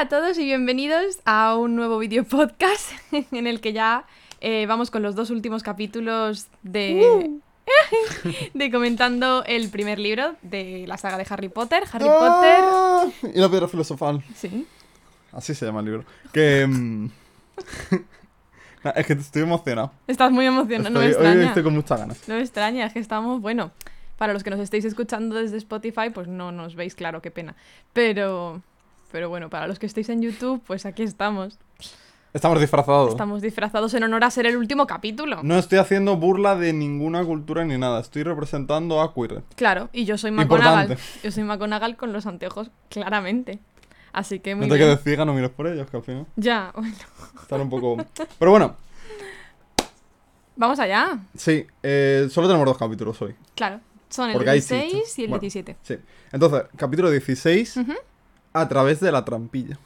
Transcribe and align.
Hola 0.00 0.06
a 0.06 0.20
todos 0.22 0.38
y 0.38 0.44
bienvenidos 0.44 1.18
a 1.26 1.56
un 1.56 1.76
nuevo 1.76 1.98
video 1.98 2.24
podcast 2.24 2.90
en 3.12 3.46
el 3.46 3.60
que 3.60 3.74
ya 3.74 4.06
eh, 4.40 4.64
vamos 4.64 4.90
con 4.90 5.02
los 5.02 5.14
dos 5.14 5.28
últimos 5.28 5.62
capítulos 5.62 6.46
de, 6.62 7.30
de 8.54 8.70
comentando 8.70 9.44
el 9.44 9.68
primer 9.68 9.98
libro 9.98 10.36
de 10.40 10.86
la 10.86 10.96
saga 10.96 11.18
de 11.18 11.26
Harry 11.28 11.50
Potter. 11.50 11.82
Harry 11.92 12.06
Potter. 12.06 12.60
¡Ah! 12.62 13.04
Y 13.34 13.38
la 13.38 13.50
piedra 13.50 13.68
filosofal. 13.68 14.24
Sí. 14.34 14.66
Así 15.32 15.54
se 15.54 15.66
llama 15.66 15.80
el 15.80 15.84
libro. 15.84 16.04
Que. 16.32 16.66
nah, 18.82 18.92
es 18.96 19.06
que 19.06 19.12
estoy 19.12 19.42
emocionado. 19.42 19.92
Estás 20.06 20.32
muy 20.32 20.46
emocionado, 20.46 20.88
no 20.88 21.00
me 21.00 21.10
Estoy- 21.10 21.26
hoy 21.26 21.26
extraña. 21.26 21.48
estoy 21.48 21.62
con 21.62 21.74
muchas 21.74 22.00
ganas. 22.00 22.26
No 22.26 22.36
me 22.36 22.40
extraña, 22.40 22.86
es 22.86 22.94
que 22.94 23.00
estamos, 23.00 23.42
bueno, 23.42 23.70
para 24.16 24.32
los 24.32 24.44
que 24.44 24.48
nos 24.48 24.60
estéis 24.60 24.86
escuchando 24.86 25.36
desde 25.36 25.58
Spotify, 25.58 26.08
pues 26.14 26.26
no 26.26 26.52
nos 26.52 26.74
veis, 26.74 26.94
claro, 26.94 27.20
qué 27.20 27.30
pena. 27.30 27.54
Pero, 27.92 28.62
pero 29.10 29.28
bueno, 29.28 29.50
para 29.50 29.66
los 29.66 29.78
que 29.78 29.86
estéis 29.86 30.08
en 30.08 30.22
YouTube, 30.22 30.62
pues 30.66 30.86
aquí 30.86 31.02
estamos. 31.02 31.58
Estamos 32.32 32.60
disfrazados. 32.60 33.10
Estamos 33.10 33.42
disfrazados 33.42 33.92
en 33.94 34.04
honor 34.04 34.22
a 34.22 34.30
ser 34.30 34.46
el 34.46 34.56
último 34.56 34.86
capítulo. 34.86 35.40
No 35.42 35.58
estoy 35.58 35.78
haciendo 35.78 36.16
burla 36.16 36.54
de 36.54 36.72
ninguna 36.72 37.24
cultura 37.24 37.64
ni 37.64 37.76
nada. 37.76 38.00
Estoy 38.00 38.22
representando 38.22 39.00
a 39.00 39.12
Queer. 39.12 39.42
Claro, 39.56 39.88
y 39.92 40.04
yo 40.04 40.16
soy. 40.16 40.30
McGonagall. 40.30 40.96
Yo 41.24 41.32
soy 41.32 41.42
McGonagall 41.42 41.96
con 41.96 42.12
los 42.12 42.26
anteojos, 42.26 42.70
claramente. 42.88 43.58
Así 44.12 44.38
que 44.40 44.54
muy 44.54 44.66
No 44.66 44.74
te 44.74 44.78
bien. 44.78 44.90
quedes 44.90 45.02
ciega, 45.04 45.24
no 45.24 45.32
mires 45.34 45.50
por 45.50 45.66
ellos, 45.66 45.88
que 45.90 45.96
al 45.96 46.02
final 46.04 46.26
Ya, 46.36 46.70
bueno. 46.74 46.94
están 47.42 47.60
un 47.62 47.70
poco. 47.70 47.96
Pero 48.38 48.50
bueno, 48.52 48.76
Vamos 50.56 50.78
allá. 50.78 51.18
sí, 51.36 51.66
eh, 51.82 52.28
solo 52.30 52.46
tenemos 52.46 52.66
dos 52.66 52.76
capítulos 52.78 53.20
hoy. 53.22 53.34
Claro. 53.54 53.80
Son 54.08 54.28
el 54.28 54.34
Porque 54.34 54.50
hay 54.50 54.58
16 54.58 54.92
chistes. 54.92 55.18
y 55.18 55.22
el 55.22 55.28
Bueno. 55.28 55.40
17. 55.40 55.76
Sí. 55.82 55.96
Entonces, 56.32 56.62
capítulo 56.76 57.10
16, 57.10 57.76
Ujú. 57.78 57.94
A 58.52 58.68
través 58.68 59.00
de 59.00 59.12
la 59.12 59.24
trampilla. 59.24 59.78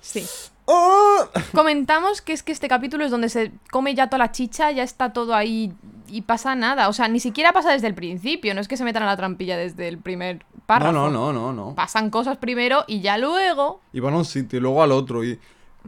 Sí. 0.00 0.26
¡Oh! 0.66 1.28
Comentamos 1.54 2.22
que 2.22 2.32
es 2.32 2.42
que 2.42 2.52
este 2.52 2.68
capítulo 2.68 3.04
es 3.04 3.10
donde 3.10 3.28
se 3.28 3.52
come 3.70 3.94
ya 3.94 4.08
toda 4.08 4.18
la 4.18 4.32
chicha, 4.32 4.70
ya 4.70 4.82
está 4.82 5.12
todo 5.12 5.34
ahí 5.34 5.74
y 6.08 6.22
pasa 6.22 6.54
nada. 6.54 6.88
O 6.88 6.92
sea, 6.92 7.08
ni 7.08 7.20
siquiera 7.20 7.52
pasa 7.52 7.72
desde 7.72 7.86
el 7.86 7.94
principio, 7.94 8.54
no 8.54 8.60
es 8.60 8.68
que 8.68 8.76
se 8.76 8.84
metan 8.84 9.02
a 9.02 9.06
la 9.06 9.16
trampilla 9.16 9.56
desde 9.56 9.88
el 9.88 9.98
primer 9.98 10.44
párrafo. 10.66 10.92
No, 10.92 11.10
no, 11.10 11.32
no, 11.32 11.52
no, 11.52 11.52
no. 11.52 11.74
Pasan 11.74 12.08
cosas 12.10 12.38
primero 12.38 12.84
y 12.86 13.00
ya 13.00 13.18
luego. 13.18 13.80
Y 13.92 14.00
van 14.00 14.14
a 14.14 14.18
un 14.18 14.24
sitio 14.24 14.58
y 14.58 14.62
luego 14.62 14.82
al 14.82 14.92
otro. 14.92 15.22
Y... 15.22 15.38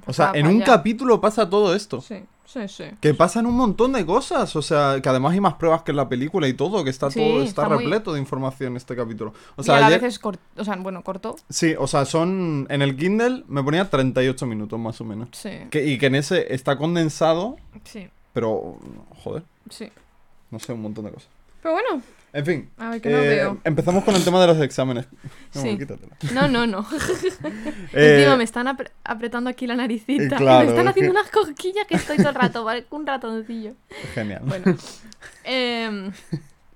O 0.07 0.13
sea, 0.13 0.33
en 0.35 0.47
un 0.47 0.57
allá. 0.57 0.65
capítulo 0.65 1.21
pasa 1.23 1.49
todo 1.49 1.75
esto. 1.75 2.03
Sí, 2.03 2.23
sí, 2.47 2.67
sí. 2.69 2.85
Que 3.01 3.13
pasan 3.13 3.45
un 3.47 3.55
montón 3.55 3.93
de 3.93 4.07
cosas, 4.07 4.57
o 4.57 4.63
sea, 4.63 4.99
que 5.03 5.09
además 5.09 5.33
hay 5.35 5.41
más 5.41 5.55
pruebas 5.55 5.83
que 5.83 5.91
en 5.91 5.97
la 5.99 6.09
película 6.09 6.49
y 6.49 6.55
todo, 6.55 6.83
que 6.85 6.91
está 6.91 7.11
Sí, 7.11 7.21
todo, 7.21 7.43
está, 7.43 7.63
está 7.63 7.69
muy- 7.75 7.85
repleto 7.85 8.13
de 8.15 8.21
información 8.21 8.77
este 8.77 8.97
capítulo. 8.97 9.35
O 9.57 9.61
y 9.63 9.65
sea, 9.65 9.77
a 9.77 9.81
la 9.81 9.87
ayer- 9.89 10.01
vez 10.01 10.15
es 10.15 10.19
corto. 10.19 10.41
O 10.57 10.65
sea, 10.65 10.77
bueno, 10.77 11.03
corto. 11.03 11.37
sí, 11.51 11.75
o 11.79 11.87
sea, 11.87 12.05
son, 12.07 12.67
en 12.71 12.81
el 12.83 12.97
Kindle 12.97 13.45
me 13.49 13.63
ponía 13.63 13.91
38 13.91 14.47
minutos 14.47 14.79
más 14.79 15.01
o 15.01 15.05
menos. 15.05 15.29
Sí. 15.33 15.51
Que, 15.71 15.85
y 15.87 15.99
que 15.99 16.07
en 16.07 16.15
ese 16.15 16.55
está 16.55 16.79
condensado, 16.79 17.57
Sí, 17.85 18.09
pero, 18.33 18.79
joder, 19.23 19.43
sí. 19.71 19.91
no 20.51 20.59
sé, 20.59 20.73
un 20.73 20.83
montón 20.83 21.05
de 21.05 21.11
cosas. 21.13 21.29
Pero 21.63 21.75
bueno, 21.75 22.03
En 22.37 22.45
fin, 22.45 22.71
a 22.77 22.91
ver 22.91 23.01
que 23.01 23.09
no 23.09 23.17
eh, 23.19 23.29
veo. 23.29 23.59
empezamos 23.65 24.05
con 24.05 24.15
el 24.15 24.23
tema 24.23 24.41
de 24.41 24.47
los 24.49 24.61
exámenes. 24.61 25.07
No, 25.55 25.63
Sí. 25.63 25.79
No, 26.35 26.49
no, 26.49 26.67
no. 26.67 26.87
Eh, 27.95 28.17
Encima 28.19 28.37
me 28.37 28.45
están 28.45 28.67
apre- 28.67 28.91
apretando 29.05 29.49
aquí 29.49 29.67
la 29.67 29.75
naricita. 29.77 30.23
eh, 30.23 30.27
y 30.27 30.29
claro, 30.37 30.65
me 30.65 30.71
están 30.71 30.85
es 30.87 30.91
haciendo 30.91 31.13
que- 31.15 31.19
unas 31.21 31.31
cosquillas 31.31 31.87
que 31.87 31.95
estoy 31.97 32.19
todo 32.19 32.29
el 32.29 32.35
rato, 32.35 32.63
¿vale? 32.65 32.85
Un 32.91 33.07
ratoncillo. 33.07 33.73
Genial. 34.15 34.43
Bueno. 34.45 34.77
em, 35.45 36.13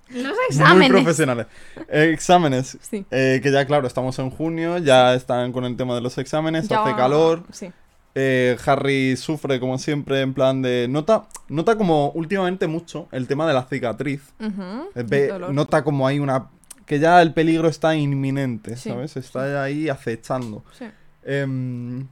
los 0.09 0.23
Muy 0.33 0.35
exámenes. 0.49 0.91
profesionales. 0.91 1.47
Eh, 1.89 2.11
exámenes. 2.15 2.79
Sí. 2.81 3.05
eh, 3.11 3.41
que 3.43 3.53
ya, 3.53 3.67
claro, 3.67 3.87
estamos 3.87 4.19
en 4.19 4.31
junio, 4.31 4.79
ya 4.79 5.15
están 5.15 5.53
con 5.53 5.65
el 5.67 5.77
tema 5.77 5.95
de 5.95 6.01
los 6.01 6.17
exámenes, 6.19 6.69
Ya- 6.69 6.83
hace 6.83 6.95
calor. 6.97 7.45
Sí. 7.53 7.71
Eh, 8.17 8.57
Harry 8.67 9.17
sufre 9.17 9.61
como 9.61 9.79
siempre 9.79 10.21
en 10.21 10.35
plan 10.35 10.63
de 10.63 10.89
nota 10.91 11.29
nota 11.49 11.77
como 11.77 12.11
últimamente 12.11 12.67
mucho 12.67 13.07
el 13.13 13.29
tema 13.29 13.47
de 13.47 13.55
la 13.55 13.63
cicatriz. 13.65 14.23
Eh, 14.41 15.05
ve- 15.07 15.33
nota 15.53 15.85
como 15.85 16.07
hay 16.09 16.19
una 16.19 16.49
que 16.87 16.99
ya 16.99 17.23
el 17.23 17.33
peligro 17.33 17.69
está 17.69 17.95
inminente 17.95 18.77
Sí, 18.77 18.89
sabes 18.91 19.17
está 19.17 19.63
ahí 19.63 19.89
acechando. 19.89 20.65
Sí. 20.77 20.87
Em, 21.25 22.09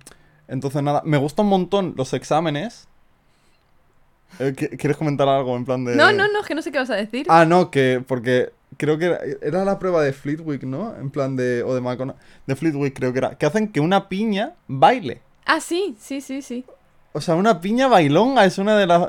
entonces 0.46 0.82
nada 0.84 1.02
me 1.04 1.16
gustan 1.16 1.46
un 1.46 1.50
montón 1.50 1.94
los 1.96 2.12
exámenes. 2.12 2.86
Eh, 4.38 4.54
¿qui- 4.56 4.76
¿quieres 4.78 4.96
comentar 4.96 5.26
algo 5.28 5.56
en 5.56 5.64
plan 5.64 5.84
de 5.84 5.96
No, 5.96 6.12
no, 6.12 6.28
no, 6.30 6.40
es 6.42 6.46
que 6.46 6.54
no 6.54 6.62
sé 6.62 6.70
qué 6.70 6.78
vas 6.78 6.90
a 6.90 6.94
decir. 6.96 7.26
ah 7.28 7.44
no 7.44 7.70
que 7.72 8.04
porque 8.06 8.52
creo 8.76 8.98
que 8.98 9.06
era, 9.06 9.18
era 9.42 9.64
la 9.64 9.78
prueba 9.80 10.02
de 10.02 10.12
Fleetwick 10.12 10.62
no 10.62 10.94
en 10.96 11.10
plan 11.10 11.34
de 11.34 11.62
o 11.64 11.74
de 11.74 11.80
Macona 11.80 12.14
de 12.46 12.54
Fleetwick 12.54 12.94
creo 12.94 13.12
que 13.12 13.18
era 13.18 13.36
que 13.36 13.46
hacen 13.46 13.68
que 13.72 13.80
una 13.80 14.08
piña 14.08 14.52
baile 14.68 15.22
Ah, 15.48 15.60
sí, 15.60 15.96
sí, 15.98 16.20
sí, 16.20 16.42
sí. 16.42 16.64
O 17.12 17.20
sea, 17.22 17.34
una 17.34 17.60
piña 17.60 17.88
bailonga 17.88 18.44
es 18.44 18.58
una 18.58 18.76
de 18.76 18.86
las... 18.86 19.00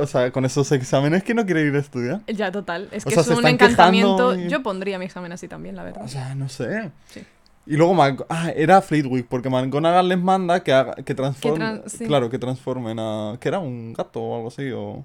o 0.00 0.06
sea, 0.06 0.30
con 0.32 0.44
esos 0.44 0.70
exámenes 0.72 1.22
que 1.22 1.32
no 1.34 1.46
quiere 1.46 1.62
ir 1.62 1.74
a 1.74 1.78
estudiar. 1.78 2.20
Ya, 2.26 2.50
total. 2.52 2.88
Es 2.92 3.06
O 3.06 3.08
que 3.08 3.14
sea, 3.14 3.22
es 3.22 3.28
se 3.28 3.34
un 3.34 3.46
encantamiento. 3.46 4.34
y- 4.34 4.48
Yo 4.48 4.62
pondría 4.62 4.98
mi 4.98 5.04
examen 5.06 5.32
así 5.32 5.48
también, 5.48 5.76
la 5.76 5.84
verdad. 5.84 6.04
O 6.04 6.08
sea, 6.08 6.34
no 6.34 6.48
sé. 6.48 6.90
Sí. 7.06 7.22
Y 7.64 7.76
luego, 7.76 7.94
Mac- 7.94 8.26
ah, 8.28 8.50
era 8.54 8.82
Fleetwick, 8.82 9.28
porque 9.28 9.48
McGonagall 9.48 10.08
les 10.08 10.18
manda 10.18 10.62
que, 10.64 10.72
haga, 10.72 10.94
que 10.96 11.14
transformen... 11.14 11.82
tran- 11.82 11.88
sí. 11.88 12.06
Claro, 12.06 12.28
que 12.28 12.38
transformen 12.38 12.98
a... 12.98 13.36
Que 13.40 13.48
era 13.48 13.60
un 13.60 13.92
gato 13.94 14.20
o 14.20 14.36
algo 14.36 14.48
así, 14.48 14.70
o... 14.72 15.04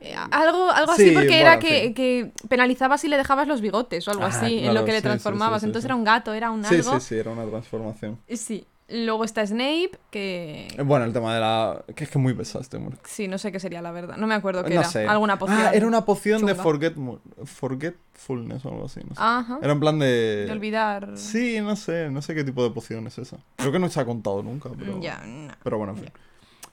Eh, 0.00 0.14
Algo, 0.30 0.70
algo 0.70 0.92
así 0.92 1.08
Sí, 1.08 1.14
porque 1.14 1.40
era 1.40 1.58
que, 1.58 1.86
sí. 1.88 1.94
que 1.94 2.32
penalizabas 2.48 3.00
si 3.00 3.08
le 3.08 3.16
dejabas 3.16 3.48
los 3.48 3.62
bigotes 3.62 4.06
o 4.06 4.10
algo 4.10 4.24
Ah, 4.24 4.28
así 4.28 4.58
en 4.58 4.74
lo 4.74 4.84
que 4.84 4.92
le 4.92 4.98
sí, 4.98 5.02
sí, 5.02 5.08
transformabas. 5.08 5.60
sí, 5.60 5.64
sí, 5.64 5.68
Entonces 5.70 5.84
sí. 5.84 5.88
era 5.88 5.94
un 5.96 6.04
gato, 6.04 6.34
era 6.34 6.50
un 6.50 6.62
Sí, 6.64 6.74
algo. 6.74 7.00
sí, 7.00 7.06
sí, 7.08 7.14
era 7.16 7.30
una 7.30 7.46
transformación. 7.46 8.18
Sí. 8.28 8.66
Luego 8.88 9.24
está 9.24 9.46
Snape, 9.46 9.92
que... 10.10 10.68
Bueno, 10.84 11.06
el 11.06 11.12
tema 11.14 11.34
de 11.34 11.40
la... 11.40 11.82
Que 11.94 12.04
es 12.04 12.10
que 12.10 12.18
es 12.18 12.22
muy 12.22 12.34
pesado 12.34 12.60
este 12.60 12.76
hombre. 12.76 12.98
Sí, 13.04 13.28
no 13.28 13.38
sé 13.38 13.50
qué 13.50 13.58
sería 13.58 13.80
la 13.80 13.92
verdad. 13.92 14.16
No 14.18 14.26
me 14.26 14.34
acuerdo 14.34 14.62
qué 14.62 14.74
no 14.74 14.80
era. 14.80 14.88
sé. 14.88 15.06
Alguna 15.06 15.38
poción. 15.38 15.58
Ah, 15.58 15.70
era 15.72 15.86
una 15.86 16.04
poción 16.04 16.44
de 16.44 16.52
chunga. 16.52 16.62
forget... 16.62 16.94
forgetfulness 17.44 18.64
o 18.64 18.68
algo 18.68 18.84
así, 18.84 19.00
no 19.00 19.14
sé. 19.14 19.20
Ajá. 19.22 19.58
Era 19.62 19.72
en 19.72 19.80
plan 19.80 19.98
de... 19.98 20.44
De 20.46 20.52
olvidar. 20.52 21.12
Sí, 21.16 21.60
no 21.60 21.76
sé, 21.76 22.10
no 22.10 22.20
sé 22.22 22.34
qué 22.34 22.44
tipo 22.44 22.62
de 22.62 22.70
poción 22.70 23.06
es 23.06 23.18
esa. 23.18 23.38
Creo 23.56 23.72
que 23.72 23.78
no 23.78 23.88
se 23.88 24.00
ha 24.00 24.04
contado 24.04 24.42
nunca, 24.42 24.68
pero... 24.78 24.96
Mm, 24.96 25.00
Ya, 25.00 25.22
no. 25.24 25.54
Pero 25.62 25.78
bueno, 25.78 25.94
en 25.94 25.98
fin. 26.00 26.10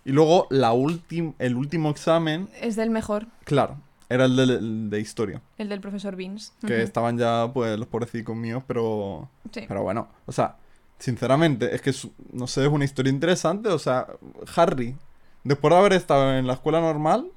Y 0.03 0.11
luego 0.11 0.47
la 0.49 0.73
última 0.73 1.33
el 1.39 1.55
último 1.55 1.89
examen, 1.91 2.49
Es 2.59 2.75
del 2.75 2.89
mejor, 2.89 3.27
claro, 3.43 3.77
era 4.09 4.25
el 4.25 4.35
de, 4.35 4.43
el 4.43 4.89
de 4.89 4.99
historia. 4.99 5.41
el 5.57 5.69
del 5.69 5.79
profesor 5.79 6.15
Beans. 6.15 6.53
Que 6.65 6.73
Ujú. 6.73 6.83
estaban 6.83 7.17
ya, 7.17 7.49
pues, 7.53 7.77
los 7.79 7.87
pobrecicos 7.87 8.35
míos, 8.35 8.63
pero... 8.67 9.29
Sí. 9.53 9.61
Pero 9.67 9.83
bueno, 9.83 10.07
o 10.25 10.31
sea, 10.31 10.55
sinceramente, 11.01 11.75
es 11.75 11.81
que, 11.81 11.93
no 12.31 12.47
sé, 12.47 12.61
es 12.65 12.71
una 12.71 12.85
historia 12.85 13.11
interesante. 13.11 13.69
O 13.69 13.79
sea, 13.79 14.07
Harry, 14.55 14.95
después 15.43 15.71
de 15.73 15.77
haber 15.79 15.93
estado 15.93 16.33
en 16.37 16.45
la 16.47 16.53
escuela 16.53 16.79
normal, 16.79 17.29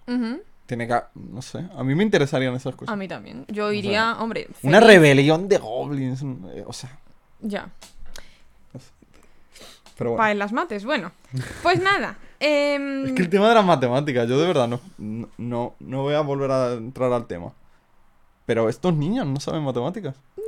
tiene 0.67 0.87
que... 0.87 1.01
No 1.15 1.43
sé, 1.43 1.67
a 1.77 1.83
mí 1.83 1.95
me 1.95 2.05
interesarían 2.05 2.55
esas 2.55 2.75
A 2.75 2.77
cosas. 2.77 2.97
mí 2.97 3.09
también. 3.09 3.45
Yo 3.49 3.73
iría, 3.73 4.17
hombre. 4.21 4.49
Una 4.63 4.81
rebelión 4.81 5.49
de 5.49 5.59
goblins, 5.59 6.23
eh, 6.23 6.65
o 6.67 6.73
sea... 6.73 6.99
Ya. 7.41 7.69
Pero 9.97 10.11
bueno. 10.11 10.19
Para 10.19 10.33
en 10.33 10.39
las 10.41 10.53
mates, 10.53 10.85
bueno. 10.85 11.13
Pues 11.63 11.81
nada. 11.81 12.19
em, 12.41 13.05
Es 13.07 13.13
que 13.13 13.23
el 13.23 13.29
tema 13.29 13.49
de 13.49 13.55
las 13.55 13.65
matemáticas, 13.65 14.29
yo 14.29 14.39
de 14.41 14.47
verdad 14.47 14.67
no, 14.67 14.81
no, 14.99 15.29
no, 15.39 15.75
no 15.79 16.03
voy 16.03 16.15
a 16.15 16.21
volver 16.21 16.51
a 16.51 16.73
entrar 16.73 17.13
al 17.13 17.27
tema. 17.27 17.53
Pero 18.45 18.69
estos 18.69 18.93
niños 18.95 19.25
no 19.27 19.39
saben 19.41 19.63
matemáticas. 19.63 20.17
No, 20.37 20.44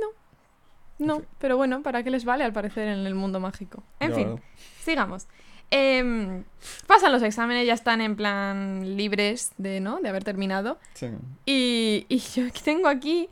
pero 1.39 1.57
bueno, 1.57 1.81
¿para 1.83 2.03
qué 2.03 2.09
les 2.11 2.25
vale 2.25 2.43
al 2.43 2.53
parecer 2.53 2.87
en 2.87 3.05
el 3.05 3.15
mundo 3.15 3.39
mágico? 3.39 3.83
En 3.99 4.13
fin, 4.13 4.27
¿verdad? 4.35 4.43
sigamos. 4.83 5.27
Em, 5.69 6.43
pasan 6.87 7.11
los 7.11 7.21
exámenes, 7.23 7.67
ya 7.67 7.73
están 7.73 7.99
en 8.01 8.15
plan 8.15 8.95
libres 8.95 9.51
de, 9.57 9.79
¿no? 9.81 9.99
De 9.99 10.09
haber 10.09 10.23
terminado. 10.23 10.79
Sí. 10.93 11.07
Y, 11.45 12.05
y 12.09 12.19
yo 12.19 12.43
tengo 12.63 12.87
aquí, 12.87 13.29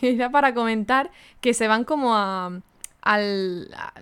que 0.00 0.10
era 0.14 0.30
para 0.30 0.52
comentar, 0.52 1.10
que 1.40 1.54
se 1.54 1.68
van 1.68 1.84
como 1.84 2.14
a... 2.16 2.60
al... 3.02 3.70
a- 3.76 3.92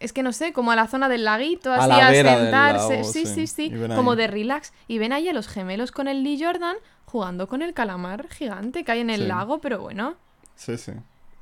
es 0.00 0.12
que 0.12 0.24
no 0.24 0.32
sé, 0.32 0.52
como 0.52 0.72
a 0.72 0.76
la 0.76 0.88
zona 0.88 1.08
del 1.08 1.22
laguito, 1.24 1.72
así 1.72 1.88
la 1.88 2.08
a, 2.08 2.12
sentarse. 2.12 2.96
lago, 2.96 3.04
sí, 3.04 3.24
sí. 3.24 3.46
sí, 3.46 3.72
Como 3.94 4.10
ahí. 4.12 4.16
de 4.16 4.26
relax. 4.26 4.72
Y 4.88 4.98
ven 4.98 5.12
ahí 5.12 5.28
a 5.28 5.32
los 5.32 5.46
gemelos 5.46 5.92
con 5.92 6.08
el 6.08 6.24
Lee 6.24 6.42
Jordan 6.42 6.74
jugando 7.04 7.46
con 7.46 7.62
el 7.62 7.72
calamar 7.72 8.26
gigante 8.28 8.82
que 8.84 8.90
hay 8.90 8.98
en 9.00 9.10
el 9.10 9.20
Sí. 9.20 9.26
lago, 9.28 9.60
pero 9.60 9.80
bueno. 9.80 10.16
Sí, 10.56 10.76
sí. 10.76 10.90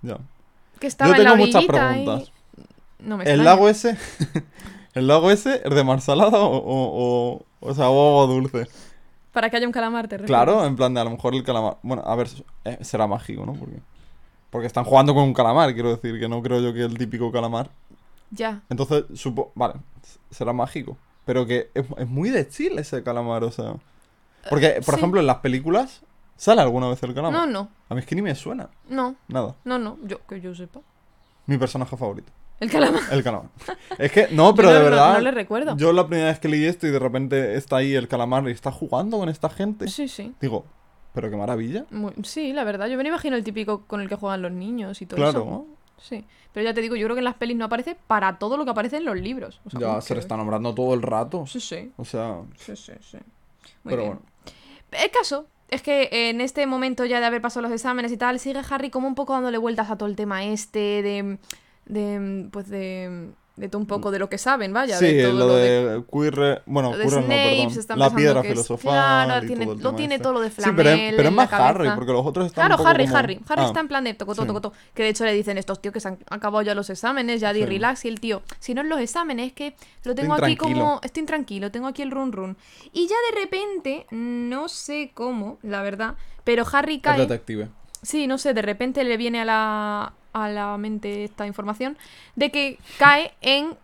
Ya. 0.03 0.19
Que 0.81 0.87
estaba 0.87 1.11
Yo 1.11 1.17
en 1.19 1.25
la 1.25 1.31
tengo 1.33 1.47
muchas 1.47 1.63
y- 1.63 1.67
preguntas. 1.67 2.33
No 2.99 3.17
me 3.17 3.25
¿El 3.25 3.45
lago 3.45 3.69
ese? 3.69 3.97
¿El 4.95 5.07
lago 5.07 5.31
ese 5.31 5.63
es 5.65 5.75
de 5.75 5.85
mar 5.85 6.01
salada 6.01 6.39
o, 6.41 6.57
o, 6.57 7.35
o, 7.39 7.43
o 7.61 7.75
sea, 7.75 7.89
o 7.89 8.09
agua 8.23 8.35
dulce? 8.35 8.67
Para 9.33 9.49
que 9.49 9.57
haya 9.57 9.67
un 9.67 9.73
calamar, 9.73 10.09
te 10.09 10.17
refieres? 10.19 10.29
Claro, 10.29 10.65
en 10.67 10.75
plan 10.77 10.93
de 10.93 11.01
a 11.01 11.05
lo 11.05 11.11
mejor 11.11 11.35
el 11.35 11.45
calamar. 11.45 11.77
Bueno, 11.83 12.03
a 12.05 12.17
ver, 12.17 12.29
eh, 12.65 12.79
será 12.83 13.07
mágico, 13.07 13.47
¿no? 13.47 13.53
Porque, 13.55 13.77
porque 14.51 14.67
están 14.67 14.85
jugando 14.85 15.15
con 15.15 15.23
un 15.23 15.33
calamar, 15.35 15.73
quiero 15.73 15.91
decir, 15.95 16.19
que 16.19 16.29
no 16.29 16.43
creo 16.43 16.61
yo 16.61 16.75
que 16.75 16.83
el 16.83 16.99
típico 16.99 17.31
calamar. 17.31 17.71
Ya. 18.33 18.63
Entonces, 18.69 19.05
supo. 19.15 19.53
Vale, 19.55 19.75
será 20.31 20.53
mágico. 20.53 20.97
Pero 21.25 21.47
que 21.47 21.71
es, 21.75 21.85
es 21.97 22.09
muy 22.09 22.31
de 22.31 22.49
Chile 22.49 22.81
ese 22.83 23.03
calamar, 23.05 23.45
o 23.45 23.51
sea. 23.53 23.75
Porque, 24.49 24.81
por 24.85 24.95
sí. 24.95 25.01
ejemplo, 25.01 25.21
en 25.21 25.27
las 25.27 25.37
películas, 25.37 26.01
¿sale 26.41 26.61
alguna 26.63 26.89
vez 26.89 27.03
el 27.03 27.15
calamar? 27.15 27.41
No, 27.41 27.47
no. 27.47 27.69
A 27.89 27.95
mí 27.95 28.01
es 28.01 28.07
que 28.07 28.15
ni 28.15 28.23
me 28.23 28.35
suena. 28.35 28.69
No, 28.89 29.17
Nada. 29.29 29.57
no, 29.65 29.79
no. 29.79 29.99
Yo, 30.05 30.25
que 30.27 30.41
yo 30.41 30.55
sepa. 30.55 30.81
Mi 31.47 31.59
personaje 31.59 31.97
favorito. 31.97 32.33
El 32.61 32.71
calamar. 32.71 33.01
El 33.11 33.23
calamar. 33.23 33.49
Es 33.99 34.13
que, 34.13 34.29
no, 34.33 34.55
pero 34.57 34.71
de 34.71 34.79
no- 34.79 34.85
verdad. 34.85 35.15
no 35.15 35.21
le 35.21 35.31
recuerdo. 35.31 35.77
Yo 35.77 35.93
la 35.93 36.07
primera 36.07 36.29
vez 36.29 36.39
que 36.39 36.49
leí 36.49 36.65
esto 36.65 36.87
y 36.87 36.91
de 36.91 36.99
repente 36.99 37.55
está 37.57 37.77
ahí 37.77 37.95
el 37.95 38.07
calamar 38.09 38.47
y 38.49 38.53
está 38.53 38.71
jugando 38.71 39.19
con 39.19 39.29
esta 39.29 39.49
gente. 39.49 39.89
Sí, 39.89 40.09
sí. 40.09 40.35
Digo, 40.41 40.65
pero 41.15 41.31
qué 41.31 41.37
maravilla. 41.37 41.87
Muy- 41.91 42.13
sí, 42.25 42.53
la 42.53 42.65
verdad. 42.65 42.87
Yo 42.89 42.97
me 42.99 43.07
imagino 43.09 43.37
el 43.37 43.45
típico 43.45 43.87
con 43.87 44.01
el 44.01 44.09
que 44.09 44.17
juegan 44.17 44.43
los 44.43 44.53
niños 44.53 45.01
y 45.03 45.07
todo 45.07 45.17
Claro, 45.17 45.41
eso. 45.41 45.45
¿no? 45.51 45.67
Sí. 45.99 46.25
Pero 46.53 46.65
ya 46.65 46.75
te 46.75 46.81
digo, 46.81 46.97
yo 46.97 47.07
creo 47.07 47.15
que 47.17 47.21
en 47.21 47.25
las 47.25 47.35
pelis 47.37 47.57
no 47.57 47.65
aparece 47.67 47.97
para 48.07 48.39
todo 48.39 48.57
lo 48.57 48.65
que 48.65 48.71
aparece 48.71 48.97
en 48.99 49.05
los 49.05 49.17
libros. 49.19 49.61
O 49.67 49.71
sea, 49.71 49.81
Ya 49.81 50.01
se 50.01 50.15
le 50.15 50.21
está 50.21 50.37
nombrando 50.37 50.75
todo 50.75 50.95
el 50.95 51.03
rato. 51.03 51.47
Sí, 51.47 51.61
sí. 51.61 51.93
O 51.97 52.05
sea, 52.05 52.41
Sí, 52.57 52.75
sí, 52.77 52.93
sí. 53.01 53.19
Muy 53.85 53.91
pero 53.93 54.03
bien. 54.03 54.15
bueno. 54.15 54.23
El 55.05 55.11
caso 55.11 55.47
es 55.71 55.83
que 55.83 56.09
en 56.13 56.41
este 56.41 56.67
momento 56.67 57.05
ya 57.05 57.21
de 57.21 57.27
haber 57.27 57.41
pasado 57.41 57.63
los 57.63 57.73
exámenes 57.73 58.13
y 58.13 58.17
tal, 58.17 58.39
sigue 58.39 58.61
Harry 58.69 58.91
como 58.91 59.07
un 59.07 59.15
poco 59.15 59.33
dándole 59.33 59.59
vueltas 59.59 59.91
a 59.91 59.97
todo 59.97 60.09
el 60.09 60.17
tema 60.17 60.45
este 60.45 61.03
de. 61.03 61.39
de 61.87 62.49
pues 62.51 62.69
de. 62.69 63.31
De 63.61 63.69
todo 63.69 63.81
un 63.81 63.87
poco 63.87 64.11
de 64.11 64.19
lo 64.19 64.29
que 64.29 64.39
saben, 64.39 64.73
vaya. 64.73 64.97
sí, 64.99 65.07
de 65.13 65.23
todo 65.25 65.47
lo 65.47 65.55
de 65.55 66.03
Quirrell. 66.11 66.63
Bueno, 66.67 66.91
lo 66.93 66.99
de 66.99 67.05
no, 67.05 67.11
Snape, 67.11 67.63
están 67.65 67.99
La 67.99 68.11
piedra 68.15 68.43
filosofal. 68.43 68.93
claro, 69.27 69.47
tiene- 69.47 69.65
todo 69.67 69.75
el 69.77 69.81
lo 69.83 69.95
tiene 69.95 70.15
este. 70.17 70.23
todo 70.23 70.33
lo 70.33 70.41
de 70.41 70.49
Sí, 70.51 70.55
pero, 70.57 70.73
Flamel 70.73 70.87
es- 71.01 71.15
pero 71.15 71.29
es 71.29 71.35
más 71.35 71.53
Harry, 71.53 71.89
porque 71.95 72.13
los 72.13 72.27
otros 72.27 72.47
están. 72.47 72.63
Claro, 72.67 72.75
un 72.75 72.79
poco 72.79 72.89
Harry, 72.89 73.05
como- 73.05 73.17
Harry. 73.19 73.41
Harry 73.49 73.63
Ah, 73.63 73.67
está 73.67 73.81
en 73.81 73.89
plan 73.89 74.05
de 74.05 74.15
tocotó, 74.15 74.43
sí. 74.43 74.49
tocotó. 74.49 74.73
Que 74.95 75.03
de 75.05 75.09
hecho 75.11 75.25
le 75.25 75.35
dicen 75.35 75.59
estos 75.59 75.81
tíos 75.81 75.93
que 75.93 76.01
se 76.01 76.09
han 76.09 76.19
acabado 76.31 76.63
ya 76.63 76.75
los 76.75 76.89
exámenes, 76.91 77.41
ya 77.41 77.53
di 77.53 77.61
Sí. 77.61 77.67
relax. 77.67 78.05
Y 78.05 78.09
el 78.09 78.19
tío, 78.21 78.43
si 78.59 78.75
no 78.75 78.81
es 78.81 78.89
los 78.89 78.99
exámenes, 79.01 79.49
es 79.49 79.53
que 79.53 79.75
lo 80.05 80.15
tengo 80.15 80.35
Estoy 80.37 80.53
aquí 80.53 80.57
como. 80.57 81.01
Estoy 81.03 81.21
intranquilo, 81.21 81.71
tengo 81.71 81.87
aquí 81.87 82.03
el 82.03 82.11
run 82.11 82.33
run. 82.33 82.57
Y 82.93 83.07
ya 83.09 83.17
de 83.35 83.41
repente, 83.43 84.07
no 84.11 84.69
sé 84.69 85.11
cómo, 85.15 85.59
la 85.63 85.83
verdad, 85.83 86.15
pero 86.45 86.65
Harry 86.73 87.01
cae. 87.01 87.19
detective. 87.21 87.69
Sí, 88.03 88.27
no 88.27 88.39
sé, 88.39 88.55
de 88.55 88.63
repente 88.63 89.05
le 89.05 89.19
viene 89.19 89.43
a 89.43 89.45
la, 89.45 90.13
a 90.33 90.49
la 90.49 90.77
mente 90.79 91.25
esta 91.25 91.47
información 91.47 91.97
de 92.37 92.51
que 92.51 92.79
cae 92.99 93.33
en 93.41 93.77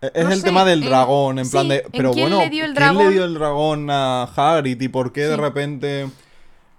Es 0.00 0.10
es 0.14 0.24
No 0.24 0.30
el 0.32 0.38
sé, 0.38 0.44
tema 0.44 0.64
del 0.64 0.82
en- 0.82 0.88
dragón, 0.88 1.38
en 1.38 1.44
sí, 1.44 1.50
plan 1.52 1.68
de. 1.68 1.76
¿en 1.78 1.90
Pero 1.92 2.12
quién 2.12 2.28
bueno, 2.30 2.42
le 2.44 2.50
dio 2.50 2.64
el 2.64 2.74
¿quién 2.74 2.96
le 2.98 3.10
dio 3.10 3.24
el 3.24 3.34
dragón 3.34 3.88
a 3.90 4.24
Hagrid 4.24 4.80
y 4.80 4.88
por 4.88 5.12
qué 5.12 5.22
de 5.22 5.36
repente. 5.36 6.08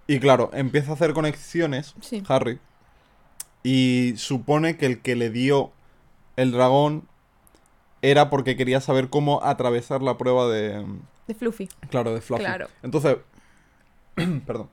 Y 0.08 0.20
claro, 0.20 0.50
empieza 0.54 0.92
a 0.92 0.96
hacer 0.96 1.14
conexiones, 1.14 1.96
Sí. 2.02 2.22
Harry. 2.28 2.60
Y 3.64 4.14
supone 4.18 4.76
que 4.76 4.86
el 4.88 5.02
que 5.02 5.16
le 5.16 5.30
dio 5.30 5.72
el 6.36 6.52
dragón 6.52 7.08
era 8.02 8.30
porque 8.30 8.58
quería 8.58 8.82
saber 8.82 9.08
cómo 9.10 9.42
atravesar 9.42 10.02
la 10.02 10.18
prueba 10.18 10.50
de. 10.50 10.86
de 11.28 11.34
Fluffy. 11.36 11.70
Claro, 11.90 12.14
de 12.14 12.20
Fluffy. 12.20 12.44
Claro. 12.44 12.68
Entonces. 12.82 13.18
perdón. 14.46 14.70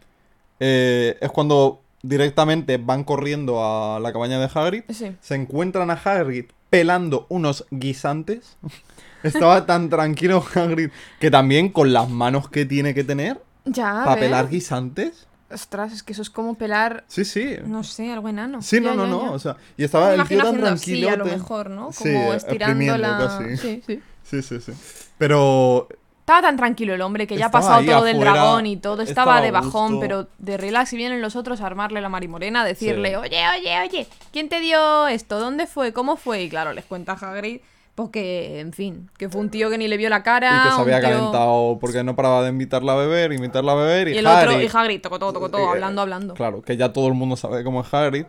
Eh, 0.59 1.17
es 1.21 1.31
cuando 1.31 1.81
directamente 2.03 2.79
van 2.79 3.05
corriendo 3.05 3.63
a 3.65 4.01
la 4.01 4.13
cabaña 4.13 4.39
de 4.39 4.49
Hagrid 4.53 4.83
Sí. 4.91 5.17
se 5.21 5.35
encuentran 5.35 5.91
a 5.91 5.95
Hagrid 5.95 6.47
pelando 6.71 7.27
unos 7.29 7.67
guisantes. 7.71 8.57
Estaba 9.23 9.67
tan 9.67 9.91
tranquilo 9.91 10.43
Hagrid 10.55 10.91
que 11.19 11.31
también 11.31 11.69
con 11.71 11.93
las 11.93 12.09
manos 12.09 12.49
que 12.49 12.65
tiene 12.65 12.95
que 12.95 13.05
tener 13.05 13.43
Ya, 13.67 14.03
para 14.05 14.21
pelar 14.21 14.49
guisantes. 14.49 15.27
Ostras, 15.53 15.93
es 15.93 16.03
que 16.05 16.13
eso 16.13 16.23
es 16.23 16.31
como 16.31 16.55
pelar, 16.55 17.03
Sí, 17.09 17.25
sí. 17.25 17.57
no 17.67 17.83
sé, 17.83 18.13
algo 18.13 18.29
enano. 18.29 18.63
Sí, 18.63 18.81
no, 18.81 18.91
Ya, 18.91 18.95
no, 18.95 19.05
ya, 19.05 19.11
no. 19.11 19.33
O 19.33 19.39
sea, 19.41 19.57
y 19.77 19.83
estaba 19.83 20.11
Me 20.11 20.15
el 20.23 20.29
tío 20.29 20.43
tan 20.45 20.57
tranquilo. 20.59 21.11
a 21.11 21.17
lo 21.17 21.25
mejor, 21.27 21.71
¿no? 21.71 21.91
Como 21.91 21.93
Sí, 21.93 22.17
estirando 22.37 22.97
la... 22.97 23.19
casi. 23.19 23.57
Sí, 23.57 23.83
sí. 23.85 24.01
Sí, 24.23 24.43
sí, 24.43 24.61
sí. 24.61 24.73
Pero 25.19 25.89
Estaba 26.31 26.43
tan 26.47 26.57
tranquilo 26.57 26.95
el 26.95 27.01
hombre 27.01 27.27
que 27.27 27.37
ya 27.37 27.47
ha 27.47 27.51
pasado 27.51 27.83
todo 27.85 28.05
del 28.05 28.21
dragón 28.21 28.65
y 28.67 28.77
todo. 28.77 29.03
Estaba, 29.03 29.41
de 29.41 29.51
bajón, 29.51 29.95
gusto. 29.97 30.01
pero 30.01 30.29
de 30.39 30.57
relax. 30.57 30.93
Y 30.93 30.97
vienen 30.97 31.21
los 31.21 31.35
otros 31.35 31.61
a 31.61 31.67
armarle 31.67 32.01
la 32.01 32.09
marimorena, 32.09 32.63
a 32.63 32.65
decirle, 32.65 33.11
Sí. 33.11 33.15
oye, 33.17 33.39
oye, 33.59 33.81
oye, 33.83 34.07
¿quién 34.33 34.49
te 34.49 34.61
dio 34.61 35.09
esto? 35.09 35.41
¿Dónde 35.41 35.67
fue? 35.67 35.93
¿Cómo 35.93 36.17
fue? 36.17 36.43
Y 36.45 36.49
claro, 36.49 36.73
les 36.73 36.85
cuenta 36.85 37.15
Hagrid, 37.15 37.61
porque, 37.97 38.61
en 38.61 38.73
fin, 38.73 39.11
que 39.19 39.29
fue 39.29 39.41
un 39.41 39.51
tío 39.51 39.71
que 39.71 39.77
ni 39.79 39.89
le 39.89 39.97
vio 39.97 40.09
la 40.09 40.23
cara. 40.23 40.63
y 40.65 40.69
que 40.69 40.75
se 40.77 40.81
había 40.81 41.01
tío- 41.01 41.09
calentado 41.09 41.79
porque 41.81 42.05
no 42.05 42.15
paraba 42.15 42.45
de 42.45 42.51
invitarla 42.51 42.93
a 42.93 42.97
beber, 42.97 43.33
invitarla 43.33 43.73
a 43.73 43.75
beber. 43.75 44.09
Y, 44.09 44.13
Y 44.15 44.19
el 44.19 44.27
otro, 44.29 44.61
y 44.63 44.71
Hagrid, 44.73 45.01
tocó 45.01 45.19
todo, 45.19 45.33
tocó 45.33 45.49
todo, 45.51 45.63
Eh, 45.63 45.69
hablando, 45.71 46.01
hablando. 46.03 46.35
Claro, 46.35 46.63
que 46.63 46.77
ya 46.77 46.93
todo 46.93 47.09
el 47.09 47.15
mundo 47.15 47.37
sabe 47.37 47.65
cómo 47.65 47.81
es 47.81 47.93
Hagrid. 47.93 48.27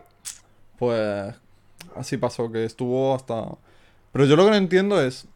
Pues 0.78 1.34
así 1.96 2.16
pasó, 2.16 2.50
que 2.50 2.64
estuvo 2.64 3.14
hasta... 3.14 3.44
Pero 4.12 4.24
yo 4.24 4.34
lo 4.36 4.44
que 4.44 4.50
no 4.50 4.56
entiendo 4.56 5.00
es... 5.00 5.26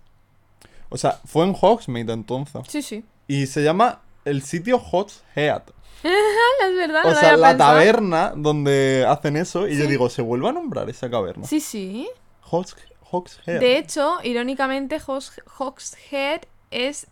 O 0.88 0.96
sea, 0.98 1.20
fue 1.24 1.44
en 1.44 1.54
Hogsmeade 1.60 2.12
entonces. 2.12 2.62
Sí, 2.68 2.82
sí. 2.82 3.04
Y 3.28 3.46
se 3.46 3.62
llama 3.62 4.00
el 4.24 4.42
sitio 4.42 4.76
Hogshead. 4.78 5.62
Ah, 6.04 6.66
es 6.68 6.76
verdad, 6.76 7.06
O 7.06 7.14
sea, 7.14 7.36
la 7.36 7.48
pensado. 7.50 7.72
taberna 7.72 8.32
donde 8.36 9.04
hacen 9.08 9.36
eso. 9.36 9.66
Y 9.66 9.76
yo 9.76 9.86
digo, 9.86 10.08
¿se 10.08 10.22
vuelve 10.22 10.48
a 10.48 10.52
nombrar 10.52 10.88
esa 10.90 11.10
caverna? 11.10 11.46
Sí, 11.46 11.60
sí. 11.60 12.08
Hogshead. 12.42 13.60
De 13.60 13.78
hecho, 13.78 14.18
irónicamente, 14.22 15.00
Hogs- 15.00 15.40
Hogshead 15.58 16.42
es 16.70 17.06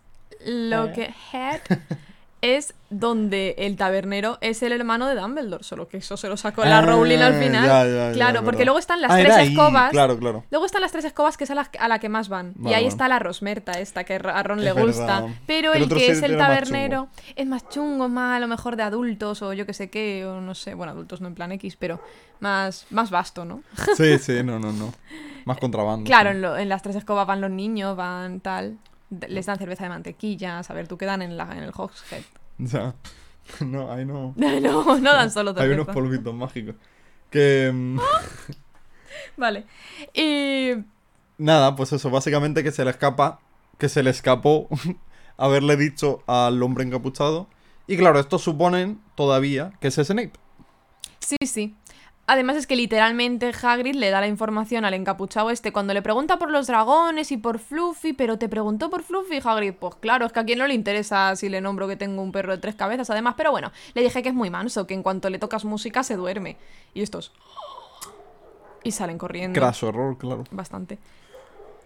lo 0.45 0.85
Eh. 0.85 0.91
que 0.93 1.13
head 1.33 1.61
es 2.45 2.73
donde 2.89 3.55
el 3.57 3.75
tabernero 3.75 4.37
es 4.41 4.61
el 4.63 4.71
hermano 4.71 5.07
de 5.07 5.15
Dumbledore, 5.15 5.63
solo 5.63 5.87
que 5.87 5.97
eso 5.97 6.15
se 6.17 6.29
lo 6.29 6.37
sacó 6.37 6.63
la 6.63 6.77
Ah, 6.79 6.81
Rowling 6.81 7.17
al 7.17 7.33
final. 7.33 7.65
ya, 7.65 7.85
ya, 7.85 8.07
ya, 8.09 8.13
claro, 8.13 8.43
porque 8.43 8.63
luego 8.63 8.79
están 8.79 9.01
las 9.01 9.11
Ah, 9.11 9.17
tres 9.19 9.33
ahí, 9.33 9.47
escobas. 9.49 9.91
Claro, 9.91 10.17
claro. 10.17 10.43
Luego 10.51 10.65
están 10.65 10.81
las 10.81 10.91
tres 10.91 11.03
escobas 11.05 11.35
que 11.37 11.43
es 11.45 11.51
a 11.51 11.55
la, 11.55 11.69
a 11.79 11.87
la 11.87 11.99
que 11.99 12.09
más 12.09 12.29
van. 12.29 12.53
y 12.63 12.67
ahí 12.67 12.73
vale. 12.75 12.87
está 12.87 13.07
la 13.07 13.19
Rosmerta 13.19 13.73
esta, 13.73 14.03
que 14.03 14.15
a 14.15 14.43
Ron 14.43 14.63
le 14.63 14.71
gusta. 14.71 15.21
verdad. 15.21 15.35
Pero 15.47 15.73
El 15.73 15.89
que 15.89 16.11
es 16.11 16.21
el 16.23 16.37
más 16.37 16.47
tabernero 16.47 17.07
es 17.35 17.47
más 17.47 17.67
chungo, 17.69 18.07
más 18.07 18.37
a 18.37 18.39
lo 18.39 18.47
mejor 18.47 18.75
de 18.75 18.83
adultos 18.83 19.41
o 19.41 19.51
yo 19.53 19.65
que 19.65 19.73
sé 19.73 19.89
qué, 19.89 20.25
o 20.25 20.39
no 20.41 20.55
sé, 20.55 20.73
bueno, 20.75 20.91
adultos 20.93 21.21
no 21.21 21.27
en 21.27 21.35
plan 21.35 21.51
X, 21.53 21.75
pero 21.75 21.99
más, 22.39 22.85
más 22.91 23.09
vasto, 23.09 23.45
¿no? 23.45 23.61
Sí, 23.97 24.17
sí, 24.19 24.43
no, 24.43 24.59
no, 24.59 24.71
no. 24.71 24.93
Más 25.45 25.57
contrabando. 25.57 26.05
Claro, 26.05 26.29
sí. 26.29 26.35
en, 26.35 26.41
lo- 26.41 26.57
en 26.57 26.69
las 26.69 26.81
tres 26.81 26.95
escobas 26.95 27.27
van 27.27 27.41
los 27.41 27.51
niños, 27.51 27.95
van 27.97 28.39
tal. 28.39 28.77
Les 29.09 29.45
dan 29.45 29.57
cerveza 29.57 29.83
de 29.83 29.89
mantequilla, 29.89 30.59
a 30.59 30.63
saber 30.63 30.87
tú 30.87 30.97
qué 30.97 31.05
dan 31.05 31.21
en, 31.21 31.37
la, 31.37 31.43
en 31.51 31.63
el 31.63 31.71
Hogshead. 31.75 32.23
Ya. 32.57 32.95
No, 33.59 33.91
ahí 33.91 34.05
no. 34.07 34.33
no, 34.35 34.97
no 34.99 35.13
dan 35.13 35.29
solo 35.29 35.51
Hay 35.51 35.57
cerveza. 35.57 35.81
unos 35.83 35.93
polvitos 35.93 36.33
mágicos. 36.33 36.73
Que. 37.29 37.69
mm, 37.71 37.99
Vale. 39.37 39.65
Y. 40.15 40.71
Nada, 41.37 41.75
pues 41.75 41.93
eso, 41.93 42.09
básicamente 42.09 42.63
que 42.63 42.71
se 42.71 42.83
le 42.83 42.89
escapa. 42.91 43.39
Que 43.77 43.87
se 43.87 44.01
le 44.01 44.09
escapó 44.09 44.67
haberle 45.37 45.75
dicho 45.77 46.23
al 46.27 46.63
hombre 46.63 46.85
encapuchado. 46.85 47.47
Y 47.87 47.97
claro, 47.97 48.19
esto 48.19 48.39
suponen 48.39 48.99
todavía 49.13 49.73
que 49.79 49.89
es 49.89 49.95
Snape. 49.95 50.31
Sí, 51.19 51.37
sí. 51.45 51.75
Además 52.27 52.55
es 52.55 52.65
que 52.65 52.75
literalmente 52.75 53.51
Hagrid 53.61 53.95
le 53.95 54.09
da 54.09 54.19
la 54.19 54.27
información 54.27 54.83
al 54.83 54.95
encapuchado 54.95 55.51
este 55.51 55.71
cuando 55.71 55.93
le 55.93 56.01
pregunta 56.01 56.39
por 56.39 56.49
los 56.49 56.65
dragones 56.65 57.31
y 57.31 57.37
por 57.37 57.59
Fluffy, 57.59 58.13
pero 58.13 58.39
te 58.39 58.49
preguntó 58.49 58.89
por 58.89 59.03
Fluffy, 59.03 59.39
Hagrid. 59.43 59.73
Pues 59.73 59.95
claro, 59.95 60.25
es 60.25 60.31
que 60.31 60.39
a 60.39 60.45
quien 60.45 60.57
no 60.57 60.65
le 60.65 60.73
interesa 60.73 61.35
si 61.35 61.49
le 61.49 61.61
nombro 61.61 61.87
que 61.87 61.95
tengo 61.95 62.23
un 62.23 62.31
perro 62.31 62.53
de 62.53 62.57
tres 62.57 62.73
cabezas, 62.73 63.11
además, 63.11 63.35
pero 63.37 63.51
bueno, 63.51 63.71
le 63.93 64.01
dije 64.01 64.23
que 64.23 64.29
es 64.29 64.35
muy 64.35 64.49
manso, 64.49 64.87
que 64.87 64.95
en 64.95 65.03
cuanto 65.03 65.29
le 65.29 65.37
tocas 65.37 65.65
música 65.65 66.03
se 66.03 66.15
duerme. 66.15 66.57
Y 66.93 67.03
estos... 67.03 67.31
Y 68.83 68.91
salen 68.91 69.17
corriendo. 69.17 69.59
Craso 69.59 69.89
error, 69.89 70.15
claro. 70.17 70.43
Bastante. 70.51 70.99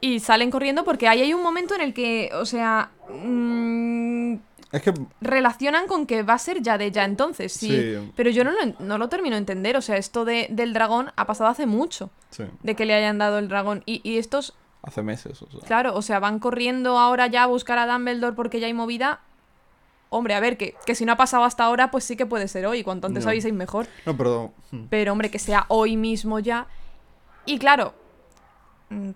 Y 0.01 0.19
salen 0.19 0.51
corriendo 0.51 0.83
porque 0.83 1.07
ahí 1.07 1.21
hay 1.21 1.33
un 1.33 1.41
momento 1.41 1.75
en 1.75 1.81
el 1.81 1.93
que, 1.93 2.29
o 2.33 2.45
sea, 2.45 2.91
mm, 3.09 4.35
Es 4.71 4.81
que. 4.83 4.93
relacionan 5.21 5.87
con 5.87 6.05
que 6.05 6.21
va 6.23 6.33
a 6.33 6.37
ser 6.37 6.61
ya 6.61 6.77
de 6.77 6.91
ya 6.91 7.03
entonces, 7.05 7.53
sí. 7.53 7.69
Sí. 7.69 8.11
Pero 8.15 8.29
yo 8.29 8.43
no 8.43 8.51
lo, 8.51 8.57
no 8.79 8.97
lo 8.97 9.09
termino 9.09 9.35
de 9.35 9.39
entender, 9.39 9.75
o 9.77 9.81
sea, 9.81 9.97
esto 9.97 10.25
de, 10.25 10.47
del 10.51 10.73
dragón 10.73 11.11
ha 11.15 11.25
pasado 11.25 11.49
hace 11.49 11.65
mucho, 11.65 12.09
Sí, 12.29 12.43
de 12.61 12.75
que 12.75 12.85
le 12.85 12.93
hayan 12.93 13.17
dado 13.17 13.39
el 13.39 13.47
dragón. 13.47 13.81
Y, 13.87 14.01
y 14.07 14.17
estos, 14.19 14.53
hace 14.83 15.01
meses, 15.01 15.41
o 15.41 15.49
sea. 15.49 15.59
claro, 15.61 15.95
o 15.95 16.01
sea, 16.03 16.19
van 16.19 16.37
corriendo 16.39 16.99
ahora 16.99 17.25
ya 17.27 17.43
a 17.43 17.47
buscar 17.47 17.77
a 17.79 17.87
Dumbledore 17.87 18.35
porque 18.35 18.59
ya 18.59 18.67
hay 18.67 18.73
movida. 18.73 19.21
Hombre, 20.11 20.33
a 20.33 20.39
ver, 20.39 20.57
que, 20.57 20.75
que 20.85 20.95
si 20.95 21.05
no 21.05 21.11
ha 21.13 21.17
pasado 21.17 21.43
hasta 21.43 21.63
ahora, 21.63 21.91
pues 21.91 22.03
sí 22.03 22.15
que 22.15 22.25
puede 22.25 22.47
ser 22.47 22.65
hoy. 22.65 22.81
Cuanto 22.83 23.05
antes 23.07 23.25
No. 23.25 23.29
aviséis 23.31 23.53
mejor. 23.53 23.85
No, 24.07 24.17
pero. 24.17 24.53
mm, 24.71 24.85
Pero, 24.89 25.11
hombre, 25.11 25.29
que 25.29 25.37
sea 25.37 25.65
hoy 25.67 25.97
mismo 25.97 26.39
ya. 26.39 26.65
Y 27.45 27.59
claro, 27.59 27.93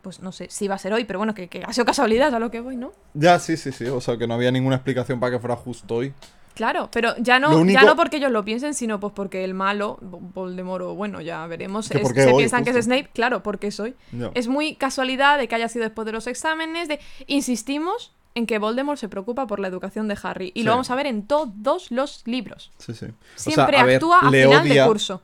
pues 0.02 0.20
no 0.22 0.32
sé 0.32 0.48
si 0.50 0.68
va 0.68 0.76
a 0.76 0.78
ser 0.78 0.94
hoy, 0.94 1.06
pero 1.06 1.20
bueno, 1.20 1.34
que, 1.34 1.48
que 1.50 1.64
ha 1.64 1.74
sido 1.74 1.86
casualidad 1.86 2.34
a 2.34 2.40
lo 2.40 2.52
que 2.52 2.60
voy, 2.62 2.76
¿no? 2.78 2.94
Ya, 3.14 3.40
sí, 3.40 3.58
sí, 3.58 3.72
sí. 3.72 3.86
O 3.86 4.02
sea, 4.02 4.18
que 4.18 4.28
no 4.28 4.36
había 4.36 4.52
ninguna 4.52 4.76
explicación 4.76 5.20
para 5.20 5.32
que 5.34 5.40
fuera 5.40 5.56
justo 5.56 5.96
hoy. 5.96 6.14
Claro, 6.54 6.88
pero 6.92 7.16
ya 7.18 7.40
no, 7.40 7.58
único- 7.58 7.80
ya 7.80 7.84
no 7.84 7.96
porque 7.96 8.18
ellos 8.18 8.32
lo 8.32 8.46
piensen, 8.46 8.76
sino 8.76 9.00
pues 9.00 9.12
porque 9.16 9.44
el 9.44 9.56
malo, 9.56 9.98
Vo- 10.04 10.20
Voldemort, 10.22 10.84
o 10.84 10.94
bueno, 10.94 11.20
ya 11.22 11.48
veremos, 11.48 11.90
es- 11.90 12.08
se 12.08 12.28
hoy, 12.32 12.38
piensan 12.38 12.64
que 12.64 12.70
es. 12.70 12.86
Snape, 12.86 13.10
claro, 13.12 13.42
porque 13.42 13.72
soy. 13.72 13.96
Ya. 14.12 14.30
Es 14.36 14.48
muy 14.48 14.76
casualidad 14.76 15.40
de 15.40 15.48
que 15.48 15.56
haya 15.56 15.68
sido 15.68 15.84
después 15.86 16.06
de 16.06 16.12
los 16.12 16.28
exámenes, 16.28 16.88
de 16.88 17.00
insistimos 17.26 18.14
en 18.36 18.46
que 18.46 18.60
Voldemort 18.60 19.00
se 19.00 19.10
preocupa 19.10 19.48
por 19.48 19.60
la 19.60 19.68
educación 19.68 20.08
de 20.08 20.18
Harry 20.22 20.52
y 20.56 20.60
Sí. 20.62 20.66
lo 20.66 20.72
vamos 20.72 20.90
a 20.92 20.96
ver 20.96 21.08
en 21.08 21.26
todos 21.28 21.90
los 21.92 22.22
libros. 22.26 22.72
Sí, 22.78 22.94
sí. 22.94 23.06
O 23.08 23.14
Siempre 23.36 23.74
sea, 23.78 23.82
a 23.82 23.86
ver, 23.86 23.96
actúa 23.96 24.20
a 24.20 24.30
final 24.32 24.62
odia, 24.62 24.84
de 24.84 24.88
curso. 24.88 25.22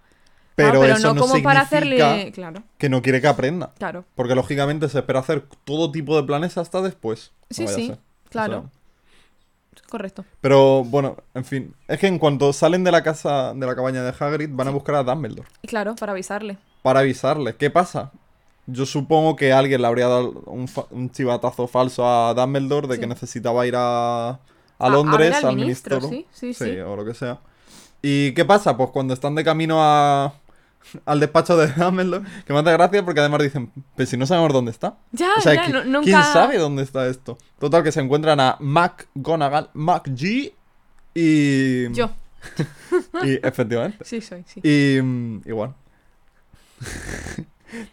Pero, 0.66 0.80
Ah, 0.80 0.82
pero 0.82 0.94
eso 0.98 1.14
no 1.14 1.22
como 1.22 1.42
para 1.44 1.66
significa 1.68 2.12
hacerle, 2.12 2.32
claro, 2.32 2.64
que 2.78 2.90
no 2.90 3.02
quiere 3.02 3.22
que 3.22 3.28
aprenda. 3.28 3.72
claro. 3.78 4.06
Porque 4.16 4.36
lógicamente 4.36 4.90
se 4.90 5.00
espera 5.00 5.20
hacer 5.20 5.44
todo 5.64 5.92
tipo 5.92 6.16
de 6.16 6.24
planes 6.24 6.58
hasta 6.58 6.82
después. 6.82 7.32
Sí, 7.50 7.68
sí. 7.68 7.92
O 7.92 8.30
claro. 8.30 8.70
sea, 9.74 9.84
Correcto. 9.90 10.24
pero 10.42 10.84
bueno, 10.84 11.18
en 11.34 11.46
fin. 11.46 11.74
Es 11.88 12.00
que 12.00 12.08
en 12.08 12.20
cuanto 12.20 12.54
salen 12.54 12.84
de 12.84 12.92
la 12.92 13.02
casa, 13.04 13.54
de 13.56 13.66
la 13.66 13.76
cabaña 13.76 14.04
de 14.04 14.14
Hagrid, 14.20 14.50
van 14.52 14.68
a 14.68 14.72
buscar 14.72 14.96
a 14.96 15.04
Dumbledore. 15.04 15.48
Claro, 15.66 15.96
para 15.96 16.12
avisarle. 16.12 16.58
Para 16.84 17.00
avisarle. 17.00 17.56
¿Qué 17.56 17.70
pasa? 17.70 18.12
yo 18.72 18.86
supongo 18.86 19.36
que 19.36 19.52
alguien 19.52 19.82
le 19.82 19.88
habría 19.88 20.08
dado 20.08 20.44
un, 20.46 20.68
fa- 20.68 20.86
un 20.92 21.10
chivatazo 21.10 21.68
falso 21.68 22.08
a 22.08 22.36
Dumbledore 22.36 22.88
de 22.88 22.96
Sí. 22.96 23.00
que 23.02 23.08
necesitaba 23.08 23.66
ir 23.66 23.74
a, 23.76 24.30
a 24.30 24.40
a 24.78 24.90
Londres, 24.90 25.38
al 25.38 25.46
al 25.50 25.56
ministro, 25.56 26.00
ministro. 26.00 26.28
sí, 26.32 26.54
sí, 26.54 26.66
sí. 26.74 26.78
o 26.80 26.96
lo 26.96 27.04
que 27.04 27.16
sea. 27.16 27.40
¿Y 28.04 28.32
qué 28.34 28.46
pasa? 28.46 28.78
Pues 28.78 28.92
cuando 28.92 29.16
están 29.16 29.34
de 29.34 29.44
camino 29.44 29.78
a, 29.82 30.34
al 31.06 31.20
despacho 31.20 31.56
de 31.58 31.68
Dumbledore, 31.68 32.26
que 32.46 32.54
me 32.54 32.60
hace 32.60 32.72
gracia 32.72 33.04
porque 33.06 33.20
además 33.20 33.42
dicen, 33.44 33.72
pues 33.96 34.10
si 34.10 34.18
no 34.18 34.26
sabemos 34.26 34.52
dónde 34.54 34.72
está. 34.72 34.98
Ya, 35.12 35.30
O 35.38 35.42
sea, 35.42 35.54
ya, 35.54 35.66
¿qui- 35.66 35.72
no- 35.74 35.84
nunca... 35.84 36.04
¿quién 36.06 36.24
sabe 36.24 36.58
dónde 36.58 36.84
está 36.84 37.08
esto? 37.08 37.38
Total, 37.60 37.84
que 37.84 37.92
se 37.92 38.00
encuentran 38.02 38.40
a 38.40 38.58
McGonagall, 38.60 39.70
McG 39.74 40.54
y... 41.14 41.92
Yo, 41.94 42.10
Y 43.24 43.34
efectivamente. 43.46 43.98
sí 44.06 44.22
soy, 44.22 44.44
sí. 44.48 44.62
Y 44.64 45.02
mm, 45.02 45.42
igual. 45.46 45.74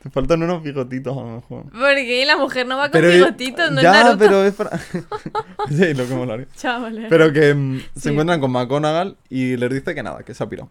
Te 0.03 0.09
faltan 0.09 0.43
unos 0.43 0.63
bigotitos 0.63 1.15
a 1.17 1.21
lo 1.21 1.27
mejor. 1.37 1.65
Porque 1.71 2.25
la 2.27 2.39
mujer 2.39 2.67
no 2.67 2.79
va 2.79 2.85
con 2.85 2.93
Pero, 2.93 3.11
bigotitos, 3.13 3.71
no 3.73 3.83
ya, 3.83 4.13
es 4.13 4.17
pero 4.17 4.43
es 4.43 4.55
para... 4.55 4.79
sí, 5.69 5.93
lo 5.93 6.07
que 6.09 6.15
molaría. 6.15 6.47
Chavales. 6.57 7.07
Pero 7.11 7.31
que 7.31 7.53
mm, 7.55 7.79
Sí. 7.95 8.01
se 8.01 8.11
encuentran 8.11 8.41
con 8.41 8.53
McGonagall 8.53 9.19
y 9.29 9.57
les 9.59 9.71
dice 9.71 9.95
que 9.95 10.03
nada, 10.03 10.23
que 10.23 10.33
se 10.33 10.43
ha 10.43 10.49
pirado. 10.49 10.71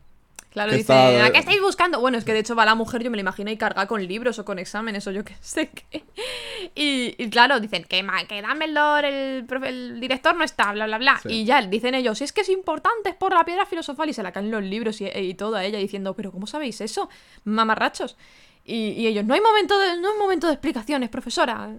Claro, 0.56 0.72
dice, 0.72 0.82
está- 0.82 1.26
¿a 1.26 1.32
qué 1.32 1.38
estáis 1.40 1.62
buscando? 1.62 2.00
Bueno, 2.00 2.18
es 2.18 2.24
que 2.26 2.32
de 2.34 2.40
hecho 2.40 2.56
va 2.56 2.66
la 2.66 2.74
mujer, 2.76 3.04
yo 3.04 3.12
me 3.12 3.18
la 3.18 3.22
imagino 3.22 3.52
y 3.52 3.58
carga 3.58 3.86
con 3.88 4.04
libros 4.08 4.40
o 4.40 4.46
con 4.46 4.58
exámenes 4.58 5.06
o 5.06 5.12
yo 5.12 5.24
qué 5.24 5.36
sé 5.42 5.70
qué. 5.70 6.04
Y, 6.74 7.14
y 7.24 7.30
claro, 7.30 7.60
dicen 7.60 7.84
que, 7.84 8.02
ma- 8.02 8.26
que 8.26 8.42
Dumbledore, 8.42 9.38
el, 9.38 9.48
profe- 9.48 9.68
el 9.68 10.00
director 10.00 10.36
no 10.36 10.44
está, 10.44 10.72
bla, 10.72 10.88
bla, 10.88 10.98
bla. 10.98 11.20
Sí. 11.22 11.30
Y 11.30 11.46
ya 11.46 11.62
dicen 11.62 11.94
ellos, 11.94 12.22
es 12.22 12.34
que 12.34 12.42
es 12.42 12.50
importante, 12.50 13.10
es 13.10 13.16
por 13.16 13.34
la 13.34 13.46
piedra 13.46 13.66
filosofal 13.66 14.10
y 14.10 14.14
se 14.14 14.24
la 14.24 14.32
caen 14.32 14.50
los 14.50 14.64
libros 14.64 15.00
y, 15.00 15.06
y 15.08 15.34
todo 15.36 15.56
a 15.58 15.64
ella 15.64 15.78
diciendo, 15.78 16.16
pero 16.16 16.32
¿cómo 16.32 16.48
sabéis 16.48 16.82
eso? 16.82 17.08
Mamarrachos. 17.44 18.18
Y, 18.66 18.92
y 18.94 19.08
ellos, 19.08 19.26
no 19.26 19.34
hay 19.36 19.42
momento 19.42 19.78
de, 19.78 20.00
no 20.02 20.12
hay 20.12 20.18
momento 20.18 20.48
de 20.48 20.54
explicaciones, 20.54 21.10
profesora. 21.10 21.70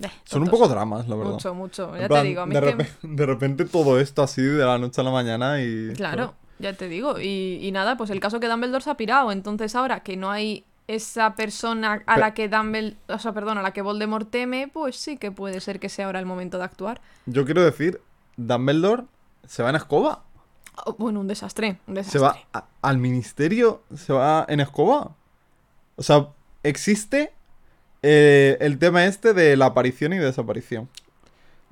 Eh, 0.00 0.08
Son 0.24 0.42
un 0.42 0.48
poco 0.48 0.68
dramas, 0.68 1.06
la 1.08 1.16
verdad. 1.16 1.32
Mucho, 1.32 1.54
mucho. 1.54 1.96
Ya 1.96 2.08
plan, 2.08 2.22
te 2.22 2.28
digo, 2.28 2.40
a 2.42 2.46
mí 2.46 2.54
de, 2.54 2.58
es 2.60 2.64
que- 2.64 2.82
repe- 2.84 2.98
de 3.02 3.26
repente 3.26 3.64
todo 3.66 4.00
esto 4.00 4.22
así 4.22 4.40
de 4.42 4.64
la 4.64 4.78
noche 4.78 5.00
a 5.00 5.04
la 5.04 5.10
mañana 5.10 5.60
y... 5.62 5.92
Claro, 5.94 6.34
ya 6.58 6.72
te 6.72 6.88
digo. 6.88 7.18
Y, 7.20 7.58
y 7.62 7.72
nada, 7.72 7.96
pues 7.96 8.10
el 8.10 8.20
caso 8.20 8.40
que 8.40 8.48
Dumbledore 8.48 8.82
se 8.84 8.90
ha 8.90 8.96
pirado. 8.96 9.32
Entonces 9.32 9.74
ahora 9.74 10.00
que 10.00 10.16
no 10.16 10.30
hay 10.30 10.64
esa 10.86 11.34
persona 11.34 12.02
a 12.06 12.18
la 12.18 12.34
que 12.34 12.48
Dumbledore, 12.48 12.96
o 13.08 13.18
sea, 13.18 13.32
perdón, 13.32 13.58
a 13.58 13.62
la 13.62 13.72
que 13.72 13.80
Voldemort 13.82 14.30
teme, 14.30 14.68
pues 14.72 14.96
sí 14.96 15.16
que 15.16 15.30
puede 15.32 15.60
ser 15.60 15.80
que 15.80 15.88
sea 15.88 16.06
ahora 16.06 16.18
el 16.20 16.26
momento 16.26 16.58
de 16.58 16.64
actuar. 16.64 17.00
Yo 17.26 17.44
quiero 17.44 17.64
decir, 17.64 18.00
Dumbledore 18.36 19.04
se 19.46 19.62
va 19.62 19.70
en 19.70 19.76
escoba. 19.76 20.22
Oh, 20.84 20.94
bueno, 20.98 21.20
un 21.20 21.28
desastre, 21.28 21.78
un 21.86 22.02
Se 22.04 22.18
va 22.18 22.36
a- 22.52 22.64
al 22.82 22.98
ministerio, 22.98 23.82
se 23.94 24.12
va 24.12 24.44
en 24.48 24.60
escoba. 24.60 25.12
O 25.96 26.02
sea, 26.02 26.28
existe 26.64 27.32
eh, 28.02 28.58
el 28.60 28.78
tema 28.78 29.04
este 29.06 29.32
de 29.32 29.56
la 29.56 29.66
aparición 29.66 30.12
y 30.12 30.18
desaparición. 30.18 30.88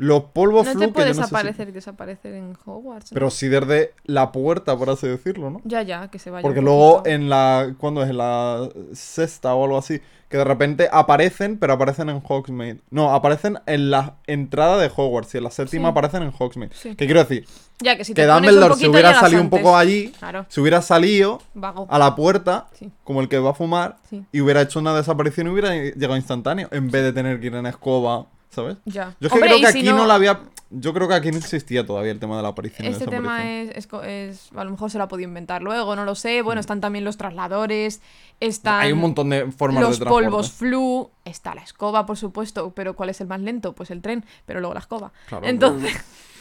Los 0.03 0.25
polvos 0.25 0.67
No 0.67 0.73
flu 0.73 0.81
te 0.81 0.87
que 0.89 0.93
puedes 0.95 1.17
yo 1.17 1.21
no 1.23 1.29
si- 1.29 1.35
aparecer 1.35 1.69
y 1.69 1.73
desaparecer 1.73 2.35
en 2.35 2.57
Hogwarts. 2.67 3.13
¿no? 3.13 3.15
Pero 3.15 3.31
sí 3.31 3.47
desde 3.49 3.95
la 4.05 4.33
puerta, 4.33 4.77
por 4.77 4.91
así 4.91 5.07
decirlo, 5.07 5.51
¿no? 5.51 5.61
Ya, 5.65 5.83
ya, 5.83 6.09
que 6.09 6.19
se 6.19 6.31
vaya. 6.31 6.43
Porque 6.43 6.61
luego 6.61 7.03
en 7.07 7.29
la. 7.31 7.73
¿Cuándo 7.79 8.03
es? 8.03 8.11
En 8.11 8.17
la 8.19 8.69
sexta 8.95 9.55
o 9.55 9.65
algo 9.65 9.79
así. 9.79 10.01
Que 10.29 10.39
de 10.39 10.45
repente 10.45 10.89
aparecen, 10.91 11.59
pero 11.59 11.75
aparecen 11.75 12.09
en 12.09 12.23
Hogsmeade. 12.27 12.81
No, 12.91 13.15
aparecen 13.15 13.59
en 13.67 13.91
la 13.91 14.15
entrada 14.27 14.79
de 14.79 14.91
Hogwarts. 14.95 15.35
Y 15.35 15.39
en 15.39 15.45
la 15.45 15.51
séptima 15.51 15.89
Sí. 15.89 15.91
aparecen 15.91 16.23
en 16.23 16.33
Hogsmeade. 16.37 16.75
Sí. 16.75 16.97
¿Qué 16.97 17.05
quiero 17.05 17.21
decir? 17.21 17.47
Ya, 17.81 17.97
que 17.99 18.05
si 18.05 18.15
te 18.15 18.23
Que 18.23 18.27
Dumbledore 18.27 18.63
se 18.65 18.71
poquito 18.71 18.91
hubiera 18.93 19.15
salido 19.21 19.43
un 19.43 19.51
poco 19.51 19.77
allí. 19.77 20.09
Claro, 20.19 20.47
Se 20.49 20.61
hubiera 20.61 20.81
salido 20.83 21.41
vago. 21.55 21.87
a 21.91 21.99
la 21.99 22.15
puerta, 22.17 22.69
Sí. 22.73 22.91
como 23.05 23.21
el 23.21 23.29
que 23.29 23.39
va 23.41 23.51
a 23.51 23.55
fumar, 23.55 23.99
y 24.33 24.41
hubiera 24.41 24.63
hecho 24.63 24.79
una 24.79 24.95
desaparición 24.95 25.49
y 25.49 25.51
hubiera 25.51 25.75
llegado 25.75 26.17
instantáneo. 26.17 26.69
En 26.73 26.91
vez 26.91 27.03
de 27.03 27.13
tener 27.13 27.39
que 27.39 27.49
ir 27.49 27.55
en 27.55 27.67
escoba, 27.67 28.27
¿sabes? 28.53 28.77
Ya. 28.85 29.17
Yo 29.21 29.27
es 29.27 29.33
que 29.33 29.39
Hombre, 29.39 29.49
creo 29.51 29.61
que 29.67 29.73
si 29.73 29.79
aquí 29.81 29.89
no... 29.89 30.07
la 30.07 30.15
había. 30.15 30.41
Yo 30.75 30.95
creo 30.95 31.07
que 31.07 31.13
aquí 31.15 31.31
no 31.31 31.37
existía 31.37 31.85
todavía 31.85 32.13
el 32.13 32.19
tema 32.19 32.35
de 32.39 32.43
la 32.43 32.49
aparición 32.49 32.89
Este 32.89 33.07
tema 33.07 33.47
es, 33.51 33.71
es 33.77 33.87
co- 33.87 34.03
es- 34.03 34.49
A 34.57 34.65
lo 34.65 34.71
mejor 34.71 34.91
se 34.91 34.97
lo 34.97 35.05
ha 35.05 35.09
podido 35.09 35.29
inventar 35.29 35.63
luego, 35.63 35.95
no 35.97 36.07
lo 36.07 36.15
sé. 36.15 36.41
Bueno, 36.41 36.63
están 36.63 36.81
también 36.81 37.05
los 37.05 37.19
trasladores. 37.19 38.01
Están 38.41 38.79
Mm. 38.79 38.83
Hay 38.85 38.93
un 38.93 38.99
montón 39.01 39.29
de 39.31 39.53
formas 39.53 39.83
los 39.83 39.99
de 39.99 40.05
transporte. 40.05 40.25
polvos 40.31 40.51
flu. 40.53 41.11
Está 41.27 41.55
la 41.55 41.61
escoba, 41.63 42.07
por 42.07 42.17
supuesto. 42.17 42.73
Pero 42.75 42.95
¿cuál 42.97 43.11
es 43.11 43.21
el 43.21 43.27
más 43.27 43.41
lento? 43.43 43.75
Pues 43.75 43.91
el 43.91 44.01
tren, 44.01 44.25
pero 44.47 44.61
luego 44.61 44.73
la 44.73 44.81
escoba. 44.81 45.13
Claro, 45.29 45.47
Entonces, 45.47 45.93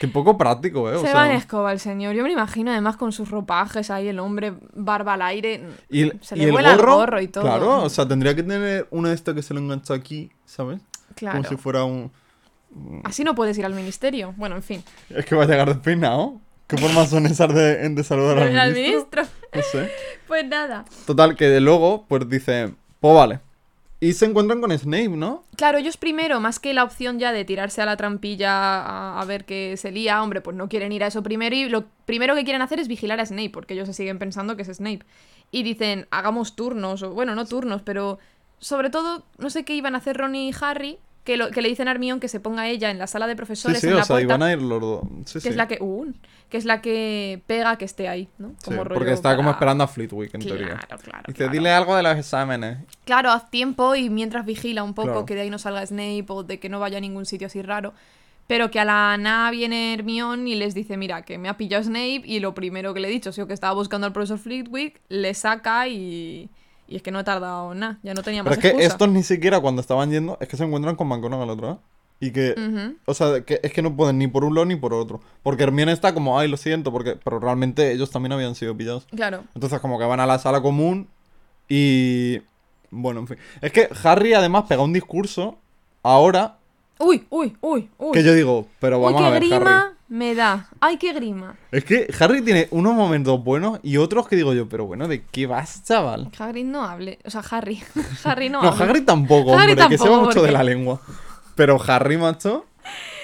Qué 0.00 0.08
poco 0.08 0.36
práctico, 0.38 0.90
¿eh? 0.90 0.96
O 0.96 1.00
se 1.00 1.06
sea, 1.06 1.14
va 1.14 1.26
en 1.26 1.32
escoba 1.36 1.72
el 1.72 1.80
señor. 1.80 2.14
Yo 2.14 2.22
me 2.22 2.28
lo 2.28 2.34
imagino 2.34 2.70
además 2.70 2.96
con 2.96 3.12
sus 3.12 3.30
ropajes 3.30 3.90
ahí, 3.90 4.08
el 4.08 4.18
hombre, 4.18 4.54
barba 4.74 5.14
al 5.14 5.22
aire. 5.22 5.62
Y, 5.88 6.02
el- 6.02 6.18
se 6.22 6.34
y 6.36 6.40
le 6.40 6.44
el 6.46 6.52
vuela 6.52 6.76
gorro, 6.76 6.90
el 6.92 6.96
gorro 6.98 7.20
y 7.20 7.28
todo. 7.28 7.44
Claro, 7.44 7.82
o 7.82 7.88
sea, 7.88 8.06
tendría 8.06 8.34
que 8.34 8.42
tener 8.42 8.86
uno 8.90 9.08
de 9.08 9.14
estos 9.14 9.34
que 9.34 9.42
se 9.42 9.54
lo 9.54 9.60
engancha 9.60 9.94
aquí, 9.94 10.30
¿sabes? 10.44 10.80
Claro. 11.14 11.38
Como 11.38 11.48
si 11.48 11.56
fuera 11.56 11.84
un. 11.84 12.10
Así 13.04 13.22
no 13.24 13.34
puedes 13.34 13.56
ir 13.58 13.66
al 13.66 13.74
ministerio. 13.74 14.34
Bueno, 14.36 14.56
en 14.56 14.62
fin. 14.62 14.82
Es 15.10 15.24
que 15.26 15.34
va 15.34 15.44
a 15.44 15.46
llegar 15.46 15.68
despeinado. 15.68 16.40
¿Qué 16.66 16.78
formas 16.78 17.10
son 17.10 17.26
esas 17.26 17.52
de, 17.54 17.86
de 17.88 18.04
saludar 18.04 18.38
al 18.38 18.56
Al 18.58 18.72
ministro? 18.72 19.22
ministro. 19.22 19.22
No 19.54 19.62
sé. 19.62 19.90
Pues 20.26 20.46
nada. 20.46 20.86
Total, 21.06 21.36
que 21.36 21.46
de 21.48 21.60
luego, 21.60 22.06
pues 22.08 22.26
dice, 22.26 22.72
pues 23.00 23.14
vale. 23.14 23.40
Y 24.02 24.14
se 24.14 24.26
encuentran 24.26 24.60
con 24.60 24.76
Snape, 24.76 25.10
¿no? 25.10 25.44
Claro, 25.54 25.78
ellos 25.78 25.96
primero, 25.96 26.40
más 26.40 26.58
que 26.58 26.74
la 26.74 26.82
opción 26.82 27.20
ya 27.20 27.30
de 27.30 27.44
tirarse 27.44 27.82
a 27.82 27.86
la 27.86 27.96
trampilla 27.96 29.20
a, 29.20 29.24
ver 29.26 29.44
qué 29.44 29.76
se 29.76 29.92
lía, 29.92 30.20
hombre, 30.20 30.40
pues 30.40 30.56
no 30.56 30.68
quieren 30.68 30.90
ir 30.90 31.04
a 31.04 31.06
eso 31.06 31.22
primero 31.22 31.54
y 31.54 31.68
lo 31.68 31.84
primero 32.04 32.34
que 32.34 32.42
quieren 32.42 32.62
hacer 32.62 32.80
es 32.80 32.88
vigilar 32.88 33.20
a 33.20 33.26
Snape, 33.26 33.50
porque 33.50 33.74
ellos 33.74 33.86
se 33.86 33.94
siguen 33.94 34.18
pensando 34.18 34.56
que 34.56 34.62
es 34.62 34.76
Snape. 34.76 35.04
Y 35.52 35.62
dicen, 35.62 36.08
hagamos 36.10 36.56
turnos, 36.56 37.04
o 37.04 37.12
bueno, 37.12 37.36
no 37.36 37.46
turnos, 37.46 37.82
pero 37.82 38.18
sobre 38.58 38.90
todo, 38.90 39.24
no 39.38 39.50
sé 39.50 39.64
qué 39.64 39.76
iban 39.76 39.94
a 39.94 39.98
hacer 39.98 40.16
Ron 40.16 40.34
y 40.34 40.50
Harry, 40.60 40.98
que, 41.24 41.36
lo, 41.36 41.50
que 41.50 41.62
le 41.62 41.68
dicen 41.68 41.88
a 41.88 41.92
Hermione 41.92 42.20
que 42.20 42.28
se 42.28 42.40
ponga 42.40 42.68
ella 42.68 42.90
en 42.90 42.98
la 42.98 43.06
sala 43.06 43.26
de 43.26 43.36
profesores, 43.36 43.80
sí, 43.80 43.86
en 43.86 43.94
o 43.94 43.96
la 43.98 44.04
sea, 44.04 44.14
puerta, 44.14 44.24
iban 44.24 44.42
a 44.42 44.52
ir 44.52 44.60
los 44.60 44.80
dos. 44.80 45.02
Sí, 45.26 45.34
que 45.34 45.40
sí. 45.40 45.48
es 45.50 45.56
la 45.56 45.68
que, 45.68 45.78
uh, 45.80 46.12
que 46.48 46.56
es 46.56 46.64
la 46.64 46.80
que 46.82 47.42
pega 47.46 47.76
que 47.78 47.84
esté 47.84 48.08
ahí, 48.08 48.28
¿no? 48.38 48.54
Sí, 48.58 48.70
rollo 48.70 48.94
porque 48.94 49.12
está 49.12 49.36
como 49.36 49.50
esperando 49.50 49.84
a 49.84 49.88
Flitwick, 49.88 50.34
en 50.34 50.40
teoría. 50.40 50.66
Claro, 50.78 51.02
claro. 51.02 51.24
Dice, 51.28 51.36
claro. 51.38 51.52
dile 51.52 51.70
algo 51.70 51.94
de 51.96 52.02
los 52.02 52.16
exámenes. 52.18 52.78
Claro, 53.04 53.30
haz 53.30 53.50
tiempo 53.50 53.94
y 53.94 54.10
mientras 54.10 54.44
vigila 54.44 54.82
un 54.82 54.94
poco 54.94 55.08
Claro. 55.08 55.26
que 55.26 55.34
de 55.34 55.42
ahí 55.42 55.50
no 55.50 55.58
salga 55.58 55.86
Snape 55.86 56.26
o 56.28 56.42
de 56.42 56.58
que 56.58 56.68
no 56.68 56.80
vaya 56.80 56.98
a 56.98 57.00
ningún 57.00 57.24
sitio 57.26 57.46
así 57.46 57.62
raro. 57.62 57.94
Pero 58.48 58.72
que 58.72 58.80
a 58.80 58.84
la 58.84 59.16
nada 59.18 59.50
viene 59.52 59.94
Hermione 59.94 60.50
y 60.50 60.54
les 60.56 60.74
dice, 60.74 60.96
mira, 60.96 61.22
que 61.22 61.38
me 61.38 61.48
ha 61.48 61.56
pillado 61.56 61.84
Snape 61.84 62.22
y 62.24 62.40
lo 62.40 62.54
primero 62.54 62.92
que 62.92 62.98
le 63.00 63.06
he 63.08 63.10
dicho, 63.12 63.30
sido 63.30 63.46
que 63.46 63.54
estaba 63.54 63.72
buscando 63.72 64.08
al 64.08 64.12
profesor 64.12 64.38
Flitwick, 64.38 65.00
le 65.08 65.32
saca 65.34 65.86
y... 65.86 66.50
Y 66.92 66.96
es 66.96 67.02
que 67.02 67.10
no 67.10 67.20
he 67.20 67.24
tardado 67.24 67.74
nada, 67.74 67.98
ya 68.02 68.12
no 68.12 68.22
tenía 68.22 68.44
Pero 68.44 68.54
es 68.54 68.60
que 68.60 68.84
estos 68.84 69.08
ni 69.08 69.22
siquiera 69.22 69.60
cuando 69.60 69.80
estaban 69.80 70.10
yendo, 70.10 70.36
es 70.42 70.48
que 70.48 70.58
se 70.58 70.64
encuentran 70.64 70.94
con 70.94 71.08
McGonagall 71.08 71.48
otra 71.48 71.68
vez. 71.68 71.76
Y 72.20 72.30
que, 72.30 72.54
o 73.06 73.14
sea, 73.14 73.40
que 73.40 73.60
es 73.62 73.72
que 73.72 73.80
no 73.80 73.96
pueden 73.96 74.18
ni 74.18 74.28
por 74.28 74.44
un 74.44 74.54
lado 74.54 74.66
ni 74.66 74.76
por 74.76 74.92
otro. 74.92 75.22
Porque 75.42 75.64
Hermione 75.64 75.90
está 75.90 76.12
como, 76.12 76.38
ay, 76.38 76.48
lo 76.48 76.58
siento, 76.58 76.92
porque, 76.92 77.16
pero 77.16 77.40
realmente 77.40 77.90
ellos 77.92 78.10
también 78.10 78.32
habían 78.32 78.54
sido 78.54 78.76
pillados. 78.76 79.06
Claro. 79.06 79.42
Entonces 79.54 79.80
como 79.80 79.98
que 79.98 80.04
van 80.04 80.20
a 80.20 80.26
la 80.26 80.38
sala 80.38 80.60
común 80.60 81.08
y... 81.66 82.42
Bueno, 82.90 83.20
en 83.20 83.26
fin. 83.26 83.38
Es 83.62 83.72
que 83.72 83.88
Harry 84.04 84.34
además 84.34 84.64
pega 84.68 84.82
un 84.82 84.92
discurso 84.92 85.56
ahora 86.02 86.58
Uy, 86.98 87.26
uy, 87.30 87.56
uy, 87.60 87.88
uy. 87.98 88.12
que 88.12 88.22
yo 88.22 88.34
digo, 88.34 88.66
pero 88.78 88.98
uy, 88.98 89.04
vamos 89.06 89.22
qué 89.22 89.26
a 89.26 89.30
ver, 89.30 89.40
grima 89.40 89.56
Harry. 89.56 89.96
Me 90.12 90.34
da. 90.34 90.68
Ay, 90.78 90.98
qué 90.98 91.14
grima. 91.14 91.56
Es 91.70 91.84
que 91.84 92.06
Harry 92.20 92.42
tiene 92.42 92.68
unos 92.70 92.94
momentos 92.94 93.42
buenos 93.42 93.80
y 93.82 93.96
otros 93.96 94.28
que 94.28 94.36
digo 94.36 94.52
yo, 94.52 94.68
pero 94.68 94.84
bueno, 94.84 95.08
¿de 95.08 95.24
qué 95.24 95.46
vas, 95.46 95.82
chaval? 95.84 96.30
Hagrid 96.38 96.66
no 96.66 96.84
hable. 96.84 97.18
O 97.24 97.30
sea, 97.30 97.40
Harry. 97.50 97.82
Harry 98.24 98.50
no, 98.50 98.60
No, 98.62 98.68
hable. 98.68 99.00
Tampoco, 99.00 99.58
Harry 99.58 99.72
hombre, 99.72 99.88
que 99.88 99.96
se 99.96 100.08
va 100.08 100.20
mucho 100.20 100.42
de 100.42 100.52
la 100.52 100.62
lengua. 100.62 101.00
Pero 101.54 101.80
Harry, 101.86 102.18
macho, 102.18 102.66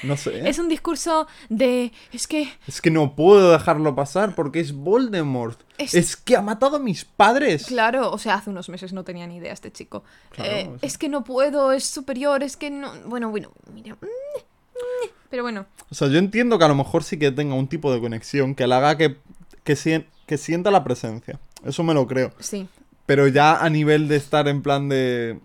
no 0.03 0.17
sé. 0.17 0.49
Es 0.49 0.59
un 0.59 0.69
discurso 0.71 1.27
de... 1.51 1.93
Es 2.11 2.27
que... 2.27 2.49
Es 2.67 2.81
que 2.81 2.91
no 2.91 3.15
puedo 3.15 3.53
dejarlo 3.53 3.95
pasar 3.95 4.35
porque 4.35 4.61
es 4.61 4.73
Voldemort. 4.73 5.61
Es- 5.77 5.93
Es, 5.95 6.17
que 6.17 6.37
ha 6.37 6.43
matado 6.43 6.77
a 6.77 6.81
mis 6.81 7.05
padres. 7.05 7.67
Claro, 7.67 8.11
o 8.11 8.17
sea, 8.19 8.37
hace 8.37 8.49
unos 8.49 8.71
meses 8.71 8.95
no 8.95 9.05
tenía 9.05 9.27
ni 9.27 9.37
idea 9.37 9.53
este 9.53 9.71
chico. 9.73 10.05
Claro, 10.31 10.51
Eh. 10.51 10.71
Es 10.81 10.97
que 10.97 11.11
no 11.11 11.23
puedo, 11.23 11.73
es 11.73 11.85
superior, 11.85 12.43
es 12.43 12.57
que 12.57 12.71
no... 12.71 12.91
Bueno, 13.07 13.29
bueno, 13.29 13.53
mira. 13.75 13.97
Pero 15.31 15.43
bueno, 15.43 15.67
O 15.91 15.95
sea, 15.95 16.09
yo 16.09 16.19
entiendo 16.19 16.59
que 16.59 16.65
a 16.65 16.69
lo 16.69 16.75
mejor 16.75 17.05
sí 17.05 17.19
que 17.19 17.31
tenga 17.31 17.55
un 17.55 17.69
tipo 17.69 17.93
de 17.93 18.01
conexión 18.01 18.55
que 18.55 18.67
le 18.67 18.75
haga 18.75 18.97
que, 18.97 19.17
que, 19.65 19.75
sien- 19.77 20.07
que 20.27 20.39
sienta 20.39 20.71
la 20.71 20.85
presencia. 20.85 21.39
Eso 21.65 21.83
me 21.83 21.95
lo 21.95 22.07
creo. 22.07 22.33
sí. 22.39 22.69
Pero 23.07 23.27
ya 23.27 23.57
a 23.65 23.71
nivel 23.71 24.07
de 24.07 24.17
estar 24.17 24.49
en 24.49 24.61
plan 24.63 24.91
de... 24.91 25.41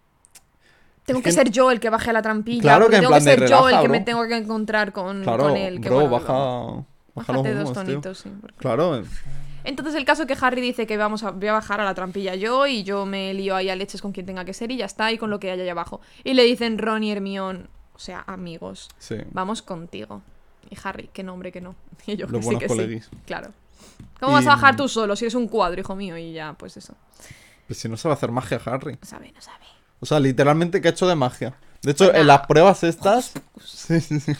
Tengo 1.06 1.20
Es 1.20 1.24
que, 1.24 1.30
que- 1.30 1.34
ser 1.34 1.50
yo 1.50 1.72
el 1.72 1.80
que 1.80 1.90
baje 1.90 2.10
a 2.10 2.14
la 2.14 2.22
trampilla. 2.22 2.62
Claro 2.62 2.90
que 2.90 2.96
en 2.96 3.02
tengo 3.04 3.12
plan 3.12 3.24
que 3.24 3.30
de 3.30 3.38
ser 3.38 3.50
yo 3.50 3.70
el 3.70 3.76
que 3.76 3.82
bro. 3.84 3.92
me 3.92 4.02
tengo 4.02 4.28
que 4.28 4.36
encontrar 4.36 4.92
con, 4.92 5.24
Claro, 5.24 5.44
con 5.46 5.56
él. 5.58 5.80
que 5.80 5.88
bro, 5.90 6.08
bueno, 6.08 6.12
baja, 6.12 6.86
baja 7.16 7.34
los 7.34 7.44
dos 7.44 7.64
tío. 7.64 7.74
tonitos, 7.74 8.18
sí. 8.20 8.30
porque- 8.42 8.56
Claro, 8.58 8.98
eh, 8.98 9.04
Entonces 9.64 9.96
el 9.96 10.04
caso 10.04 10.28
que 10.28 10.36
Harry 10.42 10.60
dice 10.60 10.86
que 10.86 10.98
vamos 10.98 11.24
a, 11.24 11.32
voy 11.32 11.48
a 11.48 11.54
bajar 11.54 11.80
a 11.80 11.86
la 11.86 11.94
trampilla 11.94 12.36
yo 12.36 12.68
y 12.68 12.84
yo 12.84 13.06
me 13.06 13.34
lío 13.34 13.56
ahí 13.56 13.70
a 13.70 13.78
leches 13.78 14.02
con 14.02 14.12
quien 14.12 14.26
tenga 14.26 14.44
que 14.44 14.54
ser 14.54 14.70
y 14.72 14.76
ya 14.78 14.86
está, 14.86 15.14
y 15.14 15.18
con 15.18 15.30
lo 15.30 15.40
que 15.40 15.50
haya 15.52 15.64
ahí 15.64 15.70
abajo. 15.70 16.02
Y 16.26 16.34
le 16.34 16.44
dicen 16.44 16.78
Ron 16.78 17.02
y 17.04 17.12
Hermione, 17.14 17.68
o 17.96 18.00
sea, 18.00 18.24
amigos, 18.28 18.90
sí. 19.00 19.16
vamos 19.32 19.62
contigo. 19.62 20.22
Y 20.70 20.78
Harry, 20.84 21.10
qué 21.14 21.24
nombre 21.24 21.52
que 21.52 21.62
no. 21.62 21.76
Y 22.08 22.16
yo 22.18 22.28
Los 22.28 22.46
que 22.46 22.52
sí, 22.54 22.58
que 22.58 22.66
sí. 22.66 22.68
coleguis. 22.68 23.10
Claro. 23.26 23.52
¿Cómo 24.20 24.34
vas 24.34 24.46
a 24.46 24.52
Y- 24.52 24.56
bajar 24.56 24.76
tú 24.76 24.88
solo 24.88 25.16
si 25.16 25.26
eres 25.26 25.36
un 25.36 25.48
cuadro, 25.48 25.80
hijo 25.80 25.96
mío? 25.96 26.18
Y 26.18 26.34
ya, 26.34 26.54
pues 26.54 26.78
eso. 26.78 26.96
Pues 27.68 27.80
si 27.80 27.88
no 27.90 27.98
sabe 27.98 28.14
hacer 28.14 28.32
magia, 28.32 28.60
Harry. 28.66 28.98
No 29.02 29.08
sabe, 29.08 29.32
no 29.32 29.42
sabe. 29.42 29.64
O 30.00 30.06
sea, 30.06 30.20
literalmente 30.20 30.82
que 30.82 30.88
ha 30.90 30.92
hecho 30.92 31.08
de 31.08 31.16
magia. 31.16 31.56
De 31.82 31.92
hecho, 31.92 32.14
en 32.14 32.28
las 32.28 32.46
pruebas 32.48 32.84
estas. 32.84 33.34
Sí, 33.64 34.00
sí, 34.02 34.20
sí. 34.20 34.34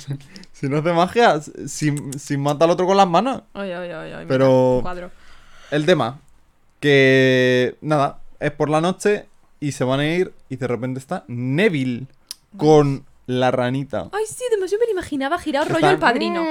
Si 0.52 0.68
no 0.70 0.78
hace 0.78 0.94
magia, 0.94 1.40
si, 1.68 1.94
si 2.18 2.38
mata 2.38 2.66
al 2.66 2.72
otro 2.72 2.86
con 2.86 2.96
las 2.98 3.08
manos. 3.08 3.44
Ay, 3.54 3.72
ay, 3.72 3.92
ay. 3.92 4.26
Pero- 4.28 4.80
cuadro. 4.82 5.12
El 5.72 5.86
tema. 5.86 6.20
Que. 6.80 7.78
Nada, 7.82 8.20
es 8.40 8.52
por 8.52 8.70
la 8.70 8.82
noche 8.82 9.28
y 9.60 9.72
se 9.74 9.84
van 9.84 10.00
a 10.00 10.06
ir. 10.08 10.34
Y 10.50 10.56
de 10.58 10.68
repente 10.68 11.00
está 11.00 11.24
Neville 11.28 12.08
con 12.58 13.06
la 13.26 13.52
ranita. 13.52 14.10
Ay, 14.12 14.26
sí, 14.28 14.44
demasiado 14.52 14.82
me 14.82 14.86
lo 14.88 14.92
imaginaba 14.92 15.38
girado 15.40 15.66
rollo 15.70 15.90
el 15.90 15.98
padrino. 16.00 16.44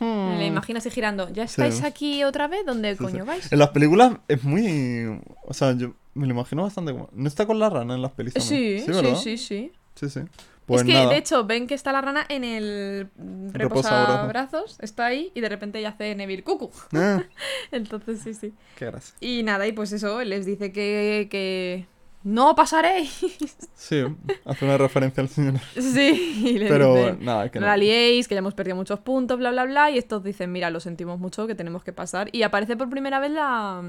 Me 0.00 0.38
lo 0.38 0.44
imagino 0.46 0.78
así 0.78 0.90
girando. 0.90 1.28
¿Ya 1.32 1.44
estáis 1.44 1.76
Sí. 1.76 1.84
aquí 1.84 2.24
otra 2.24 2.48
vez? 2.48 2.64
¿Dónde 2.66 2.92
Sí, 2.96 3.02
coño 3.04 3.24
sí. 3.24 3.28
vais? 3.28 3.52
En 3.52 3.58
las 3.58 3.70
películas 3.70 4.14
es 4.28 4.42
muy. 4.44 5.20
O 5.46 5.54
sea, 5.54 5.72
yo 5.76 5.94
me 6.14 6.26
lo 6.26 6.32
imagino 6.32 6.62
bastante 6.64 6.92
como. 6.92 7.08
¿No 7.12 7.28
está 7.28 7.46
con 7.46 7.58
la 7.58 7.70
rana 7.70 7.94
en 7.94 8.02
las 8.02 8.12
películas? 8.12 8.44
Sí, 8.46 8.80
sí, 8.80 8.90
¿verdad? 8.90 9.16
sí, 9.16 9.38
sí. 9.38 9.72
Sí, 9.94 10.08
sí. 10.10 10.20
Pues 10.66 10.82
es 10.82 10.86
que, 10.86 10.92
nada. 10.92 11.08
de 11.08 11.16
hecho, 11.16 11.44
ven 11.46 11.66
que 11.66 11.74
está 11.74 11.92
la 11.92 12.02
rana 12.02 12.26
en 12.28 12.44
el 12.44 13.08
mm, 13.16 13.50
Reposabrazos. 13.52 14.08
reposabrazos, 14.08 14.76
está 14.80 15.06
ahí 15.06 15.32
y 15.34 15.40
de 15.40 15.48
repente 15.48 15.80
ya 15.80 15.88
hace 15.90 16.14
Neville 16.14 16.42
cucu. 16.44 16.70
Ah, 16.92 17.22
Entonces, 17.72 18.20
sí, 18.22 18.34
sí. 18.34 18.52
qué 18.76 18.84
gracia. 18.86 19.14
Y 19.20 19.42
nada, 19.44 19.66
y 19.66 19.72
pues 19.72 19.92
eso, 19.92 20.22
les 20.24 20.44
dice 20.44 20.70
que, 20.70 21.28
que 21.30 21.86
no 22.24 22.54
pasaréis. 22.54 23.20
Sí, 23.78 24.04
hace 24.44 24.64
una 24.64 24.76
referencia 24.76 25.22
al 25.22 25.28
señor. 25.28 25.54
sí, 25.74 26.42
y 26.44 26.58
le 26.58 26.68
Pero 26.68 26.94
dicen, 26.94 27.24
nada, 27.24 27.48
que 27.50 27.58
no 27.60 27.66
no. 27.66 27.70
la 27.70 27.76
liéis, 27.76 28.26
que 28.28 28.34
ya 28.34 28.40
hemos 28.40 28.52
perdido 28.54 28.76
muchos 28.76 28.98
puntos, 29.00 29.38
bla, 29.38 29.50
bla, 29.52 29.64
bla. 29.64 29.90
Y 29.90 29.96
estos 29.98 30.22
dicen, 30.24 30.50
mira, 30.52 30.68
lo 30.70 30.80
sentimos 30.80 31.18
mucho, 31.20 31.46
que 31.46 31.54
tenemos 31.54 31.84
que 31.84 31.92
pasar. 31.92 32.28
Y 32.32 32.42
aparece 32.42 32.76
por 32.76 32.90
primera 32.90 33.18
vez 33.20 33.30
la, 33.30 33.80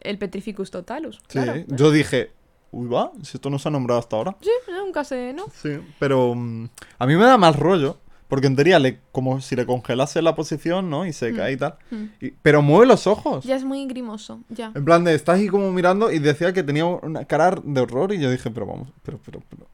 el 0.00 0.18
Petrificus 0.18 0.70
Totalus. 0.70 1.16
Sí, 1.28 1.40
claro. 1.40 1.64
yo 1.66 1.90
dije, 1.90 2.30
uy, 2.70 2.86
va, 2.88 3.10
si 3.22 3.36
esto 3.36 3.50
no 3.50 3.58
se 3.58 3.68
ha 3.68 3.72
nombrado 3.72 3.98
hasta 4.00 4.16
ahora. 4.16 4.36
Sí, 4.40 4.50
nunca 4.72 5.02
se, 5.04 5.32
¿no? 5.34 5.46
Sí, 5.60 5.76
pero 5.98 6.34
mm, 6.34 6.68
a 7.00 7.06
mí 7.06 7.16
me 7.16 7.24
da 7.24 7.36
mal 7.36 7.54
rollo, 7.54 7.98
porque 8.34 8.48
en 8.48 8.56
teoría 8.56 8.78
le, 8.80 8.98
como 9.12 9.40
si 9.40 9.54
le 9.54 9.64
congelase 9.64 10.20
la 10.22 10.34
posición, 10.34 10.90
¿no? 10.90 11.06
Y 11.06 11.12
se 11.12 11.32
Mm. 11.32 11.36
cae 11.36 11.52
y 11.52 11.56
tal. 11.56 11.76
Mm. 11.90 12.04
Y- 12.20 12.30
pero 12.42 12.62
mueve 12.62 12.86
los 12.86 13.06
ojos. 13.06 13.44
Ya 13.44 13.54
es 13.56 13.64
muy 13.64 13.86
grimoso, 13.86 14.40
ya. 14.48 14.72
En 14.74 14.84
plan 14.84 15.04
de, 15.04 15.14
estás 15.14 15.38
ahí 15.38 15.46
como 15.48 15.70
mirando 15.70 16.10
y 16.10 16.18
decía 16.18 16.52
que 16.52 16.62
tenía 16.64 16.84
una 16.84 17.24
cara 17.24 17.54
de 17.62 17.80
horror 17.80 18.12
y 18.12 18.18
yo 18.20 18.30
dije, 18.30 18.50
pero 18.50 18.66
vamos, 18.66 18.88
pero, 19.04 19.20
pero, 19.24 19.40
pero. 19.48 19.66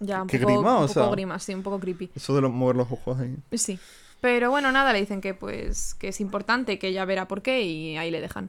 Ya, 0.00 0.22
un 0.22 0.28
Qué 0.28 0.38
poco, 0.38 0.52
grima, 0.52 0.70
un 0.78 0.84
o 0.84 0.86
poco 0.88 0.92
sea. 0.92 1.08
grima, 1.10 1.38
sí, 1.38 1.54
un 1.54 1.62
poco 1.62 1.78
creepy. 1.80 2.10
Eso 2.14 2.34
de 2.34 2.40
lo- 2.40 2.50
mover 2.50 2.76
los 2.76 2.90
ojos 2.90 3.18
ahí. 3.18 3.36
Sí. 3.52 3.78
Pero 4.22 4.50
bueno, 4.50 4.72
nada, 4.72 4.92
le 4.94 5.00
dicen 5.00 5.20
que 5.20 5.34
pues 5.34 5.94
que 5.94 6.08
es 6.08 6.20
importante, 6.20 6.78
que 6.78 6.88
ella 6.88 7.04
verá 7.04 7.28
por 7.28 7.42
qué 7.42 7.62
y 7.62 7.96
ahí 7.98 8.10
le 8.10 8.20
dejan. 8.22 8.48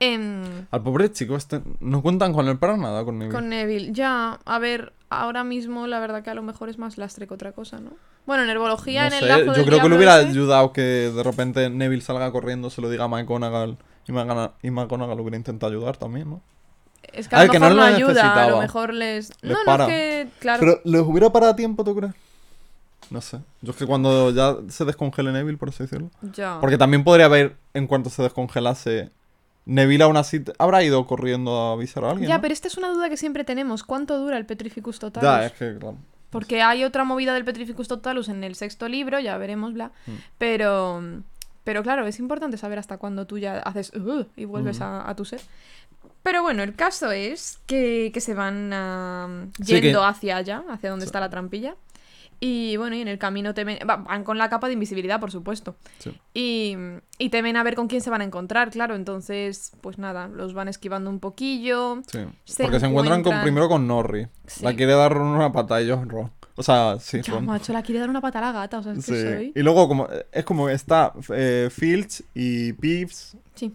Em, 0.00 0.66
Al 0.70 0.82
pobre 0.82 1.12
chico, 1.12 1.36
este, 1.36 1.60
no 1.80 2.02
cuentan 2.02 2.32
con 2.32 2.48
él 2.48 2.58
para 2.58 2.76
nada, 2.76 3.04
con 3.04 3.18
Neville. 3.18 3.34
con 3.34 3.48
Neville, 3.48 3.92
ya, 3.92 4.40
a 4.44 4.58
ver, 4.58 4.92
ahora 5.10 5.44
mismo 5.44 5.86
la 5.86 6.00
verdad 6.00 6.22
que 6.24 6.30
a 6.30 6.34
lo 6.34 6.42
mejor 6.42 6.68
es 6.68 6.78
más 6.78 6.98
lastre 6.98 7.26
que 7.28 7.34
otra 7.34 7.52
cosa, 7.52 7.78
¿no? 7.78 7.92
Bueno, 8.26 8.44
en 8.44 8.50
herbología, 8.50 9.02
No 9.02 9.06
en 9.08 9.12
el 9.14 9.20
sé, 9.20 9.26
lazo 9.26 9.44
yo 9.46 9.52
del 9.52 9.64
creo 9.64 9.80
que 9.82 9.88
le 9.88 9.96
hubiera 9.96 10.20
ese- 10.20 10.28
ayudado 10.30 10.72
que 10.72 10.80
de 10.82 11.22
repente 11.22 11.68
Neville 11.70 12.02
salga 12.02 12.30
corriendo, 12.30 12.70
se 12.70 12.80
lo 12.80 12.88
diga 12.88 13.04
a 13.04 13.08
McGonagall 13.08 13.76
y 14.06 14.12
McGonagall, 14.12 14.52
y 14.62 14.70
McGonagall 14.70 15.16
lo 15.16 15.22
hubiera 15.22 15.36
intentado 15.36 15.72
ayudar 15.72 15.96
también, 15.96 16.30
¿no? 16.30 16.40
Es 17.12 17.26
que 17.28 17.34
A 17.34 17.40
a 17.40 17.44
lo 17.46 17.52
que 17.52 17.58
mejor 17.58 17.76
no 17.76 17.82
no, 17.82 17.88
lo 17.90 17.96
ayuda, 17.96 18.44
a 18.44 18.48
lo 18.50 18.60
mejor 18.60 18.94
les... 18.94 19.32
Les 19.42 19.52
no, 19.52 19.76
no, 19.76 19.82
es 19.84 19.88
que, 19.88 20.28
claro. 20.38 20.60
Pero 20.60 20.80
¿les 20.84 21.02
hubiera 21.02 21.30
parado 21.30 21.52
a 21.52 21.56
tiempo, 21.56 21.82
tú 21.84 21.96
crees? 21.96 22.12
No 23.10 23.20
sé. 23.20 23.40
Yo 23.60 23.72
es 23.72 23.76
que 23.76 23.86
cuando 23.86 24.30
ya 24.30 24.56
se 24.68 24.84
descongele 24.84 25.32
Neville, 25.32 25.58
por 25.58 25.68
así 25.70 25.82
decirlo. 25.82 26.10
Ya. 26.32 26.58
Porque 26.60 26.78
también 26.78 27.02
podría 27.04 27.26
haber, 27.26 27.56
en 27.74 27.86
cuanto 27.88 28.08
se 28.08 28.22
descongelase, 28.22 29.10
Neville 29.66 30.04
aún 30.04 30.16
así 30.16 30.42
habrá 30.58 30.82
ido 30.82 31.04
corriendo 31.06 31.54
a 31.58 31.72
avisar 31.72 32.04
a 32.04 32.10
alguien. 32.12 32.28
Ya, 32.28 32.36
¿no? 32.36 32.40
pero 32.42 32.54
esta 32.54 32.68
es 32.68 32.78
una 32.78 32.88
duda 32.88 33.10
que 33.10 33.16
siempre 33.16 33.44
tenemos. 33.44 33.82
¿Cuánto 33.82 34.16
dura 34.18 34.38
el 34.38 34.46
Petrificus 34.46 34.98
Totalus? 35.00 35.28
Ya, 35.28 35.46
es 35.46 35.52
que, 35.52 35.76
claro. 35.78 35.96
Porque 36.32 36.62
hay 36.62 36.82
otra 36.82 37.04
movida 37.04 37.32
del 37.34 37.44
Petrificus 37.44 37.86
Totalus 37.86 38.28
en 38.28 38.42
el 38.42 38.56
sexto 38.56 38.88
libro, 38.88 39.20
ya 39.20 39.38
veremos, 39.38 39.72
bla. 39.74 39.92
Mm. 40.06 40.10
Pero, 40.38 41.02
pero 41.62 41.82
claro, 41.84 42.06
es 42.08 42.18
importante 42.18 42.56
saber 42.56 42.80
hasta 42.80 42.98
cuándo 42.98 43.26
tú 43.28 43.38
ya 43.38 43.58
haces 43.60 43.92
y 44.34 44.44
vuelves 44.46 44.80
Mm. 44.80 44.82
a, 44.82 45.08
a 45.10 45.14
tu 45.14 45.24
ser. 45.24 45.40
Pero 46.24 46.42
bueno, 46.42 46.62
el 46.62 46.74
caso 46.74 47.10
es 47.12 47.58
que, 47.66 48.10
que 48.14 48.20
se 48.20 48.34
van 48.34 48.70
ah, 48.72 49.46
Sí, 49.62 49.80
yendo 49.80 50.00
que- 50.00 50.06
hacia 50.06 50.36
allá, 50.38 50.64
hacia 50.70 50.90
donde 50.90 51.04
está 51.04 51.20
la 51.20 51.30
trampilla. 51.30 51.76
Y 52.44 52.76
bueno, 52.76 52.96
y 52.96 53.00
en 53.00 53.06
el 53.06 53.18
camino 53.18 53.54
temen... 53.54 53.78
va- 53.88 53.98
van 53.98 54.24
con 54.24 54.36
la 54.36 54.48
capa 54.48 54.66
de 54.66 54.72
invisibilidad, 54.72 55.20
por 55.20 55.30
supuesto. 55.30 55.76
Sí. 55.98 56.10
Y, 56.34 56.76
y 57.16 57.28
temen 57.28 57.56
a 57.56 57.62
ver 57.62 57.76
con 57.76 57.86
quién 57.86 58.00
se 58.00 58.10
van 58.10 58.20
a 58.20 58.24
encontrar, 58.24 58.70
claro. 58.72 58.96
Entonces, 58.96 59.70
pues 59.80 59.96
nada, 59.98 60.26
los 60.26 60.52
van 60.52 60.66
esquivando 60.66 61.08
un 61.08 61.20
poquillo. 61.20 62.02
Sí. 62.10 62.18
Se 62.44 62.64
Porque 62.64 62.80
se 62.80 62.86
encuentran 62.86 63.22
con, 63.22 63.40
primero 63.42 63.68
con 63.68 63.86
Norri. 63.86 64.26
Sí. 64.48 64.64
La 64.64 64.74
quiere 64.74 64.92
dar 64.94 65.16
una 65.16 65.52
pata 65.52 65.76
a 65.76 65.80
ellos, 65.82 66.04
Ron. 66.08 66.32
O 66.56 66.64
sea, 66.64 66.96
sí, 66.98 67.20
Ya, 67.22 67.34
Ron. 67.34 67.46
macho, 67.46 67.72
la 67.72 67.82
quiere 67.84 68.00
dar 68.00 68.10
una 68.10 68.20
pata 68.20 68.40
a 68.40 68.42
la 68.42 68.52
gata, 68.52 68.78
o 68.78 68.82
sea, 68.82 68.92
es 68.92 69.06
que 69.06 69.22
soy... 69.36 69.52
Y 69.54 69.62
luego 69.62 69.86
como 69.86 70.08
es 70.32 70.44
como 70.44 70.68
está 70.68 71.12
eh, 71.32 71.68
Filch 71.70 72.24
y 72.34 72.72
Pips 72.72 73.36
Sí. 73.54 73.72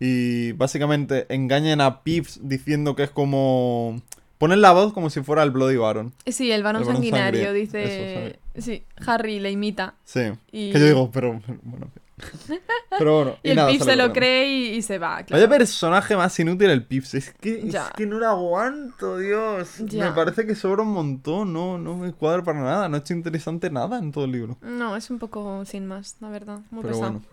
y 0.00 0.52
básicamente 0.52 1.26
engañan 1.28 1.80
a 1.82 2.02
Pips 2.02 2.40
diciendo 2.42 2.96
que 2.96 3.02
es 3.04 3.10
como 3.10 4.00
ponen 4.38 4.60
la 4.60 4.72
voz 4.72 4.92
como 4.92 5.10
si 5.10 5.20
fuera 5.22 5.42
el 5.42 5.50
Bloody 5.50 5.76
Baron. 5.76 6.12
Sí, 6.26 6.50
el 6.50 6.62
varón 6.62 6.82
El 6.82 6.88
sanguinario, 6.88 7.52
dice... 7.52 8.38
sí, 8.56 8.84
Harry 9.06 9.40
le 9.40 9.50
imita. 9.50 9.94
Sí. 10.04 10.20
Y- 10.52 10.72
Que 10.72 10.78
yo 10.80 10.86
digo, 10.86 11.10
pero 11.12 11.40
bueno. 11.62 11.90
Pero 12.98 13.16
bueno, 13.16 13.36
Y, 13.44 13.50
el 13.50 13.56
nada, 13.56 13.68
Pip 13.70 13.78
sale 13.80 13.92
se 13.92 13.96
lo 13.96 14.12
cree 14.12 14.48
y, 14.48 14.68
y 14.76 14.82
se 14.82 14.98
va, 14.98 15.22
claro. 15.22 15.40
Vaya 15.46 15.56
personaje 15.58 16.16
más 16.16 16.36
inútil 16.40 16.68
el 16.70 16.84
Pips. 16.84 17.14
Es 17.14 17.30
que, 17.32 17.62
Ya. 17.68 17.84
es 17.86 17.90
que 17.92 18.06
no 18.06 18.18
lo 18.18 18.26
aguanto, 18.26 19.18
Dios. 19.18 19.68
Ya. 19.78 20.06
Me 20.06 20.12
parece 20.12 20.44
que 20.44 20.56
sobra 20.56 20.82
un 20.82 20.92
montón. 20.92 21.52
No, 21.52 21.78
no 21.78 21.96
me 21.96 22.12
cuadra 22.12 22.42
para 22.42 22.60
nada. 22.60 22.88
No 22.88 22.96
ha 22.96 23.00
hecho 23.00 23.14
interesante 23.14 23.70
nada 23.70 23.98
en 23.98 24.10
todo 24.10 24.24
el 24.24 24.32
libro. 24.32 24.56
No, 24.62 24.96
es 24.96 25.10
un 25.10 25.20
poco 25.20 25.64
sin 25.64 25.86
más, 25.86 26.16
la 26.20 26.28
verdad. 26.28 26.58
Muy 26.72 26.82
Pero 26.82 26.94
pesado. 26.94 27.12
bueno. 27.12 27.26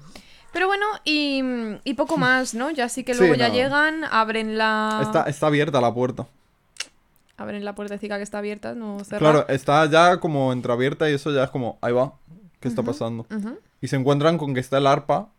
Pero 0.53 0.67
bueno, 0.67 0.85
y, 1.03 1.41
y 1.83 1.93
poco 1.95 2.17
más, 2.19 2.53
¿no? 2.53 2.69
Ya 2.69 2.87
sí 2.87 3.03
que 3.03 3.13
Sí, 3.15 3.19
luego 3.21 3.33
ya 3.35 3.47
no. 3.47 3.55
llegan, 3.55 4.03
abren 4.03 4.55
la... 4.57 4.99
Está, 5.01 5.23
está 5.23 5.47
abierta 5.47 5.81
la 5.81 5.91
puerta. 5.93 6.27
Abren 7.37 7.65
la 7.65 7.75
puertecica 7.75 8.17
que 8.17 8.23
está 8.23 8.37
abierta, 8.37 8.75
no 8.75 8.99
cerrada. 9.03 9.33
Claro, 9.33 9.47
está 9.49 9.85
ya 9.87 10.17
como 10.19 10.53
entreabierta 10.53 11.09
y 11.09 11.13
eso 11.13 11.31
ya 11.31 11.43
es 11.43 11.49
como, 11.49 11.77
ahí 11.81 11.91
va, 11.91 12.13
¿qué 12.61 12.67
está 12.67 12.81
pasando? 12.81 13.27
Y 13.81 13.87
se 13.87 13.97
encuentran 13.97 14.37
con 14.37 14.53
que 14.53 14.61
está 14.61 14.77
el 14.77 14.87
arpa, 14.87 15.29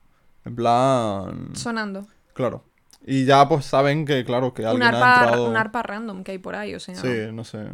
en 0.44 0.56
plan... 0.56 1.50
Sonando. 1.54 2.06
Claro. 2.34 2.64
Y 3.06 3.24
ya 3.24 3.48
pues 3.48 3.64
saben 3.64 4.04
que, 4.04 4.24
claro, 4.24 4.52
que 4.52 4.62
Un 4.62 4.68
alguien 4.68 4.82
ha 4.82 4.88
arpa, 4.88 5.24
entrado... 5.24 5.48
un 5.48 5.56
arpa 5.56 5.82
random 5.82 6.22
que 6.22 6.32
hay 6.32 6.38
por 6.38 6.54
ahí, 6.54 6.74
o 6.74 6.80
sea... 6.80 6.96
Sí, 6.96 7.28
no 7.32 7.44
sé. 7.44 7.66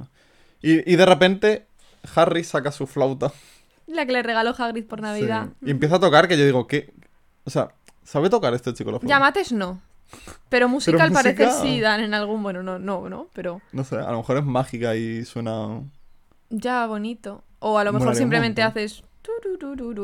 Y, 0.61 0.93
y 0.93 0.97
de 0.97 1.07
repente 1.07 1.67
Harry 2.15 2.45
saca 2.45 2.71
su 2.71 2.87
flauta. 2.87 3.33
La 3.87 4.07
que 4.07 4.13
le 4.13 4.23
regaló 4.23 4.55
Hagrid 4.57 4.87
por 4.87 5.01
Navidad. 5.01 5.49
Sí. 5.61 5.67
Y 5.67 5.71
empieza 5.73 5.97
a 5.97 6.01
tocar 6.01 6.29
que 6.29 6.39
yo 6.39 6.45
digo, 6.45 6.67
¿qué? 6.69 6.95
O 7.45 7.51
sea, 7.51 7.75
¿sabe 8.05 8.31
tocar 8.31 8.55
este 8.55 8.73
chico 8.73 8.93
la 8.93 9.01
flauta? 9.01 9.13
Llamates 9.15 9.53
no. 9.53 9.81
Pero 10.49 10.69
música 10.69 10.93
Pero 10.93 11.05
al 11.05 11.13
parecer 11.13 11.51
sí 11.51 11.81
dan 11.81 12.01
en 12.01 12.15
algún... 12.15 12.43
Bueno, 12.43 12.63
no, 12.63 12.79
no, 12.79 13.09
no, 13.09 13.29
pero... 13.33 13.61
No 13.73 13.85
sé, 13.85 13.97
a 13.97 14.11
lo 14.11 14.19
mejor 14.19 14.37
es 14.39 14.45
mágica 14.45 14.95
y 14.97 15.25
suena... 15.25 15.81
Ya, 16.51 16.87
bonito. 16.87 17.43
O 17.59 17.79
a 17.79 17.85
lo 17.85 17.93
mejor 17.93 18.15
simplemente 18.15 18.63
haces... 18.63 19.03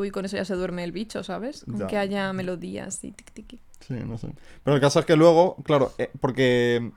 y 0.04 0.10
con 0.10 0.24
eso 0.24 0.36
ya 0.36 0.44
se 0.44 0.54
duerme 0.54 0.84
el 0.84 0.92
bicho, 0.92 1.22
¿sabes? 1.22 1.64
Con 1.64 1.80
Ya. 1.80 1.86
que 1.86 1.98
haya 1.98 2.32
melodías 2.32 3.02
y 3.04 3.10
tic 3.12 3.32
tiqui. 3.32 3.60
Sí, 3.80 3.94
no 3.94 4.16
sé. 4.16 4.28
Pero 4.64 4.74
el 4.76 4.80
caso 4.80 5.00
es 5.00 5.06
que 5.06 5.16
luego, 5.16 5.56
claro, 5.64 5.92
eh, 5.98 6.10
porque... 6.20 6.92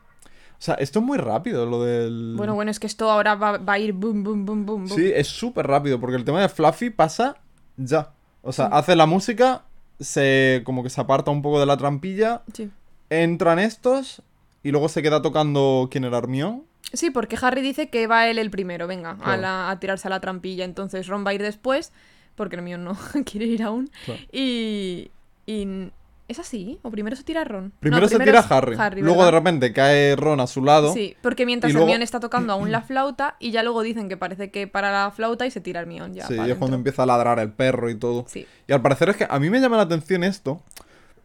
O 0.53 0.63
sea, 0.63 0.75
esto 0.75 0.99
es 0.99 1.05
muy 1.05 1.17
rápido, 1.17 1.65
lo 1.65 1.83
del... 1.83 2.35
Bueno, 2.37 2.53
bueno, 2.53 2.69
es 2.69 2.79
que 2.79 2.85
esto 2.85 3.09
ahora 3.09 3.33
va, 3.33 3.57
va 3.57 3.73
a 3.73 3.79
ir 3.79 3.93
boom, 3.93 4.23
boom, 4.23 4.45
boom, 4.45 4.65
boom, 4.65 4.87
boom. 4.87 4.97
Sí, 4.97 5.11
es 5.13 5.27
súper 5.27 5.65
rápido, 5.65 5.99
porque 5.99 6.15
el 6.17 6.23
tema 6.23 6.39
de 6.39 6.49
Fluffy 6.49 6.91
pasa 6.91 7.35
ya. 7.77 8.11
O 8.43 8.51
sea, 8.51 8.67
hace 8.67 8.95
la 8.95 9.07
música, 9.07 9.63
se 9.99 10.61
como 10.63 10.83
que 10.83 10.89
se 10.91 11.01
aparta 11.01 11.31
un 11.31 11.41
poco 11.41 11.59
de 11.59 11.65
la 11.65 11.77
trampilla, 11.77 12.43
Sí. 12.53 12.69
Entran 13.11 13.59
estos 13.59 14.23
y 14.63 14.71
luego 14.71 14.89
se 14.89 15.03
queda 15.03 15.21
tocando 15.21 15.87
quién 15.91 16.03
era 16.05 16.17
Hermione. 16.17 16.63
Sí, 16.93 17.09
porque 17.11 17.37
Harry 17.41 17.61
dice 17.61 17.89
que 17.89 18.07
va 18.07 18.27
él 18.27 18.39
el 18.39 18.49
primero, 18.49 18.87
venga, 18.87 19.11
a, 19.11 19.17
Claro. 19.17 19.41
la- 19.41 19.69
a 19.69 19.79
tirarse 19.79 20.07
a 20.07 20.09
la 20.11 20.19
trampilla. 20.19 20.65
Entonces 20.65 21.07
Ron 21.07 21.25
va 21.25 21.31
a 21.31 21.33
ir 21.33 21.41
después, 21.41 21.91
porque 22.35 22.55
el 22.55 22.61
mío 22.63 22.77
no 22.77 22.97
quiere 23.25 23.45
ir 23.45 23.63
aún. 23.63 23.89
Claro. 24.05 24.19
Y, 24.31 25.11
y... 25.45 25.91
¿Es 26.27 26.39
así? 26.39 26.79
¿O 26.81 26.89
primero 26.91 27.17
se 27.17 27.23
tira 27.23 27.43
Ron? 27.43 27.73
Primero 27.81 28.03
No, 28.03 28.07
se 28.07 28.17
tira 28.17 28.39
es 28.39 28.49
Harry, 28.79 29.01
luego 29.01 29.25
de 29.25 29.31
repente 29.31 29.73
cae 29.73 30.15
Ron 30.15 30.39
a 30.39 30.47
su 30.47 30.63
lado. 30.63 30.93
Sí, 30.93 31.17
porque 31.21 31.45
mientras 31.45 31.73
luego- 31.73 31.87
Hermione 31.87 32.05
está 32.05 32.21
tocando 32.21 32.53
aún 32.53 32.71
la 32.71 32.81
flauta 32.83 33.35
y 33.37 33.51
ya 33.51 33.63
luego 33.63 33.81
dicen 33.81 34.07
que 34.07 34.15
parece 34.15 34.49
que 34.49 34.65
para 34.65 34.91
la 34.93 35.11
flauta 35.11 35.45
y 35.45 35.51
se 35.51 35.59
tira 35.59 35.81
Hermione 35.81 36.15
ya. 36.15 36.27
Sí, 36.27 36.35
y 36.35 36.51
es 36.51 36.55
cuando 36.57 36.77
empieza 36.77 37.03
a 37.03 37.05
ladrar 37.05 37.39
el 37.39 37.51
perro 37.51 37.89
y 37.89 37.95
todo. 37.95 38.23
Sí. 38.29 38.47
Y 38.65 38.71
al 38.71 38.81
parecer 38.81 39.09
es 39.09 39.17
que 39.17 39.27
a 39.29 39.39
mí 39.39 39.49
me 39.49 39.59
llama 39.59 39.75
la 39.75 39.83
atención 39.83 40.23
esto, 40.23 40.61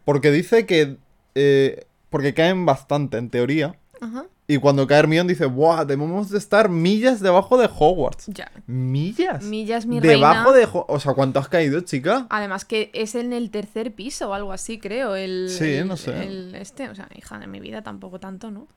porque 0.03 0.29
dice 0.31 0.65
que... 0.65 0.97
eh, 1.37 1.85
porque 2.09 2.33
caen 2.33 2.65
bastante, 2.65 3.17
en 3.17 3.29
teoría. 3.29 3.77
Ajá. 4.01 4.25
Y 4.49 4.57
cuando 4.59 4.87
cae 4.87 4.99
Hermione 4.99 5.27
dice, 5.29 5.45
¡buah! 5.45 5.83
Debemos 5.83 6.29
de 6.29 6.37
estar 6.37 6.69
millas 6.69 7.19
debajo 7.19 7.57
de 7.57 7.67
Hogwarts. 7.67 8.27
Ya. 8.27 8.49
¿Millas? 8.65 9.43
Millas, 9.43 9.85
mi 9.85 9.99
Debajo 9.99 10.51
reina. 10.53 10.57
de... 10.57 10.69
Ho- 10.71 10.85
O 10.87 10.99
sea, 11.01 11.13
¿cuánto 11.13 11.39
has 11.39 11.49
caído, 11.49 11.81
chica? 11.81 12.27
Además 12.29 12.63
que 12.63 12.89
es 12.93 13.15
en 13.15 13.33
el 13.33 13.51
tercer 13.51 13.93
piso 13.93 14.29
o 14.29 14.33
algo 14.33 14.53
así, 14.53 14.79
creo. 14.79 15.15
El, 15.15 15.49
Sí, 15.49 15.73
el- 15.73 15.87
no 15.87 15.97
sé. 15.97 16.11
el 16.25 16.55
este, 16.55 16.87
o 16.89 16.95
sea, 16.95 17.09
hija 17.15 17.37
de 17.39 17.47
mi 17.47 17.59
vida, 17.59 17.81
tampoco 17.81 18.19
tanto, 18.21 18.49
¿no? 18.51 18.67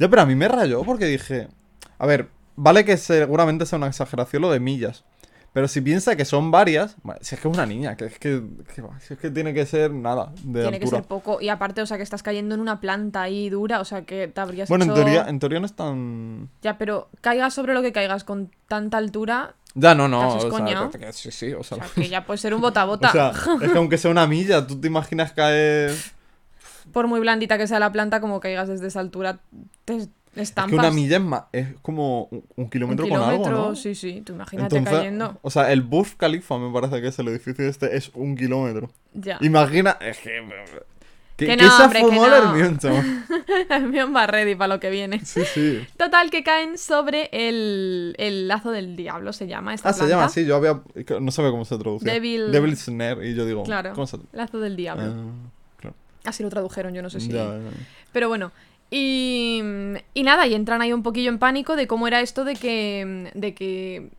Ya, 0.00 0.08
pero 0.08 0.22
a 0.22 0.26
mí 0.26 0.34
me 0.34 0.48
rayó 0.48 0.82
porque 0.82 1.04
dije. 1.06 1.46
A 1.98 2.06
ver, 2.06 2.28
vale 2.56 2.84
que 2.84 2.96
seguramente 2.96 3.66
sea 3.66 3.76
una 3.76 3.86
exageración 3.86 4.42
lo 4.42 4.50
de 4.50 4.58
millas. 4.58 5.04
Pero 5.52 5.66
si 5.66 5.80
piensa 5.80 6.14
que 6.14 6.24
son 6.24 6.52
varias, 6.52 6.94
si 7.22 7.34
es 7.34 7.40
que 7.40 7.48
es 7.48 7.54
una 7.54 7.66
niña, 7.66 7.96
que 7.96 8.04
es 8.04 8.18
que, 8.20 8.40
si 9.00 9.14
es 9.14 9.18
que 9.18 9.30
tiene 9.30 9.52
que 9.52 9.66
ser 9.66 9.90
nada 9.90 10.32
de 10.44 10.62
Tiene 10.62 10.78
que 10.78 10.86
ser 10.86 11.02
poco. 11.02 11.40
Y 11.40 11.48
aparte, 11.48 11.82
o 11.82 11.86
sea, 11.86 11.96
que 11.96 12.04
estás 12.04 12.22
cayendo 12.22 12.54
en 12.54 12.60
una 12.60 12.80
planta 12.80 13.22
ahí 13.22 13.50
dura, 13.50 13.80
o 13.80 13.84
sea, 13.84 14.02
que 14.02 14.28
te 14.28 14.40
habrías 14.40 14.68
Bueno, 14.68 14.84
en 14.84 14.94
teoría, 14.94 15.26
en 15.28 15.40
teoría 15.40 15.58
no 15.58 15.66
es 15.66 15.74
tan. 15.74 16.48
Ya, 16.62 16.78
pero 16.78 17.08
caigas 17.20 17.52
sobre 17.52 17.74
lo 17.74 17.82
que 17.82 17.92
caigas 17.92 18.22
con 18.22 18.50
tanta 18.68 18.98
altura, 18.98 19.54
Ya, 19.74 19.94
no, 19.94 20.06
no. 20.06 20.20
¿Te 20.20 20.26
has 20.38 20.44
O 20.44 20.66
sea, 20.66 20.88
que- 20.88 21.12
sí, 21.12 21.30
sí, 21.32 21.52
o 21.52 21.64
sea. 21.64 21.78
o 21.78 21.80
sea, 21.80 21.88
que 21.94 22.08
ya 22.08 22.24
puede 22.24 22.38
ser 22.38 22.54
un 22.54 22.60
bota 22.60 22.82
a 22.82 22.84
bota. 22.84 23.08
o 23.08 23.12
sea, 23.12 23.32
es 23.60 23.72
que 23.72 23.78
aunque 23.78 23.98
sea 23.98 24.10
una 24.12 24.28
milla, 24.28 24.66
tú 24.66 24.80
te 24.80 24.86
imaginas 24.86 25.32
caer. 25.32 25.96
Por 26.92 27.08
muy 27.08 27.18
blandita 27.20 27.58
que 27.58 27.66
sea 27.66 27.80
la 27.80 27.90
planta, 27.90 28.20
como 28.20 28.38
caigas 28.38 28.68
desde 28.68 28.86
esa 28.86 29.00
altura, 29.00 29.40
te 29.84 30.08
estampas. 30.36 30.72
Es 30.72 30.80
que 30.80 30.86
una 30.86 30.90
milla 30.90 31.16
es, 31.16 31.22
más, 31.22 31.42
es 31.52 31.68
como 31.82 32.24
un, 32.30 32.38
un 32.38 32.44
Un 32.64 32.70
kilómetro, 32.70 33.08
con 33.08 33.18
kilómetro, 33.18 33.46
algo, 33.56 33.68
¿no? 33.70 33.76
sí, 33.76 33.94
sí. 33.94 34.22
Tú 34.24 34.32
imagínate 34.34 34.76
Entonces, 34.76 34.98
cayendo. 35.00 35.38
O 35.42 35.50
sea, 35.50 35.72
el 35.72 35.82
Burj 35.82 36.16
Khalifa 36.16 36.58
me 36.58 36.72
parece 36.72 37.00
que 37.00 37.08
es 37.08 37.18
el 37.18 37.28
edificio 37.28 37.66
este, 37.68 37.96
es 37.96 38.10
un 38.14 38.36
kilómetro. 38.36 38.90
Ya. 39.14 39.38
Imagina. 39.40 39.96
Es 40.00 40.18
que. 40.18 40.40
¿Qué, 41.36 41.46
Que 41.46 41.56
qué 41.56 41.64
no, 41.64 41.74
se 41.74 41.82
hombre, 41.84 42.00
que 42.00 42.06
no. 43.96 44.12
Va 44.14 44.26
ready 44.26 44.54
para 44.56 44.74
lo 44.74 44.78
que 44.78 44.90
viene. 44.90 45.24
Sí, 45.24 45.40
sí. 45.54 45.80
Total, 45.96 46.30
que 46.30 46.42
caen 46.44 46.76
sobre 46.76 47.30
el, 47.32 48.14
el 48.18 48.46
lazo 48.46 48.70
del 48.72 48.94
diablo, 48.94 49.32
se 49.32 49.46
llama 49.46 49.72
esta 49.72 49.88
Ah, 49.88 49.92
se 49.94 50.00
planta. 50.00 50.14
llama 50.14 50.24
así, 50.26 50.44
yo 50.44 50.56
había. 50.56 50.82
No 51.18 51.30
sabía 51.30 51.50
cómo 51.50 51.64
se 51.64 51.78
traducía. 51.78 52.12
Devil- 52.12 52.50
Devil's 52.50 52.80
Snare, 52.80 53.26
y 53.26 53.34
yo 53.34 53.46
digo. 53.46 53.62
Claro. 53.62 53.92
¿Cómo 53.94 54.06
se 54.06 54.18
Lazo 54.32 54.60
del 54.60 54.76
diablo. 54.76 55.04
Ah, 55.06 55.50
claro. 55.78 55.96
Así 56.24 56.42
lo 56.42 56.50
tradujeron, 56.50 56.92
yo 56.92 57.00
no 57.00 57.08
sé 57.08 57.20
si. 57.20 57.28
Ya, 57.28 57.44
ya. 57.44 57.58
Pero 58.12 58.28
bueno. 58.28 58.52
Y, 58.90 59.62
y 60.14 60.22
nada, 60.24 60.46
y 60.46 60.54
entran 60.54 60.82
ahí 60.82 60.92
un 60.92 61.02
poquillo 61.02 61.30
en 61.30 61.38
pánico 61.38 61.76
de 61.76 61.86
cómo 61.86 62.06
era 62.08 62.20
esto 62.20 62.44
de 62.44 62.56
que. 62.56 63.30
de 63.34 63.54
que. 63.54 64.10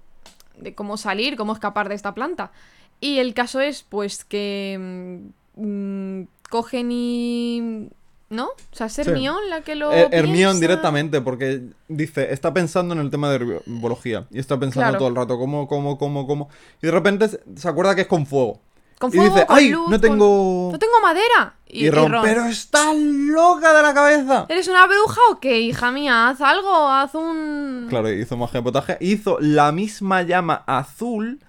de 0.57 0.73
cómo 0.75 0.97
salir, 0.97 1.35
cómo 1.35 1.53
escapar 1.53 1.89
de 1.89 1.95
esta 1.95 2.13
planta. 2.13 2.51
Y 2.99 3.19
el 3.19 3.33
caso 3.33 3.59
es, 3.59 3.83
pues, 3.83 4.23
que. 4.23 5.19
mm, 5.55 6.21
cogen 6.49 6.89
y. 6.91 7.89
¿No? 8.29 8.45
O 8.45 8.55
sea, 8.71 8.87
es 8.87 8.93
Sí. 8.93 9.01
Hermione 9.01 9.49
la 9.49 9.59
que 9.59 9.75
lo. 9.75 9.91
Eh, 9.91 10.07
piensa. 10.09 10.53
directamente, 10.53 11.19
porque 11.19 11.63
dice, 11.89 12.31
está 12.31 12.53
pensando 12.53 12.93
en 12.93 13.01
el 13.01 13.09
tema 13.09 13.29
de 13.29 13.35
herbología. 13.67 14.25
Y 14.31 14.39
está 14.39 14.57
pensando 14.57 14.83
Claro. 14.87 14.99
todo 14.99 15.07
el 15.09 15.15
rato, 15.17 15.37
¿cómo, 15.37 15.67
cómo, 15.67 15.97
cómo, 15.97 16.25
cómo? 16.25 16.47
Y 16.81 16.85
de 16.85 16.91
repente 16.93 17.27
se- 17.27 17.67
acuerda 17.67 17.93
que 17.93 18.01
es 18.01 18.07
con 18.07 18.25
fuego. 18.25 18.61
Con 18.99 19.09
y 19.13 19.17
fuego, 19.17 19.33
dice, 19.35 19.45
con 19.47 19.57
¡ay! 19.57 19.69
luz, 19.69 19.81
no 19.89 19.89
con- 19.91 20.01
tengo. 20.01 20.69
¡No 20.71 20.79
tengo 20.79 20.93
madera! 21.01 21.55
Y, 21.73 21.89
Ron, 21.89 22.11
Ron, 22.11 22.21
¡pero 22.23 22.45
está 22.47 22.93
loca 22.93 23.73
de 23.73 23.81
la 23.81 23.93
cabeza! 23.93 24.45
¿Eres 24.49 24.67
una 24.67 24.85
bruja 24.87 25.21
o 25.31 25.39
qué, 25.39 25.61
hija 25.61 25.91
mía? 25.91 26.27
Haz 26.27 26.41
algo, 26.41 26.89
haz 26.89 27.15
un... 27.15 27.85
Claro, 27.89 28.11
hizo 28.11 28.35
magia 28.35 28.59
de 28.59 28.63
potaje. 28.63 28.97
Hizo 28.99 29.37
la 29.39 29.71
misma 29.71 30.21
llama 30.23 30.63
azul 30.67 31.39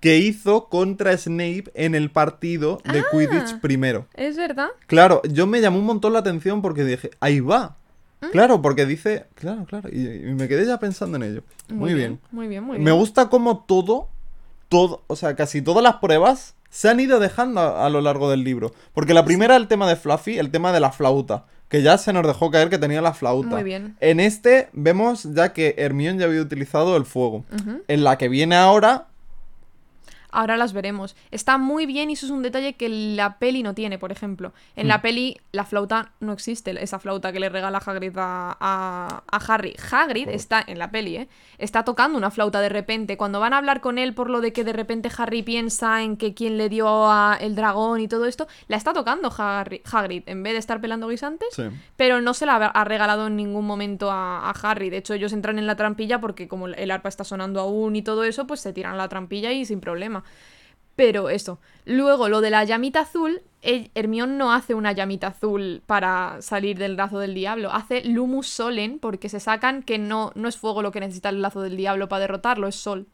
que 0.00 0.18
hizo 0.18 0.66
contra 0.68 1.16
Snape 1.16 1.64
en 1.74 1.94
el 1.94 2.10
partido 2.10 2.80
de 2.90 3.00
Ah. 3.00 3.04
Quidditch 3.10 3.60
primero. 3.60 4.06
¿Es 4.14 4.36
verdad? 4.36 4.68
Claro, 4.86 5.22
yo 5.30 5.46
me 5.46 5.60
llamó 5.62 5.78
un 5.78 5.86
montón 5.86 6.12
la 6.12 6.18
atención 6.18 6.60
porque 6.62 6.84
dije, 6.84 7.10
ahí 7.20 7.40
va. 7.40 7.76
¿Mm? 8.20 8.26
Claro, 8.32 8.60
porque 8.60 8.84
dice, 8.84 9.26
claro, 9.34 9.64
claro, 9.64 9.88
y, 9.90 10.00
y 10.06 10.34
me 10.34 10.46
quedé 10.46 10.66
ya 10.66 10.78
pensando 10.78 11.16
en 11.16 11.22
ello. 11.22 11.42
Muy, 11.68 11.94
bien. 11.94 12.20
Muy 12.32 12.48
bien, 12.48 12.64
muy 12.64 12.78
Me 12.78 12.84
bien. 12.84 12.96
gusta 12.96 13.30
como 13.30 13.60
todo, 13.64 14.08
todo, 14.68 15.04
o 15.06 15.16
sea, 15.16 15.34
casi 15.36 15.62
todas 15.62 15.82
las 15.82 15.96
pruebas 15.96 16.54
se 16.70 16.88
han 16.88 17.00
ido 17.00 17.20
dejando 17.20 17.60
a, 17.60 17.84
a 17.84 17.90
lo 17.90 18.00
largo 18.00 18.30
del 18.30 18.42
libro. 18.44 18.72
Porque 18.94 19.12
la 19.12 19.24
primera, 19.24 19.56
el 19.56 19.68
tema 19.68 19.88
de 19.88 19.96
Fluffy, 19.96 20.38
el 20.38 20.50
tema 20.50 20.72
de 20.72 20.80
la 20.80 20.92
flauta, 20.92 21.44
que 21.68 21.82
ya 21.82 21.96
se 21.98 22.12
nos 22.12 22.26
dejó 22.26 22.50
caer 22.50 22.68
que 22.68 22.78
tenía 22.78 23.00
la 23.00 23.14
flauta. 23.14 23.48
Muy 23.48 23.62
bien. 23.62 23.96
En 24.00 24.18
este 24.18 24.70
vemos 24.72 25.22
ya 25.34 25.52
que 25.52 25.76
Hermione 25.78 26.18
ya 26.18 26.26
había 26.26 26.42
utilizado 26.42 26.96
el 26.96 27.04
fuego. 27.04 27.44
En 27.86 28.02
la 28.02 28.18
que 28.18 28.28
viene 28.28 28.56
ahora, 28.56 29.06
Ahora 30.32 30.56
las 30.56 30.72
veremos. 30.72 31.16
Está 31.30 31.58
muy 31.58 31.86
bien 31.86 32.10
y 32.10 32.14
eso 32.14 32.26
es 32.26 32.32
un 32.32 32.42
detalle 32.42 32.74
que 32.74 32.88
la 32.88 33.38
peli 33.38 33.62
no 33.62 33.74
tiene, 33.74 33.98
por 33.98 34.12
ejemplo. 34.12 34.52
En 34.76 34.86
Mm. 34.86 34.88
la 34.88 35.02
peli 35.02 35.36
la 35.52 35.64
flauta 35.64 36.12
no 36.20 36.32
existe, 36.32 36.70
esa 36.82 36.98
flauta 36.98 37.32
que 37.32 37.40
le 37.40 37.48
regala 37.48 37.78
Hagrid 37.84 38.16
a, 38.16 38.56
a, 38.60 39.22
a 39.30 39.36
Harry. 39.54 39.74
Hagrid 39.90 40.28
está 40.28 40.62
en 40.66 40.78
la 40.78 40.90
peli, 40.90 41.16
¿eh? 41.16 41.28
Está 41.58 41.84
tocando 41.84 42.16
una 42.18 42.30
flauta 42.30 42.60
de 42.60 42.68
repente. 42.68 43.16
Cuando 43.16 43.40
van 43.40 43.52
a 43.52 43.58
hablar 43.58 43.80
con 43.80 43.98
él 43.98 44.14
por 44.14 44.30
lo 44.30 44.40
de 44.40 44.52
que 44.52 44.64
de 44.64 44.72
repente 44.72 45.10
Harry 45.16 45.42
piensa 45.42 46.02
en 46.02 46.16
que 46.16 46.34
quién 46.34 46.56
le 46.58 46.68
dio 46.68 47.10
a 47.10 47.36
el 47.40 47.54
dragón 47.54 48.00
y 48.00 48.08
todo 48.08 48.26
esto, 48.26 48.46
la 48.68 48.76
está 48.76 48.92
tocando 48.92 49.30
Harry- 49.36 49.82
Hagrid 49.90 50.22
en 50.26 50.42
vez 50.42 50.52
de 50.54 50.58
estar 50.58 50.80
pelando 50.80 51.08
guisantes. 51.08 51.48
sí. 51.52 51.64
Pero 51.96 52.20
no 52.20 52.34
se 52.34 52.46
la 52.46 52.56
ha 52.56 52.84
regalado 52.84 53.26
en 53.26 53.36
ningún 53.36 53.66
momento 53.66 54.10
a, 54.10 54.48
a 54.48 54.50
Harry. 54.62 54.90
De 54.90 54.96
hecho, 54.98 55.14
ellos 55.14 55.32
entran 55.32 55.58
en 55.58 55.66
la 55.66 55.76
trampilla 55.76 56.20
porque 56.20 56.48
como 56.48 56.66
el 56.68 56.90
arpa 56.90 57.08
está 57.08 57.24
sonando 57.24 57.60
aún 57.60 57.96
y 57.96 58.02
todo 58.02 58.24
eso, 58.24 58.46
pues 58.46 58.60
se 58.60 58.72
tiran 58.72 58.94
a 58.94 58.96
la 58.96 59.08
trampilla 59.08 59.52
y 59.52 59.64
sin 59.64 59.80
problema. 59.80 60.19
Pero 60.96 61.30
eso. 61.30 61.58
Luego, 61.86 62.28
lo 62.28 62.40
de 62.40 62.50
la 62.50 62.64
llamita 62.64 63.00
azul, 63.00 63.40
el- 63.62 63.90
Hermione 63.94 64.36
no 64.36 64.52
hace 64.52 64.74
una 64.74 64.92
llamita 64.92 65.28
azul 65.28 65.82
para 65.86 66.42
salir 66.42 66.76
del 66.78 66.96
lazo 66.96 67.18
del 67.18 67.34
diablo. 67.34 67.72
Hace 67.72 68.04
Lumus 68.04 68.48
Solen 68.48 68.98
porque 68.98 69.28
se 69.28 69.40
sacan 69.40 69.82
que 69.82 69.98
no, 69.98 70.32
no 70.34 70.48
es 70.48 70.56
fuego 70.58 70.82
lo 70.82 70.90
que 70.92 71.00
necesita 71.00 71.28
el 71.30 71.40
lazo 71.42 71.62
del 71.62 71.76
diablo 71.76 72.08
para 72.08 72.20
derrotarlo, 72.20 72.68
es 72.68 72.76
sol. 72.76 73.06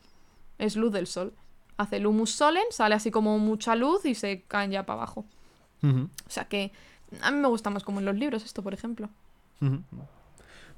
Es 0.58 0.74
luz 0.76 0.92
del 0.92 1.06
sol. 1.06 1.32
Hace 1.76 2.00
Lumus 2.00 2.30
Solen, 2.32 2.64
sale 2.70 2.94
así 2.94 3.10
como 3.10 3.38
mucha 3.38 3.76
luz 3.76 4.04
y 4.06 4.14
se 4.14 4.42
caen 4.48 4.70
ya 4.72 4.84
para 4.86 5.02
abajo. 5.02 5.24
O 5.82 6.30
sea 6.30 6.44
que 6.46 6.72
a 7.20 7.30
mí 7.30 7.38
me 7.38 7.46
gusta 7.48 7.70
más 7.70 7.84
como 7.84 8.00
en 8.00 8.06
los 8.06 8.16
libros 8.16 8.44
esto, 8.44 8.62
por 8.62 8.74
ejemplo. 8.74 9.08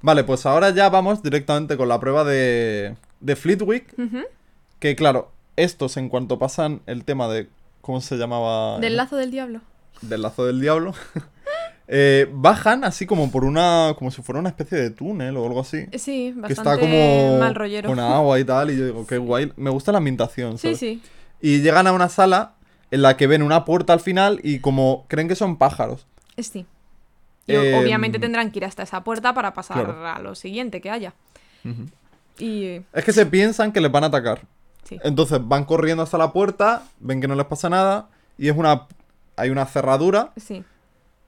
Vale, 0.01 0.23
pues 0.23 0.45
ahora 0.45 0.69
ya 0.69 0.89
vamos 0.89 1.21
directamente 1.23 1.75
con 1.75 1.87
la 1.89 1.99
prueba 1.99 2.23
de, 2.23 2.95
de 3.19 3.35
Fleetwick. 3.35 3.93
Que 4.79 4.95
claro, 4.95 5.31
estos 5.63 5.97
en 5.97 6.09
cuanto 6.09 6.39
pasan 6.39 6.81
el 6.85 7.03
tema 7.05 7.27
de... 7.27 7.47
¿Cómo 7.81 8.01
se 8.01 8.17
llamaba? 8.17 8.79
Del 8.79 8.97
lazo 8.97 9.15
del 9.15 9.31
diablo. 9.31 9.61
del 10.01 10.21
lazo 10.21 10.45
del 10.45 10.59
diablo. 10.61 10.93
eh, 11.87 12.27
bajan 12.31 12.83
así 12.83 13.05
como 13.05 13.31
por 13.31 13.45
una. 13.45 13.95
como 13.97 14.11
si 14.11 14.21
fuera 14.21 14.39
una 14.39 14.49
especie 14.49 14.77
de 14.77 14.89
túnel 14.91 15.37
o 15.37 15.45
algo 15.45 15.61
así. 15.61 15.85
Sí, 15.97 16.33
Que 16.35 16.41
bastante 16.41 16.51
está 16.51 16.77
como. 16.79 17.39
mal 17.39 17.55
rollero. 17.55 17.89
Con 17.89 17.99
agua 17.99 18.39
y 18.39 18.43
tal. 18.43 18.69
Y 18.71 18.77
yo 18.77 18.85
digo, 18.85 19.07
qué 19.07 19.17
guay. 19.17 19.51
Me 19.55 19.69
gusta 19.69 19.91
la 19.91 19.97
ambientación. 19.99 20.57
Sí, 20.57 20.61
¿sabes? 20.75 20.79
sí. 20.79 21.01
Y 21.41 21.61
llegan 21.61 21.87
a 21.87 21.93
una 21.93 22.09
sala 22.09 22.53
en 22.91 23.01
la 23.01 23.15
que 23.17 23.27
ven 23.27 23.41
una 23.43 23.63
puerta 23.65 23.93
al 23.93 24.01
final 24.01 24.39
y 24.43 24.59
como 24.59 25.05
creen 25.07 25.27
que 25.27 25.35
son 25.35 25.57
pájaros. 25.57 26.05
Es 26.35 26.47
sí. 26.47 26.65
Y 27.47 27.55
Em, 27.55 27.75
obviamente 27.75 28.19
tendrán 28.19 28.51
que 28.51 28.59
ir 28.59 28.65
hasta 28.65 28.83
esa 28.83 29.03
puerta 29.03 29.33
para 29.33 29.53
pasar 29.53 29.85
claro. 29.85 30.07
a 30.07 30.19
lo 30.19 30.35
siguiente 30.35 30.81
que 30.81 30.91
haya. 30.91 31.13
Y 32.37 32.81
Es 32.93 33.03
que 33.05 33.13
se 33.13 33.25
piensan 33.25 33.71
que 33.71 33.81
les 33.81 33.91
van 33.91 34.03
a 34.03 34.07
atacar. 34.07 34.41
Sí. 34.89 34.99
Entonces 35.03 35.39
van 35.41 35.65
corriendo 35.65 36.03
hasta 36.03 36.17
la 36.17 36.33
puerta, 36.33 36.83
ven 36.99 37.21
que 37.21 37.27
no 37.27 37.35
les 37.35 37.45
pasa 37.45 37.69
nada. 37.69 38.09
Y 38.37 38.49
es 38.49 38.57
una. 38.57 38.87
Hay 39.35 39.49
una 39.51 39.65
cerradura 39.65 40.33
Sí, 40.35 40.65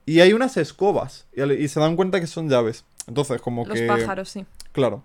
y 0.04 0.20
hay 0.20 0.32
unas 0.32 0.56
escobas. 0.56 1.26
Y, 1.34 1.68
se 1.68 1.80
dan 1.80 1.96
cuenta 1.96 2.20
que 2.20 2.26
son 2.26 2.48
llaves. 2.50 2.84
Entonces, 3.06 3.40
como 3.40 3.64
los 3.64 3.78
que. 3.78 3.86
pájaros, 3.86 4.28
sí. 4.28 4.44
Claro. 4.72 5.02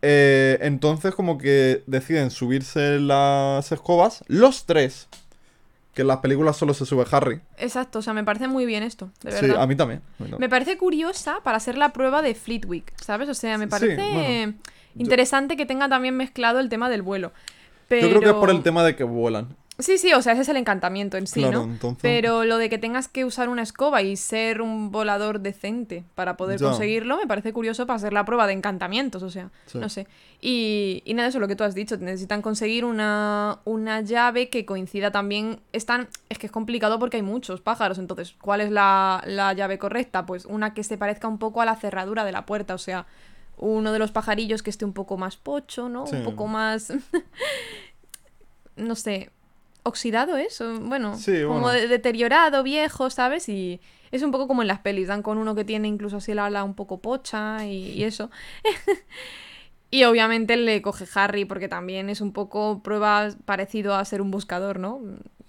Eh, 0.00 0.58
entonces 0.60 1.12
como 1.14 1.38
que 1.38 1.82
deciden 1.88 2.30
subirse 2.30 3.00
las 3.00 3.72
escobas 3.72 4.22
los 4.28 4.64
tres. 4.66 5.08
Que 5.94 6.02
en 6.02 6.08
las 6.08 6.18
películas 6.18 6.56
solo 6.56 6.74
se 6.74 6.86
sube 6.86 7.04
Harry. 7.10 7.40
Exacto, 7.56 7.98
o 7.98 8.02
sea, 8.02 8.12
me 8.12 8.22
parece 8.22 8.46
muy 8.46 8.66
bien 8.66 8.84
esto, 8.84 9.10
de 9.22 9.32
Sí, 9.32 9.46
verdad. 9.46 9.62
a 9.62 9.66
mí 9.66 9.74
también. 9.74 9.98
a 9.98 10.22
mí 10.22 10.30
también. 10.30 10.38
Me 10.38 10.48
parece 10.48 10.78
curiosa 10.78 11.40
para 11.42 11.58
ser 11.58 11.76
la 11.76 11.92
prueba 11.92 12.22
de 12.22 12.36
Fleetwick, 12.36 12.92
¿sabes? 13.02 13.28
O 13.28 13.34
sea, 13.34 13.58
me 13.58 13.64
Sí, 13.64 13.70
parece 13.70 14.12
bueno, 14.12 14.54
interesante 14.94 15.56
que 15.56 15.66
tenga 15.66 15.88
también 15.88 16.16
mezclado 16.16 16.60
el 16.60 16.68
tema 16.68 16.88
del 16.88 17.02
vuelo. 17.02 17.32
Pero... 17.88 18.02
Yo 18.02 18.08
creo 18.10 18.20
que 18.22 18.28
es 18.28 18.34
por 18.34 18.50
el 18.50 18.62
tema 18.62 18.84
de 18.84 18.94
que 18.96 19.04
vuelan. 19.04 19.56
Sí, 19.80 19.96
sí, 19.96 20.12
o 20.12 20.20
sea, 20.22 20.32
ese 20.32 20.42
es 20.42 20.48
el 20.48 20.56
encantamiento 20.56 21.16
en 21.18 21.28
sí, 21.28 21.38
Claro, 21.38 21.64
¿no? 21.64 21.72
entonces- 21.72 22.02
Pero 22.02 22.44
lo 22.44 22.58
de 22.58 22.68
que 22.68 22.78
tengas 22.78 23.06
que 23.06 23.24
usar 23.24 23.48
una 23.48 23.62
escoba 23.62 24.02
y 24.02 24.16
ser 24.16 24.60
un 24.60 24.90
volador 24.90 25.38
decente 25.38 26.02
para 26.16 26.36
poder 26.36 26.58
Ya. 26.58 26.66
conseguirlo 26.66 27.16
me 27.16 27.28
parece 27.28 27.52
curioso 27.52 27.86
para 27.86 27.96
hacer 27.96 28.12
la 28.12 28.24
prueba 28.24 28.48
de 28.48 28.54
encantamientos, 28.54 29.22
o 29.22 29.30
sea, 29.30 29.52
Sí. 29.66 29.78
no 29.78 29.88
sé. 29.88 30.08
Y, 30.40 31.02
y 31.04 31.14
nada, 31.14 31.28
eso 31.28 31.38
lo 31.38 31.46
que 31.46 31.54
tú 31.54 31.62
has 31.62 31.76
dicho, 31.76 31.96
necesitan 31.96 32.42
conseguir 32.42 32.84
una, 32.84 33.60
una 33.64 34.00
llave 34.00 34.48
que 34.50 34.64
coincida 34.64 35.12
también. 35.12 35.60
Están, 35.72 36.08
es 36.28 36.38
que 36.38 36.46
es 36.46 36.52
complicado 36.52 36.98
porque 36.98 37.18
hay 37.18 37.22
muchos 37.22 37.60
pájaros, 37.60 37.98
entonces, 37.98 38.34
¿cuál 38.40 38.60
es 38.60 38.72
la, 38.72 39.22
la 39.26 39.52
llave 39.52 39.78
correcta? 39.78 40.26
Pues 40.26 40.44
una 40.44 40.74
que 40.74 40.82
se 40.82 40.98
parezca 40.98 41.28
un 41.28 41.38
poco 41.38 41.60
a 41.60 41.64
la 41.64 41.76
cerradura 41.76 42.24
de 42.24 42.32
la 42.32 42.46
puerta, 42.46 42.74
o 42.74 42.78
sea, 42.78 43.06
uno 43.58 43.92
de 43.92 43.98
los 43.98 44.10
pajarillos 44.12 44.62
que 44.62 44.70
esté 44.70 44.84
un 44.84 44.92
poco 44.92 45.16
más 45.16 45.36
pocho, 45.36 45.88
¿no? 45.88 46.06
Sí. 46.06 46.16
Un 46.16 46.24
poco 46.24 46.46
más... 46.46 46.92
no 48.76 48.94
sé, 48.94 49.30
oxidado 49.82 50.36
eso, 50.36 50.78
bueno, 50.80 51.16
Sí, 51.16 51.42
como 51.42 51.60
bueno. 51.62 51.68
de- 51.70 51.88
deteriorado, 51.88 52.62
viejo, 52.62 53.10
¿sabes? 53.10 53.48
Y 53.48 53.80
es 54.10 54.22
un 54.22 54.30
poco 54.30 54.46
como 54.48 54.62
en 54.62 54.68
las 54.68 54.80
pelis, 54.80 55.08
dan 55.08 55.22
con 55.22 55.38
uno 55.38 55.54
que 55.54 55.64
tiene 55.64 55.88
incluso 55.88 56.18
así 56.18 56.32
el 56.32 56.38
ala 56.38 56.62
un 56.64 56.74
poco 56.74 56.98
pocha 56.98 57.66
y, 57.66 57.90
y 57.92 58.04
eso. 58.04 58.30
y 59.90 60.04
obviamente 60.04 60.56
le 60.56 60.80
coge 60.82 61.06
Harry 61.14 61.44
porque 61.44 61.68
también 61.68 62.08
es 62.10 62.20
un 62.20 62.32
poco 62.32 62.82
prueba 62.82 63.28
parecido 63.44 63.94
a 63.94 64.04
ser 64.04 64.20
un 64.22 64.30
buscador, 64.30 64.78
¿no? 64.78 65.00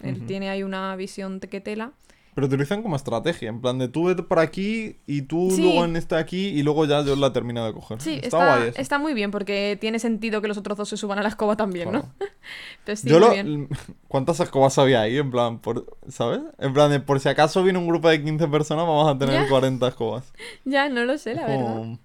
Él 0.02 0.26
tiene 0.26 0.50
ahí 0.50 0.64
una 0.64 0.96
visión 0.96 1.40
tequetela. 1.42 1.92
Pero 2.36 2.48
utilizan 2.48 2.82
como 2.84 2.96
estrategia, 2.96 3.50
en 3.50 3.60
plan 3.60 3.78
de 3.80 3.88
tú 3.88 4.06
vete 4.06 4.24
por 4.24 4.40
aquí 4.40 4.98
y 5.08 5.24
tú 5.24 5.50
Sí. 5.52 5.62
luego 5.64 5.84
en 5.86 5.96
este 5.96 6.16
aquí 6.16 6.48
y 6.48 6.64
luego 6.64 6.86
ya 6.86 7.02
yo 7.04 7.16
la 7.16 7.34
termino 7.34 7.66
de 7.66 7.74
coger. 7.74 8.00
Sí, 8.02 8.14
está, 8.22 8.28
está, 8.28 8.56
guay 8.58 8.70
eso. 8.70 8.82
está 8.82 9.00
muy 9.00 9.14
bien 9.14 9.32
porque 9.32 9.78
tiene 9.82 10.00
sentido 10.00 10.42
que 10.42 10.48
los 10.48 10.58
otros 10.58 10.78
dos 10.78 10.88
se 10.88 10.96
suban 10.96 11.20
a 11.20 11.24
la 11.24 11.30
escoba 11.30 11.58
también, 11.58 11.92
¿no? 11.92 12.06
Entonces, 12.80 13.02
sí, 13.02 13.10
yo 13.10 13.20
muy 13.20 13.28
lo, 13.28 13.34
bien. 13.34 13.70
¿Cuántas 14.08 14.40
escobas 14.40 14.78
había 14.78 15.02
ahí? 15.02 15.18
En 15.18 15.32
plan, 15.32 15.60
por, 15.60 15.86
¿sabes? 16.08 16.40
En 16.60 16.74
plan, 16.74 16.92
de 16.92 17.00
por 17.00 17.20
si 17.20 17.28
acaso 17.30 17.64
viene 17.64 17.80
un 17.80 17.88
grupo 17.88 18.08
de 18.10 18.24
15 18.24 18.48
personas, 18.48 18.86
vamos 18.86 19.14
a 19.14 19.18
tener 19.18 19.44
Ya. 19.44 19.50
40 19.50 19.88
escobas. 19.88 20.32
Ya, 20.66 20.88
no 20.88 21.04
lo 21.06 21.18
sé, 21.18 21.34
la 21.36 21.46
verdad. 21.46 21.58
Como- 21.66 22.00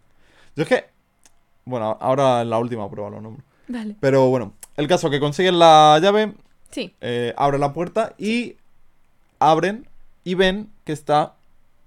Yo 0.57 0.63
es 0.63 0.69
que. 0.69 0.85
Bueno, 1.67 1.97
ahora 2.01 2.43
en 2.43 2.51
la 2.51 2.59
última 2.59 2.91
prueba 2.91 3.11
lo 3.11 3.21
nombro. 3.21 3.45
Vale. 3.69 3.97
Pero 4.01 4.29
bueno, 4.29 4.53
el 4.77 4.87
caso 4.89 5.09
que 5.11 5.21
consiguen 5.21 5.59
la 5.59 5.99
llave, 6.03 6.35
Sí, 6.71 6.93
eh, 7.01 7.33
abre 7.37 7.59
la 7.59 7.73
puerta 7.73 8.15
y 8.19 8.57
abren 9.39 9.87
y 10.25 10.35
ven 10.35 10.69
que 10.85 10.93
está 10.93 11.35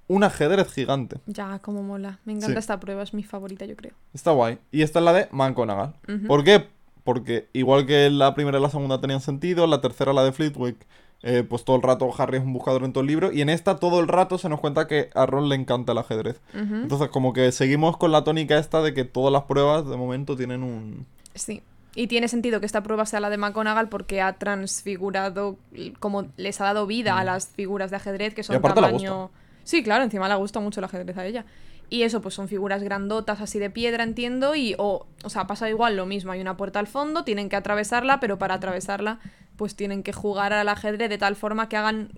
un 0.07 0.23
ajedrez 0.23 0.71
gigante. 0.71 1.17
ya, 1.25 1.59
como 1.59 1.83
mola. 1.83 2.19
Me 2.23 2.31
encanta 2.33 2.53
Sí. 2.53 2.59
esta 2.59 2.79
prueba, 2.79 3.03
es 3.03 3.13
mi 3.13 3.23
favorita, 3.23 3.65
yo 3.65 3.75
creo. 3.75 3.93
Está 4.13 4.31
guay. 4.31 4.57
Y 4.71 4.83
esta 4.83 4.99
es 4.99 5.05
la 5.05 5.11
de 5.13 5.27
McGonagall. 5.31 5.93
Ujú. 6.07 6.27
¿Por 6.27 6.43
qué? 6.45 6.67
Porque 7.03 7.47
igual 7.53 7.85
que 7.85 8.09
la 8.09 8.33
primera 8.35 8.57
y 8.57 8.61
la 8.61 8.69
segunda 8.69 9.01
tenían 9.01 9.19
sentido, 9.21 9.67
la 9.67 9.81
tercera, 9.81 10.13
la 10.13 10.23
de 10.23 10.31
Flitwick, 10.31 10.77
eh, 11.23 11.43
pues 11.43 11.65
todo 11.65 11.75
el 11.77 11.81
rato 11.81 12.09
Harry 12.17 12.37
es 12.37 12.43
un 12.43 12.53
buscador 12.53 12.83
en 12.83 12.93
todo 12.93 13.01
el 13.01 13.07
libro. 13.07 13.31
Y 13.33 13.41
en 13.41 13.49
esta 13.49 13.77
todo 13.77 13.99
el 13.99 14.07
rato 14.07 14.37
se 14.37 14.47
nos 14.49 14.59
cuenta 14.59 14.87
que 14.87 15.09
a 15.15 15.25
Ron 15.25 15.49
le 15.49 15.55
encanta 15.55 15.91
el 15.93 15.97
ajedrez. 15.97 16.39
Entonces 16.53 17.09
como 17.09 17.33
que 17.33 17.51
seguimos 17.51 17.97
con 17.97 18.11
la 18.11 18.23
tónica 18.23 18.57
esta 18.57 18.81
de 18.81 18.93
que 18.93 19.03
todas 19.03 19.33
las 19.33 19.43
pruebas 19.43 19.87
de 19.89 19.97
momento 19.97 20.35
tienen 20.37 20.63
un... 20.63 21.05
Sí. 21.33 21.61
Y 21.95 22.07
tiene 22.07 22.27
sentido 22.27 22.59
que 22.59 22.65
esta 22.67 22.83
prueba 22.83 23.05
sea 23.05 23.19
la 23.19 23.29
de 23.29 23.37
McGonagall 23.37 23.89
porque 23.89 24.21
ha 24.21 24.33
transfigurado, 24.33 25.57
como 25.99 26.27
les 26.37 26.61
ha 26.61 26.65
dado 26.65 26.85
vida 26.85 27.17
a 27.17 27.23
las 27.23 27.47
figuras 27.49 27.89
de 27.89 27.97
ajedrez 27.97 28.33
que 28.33 28.43
son 28.43 28.57
Mm. 28.57 28.73
tamaño... 28.73 29.31
Sí, 29.63 29.83
claro, 29.83 30.03
encima 30.03 30.29
le 30.29 30.35
gusta 30.35 30.59
mucho 30.59 30.79
el 30.79 30.85
ajedrez 30.85 31.17
a 31.17 31.25
ella. 31.25 31.45
Y 31.89 32.03
eso, 32.03 32.21
pues 32.21 32.35
son 32.35 32.47
figuras 32.47 32.83
grandotas 32.83 33.41
así 33.41 33.59
de 33.59 33.69
piedra, 33.69 34.03
entiendo, 34.03 34.55
y 34.55 34.75
o, 34.77 35.07
o 35.23 35.29
sea, 35.29 35.47
pasa 35.47 35.69
igual 35.69 35.95
lo 35.97 36.05
mismo, 36.05 36.31
hay 36.33 36.41
una 36.41 36.55
puerta 36.57 36.79
al 36.79 36.87
fondo, 36.87 37.23
tienen 37.23 37.49
que 37.49 37.55
atravesarla, 37.55 38.19
pero 38.19 38.37
para 38.37 38.55
atravesarla, 38.55 39.19
pues 39.55 39.75
tienen 39.75 40.03
que 40.03 40.13
jugar 40.13 40.53
al 40.53 40.69
ajedrez 40.69 41.09
de 41.09 41.17
tal 41.17 41.35
forma 41.35 41.67
que 41.69 41.77
hagan 41.77 42.11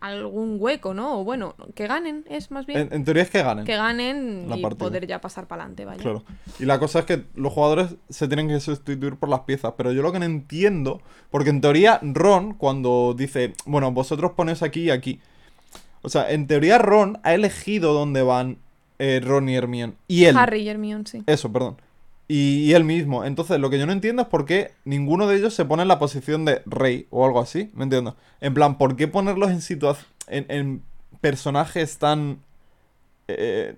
algún 0.00 0.56
hueco, 0.60 0.94
¿no? 0.94 1.20
O 1.20 1.24
bueno, 1.24 1.54
que 1.74 1.86
ganen, 1.86 2.24
es 2.28 2.50
más 2.50 2.66
bien. 2.66 2.78
En, 2.80 2.92
en 2.92 3.04
teoría 3.04 3.22
es 3.22 3.30
que 3.30 3.42
ganen. 3.42 3.64
que 3.64 3.76
ganen 3.76 4.48
La 4.48 4.56
y 4.56 4.62
partida. 4.62 4.78
poder 4.78 5.06
ya 5.06 5.20
pasar 5.20 5.46
para 5.46 5.62
adelante, 5.62 5.84
vaya. 5.84 6.02
Claro. 6.02 6.22
Y 6.58 6.64
la 6.64 6.78
cosa 6.78 7.00
es 7.00 7.04
que 7.06 7.24
los 7.34 7.52
jugadores 7.52 7.96
se 8.08 8.28
tienen 8.28 8.48
que 8.48 8.60
sustituir 8.60 9.16
por 9.16 9.28
las 9.28 9.40
piezas. 9.40 9.74
Pero 9.76 9.92
yo 9.92 10.02
lo 10.02 10.12
que 10.12 10.18
no 10.18 10.24
entiendo, 10.24 11.00
porque 11.30 11.50
en 11.50 11.60
teoría 11.60 11.98
Ron, 12.02 12.54
cuando 12.54 13.14
dice, 13.16 13.54
bueno, 13.64 13.90
vosotros 13.92 14.32
ponéis 14.36 14.62
aquí 14.62 14.82
y 14.82 14.90
aquí. 14.90 15.20
O 16.02 16.08
sea, 16.08 16.30
en 16.30 16.46
teoría 16.46 16.78
Ron 16.78 17.18
ha 17.24 17.34
elegido 17.34 17.92
dónde 17.92 18.22
van 18.22 18.58
eh, 18.98 19.20
Ron 19.24 19.48
y 19.48 19.56
Hermione. 19.56 19.94
Y 20.08 20.24
él. 20.24 20.36
Harry 20.36 20.60
y 20.62 20.68
Hermione, 20.68 21.04
sí. 21.06 21.22
Eso, 21.26 21.52
perdón. 21.52 21.76
Y, 22.28 22.64
y 22.64 22.74
él 22.74 22.84
mismo. 22.84 23.24
Entonces, 23.24 23.60
lo 23.60 23.70
que 23.70 23.78
yo 23.78 23.86
no 23.86 23.92
entiendo 23.92 24.22
es 24.22 24.28
por 24.28 24.46
qué 24.46 24.72
ninguno 24.84 25.26
de 25.26 25.36
ellos 25.36 25.54
se 25.54 25.64
pone 25.64 25.82
en 25.82 25.88
la 25.88 25.98
posición 25.98 26.44
de 26.44 26.62
rey 26.66 27.06
o 27.10 27.24
algo 27.24 27.40
así. 27.40 27.70
¿Me 27.74 27.84
entiendes? 27.84 28.14
En 28.40 28.52
plan, 28.54 28.78
¿por 28.78 28.96
qué 28.96 29.08
ponerlos 29.08 29.50
en 29.50 29.60
situación. 29.60 30.06
En, 30.26 30.46
en 30.48 30.82
personajes 31.20 31.98
tan. 31.98 32.40
eh, 33.28 33.76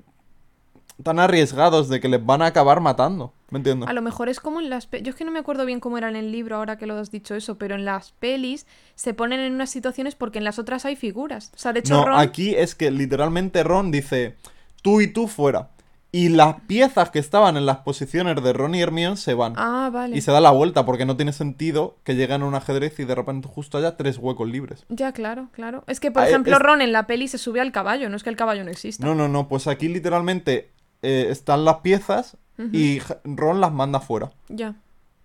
tan 1.02 1.20
arriesgados 1.20 1.88
de 1.88 2.00
que 2.00 2.08
les 2.08 2.24
van 2.24 2.42
a 2.42 2.46
acabar 2.46 2.80
matando? 2.80 3.32
¿Me 3.50 3.58
entiendes? 3.58 3.88
A 3.88 3.92
lo 3.92 4.02
mejor 4.02 4.28
es 4.28 4.40
como 4.40 4.60
en 4.60 4.68
las... 4.68 4.90
Yo 4.90 5.10
es 5.10 5.14
que 5.14 5.24
no 5.24 5.30
me 5.30 5.38
acuerdo 5.38 5.64
bien 5.64 5.78
cómo 5.80 5.96
era 5.96 6.08
en 6.08 6.16
el 6.16 6.32
libro 6.32 6.56
ahora 6.56 6.76
que 6.76 6.86
lo 6.86 6.98
has 6.98 7.10
dicho 7.10 7.34
eso, 7.34 7.56
pero 7.56 7.76
en 7.76 7.84
las 7.84 8.12
pelis 8.12 8.66
se 8.94 9.14
ponen 9.14 9.40
en 9.40 9.54
unas 9.54 9.70
situaciones 9.70 10.16
porque 10.16 10.38
en 10.38 10.44
las 10.44 10.58
otras 10.58 10.84
hay 10.84 10.96
figuras. 10.96 11.52
O 11.54 11.58
sea, 11.58 11.72
de 11.72 11.80
hecho, 11.80 11.94
No, 11.94 12.04
Ron... 12.04 12.18
aquí 12.18 12.54
es 12.54 12.74
que 12.74 12.90
literalmente 12.90 13.62
Ron 13.62 13.90
dice: 13.90 14.34
tú 14.82 15.00
y 15.00 15.06
tú 15.06 15.28
fuera. 15.28 15.70
Y 16.10 16.30
las 16.30 16.60
piezas 16.62 17.10
que 17.10 17.18
estaban 17.18 17.58
en 17.58 17.66
las 17.66 17.78
posiciones 17.78 18.42
de 18.42 18.52
Ron 18.54 18.74
y 18.74 18.80
Hermione 18.80 19.16
se 19.18 19.34
van. 19.34 19.52
Ah, 19.56 19.90
vale. 19.92 20.16
Y 20.16 20.22
se 20.22 20.32
da 20.32 20.40
la 20.40 20.50
vuelta 20.50 20.86
porque 20.86 21.04
no 21.04 21.16
tiene 21.16 21.32
sentido 21.34 21.96
que 22.02 22.14
lleguen 22.14 22.40
a 22.42 22.46
un 22.46 22.54
ajedrez 22.54 22.98
y 22.98 23.04
de 23.04 23.14
repente 23.14 23.46
justo 23.46 23.76
haya 23.76 23.96
tres 23.98 24.16
huecos 24.16 24.48
libres. 24.48 24.86
Ya, 24.88 25.12
claro, 25.12 25.48
claro. 25.52 25.84
Es 25.86 26.00
que, 26.00 26.10
por 26.10 26.22
Ah, 26.22 26.28
ejemplo, 26.28 26.54
es- 26.54 26.58
Ron 26.62 26.80
en 26.80 26.92
la 26.92 27.06
peli 27.06 27.28
se 27.28 27.36
sube 27.36 27.60
al 27.60 27.72
caballo, 27.72 28.08
no 28.08 28.16
es 28.16 28.22
que 28.22 28.30
el 28.30 28.36
caballo 28.36 28.64
no 28.64 28.70
exista. 28.70 29.04
No, 29.04 29.14
no, 29.14 29.28
no, 29.28 29.48
pues 29.48 29.66
aquí 29.66 29.88
literalmente 29.88 30.70
eh, 31.02 31.26
están 31.30 31.64
las 31.64 31.76
piezas 31.76 32.36
y 32.72 33.00
Ron 33.24 33.60
las 33.60 33.72
manda 33.72 34.00
fuera. 34.00 34.30
Ya. 34.48 34.74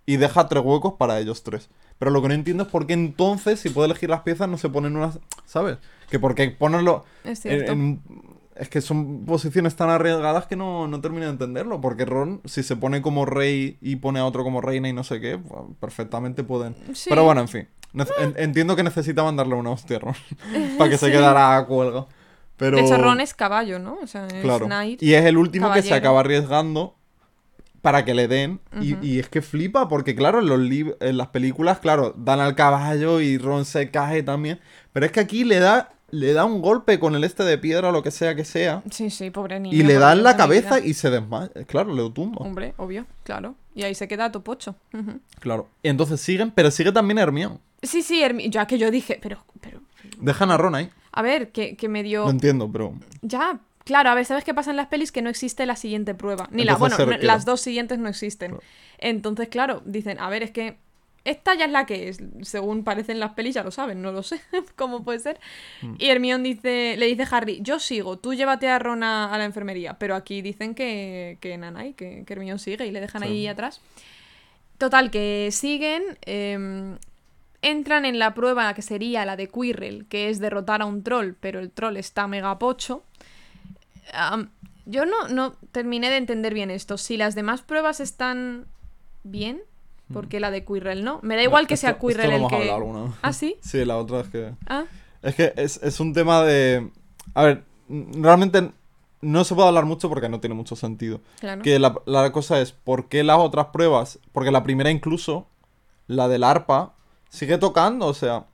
Y 0.06 0.18
deja 0.18 0.48
tres 0.48 0.62
huecos 0.64 0.94
para 0.98 1.18
ellos 1.18 1.42
tres. 1.42 1.70
Pero 1.98 2.10
lo 2.10 2.20
que 2.20 2.28
no 2.28 2.34
entiendo 2.34 2.64
es 2.64 2.68
por 2.68 2.86
qué 2.86 2.92
entonces, 2.92 3.58
si 3.58 3.70
puede 3.70 3.86
elegir 3.86 4.10
las 4.10 4.20
piezas, 4.20 4.48
no 4.48 4.58
se 4.58 4.68
ponen 4.68 4.94
unas. 4.96 5.18
¿Sabes? 5.46 5.78
Que 6.10 6.18
porque 6.20 6.50
ponerlo. 6.50 7.04
Es 7.24 7.44
en- 7.46 8.00
es 8.56 8.68
que 8.68 8.80
son 8.80 9.24
posiciones 9.24 9.74
tan 9.76 9.90
arriesgadas 9.90 10.46
que 10.46 10.56
no, 10.56 10.86
no 10.88 11.00
termino 11.00 11.24
de 11.26 11.32
entenderlo. 11.32 11.80
Porque 11.80 12.04
Ron, 12.04 12.40
si 12.44 12.62
se 12.62 12.76
pone 12.76 13.02
como 13.02 13.24
rey 13.26 13.78
y 13.80 13.96
pone 13.96 14.20
a 14.20 14.24
otro 14.26 14.44
como 14.44 14.60
reina 14.60 14.88
y 14.88 14.92
no 14.92 15.04
sé 15.04 15.20
qué, 15.20 15.38
pues, 15.38 15.62
perfectamente 15.80 16.44
pueden. 16.44 16.74
Sí. 16.94 17.08
Pero 17.10 17.24
bueno, 17.24 17.40
en 17.40 17.48
fin. 17.48 17.68
Entiendo 18.36 18.74
que 18.76 18.82
necesitaban 18.82 19.36
darle 19.36 19.54
una 19.54 19.70
hostia 19.70 19.96
a 19.96 20.00
Ron. 20.00 20.14
para 20.78 20.90
que 20.90 20.98
se 20.98 21.10
quedara 21.10 21.56
a 21.56 21.66
cuelga. 21.66 22.06
Pero... 22.56 22.76
De 22.76 22.84
hecho, 22.84 22.96
Ron 22.98 23.20
es 23.20 23.34
caballo, 23.34 23.78
¿no? 23.78 23.98
O 24.02 24.06
sea, 24.06 24.26
es 24.26 24.42
Claro. 24.42 24.66
knight. 24.66 25.02
Y 25.02 25.14
es 25.14 25.24
el 25.24 25.36
último 25.36 25.72
que 25.72 25.82
se 25.82 25.94
acaba 25.94 26.20
arriesgando 26.20 26.96
para 27.82 28.04
que 28.04 28.14
le 28.14 28.28
den. 28.28 28.60
y- 28.80 28.96
y, 29.06 29.18
es 29.18 29.28
que 29.28 29.42
flipa, 29.42 29.88
porque 29.88 30.14
claro, 30.14 30.38
en, 30.40 30.46
los 30.46 30.60
en 31.00 31.16
las 31.18 31.28
películas, 31.28 31.80
claro, 31.80 32.14
dan 32.16 32.40
al 32.40 32.54
caballo 32.54 33.20
y 33.20 33.36
Ron 33.38 33.64
se 33.64 33.90
cae 33.90 34.22
también. 34.22 34.58
Pero 34.92 35.04
es 35.06 35.12
que 35.12 35.20
aquí 35.20 35.44
le 35.44 35.58
da, 35.58 35.92
le 36.14 36.32
da 36.32 36.44
un 36.44 36.62
golpe 36.62 36.98
con 36.98 37.14
el 37.14 37.24
este 37.24 37.42
de 37.44 37.58
piedra 37.58 37.88
o 37.88 37.92
lo 37.92 38.02
que 38.02 38.10
sea 38.10 38.34
que 38.34 38.44
sea. 38.44 38.82
Sí, 38.90 39.10
sí, 39.10 39.30
pobre 39.30 39.58
niño. 39.60 39.76
Y 39.76 39.82
le 39.82 39.94
da 39.94 40.12
en 40.12 40.22
la 40.22 40.36
cabeza 40.36 40.76
vida. 40.76 40.86
y 40.86 40.94
se 40.94 41.10
desmaya. 41.10 41.50
Claro, 41.66 41.92
le 41.94 42.08
tumba. 42.10 42.38
Hombre, 42.44 42.74
obvio, 42.76 43.06
claro. 43.24 43.54
Y 43.74 43.82
ahí 43.82 43.94
se 43.94 44.06
queda 44.08 44.30
topocho. 44.32 44.76
Ujú. 44.92 45.20
Claro. 45.40 45.68
Y 45.82 45.88
entonces 45.88 46.20
siguen, 46.20 46.50
pero 46.52 46.70
sigue 46.70 46.92
también 46.92 47.18
Hermione. 47.18 47.58
Sí, 47.82 48.02
sí, 48.02 48.22
Hermi- 48.22 48.48
ya 48.50 48.66
que 48.66 48.78
yo 48.78 48.90
dije, 48.90 49.18
pero, 49.20 49.44
pero, 49.60 49.80
Dejan 50.20 50.50
a 50.50 50.56
Ron 50.56 50.74
ahí. 50.74 50.90
a 51.12 51.22
ver, 51.22 51.50
que, 51.50 51.76
que 51.76 51.88
me 51.88 52.02
dio... 52.02 52.24
No 52.24 52.30
entiendo, 52.30 52.70
pero. 52.72 52.94
Ya, 53.22 53.58
claro, 53.84 54.10
a 54.10 54.14
ver, 54.14 54.24
¿sabes 54.24 54.44
qué 54.44 54.54
pasa 54.54 54.70
en 54.70 54.76
las 54.76 54.86
pelis? 54.86 55.10
Que 55.12 55.22
no 55.22 55.28
existe 55.30 55.66
la 55.66 55.76
siguiente 55.76 56.14
prueba. 56.14 56.48
Ni 56.52 56.64
la, 56.64 56.72
Entonces 56.72 56.78
bueno, 56.78 56.96
se 56.96 57.16
no- 57.16 57.20
queda. 57.22 57.32
las 57.34 57.44
dos 57.44 57.60
siguientes 57.60 57.98
no 57.98 58.08
existen. 58.08 58.52
Claro. 58.52 58.64
Entonces, 58.98 59.48
claro, 59.48 59.82
dicen, 59.84 60.18
a 60.20 60.28
ver, 60.30 60.42
es 60.44 60.50
que 60.52 60.78
esta 61.24 61.54
ya 61.54 61.64
es 61.66 61.70
la 61.70 61.86
que 61.86 62.08
es. 62.08 62.18
Según 62.42 62.84
parecen 62.84 63.18
las 63.20 63.32
pelis, 63.32 63.54
ya 63.54 63.62
lo 63.64 63.70
saben, 63.70 64.02
no 64.02 64.12
lo 64.12 64.22
sé 64.22 64.40
cómo 64.76 65.02
puede 65.04 65.18
ser. 65.20 65.40
Mm. 65.82 65.94
Y 65.98 66.08
Hermione 66.08 66.44
dice, 66.44 66.96
le 66.98 67.06
dice 67.06 67.22
a 67.22 67.36
Harry, 67.36 67.60
yo 67.62 67.78
sigo, 67.78 68.18
tú 68.18 68.34
llévate 68.34 68.68
a 68.68 68.78
Ron 68.78 69.02
a, 69.02 69.32
a 69.32 69.38
la 69.38 69.44
enfermería. 69.44 69.98
Pero 69.98 70.14
aquí 70.14 70.42
dicen 70.42 70.74
que, 70.74 71.38
que 71.40 71.56
Nanay, 71.56 71.94
que, 71.94 72.24
que 72.26 72.32
Hermione 72.32 72.58
sigue 72.58 72.86
y 72.86 72.90
le 72.90 73.00
dejan 73.00 73.22
Sí. 73.22 73.28
ahí 73.28 73.46
atrás. 73.46 73.80
Total, 74.78 75.10
que 75.10 75.48
siguen. 75.52 76.02
em, 76.22 76.98
entran 77.62 78.04
en 78.04 78.18
la 78.18 78.34
prueba 78.34 78.74
que 78.74 78.82
sería 78.82 79.24
la 79.24 79.36
de 79.36 79.48
Quirrell, 79.48 80.04
que 80.06 80.28
es 80.28 80.38
derrotar 80.38 80.82
a 80.82 80.84
un 80.84 81.02
troll, 81.02 81.32
pero 81.40 81.60
el 81.60 81.70
troll 81.70 81.96
está 81.96 82.26
mega 82.28 82.58
pocho. 82.58 83.04
Yo 84.86 85.06
no, 85.06 85.28
no 85.28 85.52
terminé 85.72 86.10
de 86.10 86.18
entender 86.18 86.52
bien 86.52 86.70
esto. 86.70 86.98
Si 86.98 87.16
las 87.16 87.34
demás 87.34 87.62
pruebas 87.62 88.00
están 88.00 88.66
bien, 89.22 89.62
porque 90.14 90.40
la 90.40 90.50
de 90.50 90.64
Quirrell 90.64 91.04
no. 91.04 91.18
Me 91.22 91.36
da 91.36 91.42
igual 91.42 91.66
que 91.66 91.74
Esto- 91.74 91.82
sea 91.88 91.90
esto 91.90 92.06
Quirrell 92.06 92.28
lo 92.28 92.32
el 92.32 92.38
hemos 92.38 92.50
que. 92.50 92.56
hablado 92.56 92.76
alguna 92.78 93.02
vez. 93.02 93.12
¿Ah, 93.20 93.32
sí? 93.34 93.56
Sí, 93.60 93.84
la 93.84 93.98
otra 93.98 94.20
es 94.20 94.28
que. 94.28 94.52
Ah, 94.66 94.84
Es 95.22 95.34
que 95.34 95.52
es, 95.56 95.80
es 95.82 96.00
un 96.00 96.12
tema 96.14 96.42
de. 96.42 96.90
A 97.34 97.42
ver, 97.44 97.64
realmente 97.88 98.70
no 99.20 99.44
se 99.44 99.54
puede 99.54 99.68
hablar 99.68 99.84
mucho 99.86 100.08
porque 100.08 100.28
no 100.28 100.40
tiene 100.40 100.54
mucho 100.54 100.76
sentido. 100.76 101.20
claro. 101.40 101.62
Que 101.62 101.78
la, 101.78 101.94
la 102.06 102.30
cosa 102.32 102.60
es, 102.60 102.72
¿por 102.72 103.08
qué 103.08 103.22
las 103.24 103.38
otras 103.38 103.66
pruebas? 103.72 104.18
Porque 104.32 104.50
la 104.50 104.62
primera 104.62 104.90
incluso, 104.90 105.46
la 106.06 106.28
del 106.28 106.44
arpa, 106.44 106.94
sigue 107.28 107.58
tocando, 107.58 108.06
o 108.06 108.14
sea. 108.14 108.46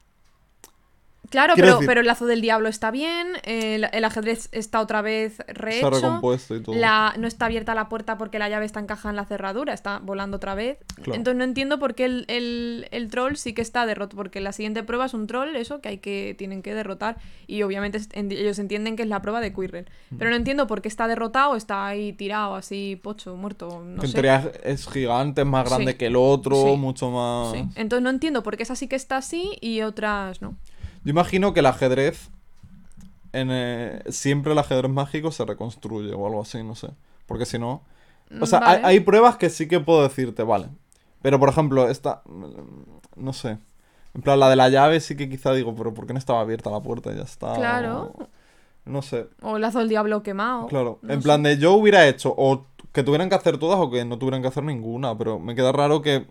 Claro, 1.31 1.55
pero, 1.57 1.75
decir- 1.79 1.87
pero 1.87 2.01
el 2.01 2.07
lazo 2.07 2.27
del 2.27 2.41
diablo 2.41 2.69
está 2.69 2.91
bien, 2.91 3.29
el, 3.45 3.87
el 3.93 4.05
ajedrez 4.05 4.49
está 4.53 4.81
otra 4.81 5.01
vez 5.01 5.39
rehecho. 5.49 5.89
recompuesto 5.91 6.57
y 6.57 6.63
todo. 6.63 6.75
La, 6.75 7.15
no 7.19 7.27
está 7.27 7.47
abierta 7.47 7.75
la 7.75 7.89
puerta 7.89 8.19
porque 8.19 8.39
la 8.39 8.49
llave 8.49 8.67
está 8.67 8.81
encajada 8.81 9.11
en 9.11 9.17
la 9.17 9.25
cerradura, 9.25 9.73
está 9.73 9.99
volando 10.01 10.37
otra 10.39 10.55
vez. 10.55 10.79
Claro. 10.97 11.15
Entonces 11.15 11.39
no 11.39 11.45
entiendo 11.45 11.79
por 11.79 11.95
qué 11.95 12.05
el, 12.05 12.25
el- 12.29 12.87
el 12.91 13.09
troll 13.09 13.37
sí 13.37 13.53
que 13.55 13.63
está 13.63 13.87
derrotado, 13.87 14.17
porque 14.17 14.41
la 14.41 14.53
siguiente 14.53 14.83
prueba 14.83 15.07
es 15.07 15.15
un 15.15 15.27
troll, 15.27 15.55
eso 15.57 15.81
que 15.81 15.89
hay 15.89 15.99
que 15.99 16.35
tienen 16.37 16.63
que 16.63 16.75
derrotar 16.75 17.17
y 17.47 17.63
obviamente 17.63 17.99
en- 18.13 18.31
ellos 18.33 18.59
entienden 18.59 18.97
que 18.97 19.03
es 19.05 19.09
la 19.09 19.23
prueba 19.23 19.41
de 19.41 19.53
Quirrell. 19.55 19.87
Mm. 20.11 20.17
Pero 20.19 20.31
no 20.31 20.37
entiendo 20.37 20.67
por 20.67 20.83
qué 20.83 20.89
está 20.89 21.07
derrotado, 21.09 21.55
está 21.57 21.87
ahí 21.87 22.13
tirado 22.13 22.55
así 22.57 22.99
pocho, 23.03 23.37
muerto, 23.37 23.83
no 23.85 24.01
que 24.03 24.09
sé. 24.09 24.21
es 24.65 24.89
gigante, 24.89 25.43
es 25.43 25.47
más 25.47 25.69
grande 25.69 25.93
Sí. 25.93 25.99
que 25.99 26.07
el 26.07 26.17
otro, 26.17 26.57
Sí. 26.57 26.77
mucho 26.77 27.11
más. 27.11 27.53
Sí. 27.53 27.65
Entonces 27.77 28.03
no 28.03 28.11
entiendo 28.11 28.43
por 28.43 28.57
qué 28.57 28.65
esa 28.65 28.75
sí 28.75 28.89
que 28.89 28.97
está 28.97 29.19
así 29.19 29.57
y 29.61 29.83
otras 29.83 30.43
no. 30.43 30.57
Yo 31.05 31.11
imagino 31.11 31.53
que 31.55 31.61
el 31.61 31.67
ajedrez. 31.67 32.31
En, 33.33 33.49
eh, 33.53 34.03
siempre 34.09 34.53
el 34.53 34.59
ajedrez 34.59 34.91
mágico 34.91 35.31
se 35.31 35.45
reconstruye 35.45 36.13
o 36.13 36.27
algo 36.27 36.43
así, 36.43 36.63
no 36.65 36.75
sé. 36.75 36.89
Porque 37.27 37.47
si 37.47 37.59
no. 37.59 37.83
O 38.41 38.47
sea, 38.47 38.61
Vale. 38.61 38.79
hay, 38.79 38.97
hay 38.97 39.01
pruebas 39.01 39.37
que 39.37 39.51
sí 39.51 39.69
que 39.69 39.79
puedo 39.81 40.03
decirte, 40.03 40.43
vale. 40.43 40.67
Pero 41.23 41.39
por 41.39 41.49
ejemplo, 41.49 41.89
esta. 41.89 42.23
mm, 42.27 42.45
No 43.17 43.33
sé. 43.33 43.59
En 44.15 44.23
plan, 44.23 44.41
la 44.41 44.49
de 44.51 44.57
la 44.57 44.69
llave 44.69 44.99
sí 45.01 45.17
que 45.17 45.29
quizá 45.29 45.53
digo, 45.53 45.75
pero 45.77 45.95
¿por 45.95 46.07
qué 46.07 46.13
no 46.13 46.19
estaba 46.19 46.41
abierta 46.41 46.71
la 46.71 46.81
puerta? 46.81 47.13
Ya 47.15 47.23
está. 47.23 47.55
Claro. 47.55 48.13
o- 48.19 48.29
No 48.85 49.03
sé. 49.03 49.29
O 49.43 49.57
el 49.57 49.63
lazo 49.63 49.79
del 49.79 49.89
diablo 49.89 50.23
quemado. 50.25 50.67
Claro. 50.67 50.99
no 51.03 51.13
en 51.13 51.21
sé. 51.21 51.25
plan 51.25 51.43
de 51.45 51.57
yo 51.59 51.75
hubiera 51.75 52.09
hecho 52.09 52.35
o 52.37 52.65
que 52.93 53.05
tuvieran 53.05 53.29
que 53.29 53.37
hacer 53.37 53.59
todas 53.59 53.79
o 53.79 53.91
que 53.91 54.05
no 54.05 54.19
tuvieran 54.19 54.43
que 54.43 54.49
hacer 54.49 54.65
ninguna. 54.65 55.17
Pero 55.17 55.39
me 55.39 55.55
queda 55.55 55.71
raro 55.71 56.03
que, 56.03 56.27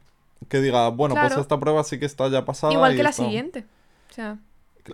que 0.50 0.60
diga, 0.60 0.90
bueno, 0.90 1.16
pues 1.16 1.38
esta 1.38 1.58
prueba 1.60 1.84
sí 1.86 1.98
que 2.00 2.06
está 2.06 2.28
ya 2.28 2.44
pasada. 2.44 2.74
Igual 2.74 2.94
y 2.94 2.98
que 2.98 3.04
la 3.04 3.14
siguiente. 3.14 3.66
O 4.10 4.14
sea, 4.14 4.40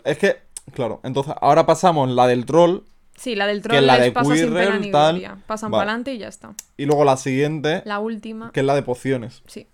Es 0.04 0.18
que, 0.18 0.38
claro, 0.74 1.00
entonces 1.04 1.34
ahora 1.42 1.66
pasamos 1.66 2.10
la 2.10 2.28
del 2.28 2.46
troll 2.46 2.82
sí, 3.16 3.36
la 3.36 3.48
del 3.48 3.62
Que 3.62 3.70
troll 3.70 3.86
la 3.86 3.96
les 3.98 4.06
de 4.08 4.12
pasa 4.12 4.36
sin 4.36 4.54
pena 4.54 4.78
ni 4.80 4.92
tal, 4.92 5.16
gloria. 5.20 5.38
Pasan 5.48 5.72
vale. 5.72 5.80
para 5.82 5.92
adelante 5.92 6.14
y 6.14 6.18
ya 6.18 6.28
está. 6.28 6.54
y 6.78 6.86
luego 6.86 7.06
la 7.06 7.18
siguiente, 7.18 7.82
La 7.86 8.00
última. 8.00 8.52
que 8.52 8.60
es 8.60 8.66
la 8.66 8.76
de 8.76 8.84
pociones. 8.84 9.42
Sí. 9.48 9.68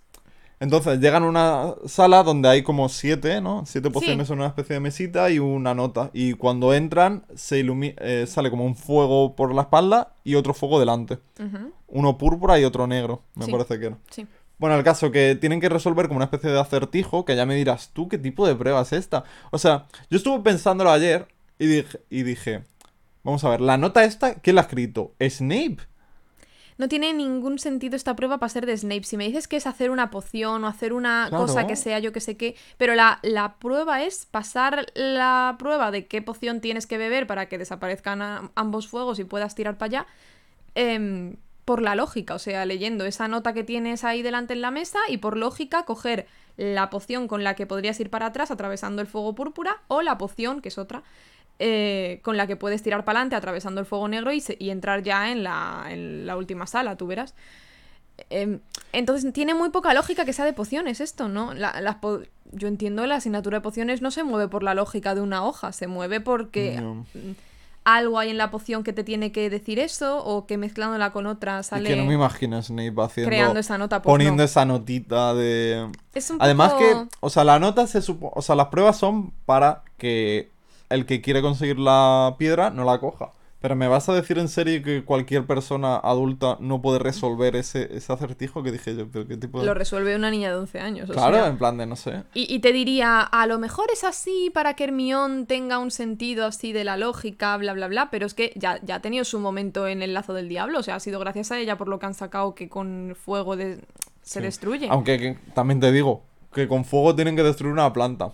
Entonces 0.60 0.99
llegan 0.99 1.23
a 1.23 1.27
una 1.27 1.73
sala 1.88 2.21
donde 2.21 2.47
hay 2.47 2.62
como 2.62 2.88
siete, 2.88 3.41
¿no? 3.41 3.63
Siete 3.65 3.89
pociones 3.89 4.29
en 4.29 4.38
una 4.38 4.45
especie 4.47 4.75
de 4.75 4.79
mesita 4.79 5.31
y 5.31 5.39
una 5.39 5.73
nota. 5.73 6.12
Y 6.13 6.34
cuando 6.34 6.75
entran, 6.75 7.25
se 7.34 7.65
ilumi- 7.65 7.95
eh, 7.97 8.27
sale 8.27 8.51
como 8.51 8.63
un 8.65 8.75
fuego 8.75 9.36
por 9.36 9.55
la 9.55 9.63
espalda 9.63 10.13
y 10.23 10.36
otro 10.36 10.53
fuego 10.53 10.79
delante. 10.79 11.17
Ujú, 11.39 11.73
Uno 11.88 12.17
púrpura 12.19 12.60
y 12.60 12.63
otro 12.63 12.86
negro, 12.86 13.23
me 13.34 13.45
Sí. 13.45 13.51
parece 13.51 13.79
que 13.79 13.86
era. 13.88 13.97
Sí. 14.12 14.27
Bueno, 14.62 14.76
el 14.78 14.84
caso 14.84 15.12
que 15.12 15.36
tienen 15.36 15.60
que 15.60 15.69
resolver 15.69 16.08
como 16.08 16.17
una 16.19 16.26
especie 16.26 16.52
de 16.52 16.60
acertijo, 16.60 17.26
que 17.26 17.36
ya 17.36 17.45
me 17.47 17.56
dirás 17.56 17.89
tú 17.93 18.08
qué 18.08 18.19
tipo 18.19 18.47
de 18.47 18.56
prueba 18.56 18.82
es 18.82 18.93
esta. 18.93 19.24
O 19.52 19.58
sea, 19.58 19.88
yo 20.12 20.17
estuve 20.17 20.39
pensándolo 20.43 20.91
ayer 20.91 21.28
y 21.60 21.65
dije, 21.65 22.00
y 22.12 22.24
dije 22.24 22.63
vamos 23.24 23.43
a 23.43 23.50
ver, 23.50 23.62
la 23.62 23.78
nota 23.78 24.04
esta, 24.04 24.36
¿quién 24.36 24.56
la 24.56 24.62
ha 24.63 24.65
escrito? 24.65 25.13
¿Snape? 25.19 25.78
No 26.78 26.88
tiene 26.88 27.13
ningún 27.13 27.60
sentido 27.60 27.95
esta 27.95 28.15
prueba 28.15 28.39
para 28.39 28.50
ser 28.50 28.65
de 28.65 28.76
Snape. 28.78 29.04
Si 29.04 29.17
me 29.17 29.26
dices 29.28 29.47
que 29.47 29.58
es 29.58 29.67
hacer 29.67 29.91
una 29.91 30.10
poción 30.10 30.63
o 30.63 30.67
hacer 30.67 30.93
una 30.93 31.28
Claro. 31.30 31.45
cosa 31.45 31.67
que 31.67 31.76
sea 31.76 32.00
yo 32.00 32.12
que 32.12 32.19
sé 32.21 32.38
qué, 32.38 32.56
pero 32.78 32.95
la, 32.95 33.19
la 33.24 33.56
prueba 33.60 34.04
es 34.04 34.26
pasar 34.26 34.88
la 34.95 35.56
prueba 35.60 35.91
de 35.91 36.08
qué 36.08 36.21
poción 36.24 36.62
tienes 36.62 36.88
que 36.88 36.97
beber 36.97 37.28
para 37.28 37.47
que 37.47 37.58
desaparezcan 37.60 38.21
a- 38.24 38.52
ambos 38.56 38.88
fuegos 38.88 39.19
y 39.19 39.24
puedas 39.26 39.54
tirar 39.54 39.78
para 39.78 39.88
allá, 40.02 40.08
em, 40.76 41.36
por 41.71 41.81
la 41.81 41.95
lógica, 41.95 42.36
o 42.36 42.39
sea, 42.39 42.65
leyendo 42.65 43.05
esa 43.05 43.29
nota 43.29 43.53
que 43.53 43.63
tienes 43.63 44.03
ahí 44.03 44.21
delante 44.21 44.51
en 44.53 44.60
la 44.62 44.71
mesa 44.71 44.99
y 45.07 45.17
por 45.17 45.38
lógica 45.38 45.84
coger 45.86 46.27
la 46.57 46.89
poción 46.89 47.29
con 47.29 47.45
la 47.45 47.55
que 47.55 47.65
podrías 47.65 47.97
ir 48.01 48.10
para 48.10 48.25
atrás 48.25 48.51
atravesando 48.51 49.01
el 49.01 49.07
fuego 49.07 49.34
púrpura 49.36 49.77
o 49.88 50.01
la 50.01 50.17
poción, 50.17 50.60
que 50.62 50.67
es 50.67 50.77
otra, 50.77 51.01
eh, 51.60 52.19
con 52.23 52.36
la 52.36 52.45
que 52.45 52.57
puedes 52.57 52.84
tirar 52.84 53.05
para 53.05 53.19
adelante 53.19 53.38
atravesando 53.38 53.79
el 53.79 53.86
fuego 53.88 54.10
negro 54.10 54.34
y, 54.34 54.41
se- 54.41 54.57
y 54.60 54.69
entrar 54.69 55.01
ya 55.01 55.31
en 55.31 55.43
la, 55.43 55.86
en 55.88 56.25
la 56.27 56.36
última 56.36 56.67
sala, 56.67 56.97
tú 56.97 57.07
verás. 57.07 57.36
Em, 58.29 58.60
entonces 58.91 59.31
tiene 59.31 59.53
muy 59.53 59.69
poca 59.69 59.93
lógica 59.93 60.25
que 60.25 60.34
sea 60.34 60.43
de 60.45 60.51
pociones 60.53 60.99
esto, 60.99 61.29
¿no? 61.29 61.53
La- 61.53 61.79
las 61.81 61.95
po- 61.95 62.21
Yo 62.51 62.67
entiendo 62.67 63.05
la 63.07 63.15
asignatura 63.15 63.60
de 63.60 63.62
pociones 63.62 64.01
no 64.01 64.12
se 64.12 64.23
mueve 64.25 64.49
por 64.49 64.62
la 64.62 64.73
lógica 64.73 65.15
de 65.15 65.21
una 65.21 65.45
hoja, 65.45 65.71
se 65.71 65.88
mueve 65.88 66.19
porque 66.19 66.81
No. 66.81 67.05
Algo 67.84 68.20
hay 68.20 68.30
en 68.30 68.38
la 68.38 68.52
poción 68.52 68.84
que 68.84 68.94
te 68.94 69.04
tiene 69.04 69.32
que 69.32 69.50
decir 69.50 69.80
eso 69.80 70.24
o 70.24 70.46
que 70.46 70.58
mezclándola 70.58 71.12
con 71.12 71.26
otra 71.26 71.60
Es 71.60 71.67
sale 71.67 71.89
que 71.89 71.96
no 71.96 72.06
me 72.06 72.13
imagino 72.13 72.58
a 72.58 72.62
Snape 72.62 72.94
haciendo... 73.02 73.30
creando 73.30 73.60
esa 73.60 73.78
nota. 73.78 74.02
Pues 74.02 74.12
poniendo 74.12 74.41
no. 74.41 74.46
esa 74.46 74.65
notita 74.65 75.34
de... 75.34 75.89
Es 76.13 76.30
un 76.30 76.38
Además 76.39 76.74
poco- 76.74 76.84
que, 76.84 77.15
o 77.20 77.30
sea, 77.30 77.44
la 77.44 77.60
nota 77.60 77.88
se 77.88 78.02
supo... 78.02 78.32
O 78.36 78.41
sea, 78.41 78.56
las 78.56 78.67
pruebas 78.67 78.98
son 78.98 79.32
para 79.46 79.84
que 79.98 80.50
el 80.89 81.06
que 81.06 81.22
quiere 81.22 81.41
conseguir 81.41 81.80
la 81.80 82.36
piedra 82.38 82.70
no 82.70 82.84
la 82.84 83.00
coja. 83.00 83.32
Pero 83.62 83.76
¿me 83.76 83.88
vas 83.88 84.10
a 84.10 84.13
decir 84.15 84.39
en 84.39 84.47
serio 84.47 84.82
que 84.84 85.04
cualquier 85.06 85.45
persona 85.45 85.95
adulta 85.97 86.58
no 86.60 86.82
puede 86.82 86.97
resolver 86.97 87.56
ese, 87.56 87.95
ese 87.95 88.12
acertijo 88.12 88.63
que 88.63 88.71
dije 88.71 88.95
yo? 88.95 89.08
¿Pero 89.12 89.28
qué 89.28 89.38
tipo 89.38 89.60
de...? 89.60 89.67
Lo 89.67 89.76
resuelve 89.76 90.15
una 90.15 90.32
niña 90.32 90.50
de 90.50 90.56
11 90.56 90.80
años. 90.80 91.10
o 91.10 91.13
Claro, 91.13 91.36
sea. 91.38 91.47
en 91.47 91.60
plan 91.60 91.78
de 91.78 91.86
no 91.86 91.95
sé. 91.95 92.24
Y, 92.34 92.52
y 92.52 92.58
te 92.58 92.74
diría, 92.74 93.21
a 93.21 93.45
lo 93.45 93.60
mejor 93.60 93.86
es 93.93 94.04
así 94.04 94.50
para 94.52 94.74
que 94.74 94.86
Hermión 94.86 95.45
tenga 95.45 95.78
un 95.78 95.91
sentido 95.91 96.47
así 96.47 96.74
de 96.74 96.84
la 96.84 96.97
lógica, 96.97 97.56
bla, 97.58 97.74
bla, 97.74 97.88
bla, 97.88 98.10
pero 98.10 98.26
es 98.26 98.34
que 98.34 98.52
ya, 98.56 98.80
ya 98.84 98.95
ha 98.95 99.00
tenido 99.02 99.24
su 99.26 99.39
momento 99.39 99.88
en 99.88 100.02
el 100.02 100.15
lazo 100.15 100.34
del 100.34 100.50
diablo, 100.50 100.80
o 100.80 100.84
sea, 100.84 100.95
ha 100.95 101.00
sido 101.00 101.19
gracias 101.19 101.52
a 101.52 101.60
ella 101.60 101.78
por 101.78 101.88
lo 101.88 102.00
que 102.00 102.08
han 102.08 102.15
sacado 102.15 102.56
que 102.56 102.67
con 102.67 103.15
fuego 103.15 103.56
de- 103.56 103.78
se 104.24 104.39
Sí. 104.39 104.41
destruye. 104.41 104.88
Aunque 104.89 105.19
que- 105.19 105.38
también 105.54 105.80
te 105.80 105.91
digo 105.91 106.24
que 106.52 106.67
con 106.67 106.84
fuego 106.84 107.13
tienen 107.15 107.36
que 107.36 107.43
destruir 107.43 107.74
una 107.74 107.93
planta. 107.93 108.32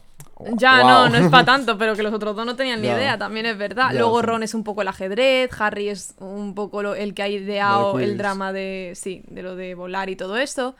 Ya, 0.57 0.81
Guau. 0.81 0.87
no, 0.87 1.09
no 1.09 1.17
es 1.25 1.31
para 1.31 1.45
tanto, 1.45 1.77
pero 1.79 1.95
que 1.95 2.03
los 2.03 2.13
otros 2.13 2.35
dos 2.35 2.45
no 2.45 2.55
tenían 2.55 2.81
ni 2.81 2.87
Ya. 2.87 2.97
idea, 2.97 3.17
también 3.17 3.45
es 3.47 3.57
verdad. 3.57 3.91
Ya, 3.91 3.99
Luego 3.99 4.19
sí. 4.19 4.25
Ron 4.27 4.43
es 4.43 4.53
un 4.53 4.63
poco 4.63 4.81
el 4.83 4.87
ajedrez, 4.87 5.49
Harry 5.59 5.89
es 5.89 6.13
un 6.19 6.53
poco 6.53 6.83
lo- 6.83 6.95
el 6.95 7.13
que 7.13 7.23
ha 7.23 7.27
ideado 7.27 7.99
el 7.99 8.17
drama 8.17 8.53
de, 8.53 8.93
sí, 8.95 9.23
de 9.27 9.41
lo 9.41 9.55
de 9.55 9.73
volar 9.75 10.09
y 10.09 10.15
todo 10.15 10.37
esto. 10.37 10.75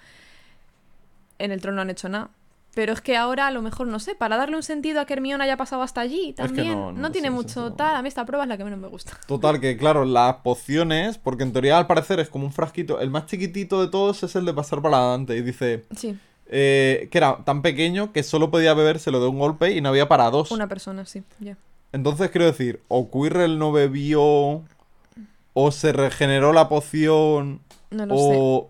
En 1.39 1.51
el 1.51 1.61
trono 1.61 1.77
no 1.77 1.81
han 1.83 1.89
hecho 1.89 2.09
nada. 2.09 2.29
Pero 2.75 2.93
es 2.93 3.01
que 3.01 3.17
ahora 3.17 3.47
a 3.47 3.51
lo 3.51 3.63
mejor, 3.63 3.87
no 3.87 3.97
sé, 3.97 4.13
para 4.13 4.37
darle 4.37 4.55
un 4.55 4.61
sentido 4.61 5.01
a 5.01 5.05
que 5.05 5.13
Hermione 5.13 5.43
haya 5.43 5.57
pasado 5.57 5.81
hasta 5.81 5.99
allí 6.01 6.27
que 6.27 6.43
también, 6.43 6.73
no, 6.73 6.91
no, 6.91 6.99
no 6.99 7.11
tiene 7.11 7.31
mucho 7.31 7.47
sinceramente. 7.47 7.77
tal. 7.77 7.95
A 7.95 8.01
mí 8.03 8.07
esta 8.07 8.23
prueba 8.25 8.43
es 8.43 8.49
la 8.49 8.57
que 8.57 8.63
menos 8.63 8.77
me 8.79 8.87
gusta. 8.87 9.13
Total, 9.25 9.59
que 9.59 9.75
claro, 9.77 10.05
las 10.05 10.35
pociones, 10.37 11.17
porque 11.17 11.41
en 11.41 11.53
teoría 11.53 11.79
al 11.79 11.87
parecer 11.87 12.19
es 12.19 12.29
como 12.29 12.45
un 12.45 12.53
frasquito, 12.53 12.99
el 12.99 13.09
más 13.09 13.25
chiquitito 13.25 13.81
de 13.81 13.87
todos 13.87 14.21
es 14.21 14.35
el 14.35 14.45
de 14.45 14.53
pasar 14.53 14.83
para 14.83 14.97
adelante. 14.99 15.35
Y 15.35 15.41
dice 15.41 15.85
Sí, 15.95 16.19
eh, 16.49 17.07
que 17.11 17.17
era 17.17 17.43
tan 17.43 17.61
pequeño 17.61 18.11
que 18.13 18.23
solo 18.23 18.49
podía 18.51 18.73
bebérselo 18.73 19.19
de 19.21 19.27
un 19.27 19.39
golpe 19.39 19.71
y 19.71 19.81
no 19.81 19.89
había 19.89 20.07
para 20.07 20.29
dos. 20.29 20.51
una 20.51 20.67
persona, 20.67 21.05
sí, 21.05 21.23
ya. 21.39 21.57
Entonces 21.91 22.29
quiero 22.31 22.45
decir, 22.45 22.81
o 22.87 23.09
Quirrell 23.09 23.57
no 23.57 23.71
bebió, 23.71 24.63
o 25.53 25.71
se 25.71 25.93
regeneró 25.93 26.53
la 26.53 26.69
poción, 26.69 27.61
No 27.89 28.05
lo 28.05 28.15
o, 28.15 28.69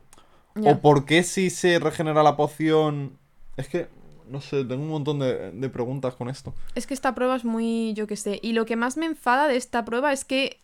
sé. 0.55 0.69
o 0.69 0.79
por 0.79 1.05
qué 1.05 1.23
si 1.23 1.49
se 1.49 1.79
regenera 1.79 2.23
la 2.23 2.35
poción... 2.37 3.17
Es 3.57 3.67
que, 3.67 3.87
no 4.29 4.39
sé, 4.39 4.63
tengo 4.65 4.83
un 4.83 4.89
montón 4.89 5.19
de, 5.19 5.51
de 5.51 5.69
preguntas 5.69 6.13
con 6.13 6.29
esto. 6.29 6.53
Es 6.75 6.85
que 6.85 6.93
esta 6.93 7.15
prueba 7.15 7.35
es 7.35 7.43
muy, 7.43 7.93
yo 7.95 8.05
qué 8.07 8.15
sé. 8.15 8.39
Y 8.43 8.53
lo 8.53 8.65
que 8.65 8.75
más 8.75 8.95
me 8.97 9.07
enfada 9.07 9.47
de 9.47 9.57
esta 9.57 9.83
prueba 9.83 10.13
es 10.13 10.23
que 10.25 10.59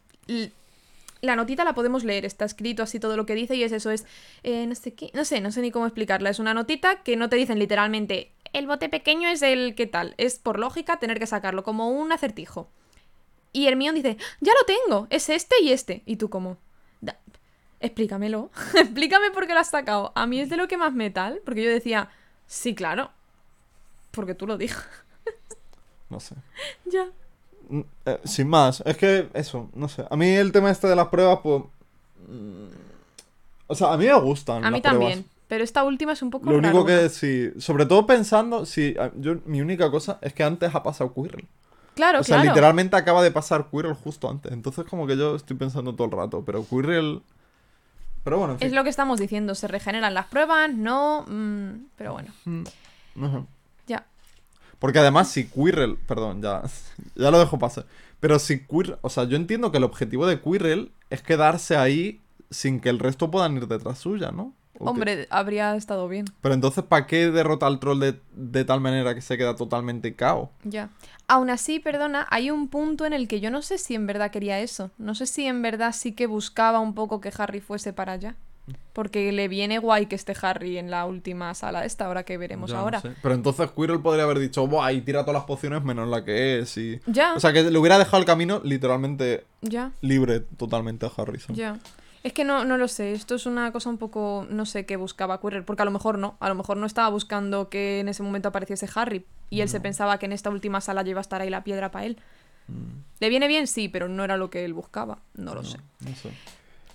la 1.23 1.35
notita 1.35 1.63
la 1.63 1.73
podemos 1.73 2.03
leer, 2.03 2.25
está 2.25 2.45
escrito 2.45 2.83
así 2.83 2.99
todo 2.99 3.15
lo 3.17 3.25
que 3.25 3.33
dice 3.33 3.55
y 3.55 3.63
es 3.63 3.71
eso, 3.71 3.89
es 3.91 4.05
eh, 4.43 4.67
no 4.67 4.75
sé 4.75 4.93
qué, 4.93 5.09
no 5.13 5.23
sé, 5.25 5.39
no 5.41 5.51
sé 5.51 5.61
ni 5.61 5.71
cómo 5.71 5.85
explicarla. 5.85 6.29
Es 6.29 6.37
una 6.39 6.53
notita 6.53 7.01
que 7.01 7.15
no 7.15 7.29
te 7.29 7.37
dicen 7.37 7.59
literalmente 7.59 8.31
el 8.51 8.67
bote 8.67 8.89
pequeño 8.89 9.29
es 9.29 9.41
el 9.41 9.73
que 9.73 9.87
tal. 9.87 10.13
Es 10.17 10.37
por 10.37 10.59
lógica 10.59 10.99
tener 10.99 11.17
que 11.19 11.25
sacarlo 11.25 11.63
como 11.63 11.89
un 11.89 12.11
acertijo. 12.11 12.69
Y 13.53 13.67
Hermione 13.67 14.01
dice, 14.01 14.17
ya 14.41 14.51
lo 14.53 14.65
tengo, 14.65 15.07
es 15.09 15.29
este 15.29 15.55
y 15.61 15.71
este. 15.71 16.03
Y 16.05 16.17
tú 16.17 16.29
como, 16.29 16.57
"Da- 17.01 17.17
explícamelo, 17.79 18.51
explícame 18.75 19.31
por 19.31 19.47
qué 19.47 19.53
lo 19.53 19.59
has 19.59 19.69
sacado. 19.69 20.11
A 20.15 20.27
mí 20.27 20.39
es 20.41 20.49
de 20.49 20.57
lo 20.57 20.67
que 20.67 20.77
más 20.77 20.93
me 20.93 21.09
tal, 21.09 21.39
porque 21.45 21.63
yo 21.63 21.69
decía, 21.71 22.09
sí, 22.47 22.75
claro, 22.75 23.11
porque 24.11 24.35
tú 24.35 24.45
lo 24.45 24.57
dices. 24.57 24.77
No 26.09 26.19
sé. 26.19 26.35
ya. 26.85 27.07
Mm, 27.69 27.79
eh, 28.05 28.19
sin 28.25 28.47
más, 28.47 28.81
es 28.85 28.97
que 28.97 29.29
eso, 29.33 29.69
no 29.73 29.87
sé. 29.87 30.05
A 30.09 30.15
mí 30.15 30.27
el 30.29 30.51
tema 30.51 30.69
este 30.71 30.87
de 30.87 30.95
las 30.95 31.07
pruebas, 31.07 31.39
pues... 31.43 31.63
mm, 32.27 32.67
O 33.67 33.75
sea, 33.75 33.93
a 33.93 33.97
mí 33.97 34.05
me 34.05 34.19
gustan. 34.19 34.63
A 34.65 34.69
mí 34.71 34.81
las 34.81 34.81
pruebas. 34.93 34.99
también. 35.13 35.25
Pero 35.47 35.63
esta 35.63 35.83
última 35.83 36.13
es 36.13 36.21
un 36.21 36.29
poco 36.31 36.49
Lo 36.49 36.57
único 36.57 36.85
que 36.85 37.09
sí, 37.09 37.51
sobre 37.59 37.85
todo 37.85 38.05
pensando, 38.07 38.65
sí, 38.65 38.95
a- 38.99 39.11
yo, 39.15 39.35
mi 39.45 39.61
única 39.61 39.91
cosa 39.91 40.17
es 40.21 40.33
que 40.33 40.43
antes 40.43 40.73
ha 40.73 40.81
pasado 40.83 41.13
Quirrell. 41.13 41.45
Claro, 41.95 42.21
o 42.21 42.23
sea, 42.23 42.37
claro. 42.37 42.49
literalmente 42.49 42.95
acaba 42.95 43.21
de 43.21 43.29
pasar 43.29 43.67
Quirrell 43.69 43.93
justo 43.93 44.29
antes. 44.29 44.51
Entonces 44.51 44.85
como 44.89 45.05
que 45.05 45.15
yo 45.15 45.35
estoy 45.35 45.55
pensando 45.57 45.93
todo 45.93 46.05
el 46.05 46.11
rato, 46.13 46.43
pero 46.45 46.65
Quirrell... 46.65 47.21
Pero 48.23 48.37
bueno, 48.39 48.53
en 48.53 48.59
fin. 48.59 48.67
Es 48.67 48.73
lo 48.73 48.83
que 48.83 48.89
estamos 48.89 49.19
diciendo. 49.19 49.53
Se 49.53 49.67
regeneran 49.67 50.13
las 50.13 50.25
pruebas, 50.27 50.73
no. 50.73 51.25
mm, 51.27 51.87
pero 51.97 52.13
bueno, 52.13 52.31
Mm. 52.45 52.63
Porque 54.83 54.99
además 54.99 55.29
si 55.29 55.45
Quirrell, 55.45 55.95
perdón, 55.95 56.41
ya, 56.41 56.61
ya 57.15 57.31
lo 57.31 57.39
dejo 57.39 57.57
pasar. 57.57 57.85
Pero 58.19 58.37
si 58.37 58.65
Quirrell, 58.65 58.97
o 58.99 59.09
sea, 59.09 59.23
yo 59.23 59.37
entiendo 59.37 59.71
que 59.71 59.77
el 59.77 59.85
objetivo 59.85 60.27
de 60.27 60.41
Quirrell 60.41 60.91
es 61.09 61.21
quedarse 61.21 61.77
ahí 61.77 62.19
sin 62.49 62.81
que 62.81 62.89
el 62.89 62.99
resto 62.99 63.31
puedan 63.31 63.55
ir 63.55 63.69
detrás 63.69 63.99
suya, 63.99 64.33
¿no? 64.33 64.51
Hombre, 64.79 65.25
habría 65.29 65.73
estado 65.77 66.09
bien. 66.09 66.25
Pero 66.41 66.53
entonces, 66.53 66.83
¿para 66.83 67.07
qué 67.07 67.31
derrota 67.31 67.65
al 67.65 67.79
troll 67.79 68.01
de, 68.01 68.19
de 68.33 68.65
tal 68.65 68.81
manera 68.81 69.15
que 69.15 69.21
se 69.21 69.37
queda 69.37 69.55
totalmente 69.55 70.15
cao? 70.15 70.51
Ya. 70.65 70.89
Aún 71.29 71.49
así, 71.49 71.79
perdona, 71.79 72.27
hay 72.29 72.51
un 72.51 72.67
punto 72.67 73.05
en 73.05 73.13
el 73.13 73.29
que 73.29 73.39
yo 73.39 73.51
no 73.51 73.61
sé 73.61 73.77
si 73.77 73.95
en 73.95 74.05
verdad 74.05 74.31
quería 74.31 74.59
eso. 74.59 74.91
No 74.97 75.15
sé 75.15 75.27
si 75.27 75.45
en 75.45 75.61
verdad 75.61 75.93
sí 75.93 76.11
que 76.11 76.27
buscaba 76.27 76.81
un 76.81 76.93
poco 76.93 77.21
que 77.21 77.31
Harry 77.37 77.61
fuese 77.61 77.93
para 77.93 78.11
allá. 78.11 78.35
Porque 78.93 79.31
le 79.31 79.47
viene 79.47 79.77
guay 79.79 80.05
que 80.05 80.15
esté 80.15 80.33
Harry 80.41 80.77
en 80.77 80.89
la 80.91 81.05
última 81.05 81.53
sala 81.53 81.83
esta, 81.83 82.05
ahora 82.05 82.23
que 82.23 82.37
veremos 82.37 82.69
Ya, 82.69 82.77
no 82.77 82.81
ahora. 82.83 83.01
sé. 83.01 83.11
Pero 83.21 83.35
entonces 83.35 83.69
Quirrell 83.71 83.99
podría 84.01 84.23
haber 84.23 84.39
dicho, 84.39 84.65
Buah, 84.67 84.93
y 84.93 85.01
tira 85.01 85.21
todas 85.23 85.33
las 85.33 85.43
pociones 85.45 85.83
menos 85.83 86.07
la 86.07 86.23
que 86.23 86.59
es. 86.59 86.77
Y... 86.77 86.99
Ya, 87.07 87.33
O 87.33 87.39
sea, 87.39 87.51
que 87.51 87.63
le 87.63 87.77
hubiera 87.77 87.97
dejado 87.97 88.19
el 88.19 88.25
camino 88.25 88.61
literalmente 88.63 89.45
ya, 89.61 89.91
libre 90.01 90.39
totalmente 90.41 91.05
a 91.05 91.11
Harrison. 91.15 91.55
ya. 91.55 91.77
Es 92.23 92.31
que 92.31 92.45
no, 92.45 92.63
no 92.63 92.77
lo 92.77 92.87
sé, 92.87 93.11
esto 93.11 93.35
es 93.35 93.45
una 93.45 93.73
cosa 93.73 93.89
un 93.89 93.97
poco, 93.97 94.47
no 94.49 94.65
sé 94.65 94.85
qué 94.85 94.95
buscaba 94.95 95.41
Quirrell, 95.41 95.65
porque 95.65 95.81
a 95.81 95.85
lo 95.85 95.91
mejor 95.91 96.17
no, 96.17 96.37
a 96.39 96.47
lo 96.47 96.55
mejor 96.55 96.77
no 96.77 96.85
estaba 96.85 97.09
buscando 97.09 97.67
que 97.69 97.99
en 97.99 98.07
ese 98.07 98.23
momento 98.23 98.47
apareciese 98.47 98.87
Harry 98.95 99.25
y 99.49 99.59
él 99.59 99.67
se 99.67 99.81
pensaba 99.81 100.17
que 100.19 100.25
en 100.27 100.31
esta 100.31 100.49
última 100.49 100.79
sala 100.79 101.01
ya 101.01 101.09
iba 101.09 101.19
a 101.19 101.21
estar 101.21 101.41
ahí 101.41 101.49
la 101.49 101.65
piedra 101.65 101.91
para 101.91 102.05
él. 102.05 102.17
Mm, 102.69 103.01
¿Le 103.19 103.27
viene 103.27 103.49
bien? 103.49 103.67
Sí, 103.67 103.89
pero 103.89 104.07
no 104.07 104.23
era 104.23 104.37
lo 104.37 104.49
que 104.49 104.63
él 104.63 104.73
buscaba, 104.73 105.19
no 105.33 105.53
lo 105.53 105.63
no, 105.63 105.67
sé. 105.67 105.79
no 105.99 106.15
sé. 106.15 106.29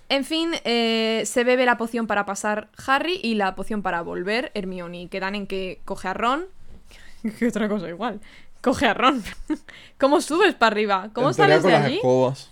En 0.09 0.25
fin, 0.25 0.51
eh, 0.65 1.23
se 1.25 1.43
bebe 1.43 1.65
la 1.65 1.77
poción 1.77 2.07
para 2.07 2.25
pasar 2.25 2.69
Harry 2.87 3.19
y 3.23 3.35
la 3.35 3.55
poción 3.55 3.81
para 3.83 4.01
volver 4.01 4.51
Hermione. 4.55 5.03
Y 5.03 5.07
quedan 5.07 5.35
en 5.35 5.45
que 5.47 5.79
coge 5.85 6.07
a 6.07 6.13
Ron, 6.13 6.45
¿Qué 7.39 7.47
otra 7.47 7.67
cosa 7.69 7.87
igual? 7.89 8.19
Coge 8.61 8.87
a 8.87 8.93
Ron. 8.93 9.23
¿Cómo 9.99 10.19
subes 10.21 10.55
para 10.55 10.73
arriba? 10.73 11.09
¿Cómo 11.13 11.27
en 11.29 11.33
sales 11.33 11.59
con 11.61 11.67
de 11.71 11.77
las 11.77 11.85
allí? 11.85 11.95
escobas. 11.97 12.51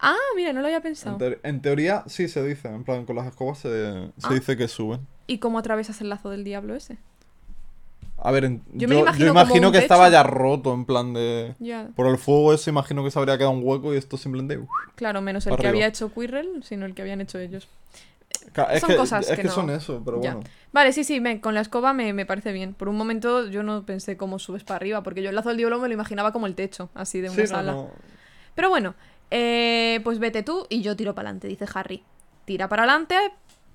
Ah, 0.00 0.16
mira, 0.36 0.52
no 0.52 0.60
lo 0.60 0.66
había 0.66 0.78
En, 0.78 0.82
pensado. 0.82 1.18
en 1.42 1.60
teoría 1.60 2.04
sí 2.06 2.28
se 2.28 2.42
dice, 2.44 2.68
en 2.68 2.84
plan 2.84 3.04
con 3.04 3.16
las 3.16 3.26
escobas 3.26 3.58
se, 3.58 3.68
se 3.68 4.12
Ah. 4.22 4.32
dice 4.32 4.56
que 4.56 4.66
suben. 4.68 5.06
¿Y 5.26 5.38
cómo 5.38 5.58
atravesas 5.58 6.00
el 6.00 6.08
lazo 6.08 6.30
del 6.30 6.42
diablo 6.44 6.74
ese? 6.74 6.96
A 8.24 8.30
ver, 8.30 8.50
Yo 8.72 8.88
yo, 8.88 9.26
imagino 9.28 9.70
que 9.70 9.78
estaba 9.78 10.08
ya 10.08 10.22
roto, 10.22 10.72
en 10.72 10.86
plan 10.86 11.12
de... 11.12 11.54
Por 11.94 12.06
el 12.06 12.16
fuego 12.16 12.54
eso 12.54 12.70
imagino 12.70 13.04
que 13.04 13.10
se 13.10 13.18
habría 13.18 13.36
quedado 13.36 13.52
un 13.52 13.60
hueco 13.62 13.92
y 13.92 13.98
esto 13.98 14.16
simplemente... 14.16 14.56
uf. 14.58 14.68
Claro, 14.96 15.20
menos 15.20 15.46
el 15.46 15.56
que 15.56 15.66
había 15.68 15.86
hecho 15.86 16.10
Quirrell, 16.12 16.62
sino 16.64 16.86
el 16.86 16.94
que 16.94 17.02
habían 17.02 17.20
hecho 17.20 17.38
ellos. 17.38 17.68
Es 18.72 18.80
Son 18.80 18.88
que, 18.90 18.96
cosas 18.96 19.28
es 19.28 19.36
que 19.36 19.42
que 19.42 19.48
no- 19.48 19.54
son 19.54 19.68
eso, 19.70 20.00
pero 20.04 20.22
Ya. 20.22 20.34
bueno. 20.34 20.48
Vale, 20.72 20.92
sí, 20.94 21.04
sí, 21.04 21.20
me- 21.20 21.40
con 21.40 21.54
la 21.54 21.60
escoba 21.60 21.92
me, 21.92 22.12
me 22.14 22.24
parece 22.24 22.52
bien. 22.52 22.72
Por 22.72 22.88
un 22.88 22.96
momento 22.96 23.46
yo 23.48 23.62
no 23.62 23.84
pensé 23.84 24.16
cómo 24.16 24.38
subes 24.38 24.64
para 24.64 24.76
arriba, 24.76 25.02
porque 25.02 25.22
yo 25.22 25.28
el 25.28 25.36
lazo 25.36 25.50
del 25.50 25.58
diablo 25.58 25.78
me 25.78 25.88
lo 25.88 25.94
imaginaba 25.94 26.32
como 26.32 26.46
el 26.46 26.54
techo, 26.54 26.88
así 26.94 27.20
de 27.20 27.28
una 27.28 27.36
Sí, 27.36 27.42
no, 27.42 27.48
sala. 27.48 27.72
no. 27.72 27.90
Pero 28.54 28.70
bueno, 28.70 28.94
eh, 29.30 30.00
pues 30.02 30.18
vete 30.18 30.42
tú 30.42 30.66
y 30.70 30.80
yo 30.80 30.96
tiro 30.96 31.14
para 31.14 31.28
adelante, 31.28 31.48
dice 31.48 31.66
Harry. 31.74 32.02
Tira 32.46 32.68
para 32.68 32.84
adelante, 32.84 33.16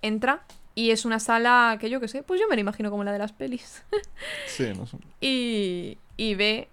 entra 0.01 0.41
y 0.81 0.91
es 0.91 1.05
una 1.05 1.19
sala 1.19 1.77
que 1.79 1.89
yo 1.89 1.99
qué 1.99 2.07
sé, 2.07 2.23
pues 2.23 2.39
yo 2.39 2.47
me 2.47 2.55
la 2.55 2.61
imagino 2.61 2.89
como 2.89 3.03
la 3.03 3.11
de 3.11 3.19
las 3.19 3.31
pelis. 3.33 3.83
Sí, 4.47 4.71
no 4.75 4.85
sé. 4.85 4.97
y, 5.21 5.97
y 6.17 6.35
ve 6.35 6.67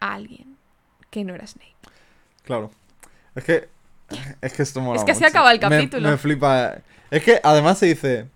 a 0.00 0.14
alguien 0.14 0.56
que 1.10 1.24
no 1.24 1.34
era 1.34 1.46
Snape. 1.46 1.74
Claro. 2.44 2.70
Es 3.34 3.44
que. 3.44 3.68
Es 4.40 4.52
que 4.54 4.62
esto 4.62 4.80
mola 4.80 4.98
Es 4.98 5.04
que 5.04 5.12
así 5.12 5.20
mucho. 5.20 5.30
acaba 5.30 5.52
el 5.52 5.58
Me- 5.58 5.68
capítulo. 5.68 6.08
Me, 6.10 6.16
flipa. 6.16 6.78
Es 7.10 7.22
que 7.22 7.40
además 7.42 7.78
se 7.78 7.86
dice. 7.86 8.26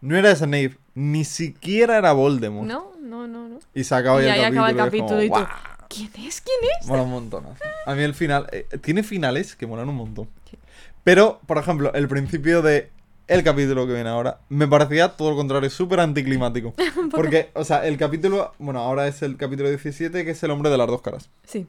No 0.00 0.16
era 0.16 0.34
Snape, 0.34 0.76
ni 0.94 1.24
siquiera 1.24 1.96
era 1.98 2.12
Voldemort. 2.12 2.66
No, 2.66 2.92
no, 3.00 3.26
no, 3.28 3.48
no. 3.48 3.58
Y 3.74 3.84
se 3.84 3.94
acaba 3.94 4.20
Y 4.22 4.26
ya 4.26 4.32
ahí 4.34 4.40
el 4.40 4.46
acaba 4.46 4.70
el 4.70 4.76
capítulo. 4.76 5.08
capítulo 5.08 5.22
y 5.22 5.30
tú. 5.44 5.52
¿Quién 5.88 6.26
es? 6.26 6.40
¿Quién 6.40 6.58
es? 6.80 6.86
Mola 6.88 7.02
un 7.02 7.10
montón. 7.10 7.44
A 7.86 7.94
mí 7.94 8.02
el 8.02 8.14
final. 8.14 8.46
eh, 8.52 8.66
tiene 8.80 9.02
finales 9.02 9.54
que 9.56 9.66
molan 9.66 9.88
un 9.88 9.96
montón. 9.96 10.28
Sí. 10.50 10.58
Pero, 11.04 11.40
por 11.46 11.58
ejemplo, 11.58 11.92
el 11.94 12.08
principio 12.08 12.62
de. 12.62 12.90
El 13.32 13.44
capítulo 13.44 13.86
que 13.86 13.94
viene 13.94 14.10
ahora 14.10 14.38
me 14.48 14.68
parecía 14.68 15.08
todo 15.08 15.30
lo 15.30 15.36
contrario, 15.36 15.70
súper 15.70 16.00
anticlimático. 16.00 16.74
Porque, 17.10 17.50
o 17.54 17.64
sea, 17.64 17.86
el 17.86 17.96
capítulo. 17.96 18.52
Bueno, 18.58 18.80
ahora 18.80 19.06
es 19.08 19.22
el 19.22 19.36
capítulo 19.36 19.68
17, 19.68 20.24
que 20.24 20.30
es 20.30 20.42
el 20.42 20.50
hombre 20.50 20.70
de 20.70 20.78
las 20.78 20.86
dos 20.86 21.02
caras. 21.02 21.30
Sí. 21.44 21.66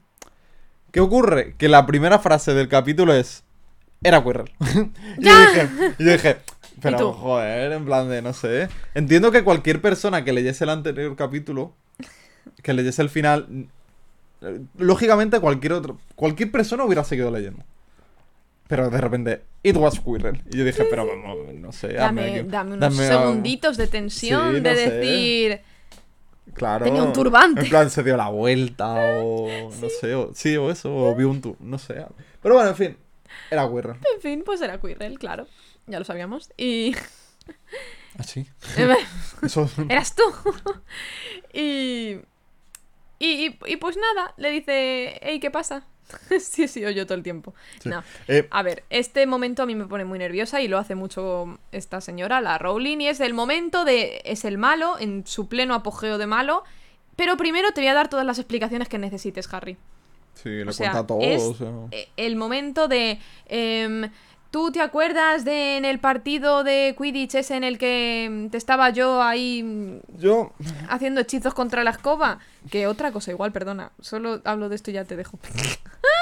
¿Qué 0.92 1.00
ocurre? 1.00 1.56
Que 1.58 1.70
la 1.70 1.86
primera 1.86 2.20
frase 2.20 2.54
del 2.54 2.68
capítulo 2.68 3.14
es. 3.14 3.44
Era 4.04 4.24
Quirrell. 4.24 4.52
y 5.18 5.26
yo 5.26 5.32
y 5.98 6.04
yo 6.04 6.12
dije, 6.12 6.38
pero 6.82 7.14
joder, 7.14 7.72
en 7.72 7.86
plan 7.86 8.10
de, 8.10 8.22
no 8.22 8.34
sé. 8.34 8.68
Entiendo 8.94 9.32
que 9.32 9.44
cualquier 9.44 9.82
persona 9.82 10.24
que 10.24 10.34
leyese 10.34 10.66
el 10.66 10.70
anterior 10.70 11.16
capítulo, 11.16 11.74
que 12.62 12.74
leyese 12.74 13.02
el 13.02 13.10
final, 13.10 13.68
lógicamente 14.78 15.40
cualquier 15.40 15.74
otro, 15.74 15.98
cualquier 16.16 16.52
persona 16.52 16.84
hubiera 16.84 17.04
seguido 17.04 17.32
leyendo. 17.32 17.64
Pero 18.76 18.90
de 18.90 19.00
repente, 19.00 19.44
it 19.62 19.76
was 19.78 20.00
Quirrell. 20.00 20.42
Y 20.52 20.58
yo 20.58 20.66
dije, 20.66 20.84
pero 20.90 21.06
no, 21.16 21.36
no 21.54 21.72
sé, 21.72 21.94
Dame, 21.94 22.40
aquí- 22.40 22.48
dame 22.50 22.74
unos 22.74 22.80
dame 22.98 23.08
algo". 23.08 23.20
segunditos 23.28 23.78
de 23.78 23.86
tensión 23.86 24.56
Sí, 24.56 24.60
de 24.62 24.70
no 24.72 24.76
sé. 24.76 24.90
decir. 24.90 25.62
Claro. 26.56 26.86
Tenía 26.86 27.04
un 27.04 27.14
turbante. 27.14 27.62
En 27.62 27.70
plan, 27.70 27.92
se 27.92 28.02
dio 28.02 28.18
la 28.18 28.30
vuelta 28.30 28.96
o 29.22 29.48
no 29.80 29.90
sé, 29.90 30.16
o, 30.16 30.32
sí, 30.34 30.58
o 30.58 30.72
eso, 30.72 30.92
o 30.96 31.14
vio 31.14 31.30
un 31.30 31.40
tu, 31.40 31.56
no 31.60 31.78
sé. 31.78 32.04
Pero 32.42 32.56
bueno, 32.56 32.72
en 32.72 32.76
fin, 32.76 32.98
era 33.52 33.70
Quirrell. 33.70 33.98
En 34.16 34.22
fin, 34.22 34.42
pues 34.44 34.60
era 34.62 34.80
Quirrell, 34.82 35.20
claro. 35.20 35.46
Ya 35.86 36.00
lo 36.00 36.06
sabíamos. 36.06 36.52
Y. 36.58 36.96
Así. 38.18 38.48
Eso. 39.44 39.70
Eras 39.88 40.16
tú. 40.16 40.24
y, 41.54 42.18
y, 43.20 43.28
y. 43.46 43.60
y 43.68 43.78
pues 43.78 43.98
nada, 43.98 44.34
le 44.38 44.50
dice, 44.50 45.20
hey, 45.22 45.40
¿qué 45.40 45.52
pasa? 45.52 45.86
sí, 46.40 46.68
sí, 46.68 46.82
yo 46.82 47.06
todo 47.06 47.18
el 47.18 47.24
tiempo. 47.24 47.54
Sí. 47.80 47.90
No. 47.90 48.04
Eh, 48.28 48.48
A 48.52 48.62
ver, 48.64 48.84
este 48.90 49.26
momento 49.26 49.64
a 49.64 49.66
mí 49.66 49.76
me 49.76 49.86
pone 49.86 50.06
muy 50.06 50.20
nerviosa 50.20 50.62
y 50.62 50.68
lo 50.68 50.78
hace 50.78 50.96
mucho 50.96 51.60
esta 51.72 52.02
señora, 52.02 52.42
la 52.42 52.58
Rowling, 52.58 53.00
y 53.00 53.08
es 53.08 53.20
el 53.20 53.34
momento 53.34 53.86
de. 53.86 54.22
es 54.26 54.46
el 54.46 54.58
malo, 54.58 54.98
en 55.00 55.26
su 55.28 55.48
pleno 55.48 55.74
apogeo 55.76 56.18
de 56.18 56.28
malo. 56.28 56.64
Pero 57.16 57.38
primero 57.38 57.72
te 57.74 57.82
voy 57.82 57.90
a 57.90 57.94
dar 57.94 58.10
todas 58.10 58.26
las 58.26 58.40
explicaciones 58.40 58.90
que 58.90 58.98
necesites, 58.98 59.52
Harry. 59.54 59.78
sí, 60.34 60.50
le 60.50 60.70
O 60.70 60.74
sea, 60.74 60.92
cuenta 60.92 61.08
todo. 61.08 61.22
es 61.22 61.42
o 61.44 61.54
sea. 61.54 61.70
el 62.18 62.36
momento 62.36 62.88
de... 62.88 63.20
em, 63.46 64.10
¿Tú 64.54 64.72
te 64.72 64.82
acuerdas 64.82 65.46
de 65.46 65.78
en 65.78 65.84
el 65.84 66.00
partido 66.00 66.64
de 66.64 66.94
Quidditch 66.96 67.34
ese 67.34 67.56
en 67.56 67.64
el 67.64 67.80
que 67.80 68.26
em, 68.26 68.52
te 68.52 68.58
estaba 68.58 68.92
yo 68.92 69.20
ahí 69.20 69.64
mm, 69.64 70.20
Yo. 70.20 70.54
haciendo 70.90 71.22
hechizos 71.22 71.56
contra 71.56 71.84
la 71.84 71.90
escoba? 71.90 72.38
Que 72.70 72.86
otra 72.86 73.12
cosa 73.12 73.32
igual, 73.32 73.52
perdona. 73.52 73.94
Solo 74.00 74.42
hablo 74.44 74.70
de 74.70 74.76
esto 74.76 74.92
y 74.92 74.94
ya 74.94 75.06
te 75.06 75.16
dejo. 75.16 75.40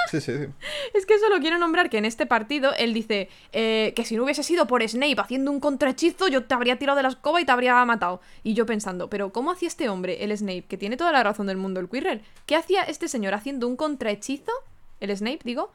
Sí, 0.09 0.19
sí, 0.19 0.38
sí. 0.38 0.45
es 0.93 1.05
que 1.05 1.17
solo 1.19 1.39
quiero 1.39 1.57
nombrar 1.57 1.89
que 1.89 1.97
en 1.97 2.03
este 2.03 2.25
partido 2.25 2.73
él 2.77 2.93
dice 2.93 3.29
eh, 3.53 3.93
que 3.95 4.03
si 4.03 4.17
no 4.17 4.25
hubiese 4.25 4.43
sido 4.43 4.67
por 4.67 4.86
Snape 4.86 5.15
haciendo 5.17 5.51
un 5.51 5.61
contrahechizo, 5.61 6.27
yo 6.27 6.43
te 6.43 6.53
habría 6.53 6.77
tirado 6.77 6.97
de 6.97 7.03
la 7.03 7.09
escoba 7.09 7.39
y 7.39 7.45
te 7.45 7.51
habría 7.53 7.86
matado. 7.86 8.19
Y 8.43 8.53
yo 8.53 8.65
pensando, 8.65 9.09
pero 9.09 9.32
¿cómo 9.32 9.51
hacía 9.51 9.69
este 9.69 9.88
hombre, 9.88 10.21
el 10.25 10.38
Snape, 10.38 10.65
que 10.65 10.77
tiene 10.77 10.97
toda 10.97 11.13
la 11.13 11.23
razón 11.23 11.47
del 11.47 11.55
mundo, 11.55 11.79
el 11.79 11.88
Quirrell? 11.88 12.23
¿Qué 12.45 12.57
hacía 12.57 12.84
este 12.84 13.07
señor 13.07 13.34
haciendo 13.34 13.67
un 13.67 13.77
contrahechizo? 13.77 14.51
El 14.99 15.15
Snape, 15.15 15.39
digo. 15.45 15.71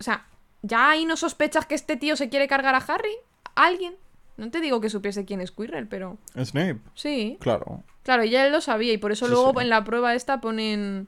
O 0.00 0.02
sea, 0.02 0.26
¿ya 0.62 0.90
ahí 0.90 1.04
no 1.04 1.16
sospechas 1.16 1.66
que 1.66 1.74
este 1.74 1.96
tío 1.96 2.16
se 2.16 2.28
quiere 2.28 2.48
cargar 2.48 2.74
a 2.74 2.78
Harry? 2.78 3.14
¿Alguien? 3.54 3.94
No 4.36 4.50
te 4.50 4.60
digo 4.60 4.80
que 4.80 4.88
supiese 4.90 5.24
quién 5.24 5.40
es 5.40 5.50
Quirrell, 5.52 5.86
pero 5.86 6.16
Snape. 6.36 6.78
sí. 6.94 7.36
Claro. 7.40 7.82
Claro, 8.02 8.24
ya 8.24 8.46
él 8.46 8.52
lo 8.52 8.60
sabía 8.60 8.92
y 8.92 8.98
por 8.98 9.12
eso 9.12 9.26
Sí, 9.26 9.32
luego 9.32 9.52
sí. 9.52 9.58
en 9.60 9.68
la 9.68 9.84
prueba 9.84 10.14
esta 10.14 10.40
ponen 10.40 11.06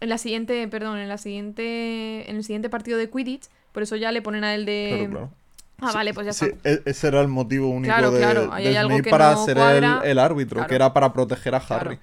en 0.00 0.08
la 0.08 0.18
siguiente, 0.18 0.66
perdón, 0.68 0.98
en 0.98 1.08
la 1.08 1.18
siguiente 1.18 2.28
en 2.28 2.36
el 2.36 2.44
siguiente 2.44 2.68
partido 2.68 2.98
de 2.98 3.08
Quidditch, 3.10 3.44
por 3.72 3.82
eso 3.82 3.94
ya 3.96 4.10
le 4.12 4.22
ponen 4.22 4.42
a 4.44 4.54
él 4.54 4.64
de 4.66 5.06
Claro, 5.10 5.10
claro. 5.10 5.30
Ah, 5.78 5.92
vale, 5.92 6.14
pues 6.14 6.26
ya 6.26 6.32
Sí, 6.32 6.46
está. 6.46 6.70
e- 6.70 6.82
ese 6.86 7.08
era 7.08 7.20
el 7.20 7.28
motivo 7.28 7.68
único 7.68 7.92
Claro, 7.94 8.10
de, 8.10 8.18
claro, 8.18 8.48
ahí 8.52 8.64
de 8.64 8.70
hay 8.70 8.76
algo 8.76 8.90
Snape 8.92 9.02
que 9.04 9.10
para 9.10 9.32
no 9.32 9.44
ser 9.44 9.58
el, 9.58 9.84
el 10.04 10.18
árbitro, 10.18 10.56
Claro. 10.56 10.68
que 10.68 10.74
era 10.74 10.92
para 10.94 11.12
proteger 11.12 11.54
a 11.54 11.58
Harry. 11.58 11.98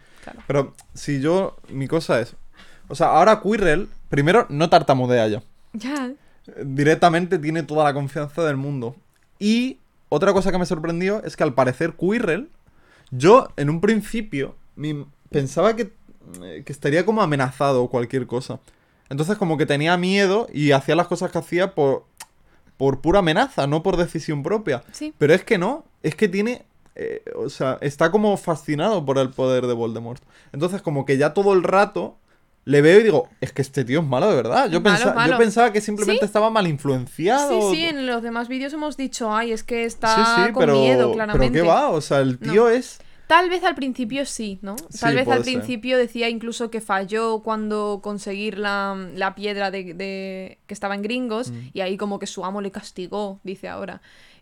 Pero 0.48 0.74
si 0.94 1.20
yo. 1.20 1.58
Mi 1.70 1.88
cosa 1.88 2.20
es. 2.22 2.36
O 2.88 2.96
sea, 2.96 3.08
ahora 3.08 3.42
Quirrell, 3.42 3.90
primero, 4.10 4.46
no 4.50 4.70
tartamudea 4.70 5.28
ya. 5.28 5.42
Ya. 5.74 6.12
Directamente 6.64 7.40
tiene 7.40 7.64
toda 7.64 7.84
la 7.84 7.94
confianza 7.94 8.44
del 8.44 8.58
mundo. 8.58 8.96
Y 9.40 9.80
otra 10.10 10.34
cosa 10.34 10.52
que 10.52 10.58
me 10.58 10.66
sorprendió 10.66 11.24
es 11.24 11.36
que 11.36 11.44
al 11.44 11.54
parecer 11.54 11.94
Quirrell, 11.94 12.50
yo 13.12 13.48
en 13.58 13.70
un 13.70 13.82
principio 13.82 14.56
mi- 14.76 15.06
pensaba 15.30 15.76
que, 15.76 15.94
eh, 16.44 16.64
que 16.66 16.72
estaría 16.74 17.06
como 17.06 17.22
amenazado 17.22 17.84
o 17.84 17.90
cualquier 17.90 18.28
cosa. 18.28 18.60
Entonces 19.10 19.38
como 19.38 19.58
que 19.58 19.66
tenía 19.66 19.98
miedo 19.98 20.48
y 20.54 20.72
hacía 20.72 20.96
las 20.96 21.08
cosas 21.08 21.32
que 21.32 21.38
hacía 21.38 21.76
por, 21.76 22.06
por 22.78 23.02
pura 23.02 23.20
amenaza, 23.20 23.68
no 23.68 23.84
por 23.84 23.98
decisión 23.98 24.44
propia. 24.44 24.84
Sí. 24.92 25.14
Pero 25.18 25.34
es 25.34 25.44
que 25.44 25.58
no, 25.58 25.86
es 26.02 26.16
que 26.16 26.28
tiene... 26.28 26.66
eh, 26.96 27.24
o 27.36 27.50
sea, 27.50 27.78
está 27.82 28.12
como 28.12 28.36
fascinado 28.38 29.06
por 29.06 29.18
el 29.18 29.30
poder 29.30 29.68
de 29.68 29.74
Voldemort. 29.74 30.22
Entonces 30.52 30.82
como 30.82 31.06
que 31.06 31.18
ya 31.18 31.34
todo 31.34 31.54
el 31.54 31.64
rato 31.64 32.18
le 32.66 32.82
veo 32.82 33.00
y 33.00 33.04
digo, 33.04 33.28
es 33.42 33.52
que 33.52 33.62
este 33.62 33.84
tío 33.84 34.00
es 34.02 34.06
malo 34.06 34.30
de 34.30 34.36
verdad. 34.36 34.70
Yo, 34.70 34.80
Malo, 34.82 34.98
pensa- 34.98 35.14
malo. 35.14 35.34
yo 35.34 35.38
pensaba 35.38 35.74
que 35.74 35.82
simplemente 35.82 36.22
¿Sí? 36.22 36.26
estaba 36.26 36.50
mal 36.50 36.68
influenciado. 36.68 37.72
Sí, 37.72 37.78
sí, 37.78 37.84
en 37.86 38.06
los 38.08 38.22
demás 38.24 38.48
vídeos 38.48 38.72
hemos 38.74 38.96
dicho, 38.98 39.34
ay, 39.36 39.52
es 39.52 39.64
que 39.64 39.84
está 39.86 40.16
Sí, 40.16 40.22
sí, 40.48 40.52
con 40.54 40.62
pero, 40.62 40.80
miedo, 40.80 40.98
pero 41.00 41.12
claramente. 41.14 41.60
¿qué 41.60 41.68
va? 41.68 41.90
O 41.90 42.02
sea, 42.02 42.20
el 42.20 42.40
tío 42.40 42.70
es... 42.70 43.00
Tal 43.28 43.50
vez 43.50 43.64
al 43.64 43.74
principio 43.74 44.26
sí, 44.26 44.60
¿no? 44.62 44.76
Tal 45.00 45.16
vez 45.16 45.28
al 45.28 45.44
ser. 45.44 45.54
principio 45.56 45.98
decía 45.98 46.30
incluso 46.30 46.70
que 46.70 46.82
falló 46.82 47.40
cuando 47.40 48.00
conseguir 48.04 48.58
la, 48.60 48.96
la 49.16 49.34
piedra 49.34 49.72
de, 49.72 49.94
de- 49.94 50.60
que 50.68 50.74
estaba 50.74 50.94
en 50.94 51.02
Gringos 51.02 51.50
Mm. 51.50 51.58
y 51.74 51.82
ahí 51.82 51.98
como 51.98 52.20
que 52.20 52.28
su 52.28 52.44
amo 52.46 52.62
le 52.62 52.72
castigó, 52.72 53.40
dice 53.44 53.70
ahora. 53.70 54.02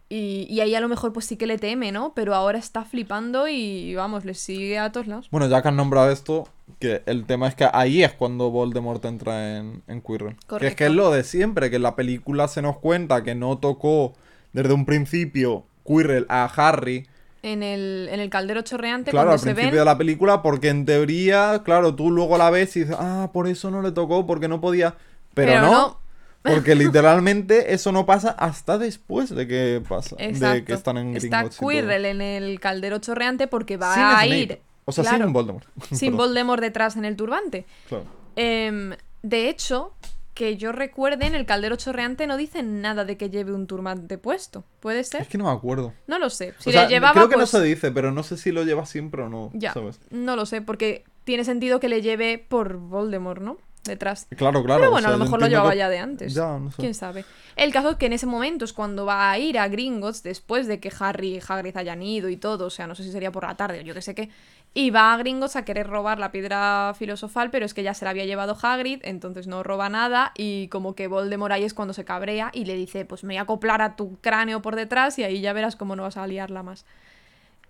Y, 0.10 0.46
y 0.50 0.60
ahí 0.60 0.76
a 0.76 0.82
lo 0.82 0.90
mejor 0.90 1.14
pues 1.14 1.26
sí 1.26 1.38
que 1.38 1.48
le 1.48 1.58
teme, 1.58 1.92
¿no? 1.94 2.14
Pero 2.14 2.36
ahora 2.36 2.58
está 2.58 2.84
flipando 2.84 3.48
y 3.48 3.96
vamos, 3.96 4.26
le 4.26 4.34
sigue 4.34 4.78
a 4.78 4.92
todos 4.92 5.08
lados. 5.08 5.30
Bueno, 5.32 5.48
ya 5.48 5.62
que 5.62 5.70
han 5.70 5.78
nombrado 5.78 6.12
esto, 6.12 6.50
que 6.80 7.02
el 7.06 7.26
tema 7.26 7.48
es 7.48 7.56
que 7.56 7.68
ahí 7.72 8.04
es 8.04 8.14
cuando 8.14 8.50
Voldemort 8.50 9.04
entra 9.06 9.58
en, 9.58 9.84
en 9.88 10.02
Quirrell. 10.02 10.36
Que 10.60 10.68
es 10.68 10.76
que 10.76 10.86
es 10.86 10.92
lo 10.92 11.12
de 11.12 11.24
siempre, 11.24 11.70
que 11.70 11.76
en 11.78 11.84
la 11.84 11.96
película 11.96 12.48
se 12.48 12.62
nos 12.62 12.78
cuenta 12.78 13.24
que 13.24 13.36
no 13.36 13.58
tocó 13.58 14.14
desde 14.54 14.74
un 14.74 14.86
principio 14.86 15.66
Quirrell 15.86 16.26
a 16.30 16.46
Harry. 16.46 17.08
En 17.44 17.64
el, 17.64 18.08
en 18.12 18.20
el 18.20 18.30
caldero 18.30 18.62
chorreante, 18.62 19.10
Claro, 19.12 19.30
cuando 19.30 19.34
al 19.34 19.40
se 19.40 19.46
principio 19.56 19.72
ven... 19.72 19.80
de 19.80 19.86
la 19.86 19.98
película, 19.98 20.42
porque 20.44 20.70
en 20.70 20.86
teoría, 20.86 21.62
claro, 21.66 21.96
tú 21.96 22.12
luego 22.12 22.38
la 22.38 22.52
ves 22.52 22.76
y 22.78 22.82
dices, 22.82 22.96
ah, 23.00 23.32
por 23.34 23.48
eso 23.48 23.72
no 23.72 23.82
le 23.82 23.92
tocó, 23.92 24.28
porque 24.28 24.48
no 24.48 24.62
podía. 24.62 24.96
Pero, 25.34 25.54
Pero 25.54 25.62
no, 25.62 25.72
no. 25.72 26.02
porque 26.44 26.76
literalmente 26.76 27.74
eso 27.74 27.92
no 27.92 28.06
pasa 28.06 28.30
hasta 28.30 28.78
después 28.78 29.34
de 29.34 29.48
que 29.48 29.82
pasa, 29.88 30.16
de 30.18 30.64
que 30.64 30.74
están 30.74 30.98
en 30.98 31.16
Está 31.16 31.38
Gringotts 31.38 31.58
todo. 31.58 31.70
Quirrell 31.70 32.06
en 32.06 32.22
el 32.22 32.60
caldero 32.60 33.00
chorreante 33.00 33.48
porque 33.48 33.78
va 33.78 33.94
Sin 33.96 34.04
a 34.04 34.12
Snape. 34.24 34.38
ir... 34.38 34.62
O 35.00 35.04
sea, 35.04 35.04
Claro. 35.12 35.26
sin 35.26 35.34
Voldemort. 35.34 35.66
Sin. 35.92 36.16
Voldemort 36.18 36.62
detrás 36.62 36.96
en 36.96 37.06
el 37.06 37.16
turbante. 37.16 37.66
Claro. 37.88 38.06
Em, 38.36 38.94
de 39.24 39.50
hecho, 39.50 39.94
que 40.34 40.56
yo 40.58 40.72
recuerde, 40.72 41.26
en 41.28 41.36
el 41.36 41.46
caldero 41.46 41.76
chorreante 41.76 42.26
no 42.28 42.38
dicen 42.38 42.82
nada 42.82 43.04
de 43.06 43.18
que 43.18 43.30
lleve 43.30 43.52
un 43.54 43.68
turbante 43.68 44.18
puesto. 44.18 44.64
¿Puede 44.80 45.04
ser? 45.04 45.22
Es 45.24 45.28
que 45.28 45.38
no 45.38 45.46
me 45.46 45.52
acuerdo. 45.52 45.94
No 46.08 46.20
lo 46.20 46.30
sé. 46.30 46.54
Si 46.60 46.70
o 46.70 46.72
sea, 46.72 46.84
le 46.84 46.90
llevaba, 46.90 47.14
creo 47.14 47.28
que 47.30 47.36
pues, 47.36 47.54
no 47.54 47.60
se 47.60 47.66
dice, 47.66 47.92
pero 47.92 48.12
no 48.12 48.24
sé 48.24 48.38
si 48.38 48.52
lo 48.52 48.64
lleva 48.64 48.86
siempre 48.86 49.22
o 49.24 49.30
no, 49.30 49.52
Ya, 49.54 49.74
¿sabes? 49.74 50.00
no 50.10 50.36
lo 50.36 50.46
sé, 50.46 50.62
porque 50.62 51.04
tiene 51.26 51.44
sentido 51.44 51.80
que 51.80 51.90
le 51.90 52.02
lleve 52.02 52.38
por 52.38 52.78
Voldemort, 52.78 53.42
¿no? 53.42 53.58
Detrás. 53.84 54.28
Claro, 54.36 54.64
claro. 54.64 54.80
Pero 54.80 54.90
o 54.90 54.92
bueno, 54.92 55.08
a 55.08 55.12
lo 55.12 55.18
mejor 55.18 55.40
lo 55.40 55.48
llevaba 55.48 55.72
que- 55.72 55.78
ya 55.78 55.90
de 55.90 55.98
antes. 55.98 56.34
Ya, 56.36 56.60
no 56.60 56.70
sé. 56.70 56.78
¿Quién 56.78 56.94
sabe? 56.94 57.26
El 57.56 57.74
caso 57.74 57.90
es 57.92 57.98
que 57.98 58.06
en 58.06 58.14
ese 58.14 58.28
momento 58.28 58.64
es 58.64 58.74
cuando 58.74 59.08
va 59.08 59.32
a 59.32 59.40
ir 59.40 59.58
a 59.58 59.68
Gringotts 59.68 60.22
después 60.22 60.68
de 60.68 60.80
que 60.80 60.92
Harry 61.00 61.38
y 61.38 61.42
Hagrid 61.46 61.76
hayan 61.76 62.04
ido 62.04 62.30
y 62.30 62.38
todo, 62.38 62.68
o 62.68 62.70
sea, 62.70 62.86
no 62.86 62.94
sé 62.94 63.04
si 63.04 63.12
sería 63.12 63.32
por 63.32 63.44
la 63.44 63.56
tarde 63.56 63.80
o 63.80 63.82
yo 63.82 63.96
qué 63.96 64.04
sé 64.04 64.14
qué, 64.14 64.30
y 64.76 64.92
va 64.92 65.14
a 65.14 65.18
Gringotts 65.18 65.56
a 65.56 65.66
querer 65.66 65.88
robar 65.88 66.20
la 66.20 66.32
piedra 66.32 66.94
filosofal, 66.96 67.50
pero 67.50 67.66
es 67.66 67.74
que 67.74 67.82
ya 67.82 67.96
se 67.96 68.06
la 68.06 68.12
había 68.12 68.26
llevado 68.26 68.56
Hagrid, 68.62 69.00
entonces 69.02 69.48
no 69.48 69.64
roba 69.64 69.90
nada 69.90 70.32
y 70.38 70.68
como 70.68 70.94
que 70.94 71.08
Voldemort 71.08 71.52
ahí 71.52 71.64
es 71.64 71.74
cuando 71.74 71.96
se 71.96 72.06
cabrea 72.06 72.52
y 72.54 72.66
le 72.66 72.76
dice, 72.76 73.04
pues 73.06 73.24
me 73.24 73.34
voy 73.34 73.38
a 73.40 73.42
acoplar 73.42 73.82
a 73.82 73.96
tu 73.96 74.18
cráneo 74.22 74.62
por 74.62 74.76
detrás 74.76 75.18
y 75.18 75.24
ahí 75.24 75.42
ya 75.42 75.54
verás 75.54 75.76
cómo 75.76 75.96
no 75.96 76.04
vas 76.04 76.18
a 76.18 76.28
liarla 76.28 76.62
más. 76.62 76.86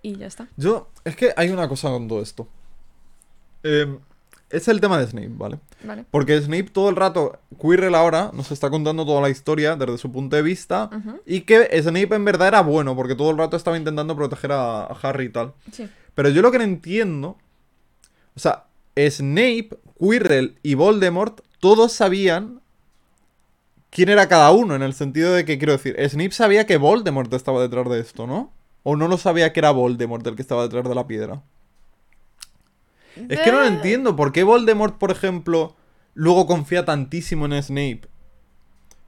Y 0.02 0.16
ya 0.16 0.26
está. 0.26 0.46
Yo, 0.58 0.90
es 1.04 1.16
que 1.16 1.32
hay 1.36 1.48
una 1.48 1.68
cosa 1.68 1.88
con 1.88 2.06
todo 2.06 2.20
esto. 2.20 2.46
Eh, 3.62 3.98
es 4.52 4.68
el 4.68 4.80
tema 4.80 4.98
de 4.98 5.06
Snape, 5.06 5.32
¿vale? 5.32 5.58
¿Vale? 5.82 6.04
Porque 6.10 6.40
Snape 6.40 6.70
todo 6.70 6.90
el 6.90 6.96
rato, 6.96 7.38
Quirrell 7.60 7.94
ahora, 7.94 8.30
nos 8.32 8.52
está 8.52 8.70
contando 8.70 9.04
toda 9.04 9.20
la 9.20 9.30
historia 9.30 9.76
desde 9.76 9.98
su 9.98 10.12
punto 10.12 10.36
de 10.36 10.42
vista. 10.42 10.90
Y 11.26 11.40
que 11.40 11.68
Snape 11.82 12.14
en 12.14 12.24
verdad 12.24 12.48
era 12.48 12.60
bueno, 12.60 12.94
porque 12.94 13.14
todo 13.14 13.30
el 13.30 13.38
rato 13.38 13.56
estaba 13.56 13.76
intentando 13.76 14.14
proteger 14.14 14.52
a, 14.52 14.84
a 14.84 14.98
Harry 15.02 15.26
y 15.26 15.28
tal. 15.30 15.54
Sí. 15.72 15.88
Pero 16.14 16.28
yo 16.28 16.42
lo 16.42 16.52
que 16.52 16.58
no 16.58 16.64
entiendo. 16.64 17.38
O 18.36 18.40
sea, 18.40 18.66
Snape, 18.96 19.70
Quirrell 19.98 20.58
y 20.62 20.74
Voldemort, 20.74 21.40
todos 21.58 21.92
sabían 21.92 22.60
quién 23.90 24.08
era 24.08 24.28
cada 24.28 24.50
uno, 24.52 24.74
en 24.74 24.82
el 24.82 24.94
sentido 24.94 25.32
de 25.32 25.44
que, 25.44 25.58
quiero 25.58 25.72
decir, 25.72 25.96
Snape 26.08 26.32
sabía 26.32 26.66
que 26.66 26.76
Voldemort 26.76 27.32
estaba 27.34 27.60
detrás 27.60 27.88
de 27.88 28.00
esto, 28.00 28.26
¿no? 28.26 28.52
O 28.82 28.96
no 28.96 29.06
lo 29.06 29.18
sabía 29.18 29.52
que 29.52 29.60
era 29.60 29.70
Voldemort 29.70 30.26
el 30.26 30.34
que 30.34 30.42
estaba 30.42 30.62
detrás 30.62 30.84
de 30.84 30.94
la 30.94 31.06
piedra. 31.06 31.42
Es 33.28 33.40
que 33.40 33.52
no 33.52 33.58
lo 33.60 33.64
Eh, 33.64 33.68
entiendo. 33.68 34.16
¿Por 34.16 34.32
qué 34.32 34.42
Voldemort, 34.42 34.96
por 34.98 35.10
ejemplo, 35.10 35.74
luego 36.14 36.46
confía 36.46 36.84
tantísimo 36.84 37.46
en 37.46 37.62
Snape? 37.62 38.02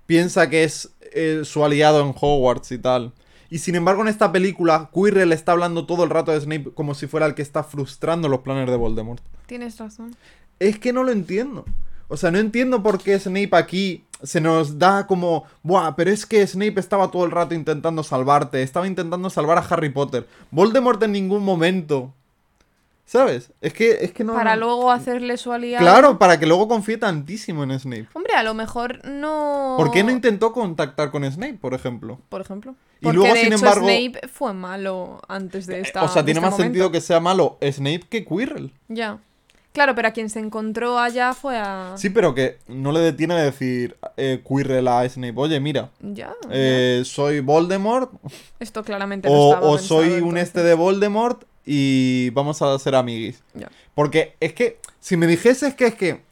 Piensa 0.07 0.51
que 0.51 0.65
es 0.65 0.91
eh, 1.13 1.43
su 1.45 1.65
aliado 1.65 2.01
en 2.03 2.15
Hogwarts 2.19 2.73
y 2.73 2.79
tal. 2.79 3.13
Y 3.51 3.59
sin 3.59 3.75
embargo, 3.75 4.03
en 4.03 4.09
esta 4.09 4.33
película, 4.33 4.91
Quirrell 4.93 5.33
está 5.33 5.53
hablando 5.53 5.87
todo 5.87 6.05
el 6.05 6.11
rato 6.11 6.33
de 6.33 6.41
Snape 6.41 6.73
como 6.75 6.95
si 6.95 7.07
fuera 7.07 7.27
el 7.27 7.35
que 7.35 7.43
está 7.43 7.63
frustrando 7.63 8.29
los 8.29 8.41
planes 8.41 8.67
de 8.69 8.77
Voldemort. 8.77 9.23
Tienes 9.47 9.79
razón. 9.79 10.17
Es 10.59 10.79
que 10.79 10.93
no 10.93 11.05
lo 11.05 11.13
entiendo. 11.13 11.65
O 12.09 12.17
sea, 12.17 12.31
no 12.31 12.39
entiendo 12.39 12.83
por 12.83 13.01
qué 13.01 13.19
Snape 13.19 13.51
aquí 13.53 14.05
se 14.23 14.41
nos 14.41 14.79
da 14.79 15.07
como, 15.07 15.45
buah, 15.63 15.95
pero 15.97 16.11
es 16.11 16.27
que 16.27 16.47
Snape 16.47 16.79
estaba 16.79 17.11
todo 17.11 17.25
el 17.25 17.31
rato 17.31 17.55
intentando 17.55 18.03
salvarte, 18.03 18.63
estaba 18.63 18.87
intentando 18.87 19.31
salvar 19.31 19.59
a 19.59 19.63
Harry 19.63 19.91
Potter. 19.91 20.27
Voldemort 20.51 21.03
en 21.03 21.13
ningún 21.13 21.45
momento. 21.45 22.13
¿Sabes? 23.07 23.53
Es 23.61 23.75
que, 23.75 23.99
es 24.01 24.13
que 24.13 24.25
no... 24.25 24.33
Para 24.33 24.57
luego 24.57 24.91
hacerle 24.91 25.37
su 25.37 25.53
aliado. 25.53 25.85
Claro, 25.85 26.19
para 26.19 26.39
que 26.41 26.47
luego 26.47 26.69
confíe 26.69 26.97
tantísimo 26.97 27.63
en 27.63 27.79
Snape. 27.79 28.09
Hombre, 28.15 28.33
a 28.35 28.43
lo 28.43 28.55
mejor 28.55 29.07
no. 29.07 29.75
¿Por 29.77 29.91
qué 29.91 30.03
no 30.03 30.11
intentó 30.11 30.53
contactar 30.53 31.11
con 31.11 31.31
Snape, 31.31 31.55
por 31.61 31.75
ejemplo? 31.75 32.19
Por 32.31 32.41
ejemplo. 32.41 32.75
Y 33.01 33.05
Porque 33.05 33.17
luego, 33.19 33.35
de 33.35 33.41
sin 33.41 33.53
hecho, 33.53 33.57
embargo- 33.67 33.87
Snape 33.87 34.29
fue 34.29 34.55
malo 34.55 35.21
antes 35.29 35.67
de 35.67 35.81
esta. 35.81 36.03
o 36.03 36.09
sea, 36.09 36.25
tiene 36.25 36.41
este 36.41 36.51
más 36.51 36.57
sentido 36.57 36.91
que 36.91 37.03
sea 37.03 37.21
malo 37.21 37.59
Snape 37.61 38.05
que 38.09 38.25
Quirrell. 38.25 38.73
Ya. 38.89 39.19
Claro, 39.75 39.95
pero 39.97 40.07
a 40.09 40.13
quien 40.13 40.31
se 40.31 40.39
encontró 40.39 40.99
allá 41.01 41.35
fue 41.35 41.59
a. 41.59 41.95
Sí, 41.97 42.09
pero 42.09 42.33
que 42.35 42.59
no 42.69 42.91
le 42.93 43.01
detiene 43.01 43.35
de 43.35 43.43
decir 43.43 43.97
eh, 44.17 44.43
Quirrell 44.49 44.87
a 44.89 45.07
Snape, 45.09 45.35
oye, 45.37 45.59
mira, 45.61 45.91
Ya. 46.01 46.29
ya. 46.29 46.35
eh, 46.53 47.03
soy 47.05 47.41
Voldemort 47.41 48.13
Esto 48.61 48.83
claramente 48.85 49.29
no 49.29 49.35
o, 49.35 49.49
estaba 49.55 49.67
o 49.73 49.79
soy 49.79 50.09
un 50.11 50.15
entonces. 50.15 50.43
este 50.45 50.63
de 50.63 50.75
Voldemort 50.75 51.43
y 51.67 52.31
vamos 52.31 52.61
a 52.63 52.79
ser 52.79 52.95
amiguis. 52.95 53.43
Porque 53.95 54.35
es 54.41 54.53
que, 54.53 54.79
si 55.01 55.17
me 55.17 55.27
dijeses 55.27 55.75
que 55.75 55.87
es 55.87 55.95
que, 55.95 56.23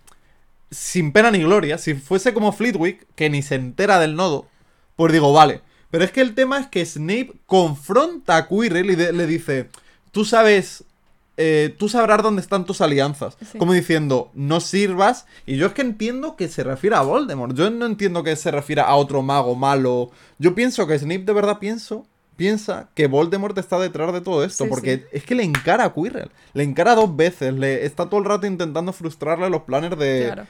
sin 0.71 1.13
pena 1.13 1.31
ni 1.31 1.41
gloria, 1.41 1.79
si 1.79 1.95
fuese 1.95 2.33
como 2.33 2.53
Fleetwick, 2.53 3.07
que 3.15 3.29
ni 3.31 3.43
se 3.43 3.55
entera 3.57 3.99
del 3.99 4.17
nodo, 4.17 4.47
pues 4.97 5.13
digo, 5.13 5.33
vale. 5.33 5.61
Pero 5.91 6.05
es 6.05 6.11
que 6.11 6.23
el 6.23 6.35
tema 6.35 6.59
es 6.59 6.67
que 6.69 6.85
Snape 6.87 7.33
confronta 7.47 8.37
a 8.37 8.49
Quirrell 8.49 8.91
y 8.91 8.95
de- 8.97 9.13
le 9.13 9.27
dice, 9.27 9.69
tú 10.11 10.25
sabes, 10.25 10.85
eh, 11.37 11.75
tú 11.79 11.89
sabrás 11.91 12.23
dónde 12.23 12.41
están 12.41 12.65
tus 12.65 12.81
alianzas. 12.81 13.37
Sí. 13.51 13.59
Como 13.59 13.75
diciendo, 13.75 14.31
no 14.35 14.61
sirvas. 14.61 15.27
Y 15.45 15.57
yo 15.57 15.67
es 15.67 15.73
que 15.75 15.83
entiendo 15.83 16.37
que 16.37 16.49
se 16.49 16.63
refiere 16.65 16.97
a 16.97 17.03
Voldemort. 17.03 17.55
Yo 17.55 17.69
no 17.71 17.85
entiendo 17.85 18.23
que 18.23 18.37
se 18.37 18.51
refiera 18.51 18.85
a 18.85 18.95
otro 18.97 19.21
mago 19.23 19.55
malo. 19.55 20.11
Yo 20.39 20.55
pienso 20.55 20.87
que 20.87 20.99
Snape 20.99 21.25
de 21.25 21.33
verdad 21.35 21.59
pienso, 21.59 22.07
piensa 22.37 22.89
que 22.95 23.07
Voldemort 23.07 23.57
está 23.59 23.79
detrás 23.79 24.13
de 24.13 24.21
todo 24.21 24.45
esto. 24.45 24.65
Sí, 24.65 24.71
porque 24.71 24.97
sí. 24.97 25.05
es 25.13 25.25
que 25.25 25.35
le 25.35 25.45
encara 25.45 25.85
a 25.85 25.95
Quirrell. 25.95 26.31
Le 26.55 26.63
encara 26.63 26.95
dos 26.95 27.15
veces. 27.15 27.55
Le 27.55 27.85
está 27.85 28.09
todo 28.09 28.21
el 28.21 28.27
rato 28.27 28.47
intentando 28.47 28.93
frustrarle 28.93 29.49
los 29.51 29.63
planes 29.63 29.97
de... 29.99 30.25
Claro. 30.27 30.47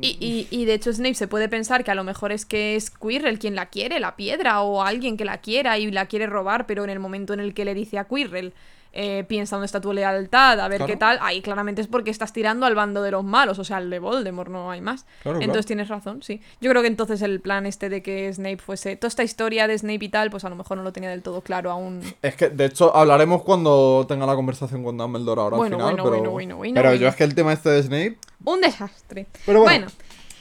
Y, 0.00 0.16
y, 0.20 0.48
y 0.50 0.64
de 0.64 0.72
hecho 0.72 0.90
Snape 0.90 1.14
se 1.14 1.28
puede 1.28 1.50
pensar 1.50 1.84
que 1.84 1.90
a 1.90 1.94
lo 1.94 2.02
mejor 2.02 2.32
es 2.32 2.46
que 2.46 2.76
es 2.76 2.90
Quirrell 2.90 3.38
quien 3.38 3.54
la 3.54 3.66
quiere, 3.66 4.00
la 4.00 4.16
piedra, 4.16 4.62
o 4.62 4.82
alguien 4.82 5.18
que 5.18 5.26
la 5.26 5.38
quiera 5.42 5.78
y 5.78 5.90
la 5.90 6.06
quiere 6.06 6.26
robar, 6.26 6.66
pero 6.66 6.82
en 6.84 6.88
el 6.88 6.98
momento 6.98 7.34
en 7.34 7.40
el 7.40 7.52
que 7.52 7.66
le 7.66 7.74
dice 7.74 7.98
a 7.98 8.04
Quirrell, 8.04 8.54
eh, 8.92 9.24
piensa 9.26 9.56
dónde 9.56 9.66
está 9.66 9.80
tu 9.80 9.92
lealtad, 9.92 10.60
a 10.60 10.68
ver 10.68 10.78
Claro. 10.78 10.92
qué 10.92 10.96
tal, 10.96 11.18
ahí 11.22 11.40
claramente 11.42 11.80
es 11.80 11.88
porque 11.88 12.10
estás 12.10 12.32
tirando 12.32 12.66
al 12.66 12.74
bando 12.74 13.02
de 13.02 13.10
los 13.10 13.24
malos, 13.24 13.58
o 13.58 13.64
sea, 13.64 13.78
al 13.78 13.90
de 13.90 13.98
Voldemort, 13.98 14.50
no 14.50 14.70
hay 14.70 14.80
más. 14.80 15.04
Claro, 15.22 15.38
claro. 15.38 15.40
entonces 15.40 15.66
tienes 15.66 15.88
razón, 15.88 16.22
sí. 16.22 16.40
Yo 16.60 16.70
creo 16.70 16.82
que 16.82 16.88
entonces 16.88 17.22
el 17.22 17.40
plan 17.40 17.66
este 17.66 17.88
de 17.88 18.02
que 18.02 18.32
Snape 18.32 18.58
fuese, 18.58 18.96
toda 18.96 19.08
esta 19.08 19.22
historia 19.22 19.66
de 19.66 19.78
Snape 19.78 20.04
y 20.04 20.08
tal, 20.08 20.30
pues 20.30 20.44
a 20.44 20.48
lo 20.48 20.56
mejor 20.56 20.76
no 20.76 20.82
lo 20.82 20.92
tenía 20.92 21.10
del 21.10 21.22
todo 21.22 21.40
claro 21.40 21.70
aún. 21.70 22.00
Es 22.22 22.34
que, 22.36 22.50
de 22.50 22.66
hecho, 22.66 22.94
hablaremos 22.94 23.42
cuando 23.42 24.04
tenga 24.08 24.26
la 24.26 24.34
conversación 24.34 24.84
con 24.84 24.96
Dumbledore 24.96 25.40
ahora 25.40 25.56
Bueno, 25.56 25.76
al 25.76 25.82
final. 25.82 25.94
bueno, 25.96 26.04
pero 26.04 26.16
bueno, 26.18 26.30
bueno, 26.32 26.56
bueno, 26.56 26.74
pero 26.74 26.94
yo 26.94 27.08
es 27.08 27.16
que 27.16 27.24
el 27.24 27.34
tema 27.34 27.52
este 27.52 27.70
de 27.70 27.82
Snape... 27.82 28.18
Un 28.44 28.60
desastre. 28.60 29.26
Pero 29.46 29.60
bueno, 29.60 29.86
bueno 29.86 29.92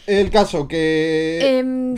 el 0.07 0.29
caso 0.29 0.67
que... 0.67 1.59
Em, 1.59 1.95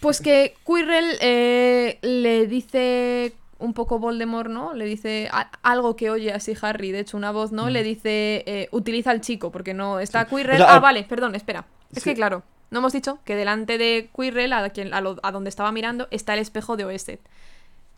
pues 0.00 0.20
que 0.20 0.54
Quirrell 0.66 1.16
eh, 1.20 1.98
le 2.02 2.46
dice 2.46 3.34
un 3.58 3.72
poco 3.74 3.98
Voldemort, 3.98 4.50
¿no? 4.50 4.74
Le 4.74 4.84
dice 4.84 5.28
a- 5.32 5.50
algo 5.62 5.96
que 5.96 6.10
oye 6.10 6.32
así 6.32 6.54
Harry, 6.60 6.90
de 6.92 7.00
hecho 7.00 7.16
una 7.16 7.30
voz, 7.30 7.52
¿no? 7.52 7.70
Le 7.70 7.82
dice 7.82 8.42
eh, 8.46 8.68
utiliza 8.72 9.10
al 9.10 9.20
chico, 9.20 9.50
porque 9.52 9.74
no 9.74 10.00
está 10.00 10.26
Quirrell. 10.26 10.56
O 10.62 10.64
sea, 10.64 10.72
ah, 10.72 10.74
al- 10.76 10.80
vale, 10.82 11.04
perdón, 11.04 11.34
espera. 11.34 11.64
Es 11.94 12.02
Sí. 12.02 12.10
que 12.10 12.14
claro, 12.16 12.42
no 12.70 12.78
hemos 12.80 12.92
dicho 12.92 13.18
que 13.24 13.36
delante 13.36 13.78
de 13.78 14.10
Quirrell, 14.14 14.52
a, 14.52 14.68
quien, 14.70 14.92
a, 14.92 15.00
lo- 15.00 15.18
a 15.22 15.30
donde 15.30 15.50
estaba 15.50 15.70
mirando, 15.72 16.08
está 16.10 16.34
el 16.34 16.40
espejo 16.40 16.76
de 16.76 16.84
Oesed. 16.84 17.20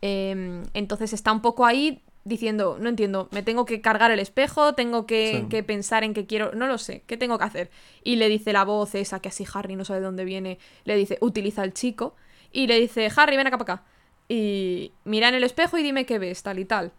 Em, 0.01 0.63
entonces 0.73 1.11
está 1.13 1.31
un 1.31 1.41
poco 1.41 1.65
ahí 1.65 2.01
diciendo, 2.23 2.77
no 2.79 2.89
entiendo, 2.89 3.29
me 3.31 3.41
tengo 3.41 3.65
que 3.65 3.81
cargar 3.81 4.11
el 4.11 4.19
espejo, 4.19 4.73
tengo 4.73 5.05
que, 5.07 5.39
Sí. 5.43 5.47
que 5.49 5.63
pensar 5.63 6.03
en 6.03 6.13
qué 6.13 6.25
quiero, 6.27 6.51
no 6.53 6.67
lo 6.67 6.77
sé, 6.77 7.01
¿qué 7.07 7.15
tengo 7.17 7.37
que 7.37 7.45
hacer? 7.45 7.71
Y 8.03 8.17
le 8.17 8.27
dice 8.27 8.51
la 8.53 8.63
voz 8.65 8.93
esa, 8.95 9.21
que 9.21 9.29
así 9.29 9.45
Harry 9.53 9.75
no 9.77 9.85
sabe 9.85 10.01
de 10.01 10.05
dónde 10.05 10.25
viene, 10.25 10.59
le 10.83 10.95
dice, 10.97 11.17
utiliza 11.21 11.61
al 11.61 11.73
chico, 11.73 12.15
y 12.51 12.67
le 12.67 12.79
dice, 12.79 13.09
Harry, 13.15 13.37
ven 13.37 13.47
acá 13.47 13.57
para 13.57 13.73
acá. 13.75 13.83
Y 14.29 14.91
mira 15.05 15.29
en 15.29 15.35
el 15.35 15.43
espejo 15.43 15.77
y 15.77 15.83
dime 15.83 16.05
qué 16.05 16.19
ves, 16.19 16.43
tal 16.43 16.59
y 16.59 16.65
tal. 16.65 16.91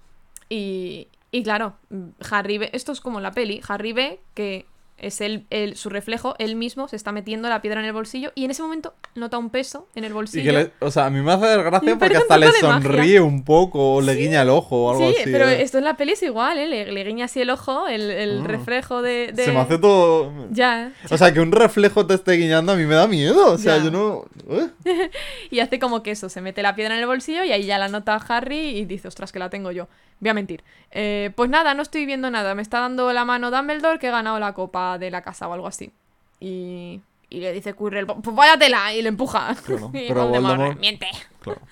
Y, 0.48 1.08
y 1.30 1.42
claro, 1.42 1.76
mm, 1.90 2.08
Harry 2.30 2.58
ve, 2.58 2.70
esto 2.72 2.92
es 2.92 3.00
como 3.00 3.20
la 3.20 3.32
peli, 3.32 3.60
Harry 3.68 3.92
ve 3.92 4.20
que 4.34 4.66
es 4.98 5.20
el, 5.20 5.46
el- 5.50 5.76
su 5.76 5.88
reflejo, 5.90 6.34
él 6.38 6.56
mismo 6.56 6.88
se 6.88 6.96
está 6.96 7.12
metiendo 7.12 7.48
la 7.48 7.62
piedra 7.62 7.80
en 7.80 7.86
el 7.86 7.92
bolsillo 7.92 8.32
y 8.34 8.44
en 8.44 8.50
ese 8.50 8.62
momento 8.62 8.94
nota 9.14 9.38
un 9.38 9.50
peso 9.50 9.88
en 9.94 10.04
el 10.04 10.10
Y 10.10 10.14
bolsillo. 10.14 10.44
que 10.52 10.58
le- 10.58 10.72
o 10.80 10.90
sea, 10.90 11.06
a 11.06 11.10
mí 11.10 11.20
me 11.22 11.32
hace 11.32 11.46
desgracia 11.46 11.94
Me 11.94 11.96
porque 11.98 12.16
hasta 12.16 12.36
le 12.38 12.46
magia. 12.46 12.60
sonríe 12.60 13.20
un 13.20 13.44
poco 13.44 13.94
o 13.94 14.00
le 14.00 14.14
guiña 14.14 14.42
el 14.42 14.48
ojo 14.50 14.84
o 14.86 14.90
algo 14.90 15.08
Sí, 15.10 15.16
así. 15.22 15.30
pero 15.30 15.48
¿eh? 15.48 15.62
esto 15.62 15.78
en 15.78 15.84
la 15.84 15.96
peli 15.96 16.12
es 16.12 16.22
igual, 16.22 16.58
¿eh? 16.58 16.66
Le, 16.66 16.92
le 16.92 17.04
guiña 17.04 17.26
así 17.26 17.40
el 17.40 17.50
ojo, 17.50 17.86
el, 17.88 18.10
el 18.10 18.40
Ah. 18.42 18.44
reflejo 18.46 19.02
de, 19.02 19.32
de- 19.32 19.44
Se 19.44 19.52
me 19.52 19.60
hace 19.60 19.78
todo... 19.78 20.32
Ya. 20.50 20.92
O 21.10 21.16
sea, 21.18 21.32
que 21.32 21.40
un 21.40 21.52
reflejo 21.52 22.06
te 22.06 22.14
esté 22.14 22.32
guiñando 22.32 22.72
a 22.72 22.76
mí 22.76 22.84
me 22.84 22.94
da 22.94 23.06
miedo. 23.06 23.52
O 23.52 23.58
sea, 23.58 23.78
Ya. 23.78 23.84
yo 23.84 23.90
no... 23.90 24.24
¿eh? 24.50 24.68
Y 25.50 25.60
hace 25.60 25.78
como 25.78 26.02
que 26.02 26.10
eso, 26.10 26.28
se 26.28 26.40
mete 26.40 26.62
la 26.62 26.74
piedra 26.74 26.94
en 26.94 27.00
el 27.00 27.06
bolsillo 27.06 27.44
y 27.44 27.52
ahí 27.52 27.64
ya 27.64 27.78
la 27.78 27.88
nota 27.88 28.16
Harry 28.28 28.76
y 28.78 28.84
dice, 28.84 29.08
ostras, 29.08 29.32
que 29.32 29.38
la 29.38 29.50
tengo 29.50 29.70
yo. 29.70 29.88
Voy 30.20 30.30
a 30.30 30.34
mentir. 30.34 30.62
Eh, 30.90 31.30
pues 31.36 31.48
nada, 31.50 31.74
no 31.74 31.82
estoy 31.82 32.06
viendo 32.06 32.30
nada. 32.30 32.54
Me 32.54 32.62
está 32.62 32.80
dando 32.80 33.12
la 33.12 33.24
mano 33.24 33.50
Dumbledore 33.50 33.98
que 33.98 34.08
he 34.08 34.10
ganado 34.10 34.38
la 34.38 34.52
copa 34.54 34.98
de 34.98 35.10
la 35.10 35.22
casa 35.22 35.48
o 35.48 35.52
algo 35.52 35.66
así. 35.66 35.92
Y, 36.40 37.00
y 37.30 37.40
le 37.40 37.52
dice 37.52 37.74
Quirrell, 37.74 38.06
pues 38.06 38.34
váyatela, 38.34 38.92
y 38.94 39.02
le 39.02 39.08
empuja. 39.08 39.54
Claro, 39.64 39.90
y 39.94 40.08
pero 40.08 40.28
Voldemort, 40.28 40.78
miente. 40.78 41.08
Claro. 41.40 41.60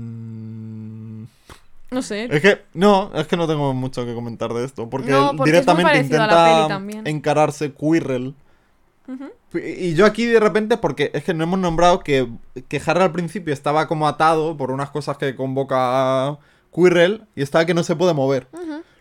Em, 0.00 1.26
No 1.90 2.00
sé. 2.02 2.28
Es 2.30 2.40
que, 2.40 2.62
no, 2.72 3.10
es 3.14 3.26
que 3.26 3.36
no 3.36 3.46
tengo 3.46 3.74
mucho 3.74 4.06
que 4.06 4.14
comentar 4.14 4.52
de 4.54 4.64
esto. 4.64 4.88
Porque, 4.88 5.10
No, 5.10 5.32
directamente 5.44 5.98
intenta 5.98 6.80
encararse 7.04 7.72
Quirrell. 7.72 8.34
Y 9.52 9.94
yo 9.94 10.06
aquí 10.06 10.26
de 10.26 10.38
repente, 10.38 10.76
porque 10.76 11.10
es 11.12 11.24
que 11.24 11.34
no 11.34 11.42
hemos 11.42 11.58
nombrado 11.58 12.00
que, 12.00 12.28
que 12.68 12.80
Harry 12.86 13.02
al 13.02 13.10
principio 13.10 13.52
estaba 13.52 13.88
como 13.88 14.06
atado 14.06 14.56
por 14.56 14.70
unas 14.70 14.90
cosas 14.90 15.18
que 15.18 15.34
convoca 15.34 16.38
Quirrell 16.74 17.26
y 17.34 17.42
está 17.42 17.66
que 17.66 17.74
no 17.74 17.82
se 17.82 17.96
puede 17.96 18.14
mover. 18.14 18.48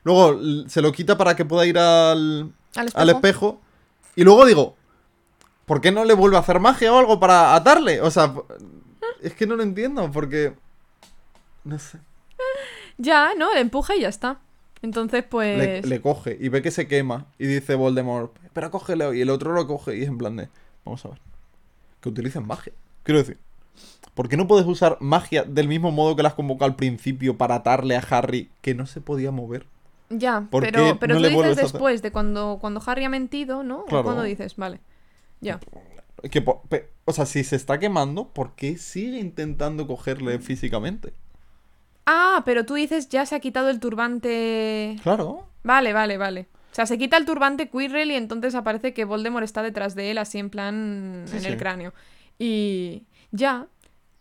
Luego 0.03 0.39
se 0.67 0.81
lo 0.81 0.91
quita 0.91 1.17
para 1.17 1.35
que 1.35 1.45
pueda 1.45 1.65
ir 1.65 1.77
al, 1.77 2.53
Al 2.75 2.87
espejo. 2.87 2.99
al 3.01 3.09
espejo. 3.09 3.61
Y 4.15 4.23
luego 4.23 4.45
digo, 4.45 4.75
¿por 5.65 5.81
qué 5.81 5.91
no 5.91 6.03
le 6.05 6.13
vuelve 6.13 6.37
a 6.37 6.39
hacer 6.39 6.59
magia 6.59 6.93
o 6.93 6.97
algo 6.99 7.19
para 7.19 7.53
atarle? 7.55 8.01
O 8.01 8.09
sea, 8.11 8.33
es 9.21 9.33
que 9.33 9.45
no 9.45 9.55
lo 9.55 9.63
entiendo 9.63 10.09
porque... 10.11 10.53
No 11.63 11.77
sé. 11.79 11.99
Ya, 13.01 13.31
no, 13.37 13.53
le 13.53 13.61
empuja 13.61 13.95
y 13.95 14.01
ya 14.01 14.09
está. 14.09 14.39
Entonces, 14.81 15.21
Le, 15.23 15.29
pues... 15.29 15.85
le 15.85 16.01
coge 16.01 16.37
y 16.37 16.49
ve 16.49 16.61
que 16.61 16.69
se 16.69 16.85
quema 16.85 17.27
y 17.37 17.45
dice 17.47 17.75
Voldemort, 17.75 18.35
pero 18.51 18.71
cógelo. 18.71 19.13
Y 19.13 19.21
el 19.21 19.29
otro 19.29 19.53
lo 19.53 19.65
coge 19.67 19.95
y 19.97 20.01
es 20.01 20.09
en 20.09 20.17
plan 20.17 20.35
de, 20.35 20.49
vamos 20.83 21.05
a 21.05 21.09
ver, 21.09 21.19
que 22.01 22.09
utilicen 22.09 22.45
magia. 22.45 22.73
Quiero 23.03 23.19
decir, 23.19 23.37
¿por 24.13 24.29
qué 24.29 24.37
no 24.37 24.47
puedes 24.47 24.67
usar 24.67 24.97
magia 24.99 25.43
del 25.43 25.67
mismo 25.67 25.91
modo 25.91 26.15
que 26.15 26.23
las 26.23 26.33
convocó 26.33 26.65
al 26.65 26.75
principio 26.75 27.37
para 27.37 27.55
atarle 27.55 27.95
a 27.95 27.99
Harry 27.99 28.49
que 28.61 28.75
no 28.75 28.85
se 28.85 29.01
podía 29.01 29.31
mover? 29.31 29.65
Ya, 30.09 30.47
¿Por 30.49 30.63
pero, 30.63 30.83
qué 30.85 30.95
pero 30.99 31.13
no 31.15 31.19
tú 31.19 31.23
le 31.23 31.29
dices 31.29 31.57
después 31.57 32.01
de 32.01 32.11
cuando, 32.11 32.57
cuando 32.59 32.81
Harry 32.85 33.03
ha 33.05 33.09
mentido, 33.09 33.63
¿no? 33.63 33.85
Claro. 33.85 34.01
O 34.01 34.03
cuando 34.03 34.23
dices, 34.23 34.55
vale. 34.55 34.79
Ya. 35.39 35.59
Que 36.31 36.43
o 37.05 37.13
sea, 37.13 37.25
si 37.25 37.43
se 37.43 37.55
está 37.55 37.79
quemando, 37.79 38.27
¿por 38.29 38.55
qué 38.55 38.77
sigue 38.77 39.19
intentando 39.19 39.87
cogerle 39.87 40.39
físicamente? 40.39 41.13
Ah, 42.05 42.41
pero 42.43 42.65
tú 42.65 42.73
dices 42.73 43.07
ya 43.09 43.25
se 43.25 43.35
ha 43.35 43.39
quitado 43.39 43.69
el 43.69 43.79
turbante. 43.79 44.97
Claro. 45.03 45.47
Vale, 45.63 45.93
vale, 45.93 46.17
vale. 46.17 46.47
O 46.71 46.75
sea, 46.75 46.85
se 46.85 46.97
quita 46.97 47.17
el 47.17 47.25
turbante 47.25 47.69
Quirrell 47.69 48.11
y 48.11 48.15
entonces 48.15 48.55
aparece 48.55 48.93
que 48.93 49.05
Voldemort 49.05 49.43
está 49.43 49.61
detrás 49.61 49.95
de 49.95 50.11
él, 50.11 50.17
así 50.17 50.39
en 50.39 50.49
plan 50.49 51.23
Sí, 51.25 51.37
en 51.37 51.43
sí. 51.43 51.47
el 51.47 51.57
cráneo. 51.57 51.93
Y 52.37 53.03
ya. 53.31 53.67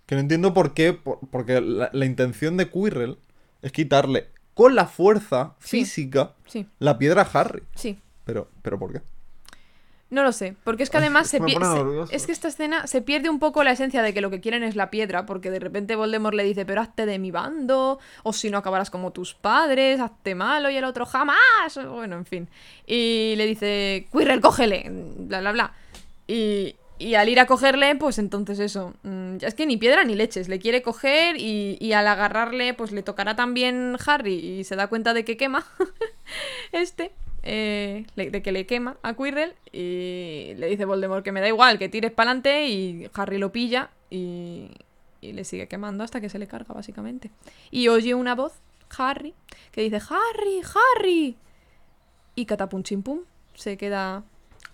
Que 0.06 0.14
no 0.14 0.20
entiendo 0.22 0.54
por 0.54 0.74
qué, 0.74 0.92
por- 0.94 1.18
porque 1.30 1.60
la, 1.60 1.90
la 1.92 2.04
intención 2.06 2.56
de 2.56 2.70
Quirrell 2.70 3.18
es 3.62 3.72
quitarle 3.72 4.28
con 4.54 4.74
la 4.74 4.86
fuerza 4.86 5.54
Sí. 5.60 5.80
física 5.80 6.32
Sí, 6.46 6.66
la 6.78 6.98
piedra 6.98 7.22
a 7.22 7.40
Harry. 7.40 7.62
sí. 7.74 7.98
Pero, 8.24 8.48
¿pero 8.62 8.78
por 8.78 8.92
qué? 8.92 9.00
No 10.10 10.22
lo 10.22 10.32
sé, 10.32 10.56
porque 10.64 10.82
es 10.82 10.88
que 10.90 10.96
además 10.96 11.28
se 11.28 11.38
nervioso. 11.38 12.06
Es 12.10 12.24
que 12.24 12.32
esta 12.32 12.48
escena 12.48 12.86
se 12.86 13.02
pierde 13.02 13.28
un 13.28 13.38
poco 13.38 13.62
la 13.62 13.72
esencia 13.72 14.02
de 14.02 14.14
que 14.14 14.22
lo 14.22 14.30
que 14.30 14.40
quieren 14.40 14.62
es 14.62 14.74
la 14.74 14.88
piedra, 14.88 15.26
porque 15.26 15.50
de 15.50 15.58
repente 15.58 15.96
Voldemort 15.96 16.34
le 16.34 16.44
dice, 16.44 16.64
pero 16.64 16.80
hazte 16.80 17.04
de 17.04 17.18
mi 17.18 17.30
bando, 17.30 17.98
o 18.22 18.32
si 18.32 18.48
no 18.50 18.56
acabarás 18.56 18.88
como 18.90 19.12
tus 19.12 19.34
padres, 19.34 20.00
hazte 20.00 20.34
malo, 20.34 20.70
y 20.70 20.76
el 20.76 20.84
otro 20.84 21.04
jamás. 21.04 21.78
Bueno, 21.90 22.16
en 22.16 22.24
fin. 22.24 22.48
Y 22.86 23.34
le 23.36 23.44
dice, 23.46 24.08
Quirrell, 24.10 24.40
cógele, 24.40 24.90
bla, 24.90 25.40
bla, 25.40 25.52
bla. 25.52 25.72
Y, 26.26 26.74
y 26.98 27.14
al 27.14 27.28
ir 27.28 27.38
a 27.40 27.46
cogerle, 27.46 27.94
pues 27.96 28.18
entonces 28.18 28.58
eso. 28.58 28.94
mm, 29.02 29.36
Es 29.42 29.54
que 29.54 29.66
ni 29.66 29.76
piedra 29.76 30.04
ni 30.04 30.14
leches, 30.14 30.48
le 30.48 30.58
quiere 30.58 30.82
coger 30.82 31.36
y, 31.36 31.76
y 31.80 31.92
al 31.92 32.06
agarrarle, 32.06 32.74
pues 32.74 32.92
le 32.92 33.02
tocará 33.02 33.36
también 33.36 33.96
Harry 34.06 34.34
y 34.34 34.64
se 34.64 34.76
da 34.76 34.88
cuenta 34.88 35.14
de 35.14 35.24
que 35.24 35.36
quema 35.36 35.64
este, 36.72 37.12
eh, 37.42 38.04
de 38.16 38.42
que 38.42 38.52
le 38.52 38.66
quema 38.66 38.96
a 39.02 39.14
Quirrell 39.14 39.54
y 39.72 40.54
le 40.56 40.66
dice 40.66 40.84
Voldemort 40.84 41.24
que 41.24 41.32
me 41.32 41.40
da 41.40 41.48
igual, 41.48 41.78
que 41.78 41.88
tires 41.88 42.10
para 42.10 42.30
adelante 42.30 42.66
y 42.68 43.08
Harry 43.14 43.38
lo 43.38 43.52
pilla 43.52 43.90
y, 44.10 44.68
y 45.20 45.32
le 45.32 45.44
sigue 45.44 45.68
quemando 45.68 46.04
hasta 46.04 46.20
que 46.20 46.28
se 46.28 46.38
le 46.38 46.46
carga, 46.46 46.74
básicamente. 46.74 47.30
Y 47.70 47.88
oye 47.88 48.14
una 48.14 48.34
voz, 48.34 48.54
Harry, 48.96 49.34
que 49.70 49.82
dice 49.82 49.96
Harry, 49.96 50.60
Harry. 50.96 51.36
Y 52.34 52.46
catapum 52.46 52.82
chim 52.82 53.02
pum, 53.02 53.20
se 53.54 53.76
queda... 53.76 54.22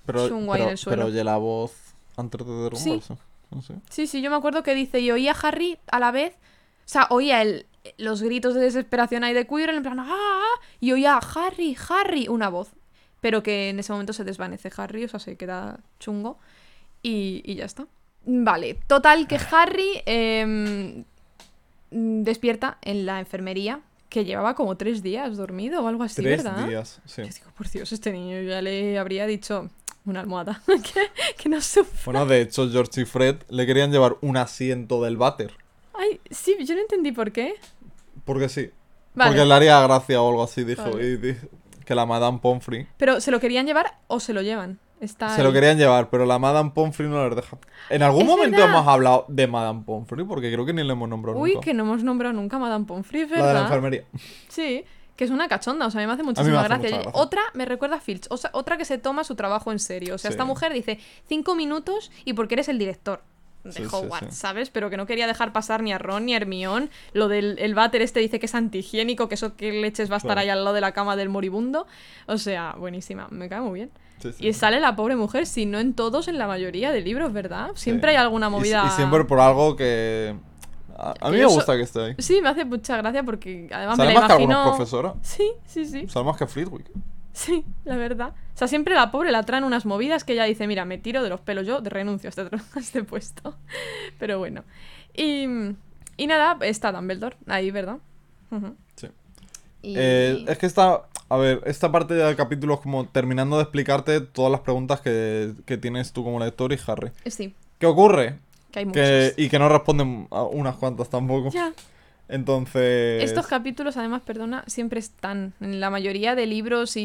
Pero, 0.06 0.28
Chungo 0.28 0.52
ahí 0.52 0.58
pero, 0.58 0.64
en 0.64 0.70
el 0.72 0.78
suelo. 0.78 0.96
pero 0.96 1.08
oye 1.08 1.24
la 1.24 1.38
voz 1.38 1.72
antes 2.16 2.46
de 2.46 2.52
derrumbarse. 2.52 3.14
No 3.50 3.62
sé. 3.62 3.74
Sí, 3.90 4.06
sí, 4.06 4.22
yo 4.22 4.30
me 4.30 4.36
acuerdo 4.36 4.62
que 4.62 4.74
dice, 4.74 5.00
y 5.00 5.10
oía 5.10 5.32
a 5.32 5.48
Harry 5.48 5.78
a 5.90 5.98
la 5.98 6.10
vez, 6.10 6.34
o 6.34 6.86
sea, 6.88 7.06
oía 7.10 7.42
el, 7.42 7.66
los 7.98 8.22
gritos 8.22 8.54
de 8.54 8.60
desesperación 8.60 9.22
ahí 9.24 9.34
de 9.34 9.46
Quirrell, 9.46 9.76
en 9.76 9.82
plan, 9.82 10.00
¡ah! 10.00 10.06
ah", 10.10 10.60
Y 10.80 10.92
oía 10.92 11.16
a 11.16 11.18
Harry, 11.18 11.76
Harry, 11.88 12.28
una 12.28 12.48
voz. 12.48 12.70
Pero 13.20 13.42
que 13.42 13.70
en 13.70 13.78
ese 13.78 13.92
momento 13.92 14.12
se 14.12 14.24
desvanece 14.24 14.70
Harry, 14.76 15.04
o 15.04 15.08
sea, 15.08 15.20
se 15.20 15.36
queda 15.36 15.80
chungo. 15.98 16.38
Y, 17.02 17.42
y 17.44 17.54
ya 17.56 17.64
está. 17.64 17.86
Vale, 18.26 18.78
total 18.86 19.26
que 19.28 19.38
Harry 19.50 20.02
em, 20.06 21.04
despierta 21.90 22.78
en 22.82 23.06
la 23.06 23.20
enfermería, 23.20 23.80
que 24.08 24.24
llevaba 24.24 24.54
como 24.54 24.76
tres 24.76 25.02
días 25.02 25.36
dormido 25.36 25.82
o 25.82 25.88
algo 25.88 26.02
así, 26.02 26.22
Tres 26.22 26.42
¿verdad? 26.44 26.66
días, 26.66 27.00
sí. 27.04 27.22
Yo 27.22 27.28
digo, 27.28 27.50
por 27.56 27.68
Dios, 27.68 27.92
este 27.92 28.12
niño 28.12 28.40
ya 28.42 28.62
le 28.62 28.98
habría 28.98 29.26
dicho 29.26 29.70
una 30.06 30.20
almohada, 30.20 30.60
que, 30.66 31.10
que 31.36 31.48
no 31.48 31.60
sufra. 31.60 32.12
Bueno, 32.12 32.26
de 32.26 32.42
hecho, 32.42 32.68
George 32.70 33.02
y 33.02 33.04
Fred 33.04 33.36
le 33.48 33.66
querían 33.66 33.90
llevar 33.90 34.16
un 34.20 34.36
asiento 34.36 35.02
del 35.02 35.16
váter. 35.16 35.52
Ay, 35.94 36.20
sí, 36.30 36.56
yo 36.64 36.74
no 36.74 36.80
entendí 36.80 37.12
por 37.12 37.32
qué. 37.32 37.54
Porque 38.24 38.48
sí. 38.48 38.70
Vale. 39.14 39.30
Porque 39.30 39.44
le 39.44 39.54
haría 39.54 39.80
gracia 39.82 40.20
o 40.20 40.28
algo 40.28 40.42
así, 40.42 40.64
dijo. 40.64 40.82
Vale. 40.82 41.06
Y 41.06 41.16
dijo 41.16 41.46
que 41.84 41.94
la 41.94 42.06
Madame 42.06 42.38
Pomfrey. 42.40 42.86
Pero 42.96 43.20
¿se 43.20 43.30
lo 43.30 43.40
querían 43.40 43.66
llevar 43.66 43.98
o 44.06 44.18
se 44.20 44.32
lo 44.32 44.42
llevan? 44.42 44.78
Está 45.00 45.36
Se 45.36 45.42
lo 45.42 45.52
querían 45.52 45.76
llevar, 45.76 46.08
pero 46.08 46.24
la 46.24 46.38
Madame 46.38 46.70
Pomfrey 46.70 47.08
no 47.08 47.26
les 47.28 47.36
deja. 47.36 47.58
En 47.90 48.02
algún 48.02 48.26
momento 48.26 48.56
verdad. 48.56 48.70
hemos 48.70 48.88
hablado 48.88 49.26
de 49.28 49.46
Madame 49.46 49.82
Pomfrey, 49.84 50.24
porque 50.24 50.50
creo 50.50 50.64
que 50.64 50.72
ni 50.72 50.82
le 50.82 50.92
hemos 50.92 51.08
nombrado 51.08 51.38
Uy, 51.38 51.54
nunca. 51.54 51.64
que 51.64 51.74
no 51.74 51.82
hemos 51.82 52.02
nombrado 52.02 52.32
nunca 52.32 52.56
a 52.56 52.60
Madame 52.60 52.86
Pomfrey, 52.86 53.26
La 53.28 53.46
de 53.48 53.54
la 53.54 53.60
enfermería. 53.62 54.04
Sí, 54.48 54.84
que 55.16 55.24
es 55.24 55.30
una 55.30 55.48
cachonda, 55.48 55.86
o 55.86 55.90
sea, 55.90 56.00
a 56.00 56.02
mí 56.02 56.06
me 56.06 56.12
hace 56.14 56.22
me 56.22 56.28
muchísima 56.30 56.60
hace 56.60 56.68
gracia. 56.68 57.02
Otra 57.12 57.40
me 57.54 57.64
recuerda 57.64 57.96
a 57.96 58.00
Filch, 58.00 58.26
o 58.30 58.36
sea, 58.36 58.50
otra 58.52 58.76
que 58.76 58.84
se 58.84 58.98
toma 58.98 59.22
su 59.24 59.34
trabajo 59.36 59.70
en 59.72 59.78
serio. 59.78 60.14
O 60.16 60.18
sea, 60.18 60.30
Sí. 60.30 60.34
esta 60.34 60.44
mujer 60.44 60.72
dice 60.72 60.98
cinco 61.28 61.54
minutos 61.54 62.10
y 62.24 62.32
porque 62.32 62.54
eres 62.54 62.68
el 62.68 62.78
director 62.78 63.22
de 63.62 63.72
Sí, 63.72 63.84
Hogwarts, 63.90 64.34
sí. 64.34 64.40
¿sabes? 64.40 64.68
Pero 64.70 64.90
que 64.90 64.96
no 64.98 65.06
quería 65.06 65.26
dejar 65.26 65.52
pasar 65.52 65.82
ni 65.82 65.92
a 65.92 65.98
Ron 65.98 66.26
ni 66.26 66.34
a 66.34 66.36
Hermione. 66.36 66.90
Lo 67.14 67.28
del 67.28 67.58
el 67.58 67.74
váter 67.74 68.02
este 68.02 68.20
dice 68.20 68.38
que 68.38 68.44
es 68.46 68.54
antihigiénico, 68.54 69.28
que 69.28 69.36
eso 69.36 69.56
que 69.56 69.72
leches 69.72 70.10
va 70.10 70.16
a 70.16 70.18
estar 70.18 70.32
Claro. 70.32 70.40
ahí 70.40 70.48
al 70.50 70.64
lado 70.64 70.74
de 70.74 70.80
la 70.82 70.92
cama 70.92 71.16
del 71.16 71.30
moribundo. 71.30 71.86
O 72.26 72.36
sea, 72.36 72.74
buenísima, 72.78 73.26
me 73.30 73.48
cae 73.48 73.60
muy 73.62 73.74
bien. 73.80 73.90
Sí, 74.18 74.32
sí. 74.32 74.46
Y 74.48 74.52
sale 74.52 74.80
la 74.80 74.94
pobre 74.96 75.16
mujer, 75.16 75.46
si 75.46 75.64
no 75.66 75.78
en 75.78 75.94
todos, 75.94 76.28
en 76.28 76.38
la 76.38 76.46
mayoría 76.46 76.92
de 76.92 77.00
libros, 77.00 77.32
¿verdad? 77.32 77.70
Siempre 77.74 78.10
Sí. 78.10 78.16
hay 78.16 78.22
alguna 78.22 78.48
Y- 78.48 78.50
movida. 78.50 78.84
Y, 78.86 78.90
siempre 78.90 79.24
por 79.24 79.40
algo 79.40 79.76
que. 79.76 80.34
A, 80.96 81.10
a 81.10 81.14
Que 81.14 81.30
mí 81.30 81.36
me 81.38 81.42
so- 81.44 81.50
gusta 81.54 81.76
que 81.76 81.82
esté 81.82 82.00
ahí. 82.00 82.14
Sí, 82.18 82.40
me 82.42 82.48
hace 82.48 82.64
mucha 82.64 82.96
gracia 82.96 83.22
porque 83.22 83.68
además 83.72 83.96
Sale 83.96 84.08
me 84.10 84.14
la 84.14 84.20
más 84.20 84.28
que 84.28 84.32
alguna 84.34 84.54
imagino. 84.54 84.76
profesora. 84.76 85.14
Sí, 85.22 85.50
sí, 85.66 85.84
sí. 85.86 86.06
Sale 86.08 86.24
más 86.26 86.36
que 86.36 86.46
Flitwick. 86.46 86.86
Sí, 87.32 87.64
la 87.84 87.96
verdad. 87.96 88.28
O 88.54 88.56
sea, 88.56 88.68
siempre 88.68 88.94
la 88.94 89.10
pobre 89.10 89.32
la 89.32 89.42
traen 89.42 89.64
unas 89.64 89.86
movidas 89.86 90.22
que 90.22 90.34
ella 90.34 90.44
dice, 90.44 90.68
mira, 90.68 90.84
me 90.84 90.98
tiro 90.98 91.22
de 91.22 91.28
los 91.28 91.40
pelos, 91.40 91.66
yo 91.66 91.80
renuncio 91.82 92.28
a 92.28 92.30
este, 92.30 92.42
a 92.76 92.78
este 92.78 93.02
puesto. 93.02 93.56
Pero 94.20 94.38
bueno. 94.38 94.62
Y, 95.16 95.44
y 96.16 96.26
nada, 96.28 96.56
está 96.60 96.92
Dumbledore 96.92 97.36
ahí, 97.48 97.70
¿verdad? 97.72 97.98
Sí. 98.96 99.08
Y... 99.82 99.94
Eh, 99.96 100.44
es 100.46 100.58
que 100.58 100.66
esta. 100.66 101.02
A 101.28 101.36
ver, 101.36 101.62
esta 101.66 101.90
parte 101.90 102.14
del 102.14 102.36
capítulo 102.36 102.74
es 102.74 102.80
como 102.80 103.06
terminando 103.08 103.56
de 103.56 103.62
explicarte 103.62 104.20
todas 104.20 104.52
las 104.52 104.60
preguntas 104.60 105.00
que, 105.00 105.54
que 105.66 105.76
tienes 105.78 106.12
tú 106.12 106.22
como 106.22 106.38
lector 106.38 106.72
y 106.72 106.78
Harry. 106.86 107.10
Sí, 107.26 107.52
¿Qué 107.78 107.86
ocurre? 107.86 108.38
Que 108.74 108.80
hay. 108.80 108.86
Que, 108.92 109.32
y 109.36 109.48
que 109.48 109.58
no 109.58 109.68
responden 109.68 110.26
a 110.30 110.42
unas 110.42 110.74
cuantas 110.76 111.08
tampoco. 111.08 111.50
Ya. 111.50 111.72
Entonces. 112.28 113.22
Estos 113.22 113.46
capítulos, 113.46 113.96
además, 113.96 114.22
perdona, 114.22 114.64
siempre 114.66 114.98
están. 114.98 115.52
En 115.60 115.78
la 115.80 115.90
mayoría 115.90 116.34
de 116.34 116.46
libros 116.46 116.96
y, 116.96 117.00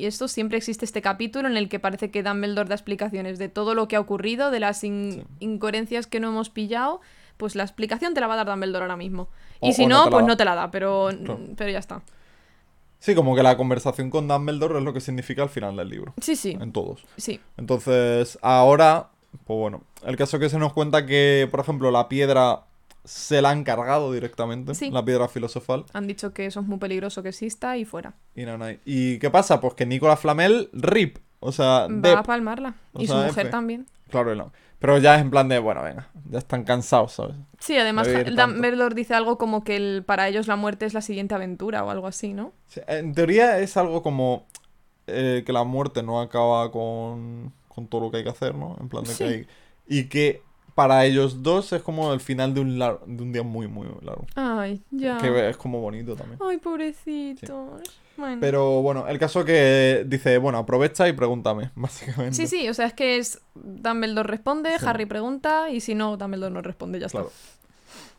y 0.00 0.06
esto 0.06 0.26
siempre 0.28 0.58
existe 0.58 0.84
este 0.84 1.02
capítulo 1.02 1.48
en 1.48 1.56
el 1.56 1.68
que 1.68 1.78
parece 1.78 2.10
que 2.10 2.22
Dumbledore 2.22 2.68
da 2.68 2.74
explicaciones 2.74 3.38
de 3.38 3.48
todo 3.48 3.74
lo 3.74 3.86
que 3.88 3.96
ha 3.96 4.00
ocurrido, 4.00 4.50
de 4.50 4.60
las 4.60 4.82
in- 4.84 5.12
Sí. 5.12 5.22
incoherencias 5.40 6.06
que 6.06 6.20
no 6.20 6.28
hemos 6.28 6.50
pillado. 6.50 7.00
Pues 7.36 7.54
la 7.54 7.62
explicación 7.62 8.14
te 8.14 8.20
la 8.20 8.26
va 8.26 8.34
a 8.34 8.36
dar 8.38 8.46
Dumbledore 8.46 8.84
ahora 8.84 8.96
mismo. 8.96 9.28
O- 9.60 9.68
Y 9.68 9.72
si 9.72 9.86
no 9.86 10.10
pues 10.10 10.22
da. 10.24 10.28
no 10.28 10.36
te 10.36 10.44
la 10.44 10.54
da, 10.54 10.70
pero, 10.70 11.10
pero 11.56 11.70
ya 11.70 11.78
está. 11.78 12.02
Sí, 12.98 13.14
como 13.14 13.36
que 13.36 13.42
la 13.42 13.56
conversación 13.56 14.10
con 14.10 14.26
Dumbledore 14.26 14.78
es 14.78 14.84
lo 14.84 14.92
que 14.92 15.00
significa 15.00 15.42
al 15.42 15.48
final 15.50 15.76
del 15.76 15.88
libro. 15.90 16.14
Sí, 16.20 16.34
sí, 16.34 16.56
En 16.60 16.72
todos. 16.72 17.04
sí. 17.16 17.40
Entonces, 17.56 18.38
ahora, 18.42 19.10
pues 19.44 19.58
bueno, 19.58 19.82
el 20.04 20.16
caso 20.16 20.38
que 20.38 20.48
se 20.48 20.58
nos 20.58 20.72
cuenta 20.72 21.06
que, 21.06 21.48
por 21.50 21.60
ejemplo, 21.60 21.90
la 21.90 22.08
piedra 22.08 22.62
se 23.04 23.40
la 23.40 23.50
han 23.50 23.62
cargado 23.64 24.12
directamente, 24.12 24.74
Sí. 24.74 24.90
la 24.90 25.04
piedra 25.04 25.28
filosofal. 25.28 25.84
Han 25.92 26.06
dicho 26.08 26.32
que 26.32 26.46
eso 26.46 26.60
es 26.60 26.66
muy 26.66 26.78
peligroso 26.78 27.22
que 27.22 27.28
exista 27.28 27.76
y 27.76 27.84
fuera. 27.84 28.14
Y 28.34 28.44
nada, 28.44 28.58
nada. 28.58 28.74
¿Y 28.84 29.18
qué 29.20 29.30
pasa? 29.30 29.60
Pues 29.60 29.74
que 29.74 29.86
Nicolas 29.86 30.18
Flamel, 30.18 30.70
RIP. 30.72 31.18
O 31.38 31.52
sea, 31.52 31.86
Va 31.88 32.18
a 32.18 32.22
palmarla. 32.22 32.74
O 32.92 33.00
Y 33.02 33.06
su 33.06 33.14
mujer 33.14 33.30
F. 33.46 33.50
también. 33.50 33.86
Claro, 34.10 34.34
no. 34.34 34.52
Pero 34.78 34.98
ya 34.98 35.14
es 35.16 35.20
en 35.22 35.30
plan 35.30 35.48
de, 35.48 35.58
bueno, 35.58 35.82
venga, 35.82 36.08
ya 36.30 36.38
están 36.38 36.64
cansados, 36.64 37.12
¿sabes? 37.12 37.36
Sí, 37.60 37.78
además. 37.78 38.08
Dumbledore 38.36 38.94
dice 38.94 39.14
algo 39.14 39.38
como 39.38 39.64
que 39.64 39.76
el- 39.76 40.02
para 40.04 40.28
ellos 40.28 40.48
la 40.48 40.56
muerte 40.56 40.84
es 40.84 40.92
la 40.92 41.00
siguiente 41.00 41.34
aventura 41.34 41.82
o 41.84 41.90
algo 41.90 42.06
así, 42.06 42.32
¿no? 42.34 42.52
Sí, 42.66 42.80
en 42.88 43.14
teoría 43.14 43.58
es 43.60 43.76
algo 43.76 44.02
como 44.02 44.46
eh, 45.06 45.44
que 45.46 45.52
la 45.52 45.62
muerte 45.64 46.02
no 46.02 46.20
acaba 46.20 46.70
con, 46.72 47.52
con 47.76 47.86
todo 47.86 48.00
lo 48.00 48.10
que 48.10 48.16
hay 48.16 48.24
que 48.24 48.30
hacer, 48.30 48.56
¿no? 48.56 48.76
En 48.80 48.88
plan 48.88 49.04
de 49.04 49.10
Sí. 49.10 49.18
que 49.18 49.24
hay... 49.24 49.46
Y 49.86 50.04
que 50.08 50.42
para 50.74 51.04
ellos 51.06 51.42
dos 51.44 51.72
es 51.72 51.80
como 51.82 52.12
el 52.12 52.18
final 52.20 52.52
de 52.52 52.60
un, 52.60 52.78
lar- 52.78 52.98
de 53.06 53.22
un 53.22 53.32
día 53.32 53.42
muy, 53.44 53.68
muy 53.68 53.86
largo. 54.02 54.26
Ay, 54.34 54.82
ya. 54.90 55.16
Que 55.18 55.48
es 55.48 55.56
como 55.56 55.80
bonito 55.80 56.16
también. 56.16 56.40
Ay, 56.44 56.58
pobrecitos. 56.58 57.80
Bueno. 58.16 58.38
Pero 58.40 58.82
bueno, 58.82 59.06
el 59.08 59.18
caso 59.18 59.44
que 59.44 60.04
dice, 60.06 60.38
bueno, 60.38 60.58
aprovecha 60.58 61.06
y 61.08 61.12
pregúntame, 61.12 61.70
básicamente. 61.76 62.34
Sí, 62.34 62.46
sí, 62.46 62.68
o 62.68 62.74
sea, 62.74 62.86
es 62.86 62.94
que 62.94 63.18
es 63.18 63.40
Dumbledore 63.54 64.26
responde, 64.28 64.78
Sí. 64.78 64.84
Harry 64.88 65.06
pregunta 65.06 65.70
y 65.70 65.80
si 65.80 65.94
no, 65.94 66.16
Dumbledore 66.16 66.52
no 66.52 66.62
responde, 66.62 66.98
ya 66.98 67.06
está. 67.06 67.18
Claro. 67.18 67.32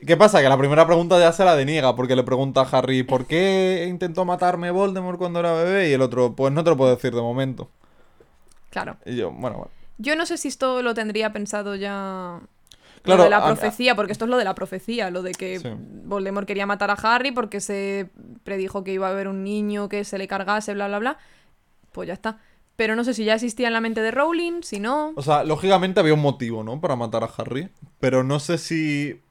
¿Qué 0.06 0.16
pasa? 0.16 0.42
Que 0.44 0.50
la 0.50 0.58
primera 0.58 0.86
pregunta 0.86 1.20
ya 1.20 1.32
se 1.34 1.44
la 1.44 1.56
deniega 1.56 1.96
porque 1.96 2.16
le 2.16 2.24
pregunta 2.24 2.62
a 2.62 2.70
Harry, 2.78 3.02
¿por 3.04 3.26
qué 3.26 3.88
intentó 3.90 4.24
matarme 4.26 4.70
Voldemort 4.72 5.18
cuando 5.18 5.40
era 5.40 5.54
bebé? 5.54 5.90
Y 5.90 5.94
el 5.94 6.02
otro, 6.04 6.36
pues 6.36 6.54
no 6.54 6.64
te 6.64 6.70
lo 6.70 6.78
puedo 6.78 6.92
decir 6.96 7.14
de 7.16 7.22
momento. 7.22 7.70
Claro. 8.84 8.98
Y 9.06 9.16
yo, 9.16 9.32
bueno, 9.32 9.58
bueno. 9.58 9.72
Yo 9.98 10.16
no 10.16 10.26
sé 10.26 10.38
si 10.38 10.48
esto 10.48 10.82
lo 10.82 10.94
tendría 10.94 11.34
pensado 11.34 11.76
ya. 11.76 12.40
Claro, 13.04 13.20
lo 13.20 13.24
de 13.26 13.30
la 13.30 13.38
a- 13.38 13.46
profecía, 13.46 13.96
porque 13.96 14.12
esto 14.12 14.26
es 14.26 14.30
lo 14.32 14.38
de 14.38 14.44
la 14.44 14.54
profecía, 14.56 15.10
lo 15.12 15.22
de 15.22 15.32
que 15.32 15.60
Sí. 15.60 15.70
Voldemort 16.06 16.46
quería 16.48 16.66
matar 16.66 16.92
a 16.92 16.94
Harry 16.94 17.32
porque 17.32 17.62
se 17.62 18.10
predijo 18.44 18.84
que 18.84 18.92
iba 18.94 19.08
a 19.08 19.12
haber 19.12 19.28
un 19.28 19.44
niño 19.44 19.88
que 19.90 20.04
se 20.04 20.18
le 20.18 20.28
cargase, 20.28 20.74
bla, 20.74 20.88
bla, 20.88 21.00
bla. 21.00 21.18
Pues 21.92 22.08
ya 22.08 22.14
está. 22.14 22.40
Pero 22.76 22.96
no 22.96 23.04
sé 23.04 23.14
si 23.16 23.24
ya 23.26 23.34
existía 23.34 23.68
en 23.68 23.74
la 23.74 23.82
mente 23.82 24.02
de 24.02 24.12
Rowling, 24.12 24.62
si 24.62 24.80
no. 24.80 25.14
O 25.16 25.22
sea, 25.24 25.44
lógicamente 25.44 26.00
había 26.00 26.14
un 26.14 26.22
motivo, 26.22 26.64
¿no? 26.64 26.80
Para 26.80 26.96
matar 26.96 27.24
a 27.24 27.30
Harry. 27.38 27.70
Pero 28.00 28.24
no 28.24 28.40
sé 28.40 28.58
si. 28.60 29.22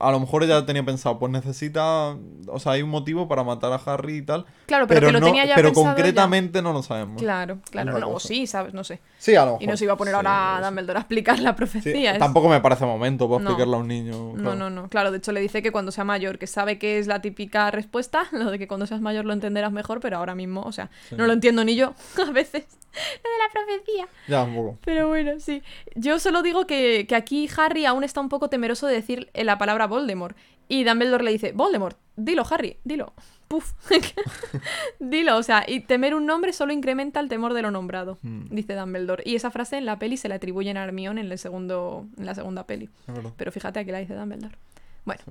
A 0.00 0.10
lo 0.12 0.20
mejor 0.20 0.42
ella 0.44 0.64
tenía 0.66 0.84
pensado, 0.84 1.18
pues 1.18 1.30
necesita. 1.32 2.16
O 2.46 2.58
sea, 2.60 2.72
hay 2.72 2.82
un 2.82 2.90
motivo 2.90 3.26
para 3.28 3.42
matar 3.42 3.72
a 3.72 3.76
Harry 3.76 4.18
y 4.18 4.22
tal. 4.22 4.44
Claro, 4.66 4.86
pero, 4.86 5.06
que 5.08 5.12
lo 5.12 5.20
no- 5.20 5.26
tenía 5.26 5.44
ya 5.44 5.54
pero 5.56 5.68
pensado 5.70 5.86
concretamente 5.94 6.62
no 6.62 6.72
lo 6.72 6.82
sabemos. 6.82 7.20
Claro, 7.20 7.58
claro. 7.70 7.98
No, 7.98 8.10
o 8.10 8.20
sí, 8.20 8.46
¿sabes? 8.46 8.74
No 8.74 8.84
sé. 8.84 9.00
Sí, 9.18 9.34
a 9.34 9.40
lo 9.44 9.52
mejor. 9.52 9.62
Y 9.62 9.66
no 9.66 9.76
se 9.76 9.84
iba 9.84 9.94
a 9.94 9.96
poner 9.96 10.12
Sí, 10.12 10.16
ahora 10.16 10.56
a. 10.58 10.60
Dumbledore 10.64 10.98
a 10.98 11.00
explicar 11.02 11.38
la 11.40 11.50
Sí, 11.50 11.56
profecía. 11.56 12.12
es- 12.12 12.18
Tampoco 12.18 12.48
me 12.48 12.60
parece 12.60 12.84
momento 12.86 13.28
para 13.28 13.42
No. 13.42 13.50
explicarle 13.50 13.74
a 13.76 13.78
un 13.78 13.88
niño. 13.88 14.12
No, 14.12 14.34
claro. 14.42 14.56
no, 14.56 14.70
no. 14.70 14.88
Claro, 14.88 15.10
de 15.10 15.18
hecho 15.18 15.32
le 15.32 15.40
dice 15.40 15.62
que 15.62 15.72
cuando 15.72 15.90
sea 15.92 16.04
mayor, 16.04 16.38
que 16.38 16.46
sabe 16.46 16.78
que 16.78 16.98
es 16.98 17.06
la 17.08 17.20
típica 17.22 17.70
respuesta, 17.72 18.26
lo 18.32 18.50
de 18.52 18.58
que 18.58 18.68
cuando 18.68 18.86
seas 18.86 19.00
mayor 19.00 19.24
lo 19.24 19.32
entenderás 19.32 19.72
mejor, 19.72 19.98
pero 20.00 20.18
ahora 20.18 20.34
mismo, 20.36 20.62
o 20.62 20.72
sea, 20.72 20.90
Sí. 21.08 21.16
no 21.16 21.26
lo 21.26 21.32
entiendo 21.32 21.64
ni 21.64 21.74
yo 21.76 21.94
a 22.24 22.30
veces. 22.30 22.64
Lo 22.92 23.30
de 23.30 23.38
la 23.38 23.50
profecía. 23.54 24.06
Ya, 24.28 24.42
un 24.42 24.54
poco. 24.54 24.78
Pero 24.84 25.08
bueno, 25.08 25.32
sí. 25.40 25.62
Yo 25.94 26.18
solo 26.18 26.42
digo 26.42 26.66
que, 26.66 27.06
que 27.08 27.14
aquí 27.14 27.48
Harry 27.56 27.86
aún 27.86 28.04
está 28.04 28.11
un 28.20 28.28
poco 28.28 28.48
temeroso 28.48 28.86
de 28.86 28.94
decir 28.94 29.30
la 29.34 29.58
palabra 29.58 29.86
Voldemort. 29.86 30.36
Y 30.68 30.84
Dumbledore 30.84 31.24
le 31.24 31.32
dice, 31.32 31.52
Voldemort, 31.52 31.98
dilo, 32.16 32.44
Harry, 32.50 32.78
dilo. 32.84 33.12
Puf. 33.48 33.72
dilo, 34.98 35.36
o 35.36 35.42
sea, 35.42 35.64
y 35.66 35.80
temer 35.80 36.14
un 36.14 36.24
nombre 36.26 36.52
solo 36.52 36.72
incrementa 36.72 37.20
el 37.20 37.28
temor 37.28 37.52
de 37.52 37.62
lo 37.62 37.70
nombrado, 37.70 38.18
Hmm. 38.22 38.46
dice 38.50 38.74
Dumbledore. 38.74 39.22
Y 39.26 39.34
esa 39.34 39.50
frase 39.50 39.76
en 39.76 39.86
la 39.86 39.98
peli 39.98 40.16
se 40.16 40.28
le 40.28 40.34
atribuyen 40.34 40.76
a 40.76 40.84
Hermione 40.84 41.20
en, 41.20 41.30
el 41.30 41.38
segundo, 41.38 42.06
en 42.16 42.26
la 42.26 42.34
segunda 42.34 42.66
peli. 42.66 42.88
Pero 43.36 43.52
fíjate, 43.52 43.80
aquí 43.80 43.90
la 43.90 43.98
dice 43.98 44.14
Dumbledore. 44.14 44.56
Bueno. 45.04 45.22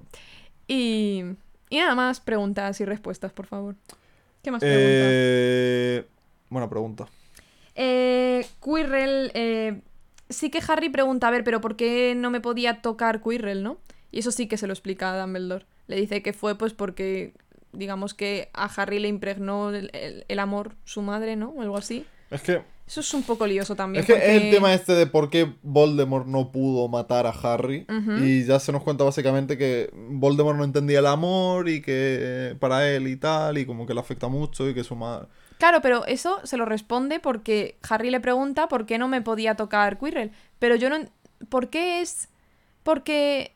Y, 0.67 1.23
y 1.69 1.77
nada 1.77 1.95
más 1.95 2.19
preguntas 2.19 2.79
y 2.81 2.85
respuestas, 2.85 3.31
por 3.31 3.47
favor. 3.47 3.75
¿Qué 4.43 4.51
más 4.51 4.59
preguntas? 4.59 5.07
Eh... 5.11 6.05
Buena 6.49 6.69
pregunta. 6.69 7.07
Eh, 7.75 8.45
Quirrell, 8.63 9.31
eh, 9.33 9.81
sí 10.31 10.49
que 10.49 10.61
Harry 10.67 10.89
pregunta, 10.89 11.27
a 11.27 11.31
ver, 11.31 11.43
pero 11.43 11.61
¿por 11.61 11.75
qué 11.75 12.13
no 12.15 12.29
me 12.31 12.41
podía 12.41 12.81
tocar 12.81 13.21
Quirrell, 13.21 13.63
no? 13.63 13.77
Y 14.11 14.19
eso 14.19 14.31
sí 14.31 14.47
que 14.47 14.57
se 14.57 14.67
lo 14.67 14.73
explica 14.73 15.13
a 15.13 15.19
Dumbledore. 15.21 15.65
Le 15.87 15.95
dice 15.95 16.21
que 16.21 16.33
fue 16.33 16.55
pues 16.57 16.73
porque, 16.73 17.33
digamos 17.73 18.13
que 18.13 18.49
a 18.53 18.65
Harry 18.65 18.99
le 18.99 19.07
impregnó 19.07 19.69
el, 19.69 19.89
el- 19.93 20.25
el 20.27 20.39
amor 20.39 20.75
su 20.85 21.01
madre, 21.01 21.35
¿no? 21.35 21.49
O 21.49 21.61
algo 21.61 21.77
así. 21.77 22.05
Es 22.29 22.41
que, 22.41 22.61
Eso 22.87 22.99
es 23.01 23.13
un 23.13 23.23
poco 23.23 23.45
lioso 23.47 23.75
también. 23.75 24.01
es 24.01 24.07
que 24.07 24.13
porque... 24.13 24.35
es 24.37 24.43
el 24.43 24.51
tema 24.51 24.73
este 24.73 24.93
de 24.93 25.05
por 25.07 25.29
qué 25.29 25.53
Voldemort 25.63 26.27
no 26.27 26.51
pudo 26.51 26.87
matar 26.87 27.25
a 27.25 27.29
Harry. 27.31 27.85
Y 28.21 28.43
ya 28.45 28.59
se 28.59 28.71
nos 28.71 28.83
cuenta 28.83 29.03
básicamente 29.03 29.57
que 29.57 29.89
Voldemort 29.93 30.57
no 30.57 30.63
entendía 30.63 30.99
el 30.99 31.07
amor 31.07 31.67
y 31.69 31.81
que 31.81 32.55
para 32.59 32.89
él 32.89 33.07
y 33.07 33.15
tal, 33.17 33.57
y 33.57 33.65
como 33.65 33.85
que 33.85 33.93
le 33.93 33.99
afecta 33.99 34.27
mucho 34.27 34.67
y 34.69 34.73
que 34.73 34.83
su 34.83 34.95
madre... 34.95 35.27
Claro, 35.61 35.79
pero 35.83 36.07
eso 36.07 36.39
se 36.43 36.57
lo 36.57 36.65
responde 36.65 37.19
porque 37.19 37.77
Harry 37.87 38.09
le 38.09 38.19
pregunta 38.19 38.67
por 38.67 38.87
qué 38.87 38.97
no 38.97 39.07
me 39.07 39.21
podía 39.21 39.53
tocar 39.53 39.99
Quirrell. 39.99 40.31
Pero 40.57 40.75
yo 40.75 40.89
no... 40.89 40.97
¿Por 41.49 41.69
qué 41.69 42.01
es...? 42.01 42.29
Porque 42.81 43.53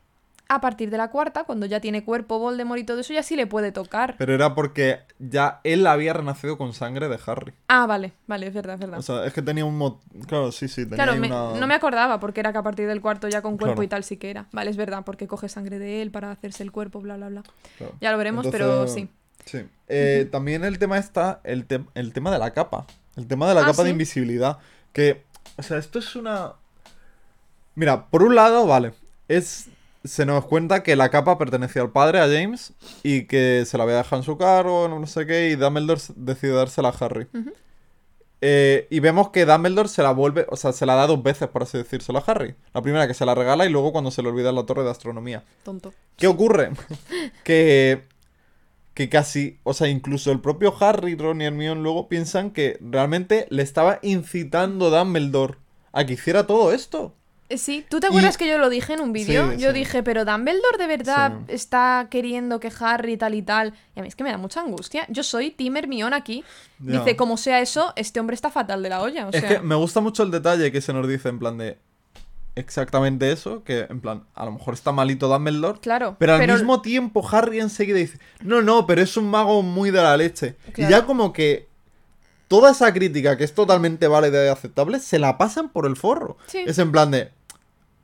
a 0.48 0.60
partir 0.60 0.88
de 0.90 0.98
la 0.98 1.10
cuarta, 1.10 1.42
cuando 1.42 1.66
ya 1.66 1.80
tiene 1.80 2.04
cuerpo 2.04 2.38
Voldemort 2.38 2.80
y 2.80 2.84
todo 2.84 3.00
eso, 3.00 3.12
ya 3.12 3.24
sí 3.24 3.34
le 3.34 3.48
puede 3.48 3.72
tocar. 3.72 4.14
Pero 4.18 4.32
era 4.32 4.54
porque 4.54 5.00
ya 5.18 5.60
él 5.64 5.84
había 5.84 6.12
renacido 6.12 6.56
con 6.56 6.72
sangre 6.74 7.08
de 7.08 7.18
Harry. 7.26 7.52
Ah, 7.66 7.86
vale, 7.86 8.12
vale, 8.28 8.46
es 8.46 8.54
verdad, 8.54 8.74
es 8.74 8.80
verdad. 8.82 8.98
O 9.00 9.02
sea, 9.02 9.26
es 9.26 9.32
que 9.32 9.42
tenía 9.42 9.64
un... 9.64 9.76
mo- 9.76 10.00
Claro, 10.28 10.52
sí, 10.52 10.68
sí, 10.68 10.82
tenía 10.88 11.04
claro, 11.06 11.16
me- 11.16 11.26
una... 11.26 11.58
no 11.58 11.66
me 11.66 11.74
acordaba 11.74 12.20
porque 12.20 12.38
era 12.38 12.52
que 12.52 12.58
a 12.58 12.62
partir 12.62 12.86
del 12.86 13.00
cuarto 13.00 13.28
ya 13.28 13.42
con 13.42 13.56
cuerpo 13.58 13.74
Claro. 13.78 13.82
y 13.82 13.88
tal 13.88 14.04
sí 14.04 14.16
que 14.16 14.30
era. 14.30 14.46
Vale, 14.52 14.70
es 14.70 14.76
verdad, 14.76 15.02
porque 15.04 15.26
coge 15.26 15.48
sangre 15.48 15.80
de 15.80 16.02
él 16.02 16.12
para 16.12 16.30
hacerse 16.30 16.62
el 16.62 16.70
cuerpo, 16.70 17.00
bla, 17.00 17.16
bla, 17.16 17.28
bla. 17.30 17.42
Claro. 17.78 17.94
Ya 18.00 18.12
lo 18.12 18.18
veremos, 18.18 18.46
pero 18.52 18.86
sí. 18.86 19.08
Sí. 19.46 19.66
Eh, 19.88 20.28
También 20.30 20.64
el 20.64 20.78
tema 20.78 20.98
está, 20.98 21.40
el, 21.44 21.64
te- 21.66 21.84
el 21.94 22.12
tema 22.12 22.30
de 22.30 22.38
la 22.38 22.52
capa. 22.52 22.86
El 23.16 23.26
tema 23.26 23.48
de 23.48 23.54
la 23.54 23.62
Ah, 23.62 23.66
capa 23.66 23.84
de 23.84 23.90
invisibilidad. 23.90 24.58
Que, 24.92 25.24
o 25.56 25.62
sea, 25.62 25.78
esto 25.78 25.98
es 25.98 26.14
una... 26.16 26.52
Mira, 27.74 28.06
por 28.06 28.22
un 28.22 28.34
lado, 28.34 28.66
vale, 28.66 28.92
es... 29.28 29.68
Se 30.04 30.24
nos 30.24 30.44
cuenta 30.44 30.84
que 30.84 30.94
la 30.94 31.08
capa 31.08 31.36
pertenecía 31.36 31.82
al 31.82 31.90
padre, 31.90 32.20
a 32.20 32.28
James, 32.28 32.74
y 33.02 33.24
que 33.24 33.64
se 33.66 33.76
la 33.76 33.82
había 33.82 33.96
dejado 33.96 34.18
en 34.18 34.22
su 34.24 34.38
cargo, 34.38 34.86
no 34.88 35.04
sé 35.08 35.26
qué, 35.26 35.48
y 35.50 35.56
Dumbledore 35.56 36.00
decide 36.14 36.52
dársela 36.52 36.90
a 36.90 37.04
Harry. 37.04 37.26
Eh, 38.40 38.86
y 38.88 39.00
vemos 39.00 39.30
que 39.30 39.44
Dumbledore 39.44 39.88
se 39.88 40.02
la 40.04 40.12
vuelve, 40.12 40.46
o 40.48 40.56
sea, 40.56 40.72
se 40.72 40.86
la 40.86 40.94
da 40.94 41.08
dos 41.08 41.22
veces, 41.24 41.48
por 41.48 41.64
así 41.64 41.78
decírselo, 41.78 42.20
a 42.20 42.22
Harry. 42.30 42.54
La 42.72 42.82
primera 42.82 43.08
que 43.08 43.14
se 43.14 43.26
la 43.26 43.34
regala 43.34 43.66
y 43.66 43.70
luego 43.70 43.90
cuando 43.90 44.12
se 44.12 44.22
le 44.22 44.28
olvida 44.28 44.50
en 44.50 44.54
la 44.54 44.64
torre 44.66 44.84
de 44.84 44.90
astronomía. 44.90 45.42
Tonto. 45.64 45.92
¿Qué 46.16 46.28
ocurre? 46.28 46.70
que, 47.44 48.04
que 48.96 49.10
casi, 49.10 49.58
o 49.62 49.74
sea, 49.74 49.88
incluso 49.88 50.32
el 50.32 50.40
propio 50.40 50.74
Harry, 50.80 51.16
Ron 51.16 51.42
y 51.42 51.44
Hermione 51.44 51.82
luego 51.82 52.08
piensan 52.08 52.50
que 52.50 52.78
realmente 52.80 53.46
le 53.50 53.62
estaba 53.62 53.98
incitando 54.00 54.88
Dumbledore 54.88 55.56
a 55.92 56.06
que 56.06 56.14
hiciera 56.14 56.46
todo 56.46 56.72
esto. 56.72 57.14
Eh, 57.50 57.58
Sí, 57.58 57.84
¿tú 57.90 58.00
te 58.00 58.06
acuerdas 58.06 58.36
Y- 58.36 58.38
que 58.38 58.48
yo 58.48 58.56
lo 58.56 58.70
dije 58.70 58.94
en 58.94 59.00
un 59.00 59.12
vídeo? 59.12 59.52
Sí, 59.52 59.58
yo 59.58 59.68
sí. 59.72 59.78
dije, 59.80 60.02
pero 60.02 60.24
Dumbledore 60.24 60.78
de 60.78 60.86
verdad 60.86 61.32
Sí. 61.46 61.52
está 61.54 62.08
queriendo 62.10 62.58
que 62.58 62.72
Harry 62.80 63.18
tal 63.18 63.34
y 63.34 63.42
tal. 63.42 63.74
Y 63.94 64.00
a 64.00 64.02
mí 64.02 64.08
es 64.08 64.16
que 64.16 64.24
me 64.24 64.30
da 64.30 64.38
mucha 64.38 64.62
angustia. 64.62 65.04
Yo 65.10 65.22
soy 65.22 65.50
Team 65.50 65.76
Hermione 65.76 66.16
aquí. 66.16 66.42
Dice, 66.78 67.16
como 67.16 67.36
sea 67.36 67.60
eso, 67.60 67.92
este 67.96 68.18
hombre 68.18 68.34
está 68.34 68.50
fatal 68.50 68.82
de 68.82 68.88
la 68.88 69.02
olla. 69.02 69.26
O 69.26 69.30
es 69.30 69.40
sea, 69.40 69.48
que 69.48 69.58
me 69.60 69.74
gusta 69.74 70.00
mucho 70.00 70.22
el 70.22 70.30
detalle 70.30 70.72
que 70.72 70.80
se 70.80 70.94
nos 70.94 71.06
dice 71.06 71.28
en 71.28 71.38
plan 71.38 71.58
de 71.58 71.78
exactamente 72.56 73.30
eso, 73.30 73.62
que 73.62 73.86
en 73.88 74.00
plan, 74.00 74.24
a 74.34 74.44
lo 74.44 74.52
mejor 74.52 74.74
está 74.74 74.90
malito 74.90 75.28
Dumbledore, 75.28 75.78
claro. 75.78 76.16
Pero 76.18 76.34
al 76.34 76.48
mismo 76.48 76.82
tiempo 76.82 77.26
Harry 77.30 77.60
enseguida 77.60 77.98
dice, 77.98 78.18
no, 78.42 78.62
no, 78.62 78.86
pero 78.86 79.02
es 79.02 79.16
un 79.16 79.30
mago 79.30 79.62
muy 79.62 79.90
de 79.90 80.02
la 80.02 80.16
leche. 80.16 80.56
Y 80.76 80.88
ya 80.88 81.06
como 81.06 81.32
que 81.32 81.68
toda 82.48 82.72
esa 82.72 82.92
crítica 82.92 83.36
que 83.36 83.44
es 83.44 83.54
totalmente 83.54 84.08
válida 84.08 84.44
y 84.44 84.48
aceptable, 84.48 85.00
se 85.00 85.18
la 85.18 85.38
pasan 85.38 85.68
por 85.68 85.86
el 85.86 85.96
forro. 85.96 86.36
Sí. 86.46 86.64
Es 86.66 86.78
en 86.78 86.90
plan 86.90 87.10
de... 87.10 87.30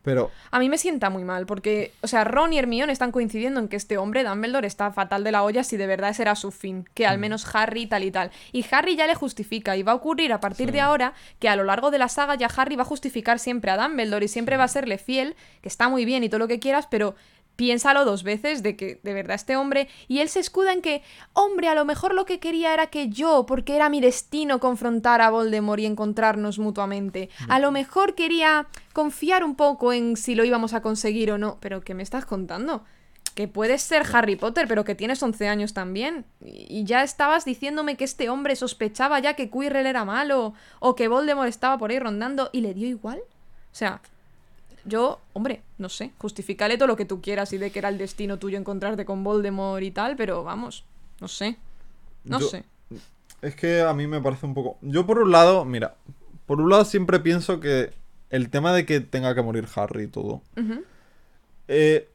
Pero... 0.02 0.30
A 0.50 0.58
mí 0.58 0.68
me 0.68 0.78
sienta 0.78 1.10
muy 1.10 1.22
mal, 1.24 1.46
porque, 1.46 1.92
o 2.00 2.06
sea, 2.08 2.24
Ron 2.24 2.52
y 2.52 2.58
Hermione 2.58 2.92
están 2.92 3.12
coincidiendo 3.12 3.60
en 3.60 3.68
que 3.68 3.76
este 3.76 3.98
hombre, 3.98 4.24
Dumbledore, 4.24 4.66
está 4.66 4.90
fatal 4.92 5.22
de 5.24 5.30
la 5.32 5.44
olla 5.44 5.62
si 5.64 5.76
de 5.76 5.86
verdad 5.86 6.10
ese 6.10 6.22
era 6.22 6.34
su 6.34 6.50
fin, 6.50 6.88
que 6.94 7.04
Mm. 7.06 7.10
al 7.10 7.18
menos 7.18 7.54
Harry 7.54 7.86
tal 7.86 8.02
y 8.04 8.10
tal. 8.10 8.30
Y 8.52 8.64
Harry 8.72 8.96
ya 8.96 9.06
le 9.06 9.14
justifica, 9.14 9.76
y 9.76 9.82
va 9.82 9.92
a 9.92 9.94
ocurrir 9.94 10.32
a 10.32 10.40
partir 10.40 10.66
Sí. 10.68 10.72
de 10.72 10.80
ahora 10.80 11.14
que 11.38 11.48
a 11.48 11.56
lo 11.56 11.64
largo 11.64 11.90
de 11.90 11.98
la 11.98 12.08
saga 12.08 12.34
ya 12.34 12.48
Harry 12.56 12.76
va 12.76 12.82
a 12.82 12.86
justificar 12.86 13.38
siempre 13.38 13.70
a 13.70 13.76
Dumbledore 13.76 14.24
y 14.24 14.28
siempre 14.28 14.56
va 14.56 14.64
a 14.64 14.68
serle 14.68 14.98
fiel, 14.98 15.36
que 15.62 15.68
está 15.68 15.88
muy 15.88 16.04
bien 16.04 16.24
y 16.24 16.28
todo 16.28 16.40
lo 16.40 16.48
que 16.48 16.58
quieras, 16.58 16.86
pero 16.90 17.14
piénsalo 17.62 18.04
dos 18.04 18.24
veces 18.24 18.64
de 18.64 18.74
que 18.74 18.98
de 19.04 19.14
verdad 19.14 19.36
este 19.36 19.54
hombre 19.54 19.86
y 20.08 20.18
él 20.18 20.28
se 20.28 20.40
escuda 20.40 20.72
en 20.72 20.82
que 20.82 21.00
hombre 21.32 21.68
a 21.68 21.76
lo 21.76 21.84
mejor 21.84 22.12
lo 22.12 22.26
que 22.26 22.40
quería 22.40 22.74
era 22.74 22.88
que 22.88 23.08
yo 23.08 23.46
porque 23.46 23.76
era 23.76 23.88
mi 23.88 24.00
destino 24.00 24.58
confrontar 24.58 25.20
a 25.20 25.30
Voldemort 25.30 25.78
y 25.78 25.86
encontrarnos 25.86 26.58
mutuamente. 26.58 27.30
A 27.48 27.60
lo 27.60 27.70
mejor 27.70 28.16
quería 28.16 28.66
confiar 28.92 29.44
un 29.44 29.54
poco 29.54 29.92
en 29.92 30.16
si 30.16 30.34
lo 30.34 30.44
íbamos 30.44 30.74
a 30.74 30.82
conseguir 30.82 31.30
o 31.30 31.38
no 31.38 31.58
pero 31.60 31.82
qué 31.82 31.94
me 31.94 32.02
estás 32.02 32.26
contando 32.26 32.82
que 33.36 33.46
puedes 33.46 33.80
ser 33.80 34.02
Harry 34.12 34.34
Potter 34.34 34.66
pero 34.66 34.82
que 34.82 34.96
tienes 34.96 35.22
11 35.22 35.46
años 35.46 35.72
también. 35.72 36.24
Y 36.40 36.82
ya 36.82 37.04
estabas 37.04 37.44
diciéndome 37.44 37.96
que 37.96 38.02
este 38.02 38.28
hombre 38.28 38.56
sospechaba 38.56 39.20
ya 39.20 39.34
que 39.34 39.50
Quirrell 39.50 39.86
era 39.86 40.04
malo 40.04 40.52
o 40.80 40.96
que 40.96 41.06
Voldemort 41.06 41.48
estaba 41.48 41.78
por 41.78 41.92
ahí 41.92 42.00
rondando 42.00 42.50
y 42.52 42.62
le 42.62 42.74
dio 42.74 42.88
igual. 42.88 43.20
O 43.20 43.74
sea 43.74 44.02
yo, 44.84 45.20
hombre, 45.32 45.62
no 45.78 45.88
sé, 45.88 46.12
justifícale 46.18 46.76
todo 46.76 46.88
lo 46.88 46.96
que 46.96 47.04
tú 47.04 47.20
quieras 47.20 47.52
y 47.52 47.58
de 47.58 47.70
que 47.70 47.78
era 47.78 47.88
el 47.88 47.98
destino 47.98 48.38
tuyo 48.38 48.58
encontrarte 48.58 49.04
con 49.04 49.22
Voldemort 49.22 49.82
y 49.82 49.90
tal, 49.90 50.16
pero 50.16 50.44
vamos, 50.44 50.84
no 51.20 51.28
sé. 51.28 51.56
No 52.24 52.40
Yo- 52.40 52.48
sé. 52.48 52.64
Es 53.40 53.56
que 53.56 53.80
a 53.82 53.92
mí 53.92 54.06
me 54.06 54.20
parece 54.20 54.46
un 54.46 54.54
poco... 54.54 54.78
Yo 54.82 55.04
por 55.04 55.18
un 55.18 55.32
lado, 55.32 55.64
mira, 55.64 55.96
por 56.46 56.60
un 56.60 56.70
lado 56.70 56.84
siempre 56.84 57.18
pienso 57.18 57.58
que 57.58 57.92
el 58.30 58.50
tema 58.50 58.72
de 58.72 58.86
que 58.86 59.00
tenga 59.00 59.34
que 59.34 59.42
morir 59.42 59.66
Harry 59.74 60.04
y 60.04 60.06
todo... 60.06 60.42
Eh, 61.66 62.08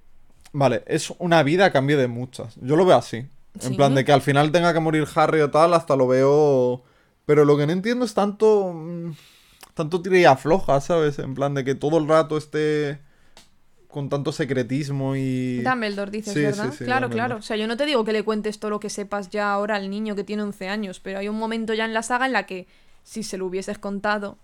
vale, 0.53 0.83
es 0.87 1.11
una 1.19 1.43
vida 1.43 1.65
a 1.65 1.71
cambio 1.71 1.97
de 1.97 2.07
muchas. 2.07 2.55
Yo 2.61 2.77
lo 2.77 2.85
veo 2.85 2.95
así. 2.97 3.25
En 3.61 3.75
plan 3.75 3.93
de 3.93 4.05
que 4.05 4.13
al 4.13 4.21
final 4.21 4.51
tenga 4.51 4.73
que 4.73 4.79
morir 4.79 5.05
Harry 5.15 5.41
o 5.41 5.51
tal, 5.51 5.73
hasta 5.73 5.95
lo 5.95 6.07
veo... 6.07 6.83
Pero 7.25 7.43
lo 7.43 7.57
que 7.57 7.67
no 7.67 7.73
entiendo 7.73 8.05
es 8.05 8.13
tanto... 8.13 8.73
Tanto 9.77 10.01
tira 10.01 10.17
y 10.17 10.25
afloja, 10.25 10.81
¿sabes? 10.81 11.19
En 11.19 11.35
plan 11.35 11.53
de 11.53 11.63
que 11.63 11.75
todo 11.75 11.99
el 11.99 12.07
rato 12.07 12.35
esté 12.35 12.97
con 13.87 14.09
tanto 14.09 14.31
secretismo 14.31 15.15
y... 15.15 15.61
Dumbledore, 15.61 16.09
dices, 16.09 16.33
Sí, 16.33 16.41
¿verdad? 16.41 16.71
sí, 16.71 16.79
sí, 16.79 16.85
claro, 16.85 17.07
Dumbledore. 17.07 17.27
claro. 17.27 17.39
O 17.39 17.41
sea, 17.43 17.57
yo 17.57 17.67
no 17.67 17.77
te 17.77 17.85
digo 17.85 18.03
que 18.03 18.11
le 18.11 18.23
cuentes 18.23 18.59
todo 18.59 18.71
lo 18.71 18.79
que 18.79 18.89
sepas 18.89 19.29
ya 19.29 19.51
ahora 19.51 19.75
al 19.75 19.91
niño 19.91 20.15
que 20.15 20.23
tiene 20.23 20.41
11 20.41 20.67
años, 20.67 20.99
pero 20.99 21.19
hay 21.19 21.29
un 21.29 21.37
momento 21.37 21.75
ya 21.75 21.85
en 21.85 21.93
la 21.93 22.01
saga 22.01 22.25
en 22.25 22.33
la 22.33 22.47
que, 22.47 22.65
si 23.03 23.21
se 23.21 23.37
lo 23.37 23.45
hubieses 23.45 23.77
contado... 23.77 24.39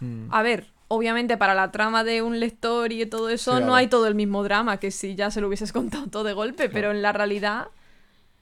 Mm. 0.00 0.26
A 0.30 0.42
ver, 0.42 0.66
obviamente 0.88 1.38
para 1.38 1.54
la 1.54 1.72
trama 1.72 2.04
de 2.04 2.20
un 2.20 2.38
lector 2.38 2.92
y 2.92 3.06
todo 3.06 3.30
eso 3.30 3.60
no 3.60 3.74
hay 3.74 3.86
todo 3.86 4.06
el 4.06 4.14
mismo 4.14 4.44
drama 4.44 4.78
que 4.78 4.90
si 4.90 5.14
ya 5.14 5.30
se 5.30 5.40
lo 5.40 5.48
hubieses 5.48 5.72
contado 5.74 6.06
todo 6.08 6.24
de 6.24 6.34
golpe, 6.34 6.68
pero 6.68 6.90
en 6.90 7.00
la 7.00 7.12
realidad 7.12 7.68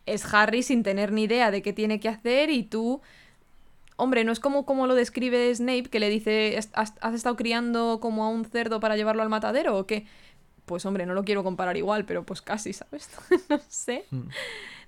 es 0.05 0.25
Harry 0.35 0.65
sin 0.65 0.83
tener 0.83 1.13
ni 1.13 1.25
idea 1.25 1.53
de 1.53 1.63
qué 1.63 1.73
tiene 1.73 2.01
que 2.01 2.09
hacer 2.09 2.51
y 2.51 2.65
tú... 2.65 3.01
Hombre, 4.01 4.25
no 4.25 4.33
es 4.33 4.41
como, 4.41 4.65
como 4.65 4.87
lo 4.87 4.95
describe 4.95 5.55
Snape, 5.55 5.85
que 5.91 5.99
le 6.01 6.09
dice, 6.09 6.57
"¿Est- 6.57 6.73
has, 6.75 6.95
has 7.01 7.15
estado 7.15 7.37
criando 7.37 7.99
como 8.01 8.25
a 8.25 8.29
un 8.31 8.45
cerdo 8.47 8.81
para 8.81 8.97
llevarlo 8.97 9.23
al 9.23 9.29
matadero 9.29 9.77
o 9.77 9.87
qué? 9.87 10.07
pues 10.65 10.85
hombre, 10.85 11.07
no 11.07 11.15
lo 11.15 11.25
quiero 11.25 11.43
comparar 11.43 11.79
igual, 11.79 12.05
pero 12.05 12.25
pues 12.25 12.43
casi, 12.43 12.75
¿sabes? 12.75 13.09
no 13.49 13.59
sé. 13.71 14.05
Mm. 14.11 14.29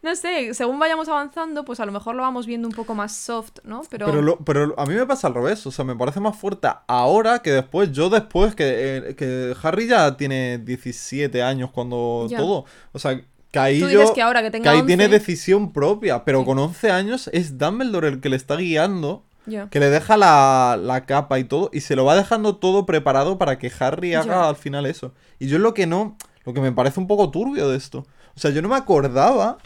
No 0.03 0.15
sé, 0.15 0.53
según 0.53 0.79
vayamos 0.79 1.09
avanzando, 1.09 1.65
pues 1.65 1.81
a 1.81 1.87
lo 1.87 1.93
mejor 1.93 2.15
lo 2.17 2.21
vamos 2.23 2.45
viendo 2.45 2.69
un 2.69 2.75
poco 2.75 2.95
más 2.95 3.17
soft, 3.17 3.53
¿no? 3.65 3.81
Pero, 3.89 4.05
Pero, 4.05 4.21
lo- 4.21 4.39
pero 4.41 4.75
a 4.79 4.85
mí 4.85 4.93
me 4.95 5.07
pasa 5.07 5.29
al 5.29 5.35
revés, 5.35 5.67
o 5.67 5.71
sea, 5.71 5.87
me 5.87 5.97
parece 5.97 6.21
más 6.21 6.37
fuerte 6.37 6.69
ahora 6.87 7.39
que 7.41 7.51
después. 7.53 7.93
Yo 7.93 8.11
después, 8.11 8.55
que, 8.55 8.99
eh, 9.09 9.15
que 9.17 9.55
Harry 9.63 9.87
ya 9.89 10.19
tiene 10.19 10.59
17 10.59 11.43
años 11.43 11.71
cuando 11.71 12.27
Ya. 12.29 12.37
todo. 12.37 12.67
O 12.93 12.99
sea, 12.99 13.19
ahí 13.59 13.81
tú 13.81 13.87
dices 13.87 14.09
yo... 14.09 14.15
que 14.15 14.23
ahora 14.23 14.41
que 14.41 14.47
que 14.47 14.51
tenga 14.53 14.71
ahí 14.71 14.79
11, 14.81 14.87
tiene 14.87 15.09
decisión 15.09 15.73
propia, 15.73 16.25
pero 16.25 16.41
Sí. 16.41 16.45
con 16.47 16.59
11 16.59 16.91
años 16.91 17.31
es 17.33 17.59
Dumbledore 17.59 18.09
el 18.09 18.21
que 18.21 18.29
le 18.29 18.37
está 18.37 18.57
guiando, 18.57 19.25
que 19.71 19.81
le 19.81 19.91
deja 19.91 20.17
la, 20.17 20.79
la 20.81 21.07
capa 21.07 21.39
y 21.41 21.45
todo, 21.45 21.71
y 21.73 21.81
se 21.81 21.97
lo 21.97 22.05
va 22.05 22.15
dejando 22.15 22.57
todo 22.57 22.87
preparado 22.87 23.39
para 23.39 23.59
que 23.59 23.73
Harry 23.81 24.15
haga 24.15 24.49
al 24.49 24.57
final 24.57 24.87
eso. 24.87 25.13
Y 25.41 25.49
yo 25.49 25.57
es 25.57 25.63
lo 25.63 25.75
que 25.75 25.87
no, 25.89 26.17
lo 26.45 26.55
que 26.55 26.61
me 26.61 26.71
parece 26.71 27.01
un 27.01 27.09
poco 27.09 27.31
turbio 27.31 27.69
de 27.69 27.77
esto. 27.77 28.07
O 28.37 28.41
sea, 28.41 28.53
yo 28.53 28.63
no 28.63 28.69
me 28.69 28.77
acordaba 28.77 29.59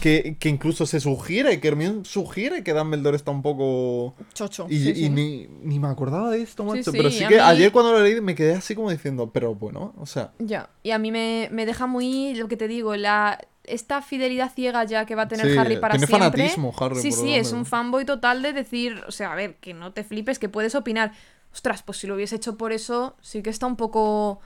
que, 0.00 0.36
que 0.38 0.48
incluso 0.48 0.86
se 0.86 1.00
sugiere, 1.00 1.60
que 1.60 1.68
Hermione 1.68 2.04
sugiere 2.04 2.62
que 2.64 2.72
Dumbledore 2.72 3.16
está 3.16 3.30
un 3.30 3.42
poco... 3.42 4.14
Chocho. 4.34 4.66
Y, 4.68 4.78
sí, 4.78 4.90
y 4.90 4.94
sí. 4.94 5.10
ni, 5.10 5.46
ni 5.62 5.78
me 5.78 5.88
acordaba 5.88 6.30
de 6.30 6.42
esto, 6.42 6.64
macho. 6.64 6.90
sí, 6.90 6.96
pero 6.96 7.10
sí 7.10 7.26
que 7.26 7.34
mí- 7.34 7.40
ayer 7.40 7.72
cuando 7.72 7.92
lo 7.92 8.00
leí 8.00 8.20
me 8.20 8.34
quedé 8.34 8.54
así 8.54 8.74
como 8.74 8.90
diciendo, 8.90 9.30
pero 9.32 9.54
bueno, 9.54 9.94
o 9.98 10.06
sea... 10.06 10.32
Ya, 10.38 10.70
y 10.82 10.90
a 10.92 10.98
mí 10.98 11.10
me, 11.12 11.48
me 11.52 11.66
deja 11.66 11.86
muy, 11.86 12.34
lo 12.34 12.48
que 12.48 12.56
te 12.56 12.68
digo, 12.68 12.96
la 12.96 13.38
esta 13.64 14.02
fidelidad 14.02 14.52
ciega 14.52 14.82
ya 14.82 15.06
que 15.06 15.14
va 15.14 15.22
a 15.22 15.28
tener 15.28 15.56
Harry 15.56 15.76
para 15.76 15.92
tiene 15.94 16.06
siempre. 16.08 16.30
fanatismo 16.30 16.74
Harry. 16.80 16.96
Sí, 17.00 17.10
por 17.10 17.18
sí, 17.20 17.34
es 17.34 17.52
un 17.52 17.64
fanboy 17.64 18.04
total 18.04 18.42
de 18.42 18.52
decir, 18.52 19.00
o 19.06 19.12
sea, 19.12 19.32
a 19.32 19.36
ver, 19.36 19.54
que 19.56 19.72
no 19.72 19.92
te 19.92 20.02
flipes, 20.02 20.40
que 20.40 20.48
puedes 20.48 20.74
opinar. 20.74 21.12
Ostras, 21.52 21.82
pues 21.84 21.98
si 21.98 22.08
lo 22.08 22.16
hubiese 22.16 22.34
hecho 22.36 22.56
por 22.56 22.72
eso, 22.72 23.14
sí 23.20 23.40
que 23.40 23.50
está 23.50 23.66
un 23.66 23.76
poco 23.76 24.40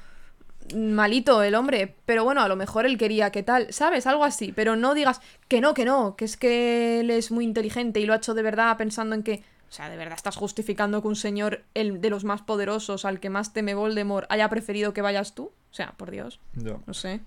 malito 0.75 1.43
el 1.43 1.55
hombre, 1.55 1.95
pero 2.07 2.25
bueno, 2.25 2.41
a 2.43 2.49
lo 2.49 2.57
mejor 2.57 2.87
él 2.87 2.99
quería 2.99 3.31
que 3.31 3.43
tal, 3.43 3.73
¿sabes? 3.73 4.07
Algo 4.07 4.25
así, 4.25 4.53
pero 4.53 4.77
no 4.77 4.95
digas 4.95 5.21
que 5.49 5.61
no, 5.61 5.75
que 5.75 5.85
no, 5.85 6.17
que 6.17 6.25
es 6.25 6.37
que 6.37 7.01
él 7.01 7.11
es 7.11 7.31
muy 7.31 7.45
inteligente 7.45 8.01
y 8.01 8.07
lo 8.07 8.13
ha 8.13 8.17
hecho 8.17 8.35
de 8.35 8.43
verdad 8.43 8.77
pensando 8.77 9.15
en 9.15 9.23
que, 9.23 9.43
o 9.69 9.73
sea, 9.73 9.89
de 9.91 9.97
verdad 9.97 10.15
estás 10.17 10.37
justificando 10.37 11.03
que 11.03 11.09
un 11.09 11.17
señor, 11.17 11.65
el 11.75 12.01
de 12.01 12.11
los 12.11 12.25
más 12.25 12.43
poderosos, 12.43 13.05
al 13.05 13.21
que 13.21 13.31
más 13.31 13.53
teme 13.53 13.75
Voldemort, 13.75 14.27
haya 14.31 14.49
preferido 14.49 14.93
que 14.93 15.03
vayas 15.03 15.35
tú, 15.35 15.45
o 15.45 15.75
sea, 15.75 15.93
por 15.97 16.11
Dios, 16.11 16.41
Ya. 16.55 16.77
no 16.87 16.95
sé. 16.95 17.21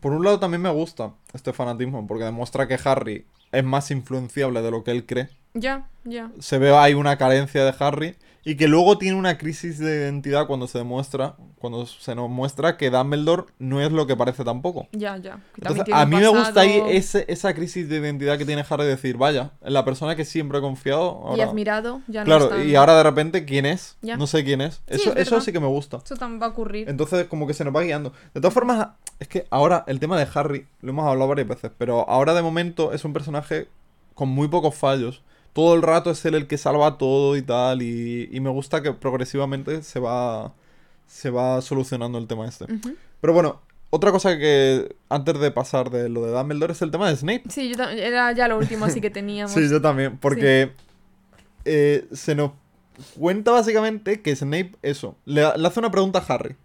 Por 0.00 0.12
un 0.12 0.24
lado 0.24 0.38
también 0.40 0.62
me 0.62 0.70
gusta 0.70 1.12
este 1.32 1.52
fanatismo, 1.52 2.06
porque 2.06 2.24
demuestra 2.24 2.66
que 2.66 2.78
Harry 2.84 3.26
es 3.52 3.64
más 3.64 3.90
influenciable 3.90 4.62
de 4.62 4.70
lo 4.70 4.82
que 4.84 4.90
él 4.90 5.06
cree. 5.06 5.28
Ya, 5.52 5.88
ya. 6.04 6.30
Se 6.40 6.58
ve 6.58 6.74
ahí 6.76 6.94
una 6.94 7.16
carencia 7.18 7.64
de 7.64 7.74
Harry 7.78 8.16
y 8.44 8.56
que 8.56 8.68
luego 8.68 8.98
tiene 8.98 9.16
una 9.18 9.38
crisis 9.38 9.78
de 9.78 9.96
identidad 10.02 10.46
cuando 10.46 10.66
se 10.66 10.78
demuestra, 10.78 11.34
cuando 11.58 11.86
se 11.86 12.14
nos 12.14 12.28
muestra 12.28 12.76
que 12.76 12.90
Dumbledore 12.90 13.44
no 13.58 13.80
es 13.80 13.90
lo 13.90 14.06
que 14.06 14.16
parece 14.16 14.44
tampoco. 14.44 14.86
Ya, 14.92 15.16
ya. 15.16 15.40
Entonces, 15.56 15.84
a 15.92 16.04
mí 16.04 16.16
me 16.16 16.28
gusta 16.28 16.60
ahí 16.60 16.82
ese- 16.88 17.24
esa 17.28 17.54
crisis 17.54 17.88
de 17.88 17.96
identidad 17.96 18.36
que 18.36 18.44
tiene 18.44 18.64
Harry 18.68 18.84
de 18.84 18.90
decir, 18.90 19.16
vaya, 19.16 19.52
la 19.62 19.84
persona 19.84 20.14
que 20.14 20.24
siempre 20.26 20.58
he 20.58 20.60
confiado, 20.60 21.32
Y 21.36 21.40
admirado, 21.40 22.02
ya 22.06 22.20
no 22.20 22.26
Claro, 22.26 22.62
y 22.62 22.74
ahora 22.74 22.96
de 22.96 23.02
repente, 23.02 23.44
¿quién 23.46 23.64
es? 23.66 23.96
Ya. 24.02 24.16
No 24.18 24.26
sé 24.26 24.44
quién 24.44 24.60
es. 24.60 24.74
Sí, 24.88 24.94
Eso, 24.96 25.12
es 25.12 25.26
eso 25.26 25.40
sí 25.40 25.50
que 25.52 25.60
me 25.60 25.66
gusta. 25.68 26.00
Eso 26.04 26.16
también 26.16 26.42
va 26.42 26.46
a 26.46 26.50
ocurrir. 26.50 26.88
Entonces, 26.88 27.26
como 27.28 27.46
que 27.46 27.54
se 27.54 27.64
nos 27.64 27.74
va 27.74 27.80
guiando. 27.82 28.12
De 28.34 28.40
todas 28.40 28.52
formas, 28.52 28.88
es 29.20 29.28
que 29.28 29.46
ahora 29.50 29.84
el 29.86 30.00
tema 30.00 30.18
de 30.18 30.28
Harry, 30.34 30.66
lo 30.82 30.90
hemos 30.90 31.06
hablado 31.06 31.28
varias 31.28 31.48
veces, 31.48 31.70
pero 31.78 32.08
ahora 32.10 32.34
de 32.34 32.42
momento 32.42 32.92
es 32.92 33.04
un 33.06 33.12
personaje 33.14 33.68
con 34.14 34.28
muy 34.28 34.48
pocos 34.48 34.74
fallos. 34.74 35.22
Todo 35.54 35.74
el 35.74 35.80
rato 35.82 36.10
es 36.10 36.22
él 36.26 36.34
el 36.34 36.46
que 36.46 36.58
salva 36.58 36.98
todo 36.98 37.36
y 37.36 37.42
tal, 37.42 37.80
y, 37.80 38.28
y 38.30 38.40
me 38.40 38.50
gusta 38.50 38.82
que 38.82 38.92
progresivamente 38.92 39.82
se 39.82 40.00
va, 40.00 40.52
se 41.06 41.30
va 41.30 41.62
solucionando 41.62 42.18
el 42.18 42.26
tema 42.26 42.46
este. 42.46 42.66
Pero 43.20 43.32
bueno, 43.32 43.60
otra 43.90 44.10
cosa 44.10 44.36
que 44.36 44.96
antes 45.08 45.38
de 45.38 45.50
pasar 45.52 45.90
de 45.90 46.08
lo 46.08 46.26
de 46.26 46.32
Dumbledore 46.32 46.72
es 46.72 46.82
el 46.82 46.90
tema 46.90 47.08
de 47.08 47.16
Snape. 47.16 47.44
Sí, 47.48 47.72
yo 47.72 47.82
era 47.84 48.32
ya 48.32 48.48
lo 48.48 48.58
último 48.58 48.84
así 48.84 49.00
que 49.00 49.10
teníamos. 49.10 49.52
Sí, 49.54 49.68
yo 49.70 49.80
también, 49.80 50.18
porque 50.18 50.72
eh, 51.64 52.06
se 52.12 52.34
nos 52.34 52.50
cuenta 53.18 53.52
básicamente 53.52 54.20
que 54.22 54.34
Snape, 54.34 54.72
eso, 54.82 55.16
le, 55.24 55.42
le 55.56 55.68
hace 55.68 55.78
una 55.78 55.90
pregunta 55.92 56.18
a 56.18 56.34
Harry. 56.34 56.56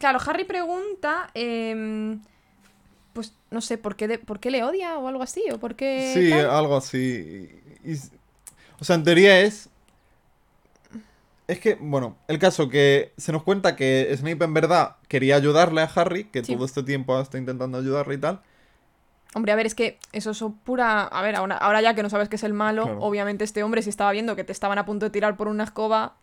Claro, 0.00 0.18
Harry 0.26 0.44
pregunta, 0.44 1.30
em, 1.34 2.20
pues 3.12 3.34
no 3.52 3.60
sé, 3.60 3.78
¿por 3.78 3.94
qué, 3.94 4.08
de- 4.08 4.18
¿por 4.18 4.40
qué 4.40 4.50
le 4.50 4.64
odia 4.64 4.98
o 4.98 5.06
algo 5.06 5.22
así? 5.22 5.44
¿O 5.52 5.58
por 5.60 5.76
qué 5.76 6.12
Sí, 6.14 6.30
tal? 6.30 6.50
algo 6.50 6.76
así. 6.76 7.48
Y- 7.84 7.96
o 8.82 8.84
sea, 8.84 8.96
en 8.96 9.04
teoría 9.04 9.38
es. 9.42 9.68
Es 11.46 11.60
que, 11.60 11.76
bueno, 11.80 12.16
el 12.26 12.38
caso 12.40 12.68
que 12.68 13.12
se 13.16 13.30
nos 13.30 13.44
cuenta 13.44 13.76
que 13.76 14.12
Snape 14.16 14.44
en 14.44 14.54
verdad 14.54 14.96
quería 15.06 15.36
ayudarle 15.36 15.82
a 15.82 15.84
Harry, 15.94 16.24
que 16.24 16.42
Sí. 16.44 16.54
todo 16.56 16.64
este 16.64 16.82
tiempo 16.82 17.20
está 17.20 17.38
intentando 17.38 17.78
ayudarle 17.78 18.14
y 18.14 18.18
tal. 18.18 18.40
Hombre, 19.34 19.52
a 19.52 19.56
ver, 19.56 19.66
es 19.66 19.74
que 19.76 19.98
eso 20.12 20.30
es 20.32 20.42
pura... 20.64 21.02
A 21.04 21.22
ver, 21.22 21.36
ahora, 21.36 21.56
ahora 21.58 21.80
ya 21.80 21.94
que 21.94 22.02
no 22.02 22.10
sabes 22.10 22.28
que 22.28 22.36
es 22.36 22.42
el 22.42 22.54
malo, 22.54 22.84
Claro. 22.84 23.00
obviamente 23.02 23.44
este 23.44 23.62
hombre 23.62 23.82
si 23.82 23.90
estaba 23.90 24.10
viendo 24.12 24.34
que 24.34 24.44
te 24.44 24.52
estaban 24.52 24.78
a 24.78 24.84
punto 24.86 25.06
de 25.06 25.10
tirar 25.10 25.36
por 25.36 25.46
una 25.48 25.64
escoba, 25.64 26.14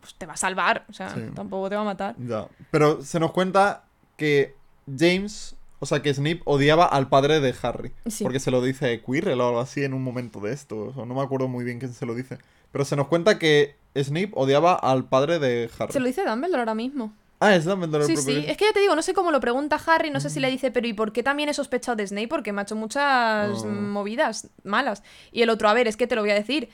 pues 0.00 0.14
te 0.14 0.24
va 0.24 0.32
a 0.34 0.36
salvar, 0.38 0.84
o 0.88 0.92
sea, 0.94 1.10
Sí. 1.10 1.20
tampoco 1.34 1.68
te 1.68 1.74
va 1.76 1.82
a 1.82 1.84
matar. 1.84 2.14
Ya. 2.18 2.46
Pero 2.70 3.02
se 3.02 3.18
nos 3.20 3.32
cuenta 3.32 3.84
que 4.16 4.54
James, 4.86 5.55
o 5.78 5.86
sea, 5.86 6.00
que 6.02 6.12
Snape 6.14 6.40
odiaba 6.44 6.84
al 6.86 7.08
padre 7.08 7.40
de 7.40 7.54
Harry. 7.62 7.92
Sí. 8.06 8.24
Porque 8.24 8.40
se 8.40 8.50
lo 8.50 8.62
dice 8.62 9.02
Quirrell 9.02 9.40
o 9.40 9.46
algo 9.48 9.60
así 9.60 9.84
en 9.84 9.94
un 9.94 10.02
momento 10.02 10.40
de 10.40 10.52
esto. 10.52 10.76
O 10.78 10.92
sea, 10.94 11.04
no 11.04 11.14
me 11.14 11.22
acuerdo 11.22 11.48
muy 11.48 11.64
bien 11.64 11.78
quién 11.78 11.92
se 11.92 12.06
lo 12.06 12.14
dice. 12.14 12.38
Pero 12.72 12.84
se 12.84 12.96
nos 12.96 13.08
cuenta 13.08 13.38
que 13.38 13.76
Snape 13.96 14.30
odiaba 14.34 14.74
al 14.74 15.04
padre 15.08 15.38
de 15.38 15.70
Harry. 15.78 15.92
Se 15.92 16.00
lo 16.00 16.06
dice 16.06 16.24
Dumbledore 16.24 16.60
ahora 16.60 16.74
mismo. 16.74 17.12
Ah, 17.40 17.54
es 17.54 17.64
Dumbledore 17.66 18.04
el 18.04 18.16
Sí, 18.16 18.22
sí. 18.22 18.44
Es 18.48 18.56
que 18.56 18.64
ya 18.64 18.72
te 18.72 18.80
digo, 18.80 18.96
no 18.96 19.02
sé 19.02 19.12
cómo 19.12 19.30
lo 19.30 19.40
pregunta 19.40 19.78
Harry, 19.86 20.10
no 20.10 20.20
sé 20.20 20.28
Mm. 20.28 20.30
si 20.30 20.40
le 20.40 20.50
dice, 20.50 20.70
pero 20.70 20.86
¿y 20.88 20.94
por 20.94 21.12
qué 21.12 21.22
también 21.22 21.48
he 21.50 21.54
sospechado 21.54 21.94
de 21.96 22.06
Snape? 22.06 22.28
Porque 22.28 22.52
me 22.52 22.60
ha 22.60 22.64
hecho 22.64 22.76
muchas 22.76 23.62
Oh. 23.62 23.66
movidas 23.66 24.48
malas. 24.64 25.02
Y 25.32 25.42
el 25.42 25.50
otro, 25.50 25.68
a 25.68 25.74
ver, 25.74 25.86
es 25.88 25.96
que 25.98 26.06
te 26.06 26.14
lo 26.14 26.22
voy 26.22 26.30
a 26.30 26.34
decir. 26.34 26.68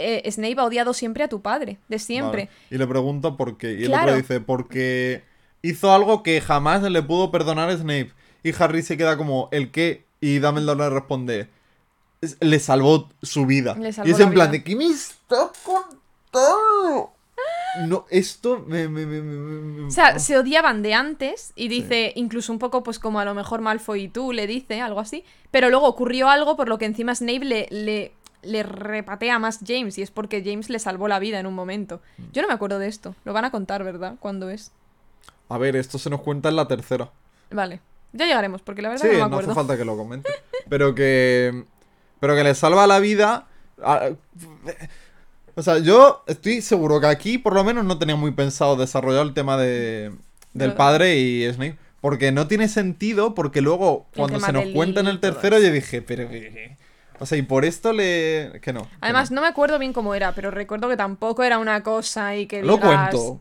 eh, 0.00 0.30
Snape 0.30 0.54
ha 0.58 0.64
odiado 0.64 0.92
siempre 0.94 1.24
a 1.24 1.28
tu 1.28 1.42
padre, 1.42 1.78
de 1.88 1.98
siempre. 1.98 2.44
Vale. 2.44 2.56
Y 2.70 2.78
le 2.78 2.86
pregunta 2.86 3.36
por 3.36 3.58
qué. 3.58 3.72
Y 3.72 3.82
el 3.82 3.88
Claro. 3.88 4.04
otro 4.12 4.16
dice, 4.16 4.40
porque 4.40 5.24
hizo 5.60 5.92
algo 5.92 6.22
que 6.22 6.40
jamás 6.40 6.82
le 6.84 7.02
pudo 7.02 7.32
perdonar 7.32 7.68
a 7.68 7.76
Snape. 7.76 8.12
Y 8.48 8.54
Harry 8.62 8.82
se 8.82 8.96
queda 8.96 9.16
como, 9.16 9.48
¿el 9.52 9.70
qué? 9.70 10.04
Y 10.20 10.38
Dumbledore 10.38 10.78
le 10.84 10.90
responde, 10.90 11.48
"Es- 12.20 12.36
le 12.40 12.58
salvó 12.58 13.08
su 13.22 13.46
vida. 13.46 13.74
Le 13.76 13.92
salvó 13.92 14.08
y 14.08 14.12
es 14.12 14.20
en 14.20 14.30
plan 14.32 14.50
vida. 14.50 14.58
de, 14.58 14.64
¿qué 14.64 14.76
me 14.76 14.86
estás 14.86 15.50
contando? 15.64 17.12
No, 17.86 18.06
esto 18.10 18.64
me... 18.66 18.88
me, 18.88 19.06
me, 19.06 19.20
me- 19.22 19.60
me- 19.82 19.86
O 19.86 19.90
sea, 19.90 20.18
se 20.18 20.36
odiaban 20.36 20.82
de 20.82 20.94
antes 20.94 21.52
y 21.54 21.68
dice, 21.68 22.12
incluso 22.16 22.52
un 22.52 22.58
poco 22.58 22.82
pues 22.82 22.98
como 22.98 23.20
a 23.20 23.24
lo 23.24 23.34
mejor 23.34 23.60
Malfoy 23.60 24.04
y 24.04 24.08
tú, 24.08 24.32
le 24.32 24.46
dice 24.46 24.80
algo 24.80 24.98
así. 25.00 25.24
Pero 25.50 25.70
luego 25.70 25.86
ocurrió 25.86 26.28
algo 26.28 26.56
por 26.56 26.68
lo 26.68 26.78
que 26.78 26.86
encima 26.86 27.14
Snape 27.14 27.44
le, 27.44 27.68
le, 27.70 28.12
le 28.42 28.62
repatea 28.64 29.38
más 29.38 29.60
James 29.64 29.96
y 29.98 30.02
es 30.02 30.10
porque 30.10 30.42
James 30.44 30.70
le 30.70 30.78
salvó 30.80 31.06
la 31.06 31.18
vida 31.20 31.38
en 31.38 31.46
un 31.46 31.54
momento. 31.54 32.00
Mm. 32.16 32.22
Yo 32.32 32.42
no 32.42 32.48
me 32.48 32.54
acuerdo 32.54 32.78
de 32.80 32.88
esto. 32.88 33.14
Lo 33.24 33.32
van 33.32 33.44
a 33.44 33.50
contar, 33.52 33.84
¿verdad? 33.84 34.16
¿Cuándo 34.18 34.50
es? 34.50 34.72
A 35.48 35.58
ver, 35.58 35.76
esto 35.76 35.98
se 35.98 36.10
nos 36.10 36.22
cuenta 36.22 36.48
en 36.48 36.56
la 36.56 36.66
tercera. 36.66 37.10
Vale. 37.50 37.80
Ya 38.12 38.26
llegaremos, 38.26 38.62
porque 38.62 38.82
la 38.82 38.88
verdad 38.90 39.02
Sí, 39.02 39.08
no 39.08 39.12
me 39.14 39.18
no 39.20 39.24
acuerdo. 39.26 39.50
hace 39.50 39.54
falta 39.54 39.76
que 39.76 39.84
lo 39.84 39.96
comente. 39.96 40.30
Pero 40.68 40.94
que. 40.94 41.64
Pero 42.20 42.34
que 42.34 42.44
le 42.44 42.54
salva 42.54 42.86
la 42.86 42.98
vida. 43.00 43.46
a- 43.82 44.10
O 45.54 45.62
sea, 45.62 45.78
yo 45.78 46.22
estoy 46.26 46.60
seguro 46.62 47.00
que 47.00 47.06
aquí 47.08 47.36
por 47.38 47.52
lo 47.54 47.64
menos 47.64 47.84
no 47.84 47.98
tenía 47.98 48.14
muy 48.16 48.30
pensado 48.30 48.76
desarrollar 48.76 49.26
el 49.26 49.34
tema 49.34 49.56
de, 49.56 50.12
del 50.52 50.74
padre 50.74 51.16
y 51.16 51.52
Snape. 51.52 51.76
Porque 52.00 52.30
no 52.30 52.46
tiene 52.46 52.68
sentido, 52.68 53.34
porque 53.34 53.60
luego 53.60 54.06
cuando 54.14 54.38
se 54.38 54.52
nos 54.52 54.66
cuenta 54.66 55.00
en 55.00 55.08
el 55.08 55.18
tercero 55.18 55.58
yo 55.58 55.72
dije, 55.72 56.00
pero... 56.00 56.28
O 57.18 57.26
sea, 57.26 57.36
y 57.36 57.42
por 57.42 57.64
esto 57.64 57.92
le... 57.92 58.60
Que 58.62 58.72
no. 58.72 58.82
que 58.82 58.88
Además, 59.00 59.32
no 59.32 59.40
me 59.40 59.48
acuerdo 59.48 59.80
bien 59.80 59.92
cómo 59.92 60.14
era, 60.14 60.32
pero 60.36 60.52
recuerdo 60.52 60.88
que 60.88 60.96
tampoco 60.96 61.42
era 61.42 61.58
una 61.58 61.82
cosa 61.82 62.36
y 62.36 62.46
que 62.46 62.60
no. 62.60 62.68
Lo 62.68 62.76
digas- 62.76 63.10
cuento. 63.10 63.40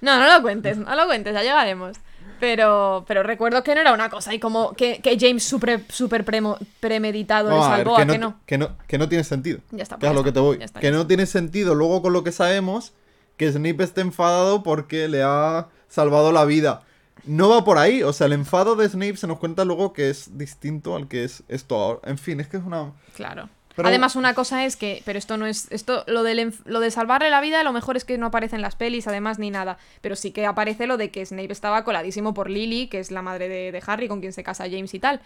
No, 0.00 0.18
no 0.18 0.34
lo 0.34 0.40
cuentes, 0.40 0.78
no 0.78 0.94
lo 0.96 1.04
cuentes, 1.06 1.34
ya 1.34 1.42
llegaremos. 1.42 1.98
Pero, 2.40 3.04
pero 3.06 3.22
recuerdo 3.22 3.62
que 3.62 3.74
no 3.74 3.80
era 3.82 3.92
una 3.92 4.08
cosa 4.10 4.32
y 4.34 4.38
como 4.40 4.72
que, 4.72 5.00
que 5.00 5.16
James 5.20 5.44
super, 5.44 5.84
super 5.88 6.24
premo- 6.24 6.58
premeditado 6.80 7.50
le 7.50 7.56
a 7.56 7.68
ver, 7.76 7.76
salvó 7.78 7.96
que 7.96 8.02
a 8.02 8.04
no, 8.06 8.12
que 8.12 8.18
no. 8.18 8.40
que 8.46 8.58
no. 8.58 8.76
Que 8.88 8.98
no 8.98 9.08
tiene 9.08 9.24
sentido. 9.24 9.60
Ya 9.70 9.82
está, 9.82 9.96
Que 9.96 10.00
pues 10.00 10.10
es 10.10 10.14
ya 10.14 10.18
lo 10.18 10.24
que 10.24 10.32
te 10.32 10.40
voy. 10.40 10.58
está, 10.62 10.80
que 10.80 10.90
no 10.90 11.06
tiene 11.06 11.26
sentido 11.26 11.74
luego 11.74 12.02
con 12.02 12.12
lo 12.12 12.24
que 12.24 12.32
sabemos 12.32 12.92
que 13.36 13.50
Snape 13.52 13.82
esté 13.84 14.00
enfadado 14.00 14.62
porque 14.62 15.08
le 15.08 15.22
ha 15.22 15.68
salvado 15.88 16.32
la 16.32 16.44
vida. 16.44 16.82
No 17.24 17.48
va 17.50 17.64
por 17.64 17.76
ahí. 17.78 18.02
O 18.02 18.12
sea, 18.12 18.26
el 18.26 18.32
enfado 18.32 18.76
de 18.76 18.88
Snape 18.88 19.16
se 19.16 19.26
nos 19.26 19.38
cuenta 19.38 19.64
luego 19.64 19.92
que 19.92 20.08
es 20.10 20.36
distinto 20.38 20.96
al 20.96 21.06
que 21.08 21.24
es 21.24 21.42
esto 21.48 21.74
ahora. 21.76 22.00
En 22.04 22.16
fin, 22.18 22.40
es 22.40 22.48
que 22.48 22.56
es 22.56 22.62
una... 22.64 22.92
Claro. 23.14 23.48
Además, 23.76 24.16
una 24.16 24.34
cosa 24.34 24.64
es 24.64 24.76
que, 24.76 25.02
pero 25.04 25.18
esto 25.18 25.36
no 25.36 25.46
es, 25.46 25.70
esto, 25.70 26.04
lo, 26.06 26.22
lo 26.22 26.80
de 26.80 26.90
salvarle 26.90 27.30
la 27.30 27.40
vida, 27.40 27.62
lo 27.62 27.72
mejor 27.72 27.96
es 27.96 28.04
que 28.04 28.18
no 28.18 28.26
aparece 28.26 28.56
en 28.56 28.62
las 28.62 28.76
pelis, 28.76 29.06
además, 29.06 29.38
ni 29.38 29.50
nada. 29.50 29.78
Pero 30.00 30.16
sí 30.16 30.32
que 30.32 30.46
aparece 30.46 30.86
lo 30.86 30.96
de 30.96 31.10
que 31.10 31.24
Snape 31.24 31.52
estaba 31.52 31.84
coladísimo 31.84 32.34
por 32.34 32.50
Lily, 32.50 32.88
que 32.88 32.98
es 33.00 33.10
la 33.10 33.22
madre 33.22 33.48
de, 33.48 33.72
de 33.72 33.82
Harry, 33.86 34.08
con 34.08 34.20
quien 34.20 34.32
se 34.32 34.42
casa 34.42 34.64
James 34.64 34.92
y 34.94 34.98
tal. 34.98 35.20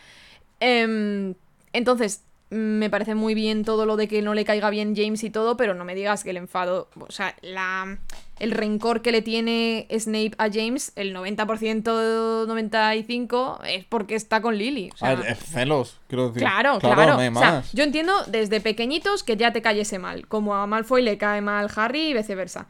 Em, 0.60 1.34
entonces, 1.72 2.22
me 2.54 2.88
parece 2.90 3.14
muy 3.14 3.34
bien 3.34 3.64
todo 3.64 3.84
lo 3.84 3.96
de 3.96 4.06
que 4.08 4.22
no 4.22 4.32
le 4.34 4.44
caiga 4.44 4.70
bien 4.70 4.94
James 4.96 5.22
y 5.24 5.30
todo, 5.30 5.56
pero 5.56 5.74
no 5.74 5.84
me 5.84 5.94
digas 5.94 6.22
que 6.24 6.30
el 6.30 6.36
enfado, 6.36 6.88
o 6.98 7.10
sea, 7.10 7.34
la, 7.42 7.98
el 8.38 8.50
rencor 8.52 9.02
que 9.02 9.10
le 9.12 9.22
tiene 9.22 9.86
Snape 9.90 10.32
a 10.38 10.48
James, 10.52 10.92
el 10.96 11.14
90%, 11.14 12.46
95% 12.46 13.58
es 13.66 13.84
porque 13.84 14.14
está 14.14 14.40
con 14.40 14.56
Lily. 14.56 14.90
O 14.94 14.96
sea, 14.96 15.10
A 15.10 15.14
ver, 15.16 15.26
es 15.32 15.38
celos, 15.38 16.00
quiero 16.08 16.28
decir. 16.28 16.42
Claro, 16.42 16.78
claro. 16.78 17.14
no 17.14 17.18
hay 17.20 17.28
O 17.28 17.34
sea, 17.34 17.50
más. 17.52 17.72
yo 17.72 17.82
entiendo 17.84 18.12
desde 18.26 18.60
pequeñitos 18.60 19.22
que 19.22 19.36
ya 19.36 19.52
te 19.52 19.62
cayese 19.62 19.98
mal, 19.98 20.26
como 20.28 20.54
a 20.54 20.66
Malfoy 20.66 21.02
le 21.02 21.18
cae 21.18 21.40
mal 21.40 21.70
Harry 21.76 22.08
y 22.10 22.14
viceversa. 22.14 22.66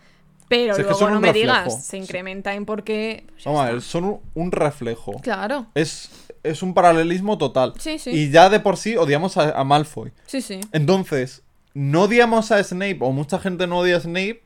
Pero 0.49 0.75
Si 0.75 0.83
es 0.83 0.87
que 0.87 0.91
luego 0.93 0.99
son 0.99 1.15
no 1.15 1.21
me 1.21 1.29
reflejo. 1.33 1.53
digas, 1.65 1.87
se 1.87 1.97
incrementa 1.97 2.55
en 2.55 2.67
por 2.67 2.85
qué. 2.85 3.25
pues 3.31 3.45
ya 3.45 3.51
Vamos 3.51 3.67
a 3.67 3.73
ver, 3.73 3.81
son 3.83 4.21
un 4.35 4.53
reflejo. 4.53 5.13
Claro. 5.23 5.67
Es, 5.75 6.11
es 6.45 6.63
un 6.63 6.73
paralelismo 6.75 7.37
total. 7.39 7.75
Sí, 7.79 7.99
sí. 7.99 8.11
Y 8.11 8.31
ya 8.31 8.49
de 8.51 8.61
por 8.61 8.77
sí 8.77 8.97
odiamos 8.97 9.37
a, 9.37 9.51
a 9.59 9.65
Malfoy. 9.65 10.13
Sí, 10.27 10.41
sí. 10.41 10.61
Entonces, 10.73 11.43
no 11.75 12.03
odiamos 12.03 12.53
a 12.53 12.63
Snape, 12.63 12.99
o 13.01 13.11
mucha 13.11 13.39
gente 13.41 13.67
no 13.67 13.79
odia 13.79 13.97
a 13.97 14.01
Snape, 14.01 14.43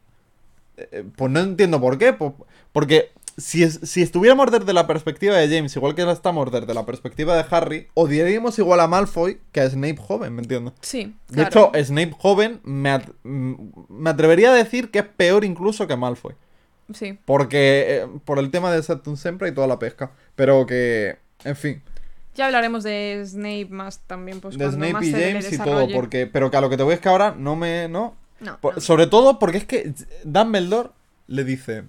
eh, 0.76 1.04
pues 1.16 1.30
no 1.30 1.40
entiendo 1.40 1.80
por 1.80 1.98
qué. 1.98 2.12
po- 2.12 2.34
Porque 2.72 3.10
si, 3.36 3.62
es- 3.62 3.80
si 3.82 4.02
estuviéramos 4.02 4.50
desde 4.50 4.72
la 4.72 4.86
perspectiva 4.86 5.36
de 5.36 5.48
James, 5.54 5.74
igual 5.76 5.94
que 5.94 6.10
estamos 6.10 6.50
desde 6.50 6.72
la 6.74 6.86
perspectiva 6.86 7.36
de 7.36 7.44
Harry, 7.50 7.88
odiaríamos 7.94 8.58
igual 8.58 8.80
a 8.80 8.86
Malfoy 8.88 9.40
que 9.52 9.60
a 9.60 9.68
Snape 9.68 9.96
joven, 9.96 10.34
¿me 10.34 10.42
entiendes? 10.42 10.74
Sí. 10.80 11.14
De 11.28 11.46
claro. 11.48 11.70
hecho, 11.74 11.84
Snape 11.84 12.14
joven 12.18 12.60
me, 12.64 12.90
at- 12.90 13.10
me 13.24 14.10
atrevería 14.10 14.50
a 14.50 14.54
decir 14.54 14.90
que 14.90 15.00
es 15.00 15.04
peor 15.06 15.44
incluso 15.44 15.86
que 15.86 15.96
Malfoy. 15.96 16.34
Sí. 16.94 17.18
Porque, 17.26 17.86
eh, 17.88 18.06
por 18.24 18.38
el 18.38 18.50
tema 18.50 18.72
de 18.72 18.82
Septum 18.82 19.16
Sempra 19.16 19.46
y 19.48 19.52
toda 19.52 19.66
la 19.66 19.78
pesca. 19.78 20.12
Pero 20.34 20.64
que, 20.66 21.18
en 21.44 21.56
fin, 21.56 21.82
Ya 22.34 22.46
hablaremos 22.46 22.82
de 22.84 23.22
Snape 23.26 23.66
más 23.70 24.00
también, 24.06 24.40
pues 24.40 24.56
de 24.56 24.70
Snape 24.70 24.92
más 24.92 25.04
y 25.04 25.12
James 25.12 25.52
y 25.52 25.58
todo, 25.58 25.88
porque, 25.92 26.26
pero 26.26 26.50
que 26.50 26.56
a 26.56 26.60
lo 26.60 26.70
que 26.70 26.76
te 26.76 26.82
voy 26.82 26.94
es 26.94 27.00
que 27.00 27.08
ahora 27.08 27.34
no 27.36 27.56
me, 27.56 27.88
no, 27.88 28.16
No, 28.40 28.58
Por- 28.60 28.74
no. 28.76 28.80
Sobre 28.80 29.06
todo 29.06 29.38
porque 29.38 29.58
es 29.58 29.64
que 29.64 29.92
Dumbledore 30.24 30.90
le 31.26 31.44
dice. 31.44 31.84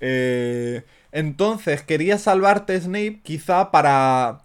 eh, 0.00 0.84
entonces 1.12 1.82
quería 1.82 2.18
salvarte 2.18 2.80
Snape 2.80 3.20
quizá 3.22 3.70
para. 3.70 4.41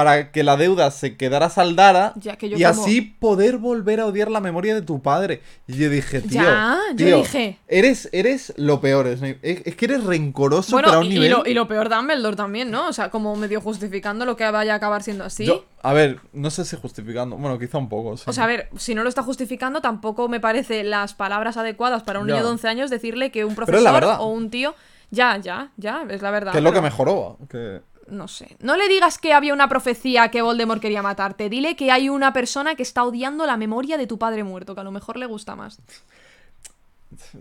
Para 0.00 0.32
que 0.32 0.42
la 0.42 0.56
deuda 0.56 0.90
se 0.92 1.18
quedara 1.18 1.50
saldada 1.50 2.14
Ya 2.16 2.36
que 2.36 2.48
yo 2.48 2.56
y 2.56 2.62
como- 2.62 2.82
así 2.82 3.02
poder 3.02 3.58
volver 3.58 4.00
a 4.00 4.06
odiar 4.06 4.30
la 4.30 4.40
memoria 4.40 4.74
de 4.74 4.80
tu 4.80 5.02
padre. 5.02 5.42
Y 5.66 5.74
yo 5.76 5.90
dije, 5.90 6.22
tío. 6.22 6.40
Ya, 6.40 6.78
yo 6.96 7.18
dije. 7.18 7.58
Eres, 7.68 8.08
eres 8.12 8.54
lo 8.56 8.80
peor. 8.80 9.06
Es, 9.08 9.20
es 9.42 9.76
que 9.76 9.84
eres 9.84 10.04
rencoroso, 10.04 10.72
Bueno, 10.72 10.88
pero 10.88 10.98
a 10.98 11.00
un 11.02 11.06
y, 11.06 11.10
nivel. 11.10 11.30
lo, 11.32 11.46
y 11.46 11.52
lo 11.52 11.68
peor 11.68 11.90
Dumbledore 11.90 12.34
también, 12.34 12.70
¿no? 12.70 12.88
O 12.88 12.92
sea, 12.94 13.10
como 13.10 13.36
medio 13.36 13.60
justificando 13.60 14.24
lo 14.24 14.36
que 14.36 14.50
vaya 14.50 14.72
a 14.72 14.76
acabar 14.76 15.02
siendo 15.02 15.24
así. 15.24 15.44
Yo- 15.44 15.66
a 15.82 15.92
ver, 15.92 16.20
no 16.32 16.50
sé 16.50 16.64
si 16.64 16.76
justificando. 16.76 17.36
Bueno, 17.36 17.58
quizá 17.58 17.76
un 17.76 17.90
poco. 17.90 18.16
sí. 18.16 18.24
O 18.26 18.32
sea, 18.32 18.44
a 18.44 18.46
ver, 18.46 18.70
si 18.78 18.94
no 18.94 19.02
lo 19.02 19.10
está 19.10 19.22
justificando, 19.22 19.82
tampoco 19.82 20.28
me 20.28 20.40
parece 20.40 20.82
las 20.82 21.12
palabras 21.12 21.58
adecuadas 21.58 22.02
para 22.04 22.20
un 22.20 22.26
Ya. 22.26 22.34
niño 22.34 22.44
de 22.46 22.50
11 22.52 22.68
años 22.68 22.88
decirle 22.88 23.30
que 23.30 23.44
un 23.44 23.54
profesor 23.54 24.04
o 24.18 24.26
un 24.28 24.48
tío. 24.50 24.74
Ya, 25.12 25.36
ya, 25.38 25.72
ya, 25.76 26.04
es 26.08 26.22
la 26.22 26.30
verdad. 26.30 26.52
que 26.52 26.58
es 26.58 26.64
lo 26.64 26.72
que 26.72 26.80
mejoró. 26.80 27.36
Que... 27.50 27.80
No 28.10 28.26
sé. 28.28 28.56
No 28.60 28.76
le 28.76 28.88
digas 28.88 29.18
que 29.18 29.32
había 29.32 29.54
una 29.54 29.68
profecía 29.68 30.30
que 30.30 30.42
Voldemort 30.42 30.80
quería 30.82 31.00
matarte. 31.02 31.48
Dile 31.48 31.76
que 31.76 31.90
hay 31.92 32.08
una 32.08 32.32
persona 32.32 32.74
que 32.74 32.82
está 32.82 33.04
odiando 33.04 33.46
la 33.46 33.56
memoria 33.56 33.96
de 33.96 34.06
tu 34.06 34.18
padre 34.18 34.42
muerto, 34.44 34.74
que 34.74 34.80
a 34.80 34.84
lo 34.84 34.90
mejor 34.90 35.16
le 35.16 35.26
gusta 35.26 35.54
más. 35.56 35.78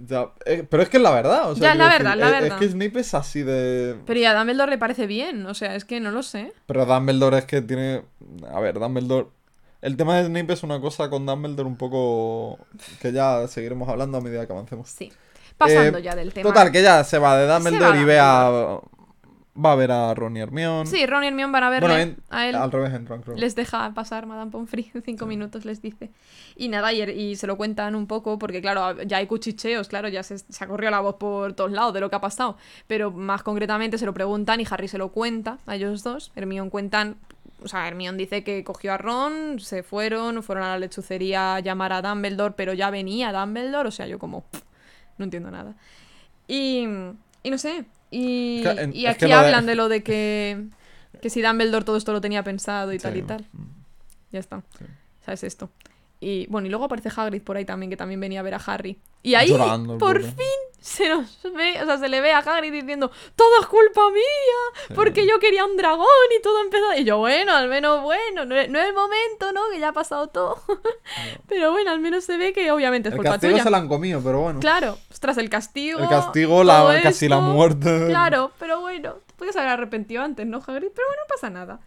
Ya, 0.07 0.29
eh, 0.47 0.65
pero 0.67 0.81
es 0.81 0.89
que 0.89 0.97
es 0.97 1.03
la 1.03 1.11
verdad. 1.11 1.51
O 1.51 1.55
sea, 1.55 1.61
Ya, 1.61 1.71
es 1.73 1.77
la 1.77 1.85
verdad, 1.89 2.15
decir, 2.15 2.19
la 2.21 2.25
es- 2.37 2.41
verdad. 2.43 2.57
Es 2.63 2.67
que 2.67 2.71
Snape 2.73 2.99
es 2.99 3.13
así 3.13 3.43
de. 3.43 3.97
Pero 4.05 4.19
y 4.19 4.25
a 4.25 4.33
Dumbledore 4.33 4.71
le 4.71 4.77
parece 4.79 5.05
bien. 5.05 5.45
O 5.45 5.53
sea, 5.53 5.75
es 5.75 5.85
que 5.85 5.99
no 5.99 6.09
lo 6.11 6.23
sé. 6.23 6.53
Pero 6.65 6.85
Dumbledore 6.85 7.37
es 7.39 7.45
que 7.45 7.61
tiene. 7.61 8.03
A 8.51 8.59
ver, 8.59 8.79
Dumbledore. 8.79 9.27
El 9.81 9.95
tema 9.95 10.17
de 10.17 10.25
Snape 10.25 10.53
es 10.53 10.63
una 10.63 10.81
cosa 10.81 11.09
con 11.09 11.25
Dumbledore 11.25 11.67
un 11.69 11.77
poco. 11.77 12.57
que 13.01 13.11
ya 13.11 13.47
seguiremos 13.47 13.87
hablando 13.89 14.17
a 14.17 14.21
medida 14.21 14.45
que 14.47 14.53
avancemos. 14.53 14.89
Sí. 14.89 15.11
Pasando 15.57 15.99
Eh, 15.99 16.01
ya 16.01 16.15
del 16.15 16.33
tema. 16.33 16.49
Total, 16.49 16.71
que 16.71 16.81
ya 16.81 17.03
se 17.03 17.19
va 17.19 17.37
de 17.37 17.47
Dumbledore 17.47 17.97
va 17.97 18.01
y 18.01 18.05
ve 18.05 18.19
a. 18.19 18.79
Va 19.63 19.73
a 19.73 19.75
ver 19.75 19.91
a 19.91 20.13
Ron 20.13 20.37
y 20.37 20.39
Hermione. 20.39 20.85
Sí, 20.85 21.05
Ron 21.05 21.23
y 21.23 21.27
Hermione 21.27 21.51
van 21.51 21.63
a 21.63 21.69
verle 21.69 21.87
Bueno, 21.89 22.01
en- 22.01 22.17
a 22.29 22.47
él. 22.47 22.55
al 22.55 22.71
revés 22.71 22.91
creo. 23.23 23.35
Les 23.35 23.55
deja 23.55 23.93
pasar 23.93 24.25
Madame 24.25 24.51
Pomfrey, 24.51 24.91
cinco 25.05 25.25
minutos 25.25 25.65
les 25.65 25.81
dice. 25.81 26.11
Y 26.55 26.69
nada, 26.69 26.93
y, 26.93 27.01
y 27.01 27.35
se 27.35 27.45
lo 27.47 27.57
cuentan 27.57 27.95
un 27.95 28.07
poco, 28.07 28.39
porque 28.39 28.61
claro, 28.61 29.01
ya 29.03 29.17
hay 29.17 29.27
cuchicheos, 29.27 29.87
claro, 29.89 30.07
ya 30.07 30.23
se, 30.23 30.37
se 30.37 30.63
ha 30.63 30.67
corrido 30.67 30.91
la 30.91 30.99
voz 31.01 31.15
por 31.15 31.53
todos 31.53 31.71
lados 31.71 31.93
de 31.93 31.99
lo 31.99 32.09
que 32.09 32.15
ha 32.15 32.21
pasado. 32.21 32.57
Pero 32.87 33.11
más 33.11 33.43
concretamente 33.43 33.97
se 33.97 34.05
lo 34.05 34.13
preguntan 34.13 34.61
y 34.61 34.65
Harry 34.69 34.87
se 34.87 34.97
lo 34.97 35.09
cuenta 35.09 35.57
a 35.65 35.75
ellos 35.75 36.03
dos. 36.03 36.31
Hermione 36.35 36.69
cuentan, 36.69 37.17
o 37.63 37.67
sea, 37.67 37.87
Hermione 37.87 38.17
dice 38.17 38.43
que 38.45 38.63
cogió 38.63 38.93
a 38.93 38.97
Ron, 38.97 39.59
se 39.59 39.83
fueron, 39.83 40.41
fueron 40.43 40.63
a 40.63 40.69
la 40.69 40.79
lechucería 40.79 41.55
a 41.55 41.59
llamar 41.59 41.91
a 41.91 42.01
Dumbledore, 42.01 42.53
pero 42.55 42.73
ya 42.73 42.89
venía 42.91 43.33
Dumbledore, 43.33 43.89
o 43.89 43.91
sea, 43.91 44.07
yo 44.07 44.19
como, 44.19 44.41
pff, 44.43 44.61
no 45.17 45.25
entiendo 45.25 45.51
nada. 45.51 45.75
Y, 46.47 46.85
y 47.43 47.49
no 47.51 47.57
sé, 47.57 47.85
y, 48.11 48.61
Es 48.65 48.75
que 48.75 48.81
en- 48.81 48.95
y 48.95 49.05
es 49.05 49.11
aquí 49.11 49.19
que 49.19 49.27
lo 49.27 49.39
de- 49.39 49.45
hablan 49.45 49.65
de 49.65 49.75
lo 49.75 49.89
de 49.89 50.03
que, 50.03 50.65
que 51.21 51.29
si 51.29 51.41
Dumbledore 51.41 51.85
todo 51.85 51.97
esto 51.97 52.11
lo 52.13 52.21
tenía 52.21 52.43
pensado 52.43 52.93
y 52.93 52.97
tal 52.99 53.17
y 53.17 53.21
tal. 53.23 53.45
Ya 54.31 54.39
está. 54.39 54.61
Sí. 54.77 54.85
¿Sabes 55.25 55.43
esto? 55.43 55.69
Y 56.19 56.47
bueno, 56.47 56.67
y 56.67 56.69
luego 56.69 56.85
aparece 56.85 57.09
Hagrid 57.15 57.41
por 57.41 57.55
ahí 57.57 57.65
también, 57.65 57.89
que 57.89 57.97
también 57.97 58.19
venía 58.19 58.41
a 58.41 58.43
ver 58.43 58.53
a 58.53 58.57
Harry. 58.57 58.97
Y 59.23 59.35
ahí, 59.35 59.49
Llorando, 59.49 59.97
por 59.97 60.17
pobre. 60.19 60.23
fin, 60.31 60.68
se 60.81 61.09
nos 61.09 61.41
ve, 61.43 61.81
o 61.81 61.85
sea, 61.85 61.97
se 61.97 62.07
le 62.09 62.21
ve 62.21 62.31
a 62.31 62.39
Hagrid 62.39 62.71
diciendo, 62.71 63.11
todo 63.35 63.49
es 63.61 63.67
culpa 63.67 64.01
mía, 64.11 64.95
porque 64.95 65.27
yo 65.27 65.39
quería 65.39 65.65
un 65.65 65.75
dragón 65.77 66.07
y 66.37 66.41
todo 66.41 66.61
empezó. 66.61 66.93
Y 66.97 67.03
yo, 67.03 67.17
bueno, 67.17 67.53
al 67.53 67.67
menos 67.69 68.01
bueno, 68.01 68.45
no, 68.45 68.55
es- 68.55 68.69
no 68.69 68.79
es 68.79 68.87
el 68.87 68.93
momento, 68.93 69.51
¿no? 69.53 69.61
Que 69.71 69.79
ya 69.79 69.89
ha 69.89 69.93
pasado 69.93 70.27
todo. 70.27 70.61
Pero 71.47 71.71
bueno, 71.71 71.91
al 71.91 71.99
menos 71.99 72.23
se 72.23 72.37
ve 72.37 72.53
que 72.53 72.71
obviamente 72.71 73.09
es 73.09 73.13
El 73.13 73.17
culpa 73.17 73.31
castigo 73.31 73.51
tuya. 73.53 73.63
se 73.63 73.69
la 73.69 73.77
han 73.77 73.87
comido, 73.87 74.21
pero 74.23 74.41
bueno. 74.41 74.59
Claro, 74.59 74.97
ostras, 75.11 75.37
el 75.37 75.49
castigo. 75.49 75.99
El 75.99 76.07
castigo, 76.09 76.63
la, 76.63 76.99
casi 77.01 77.27
la 77.27 77.39
muerte. 77.39 78.05
Claro, 78.07 78.51
pero 78.59 78.79
bueno, 78.81 79.15
puedes 79.37 79.55
haber 79.55 79.69
arrepentido 79.69 80.23
antes, 80.23 80.45
¿no, 80.45 80.57
Hagrid? 80.57 80.89
Pero 80.95 81.07
bueno, 81.07 81.21
no 81.23 81.27
pasa 81.35 81.49
nada. 81.49 81.79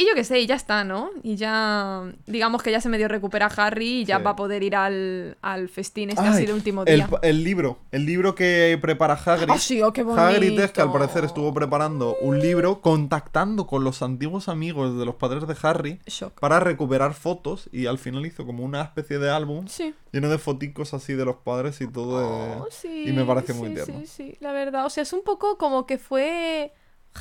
Y 0.00 0.06
yo 0.06 0.14
qué 0.14 0.24
sé, 0.24 0.40
y 0.40 0.46
ya 0.46 0.54
está, 0.54 0.82
¿no? 0.82 1.10
Y 1.22 1.36
ya, 1.36 2.10
digamos 2.26 2.62
que 2.62 2.70
ya 2.70 2.80
se 2.80 2.88
medio 2.88 3.06
recupera 3.06 3.46
Harry 3.54 4.00
y 4.00 4.04
ya 4.06 4.16
Sí. 4.16 4.22
va 4.22 4.30
a 4.30 4.36
poder 4.36 4.62
ir 4.62 4.74
al, 4.74 5.36
al 5.42 5.68
festín 5.68 6.08
este 6.08 6.22
Ay, 6.22 6.28
así 6.28 6.46
de 6.46 6.54
último 6.54 6.84
el, 6.86 6.96
día. 7.00 7.08
el 7.20 7.44
libro, 7.44 7.76
el 7.90 8.06
libro 8.06 8.34
que 8.34 8.78
prepara 8.80 9.12
Hagrid. 9.12 9.50
¡Ah, 9.50 9.58
sí! 9.58 9.82
¡Oh, 9.82 9.92
qué 9.92 10.02
bonito! 10.02 10.22
Hagrid 10.22 10.58
es 10.58 10.72
que 10.72 10.80
al 10.80 10.90
parecer 10.90 11.24
estuvo 11.26 11.52
preparando 11.52 12.16
un 12.22 12.40
libro 12.40 12.80
contactando 12.80 13.66
con 13.66 13.84
los 13.84 14.00
antiguos 14.00 14.48
amigos 14.48 14.98
de 14.98 15.04
los 15.04 15.16
padres 15.16 15.46
de 15.46 15.54
Harry 15.62 16.00
Shock. 16.06 16.40
para 16.40 16.60
recuperar 16.60 17.12
fotos 17.12 17.68
y 17.70 17.84
al 17.84 17.98
final 17.98 18.24
hizo 18.24 18.46
como 18.46 18.64
una 18.64 18.80
especie 18.80 19.18
de 19.18 19.30
álbum 19.30 19.66
Sí. 19.68 19.94
lleno 20.12 20.30
de 20.30 20.38
foticos 20.38 20.94
así 20.94 21.12
de 21.12 21.26
los 21.26 21.36
padres 21.36 21.78
y 21.82 21.86
todo. 21.86 22.20
de- 22.20 22.54
Oh, 22.60 22.68
sí, 22.70 23.04
y 23.08 23.12
me 23.12 23.24
parece 23.26 23.52
muy 23.52 23.74
tierno. 23.74 24.00
Sí, 24.00 24.06
sí, 24.06 24.36
la 24.40 24.52
verdad. 24.52 24.86
O 24.86 24.90
sea, 24.90 25.02
es 25.02 25.12
un 25.12 25.22
poco 25.24 25.58
como 25.58 25.86
que 25.86 25.98
fue 25.98 26.72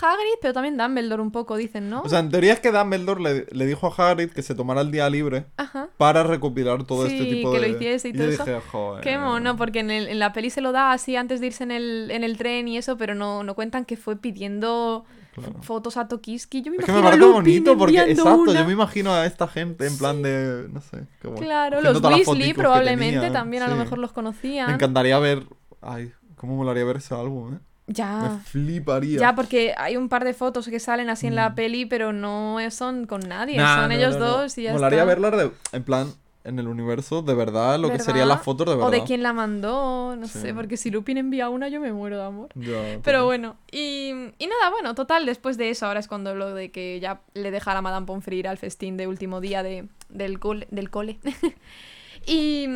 Hagrid, 0.01 0.35
pero 0.41 0.53
también 0.53 0.77
Dumbledore 0.77 1.21
un 1.21 1.31
poco, 1.31 1.57
dicen, 1.57 1.89
¿no? 1.89 2.01
O 2.01 2.09
sea, 2.09 2.19
en 2.19 2.29
teoría 2.29 2.53
es 2.53 2.59
que 2.59 2.71
Dumbledore 2.71 3.21
le, 3.21 3.45
le 3.51 3.65
dijo 3.65 3.87
a 3.87 4.09
Hagrid 4.11 4.29
que 4.31 4.41
se 4.41 4.55
tomara 4.55 4.81
el 4.81 4.91
día 4.91 5.09
libre 5.09 5.45
Ajá. 5.57 5.89
para 5.97 6.23
recopilar 6.23 6.83
todo 6.85 7.05
Sí, 7.07 7.13
este 7.13 7.25
tipo 7.33 7.51
que 7.51 7.59
de... 7.59 7.67
lo 7.69 7.75
hiciese 7.75 8.09
y 8.09 8.13
todo 8.13 8.27
eso. 8.29 8.45
dije, 8.45 8.59
joder. 8.71 9.03
Qué 9.03 9.17
mono, 9.17 9.55
porque 9.57 9.79
en, 9.79 9.91
el- 9.91 10.07
en 10.07 10.19
la 10.19 10.33
peli 10.33 10.49
se 10.49 10.61
lo 10.61 10.71
da 10.71 10.91
así 10.93 11.15
antes 11.15 11.41
de 11.41 11.47
irse 11.47 11.63
en 11.63 11.71
el, 11.71 12.11
en 12.11 12.23
el 12.23 12.37
tren 12.37 12.67
y 12.67 12.77
eso, 12.77 12.97
pero 12.97 13.15
no, 13.15 13.43
no 13.43 13.55
cuentan 13.55 13.85
que 13.85 13.97
fue 13.97 14.15
pidiendo 14.15 15.05
Claro. 15.31 15.61
fotos 15.61 15.95
a 15.95 16.07
Tokiski. 16.07 16.63
Yo 16.63 16.71
me 16.71 16.77
Es 16.77 16.85
que 16.85 16.91
imagino 16.91 17.01
me 17.01 17.07
a 17.07 17.11
parece 17.11 17.27
Lupin 17.27 17.43
bonito 17.43 17.77
porque, 17.77 17.99
exacto, 18.11 18.35
una. 18.41 18.53
yo 18.59 18.65
me 18.65 18.73
imagino 18.73 19.13
a 19.13 19.25
esta 19.25 19.47
gente 19.47 19.85
en 19.87 19.97
plan 19.97 20.21
de, 20.21 20.67
no 20.71 20.81
sé, 20.81 21.05
bueno. 21.23 21.37
Claro, 21.37 21.81
los 21.81 22.01
Weasley 22.01 22.47
que 22.49 22.55
probablemente 22.55 23.29
también 23.29 23.63
a 23.63 23.67
lo 23.67 23.73
sí. 23.75 23.79
mejor 23.79 23.99
los 23.99 24.11
conocían. 24.11 24.67
Me 24.67 24.73
encantaría 24.73 25.17
ver, 25.19 25.45
ay, 25.81 26.11
cómo 26.35 26.57
molaría 26.57 26.83
ver 26.83 26.97
ese 26.97 27.13
álbum, 27.13 27.53
¿eh? 27.55 27.59
Me 27.89 27.93
Ya. 27.95 28.39
fliparía. 28.45 29.19
Ya, 29.19 29.35
porque 29.35 29.73
hay 29.75 29.97
un 29.97 30.09
par 30.09 30.23
de 30.23 30.33
fotos 30.35 30.67
que 30.67 30.79
salen 30.79 31.09
así 31.09 31.25
en 31.27 31.33
Mm. 31.33 31.35
la 31.35 31.55
peli, 31.55 31.85
pero 31.87 32.13
no 32.13 32.57
son 32.69 33.05
con 33.07 33.21
nadie, 33.27 33.57
Nah, 33.57 33.79
son 33.81 33.89
no, 33.89 33.95
ellos 33.95 34.13
no, 34.13 34.19
no. 34.19 34.25
dos 34.37 34.57
y 34.59 34.63
ya 34.63 34.73
Molaría 34.73 34.99
está. 34.99 35.05
verlas 35.05 35.31
de, 35.37 35.51
en 35.71 35.83
plan, 35.83 36.13
en 36.43 36.57
el 36.59 36.67
universo, 36.67 37.21
de 37.21 37.33
verdad, 37.33 37.77
lo 37.79 37.89
que 37.91 37.99
serían 37.99 38.27
las 38.29 38.41
fotos 38.43 38.65
de 38.67 38.73
verdad. 38.75 38.87
O 38.87 38.91
de 38.91 39.03
quién 39.03 39.21
la 39.23 39.33
mandó, 39.33 40.15
no 40.15 40.27
Sí. 40.27 40.39
sé, 40.39 40.53
porque 40.53 40.77
si 40.77 40.89
Lupin 40.91 41.17
envía 41.17 41.49
una 41.49 41.67
yo 41.67 41.81
me 41.81 41.91
muero 41.91 42.17
de 42.17 42.23
amor. 42.23 42.49
Ya, 42.55 42.99
Pero 43.03 43.25
bueno, 43.25 43.57
y, 43.71 44.09
y 44.37 44.47
nada, 44.47 44.69
bueno, 44.71 44.93
total, 44.95 45.25
después 45.25 45.57
de 45.57 45.69
eso, 45.71 45.85
ahora 45.87 45.99
es 45.99 46.07
cuando 46.07 46.35
lo 46.35 46.53
de 46.53 46.71
que 46.71 46.99
ya 46.99 47.21
le 47.33 47.49
deja 47.51 47.71
a 47.71 47.73
la 47.73 47.81
Madame 47.81 48.05
Pomfrey 48.05 48.39
ir 48.39 48.47
al 48.47 48.57
festín 48.57 48.97
de 48.97 49.07
último 49.07 49.41
día 49.41 49.63
de, 49.63 49.89
del, 50.09 50.39
cole, 50.39 50.67
del 50.71 50.89
cole. 50.89 51.19
y, 52.25 52.67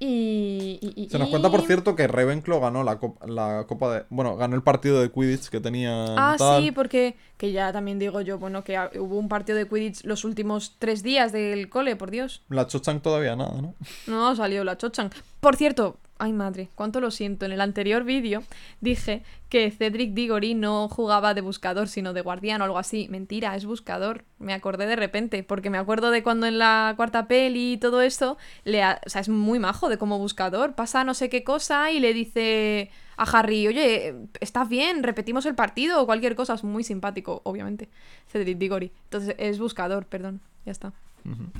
y, 0.00 0.78
y- 0.80 0.92
y- 1.04 1.08
Se 1.08 1.18
nos 1.18 1.28
cuenta, 1.28 1.50
por 1.50 1.62
cierto, 1.62 1.96
que 1.96 2.06
Ravenclaw 2.06 2.60
ganó 2.60 2.84
la, 2.84 2.98
copa, 2.98 3.26
la 3.26 3.64
copa 3.68 3.94
de... 3.94 4.04
Bueno, 4.10 4.36
ganó 4.36 4.54
el 4.54 4.62
partido 4.62 5.00
de 5.00 5.10
Quidditch 5.10 5.48
que 5.48 5.60
tenía 5.60 6.04
Ah, 6.16 6.36
tal. 6.38 6.62
sí, 6.62 6.70
porque 6.72 7.16
que 7.36 7.52
ya 7.52 7.72
también 7.72 7.98
digo 7.98 8.20
yo, 8.20 8.38
bueno, 8.38 8.62
que 8.64 8.78
hubo 8.98 9.18
un 9.18 9.28
partido 9.28 9.58
de 9.58 9.68
Quidditch 9.68 10.04
los 10.04 10.24
últimos 10.24 10.76
tres 10.78 11.02
días 11.02 11.32
del 11.32 11.68
cole, 11.68 11.96
por 11.96 12.10
Dios. 12.10 12.42
La 12.48 12.66
Cho-Chang 12.66 13.00
todavía 13.00 13.34
nada, 13.36 13.60
¿no? 13.60 13.74
No 14.06 14.28
ha 14.28 14.36
salido 14.36 14.62
la 14.64 14.76
Chochan. 14.76 15.10
Por 15.40 15.56
cierto, 15.56 15.98
Ay 16.20 16.32
madre, 16.32 16.68
cuánto 16.74 17.00
lo 17.00 17.12
siento. 17.12 17.46
En 17.46 17.52
el 17.52 17.60
anterior 17.60 18.02
vídeo 18.02 18.42
dije 18.80 19.22
que 19.48 19.70
Cedric 19.70 20.14
Diggory 20.14 20.54
no 20.54 20.88
jugaba 20.88 21.32
de 21.32 21.42
buscador, 21.42 21.86
sino 21.86 22.12
de 22.12 22.22
guardián 22.22 22.60
o 22.60 22.64
algo 22.64 22.78
así. 22.78 23.06
Mentira, 23.08 23.54
es 23.54 23.64
buscador. 23.64 24.24
Me 24.40 24.52
acordé 24.52 24.86
de 24.86 24.96
repente, 24.96 25.44
porque 25.44 25.70
me 25.70 25.78
acuerdo 25.78 26.10
de 26.10 26.24
cuando 26.24 26.46
en 26.46 26.58
la 26.58 26.94
cuarta 26.96 27.28
peli 27.28 27.74
y 27.74 27.76
todo 27.76 28.02
esto, 28.02 28.36
le 28.64 28.82
ha- 28.82 29.00
o 29.06 29.08
sea, 29.08 29.20
es 29.20 29.28
muy 29.28 29.60
majo 29.60 29.88
de 29.88 29.96
como 29.96 30.18
buscador. 30.18 30.74
Pasa 30.74 31.04
no 31.04 31.14
sé 31.14 31.28
qué 31.28 31.44
cosa 31.44 31.92
y 31.92 32.00
le 32.00 32.12
dice 32.12 32.90
a 33.16 33.22
Harry, 33.22 33.68
oye, 33.68 34.14
¿estás 34.40 34.68
bien? 34.68 35.04
Repetimos 35.04 35.46
el 35.46 35.54
partido 35.54 36.02
o 36.02 36.06
cualquier 36.06 36.34
cosa. 36.34 36.54
Es 36.54 36.64
muy 36.64 36.82
simpático, 36.82 37.42
obviamente. 37.44 37.88
Cedric 38.26 38.58
Diggory. 38.58 38.90
Entonces 39.04 39.36
es 39.38 39.60
buscador, 39.60 40.04
perdón. 40.06 40.40
Ya 40.66 40.72
está. 40.72 40.92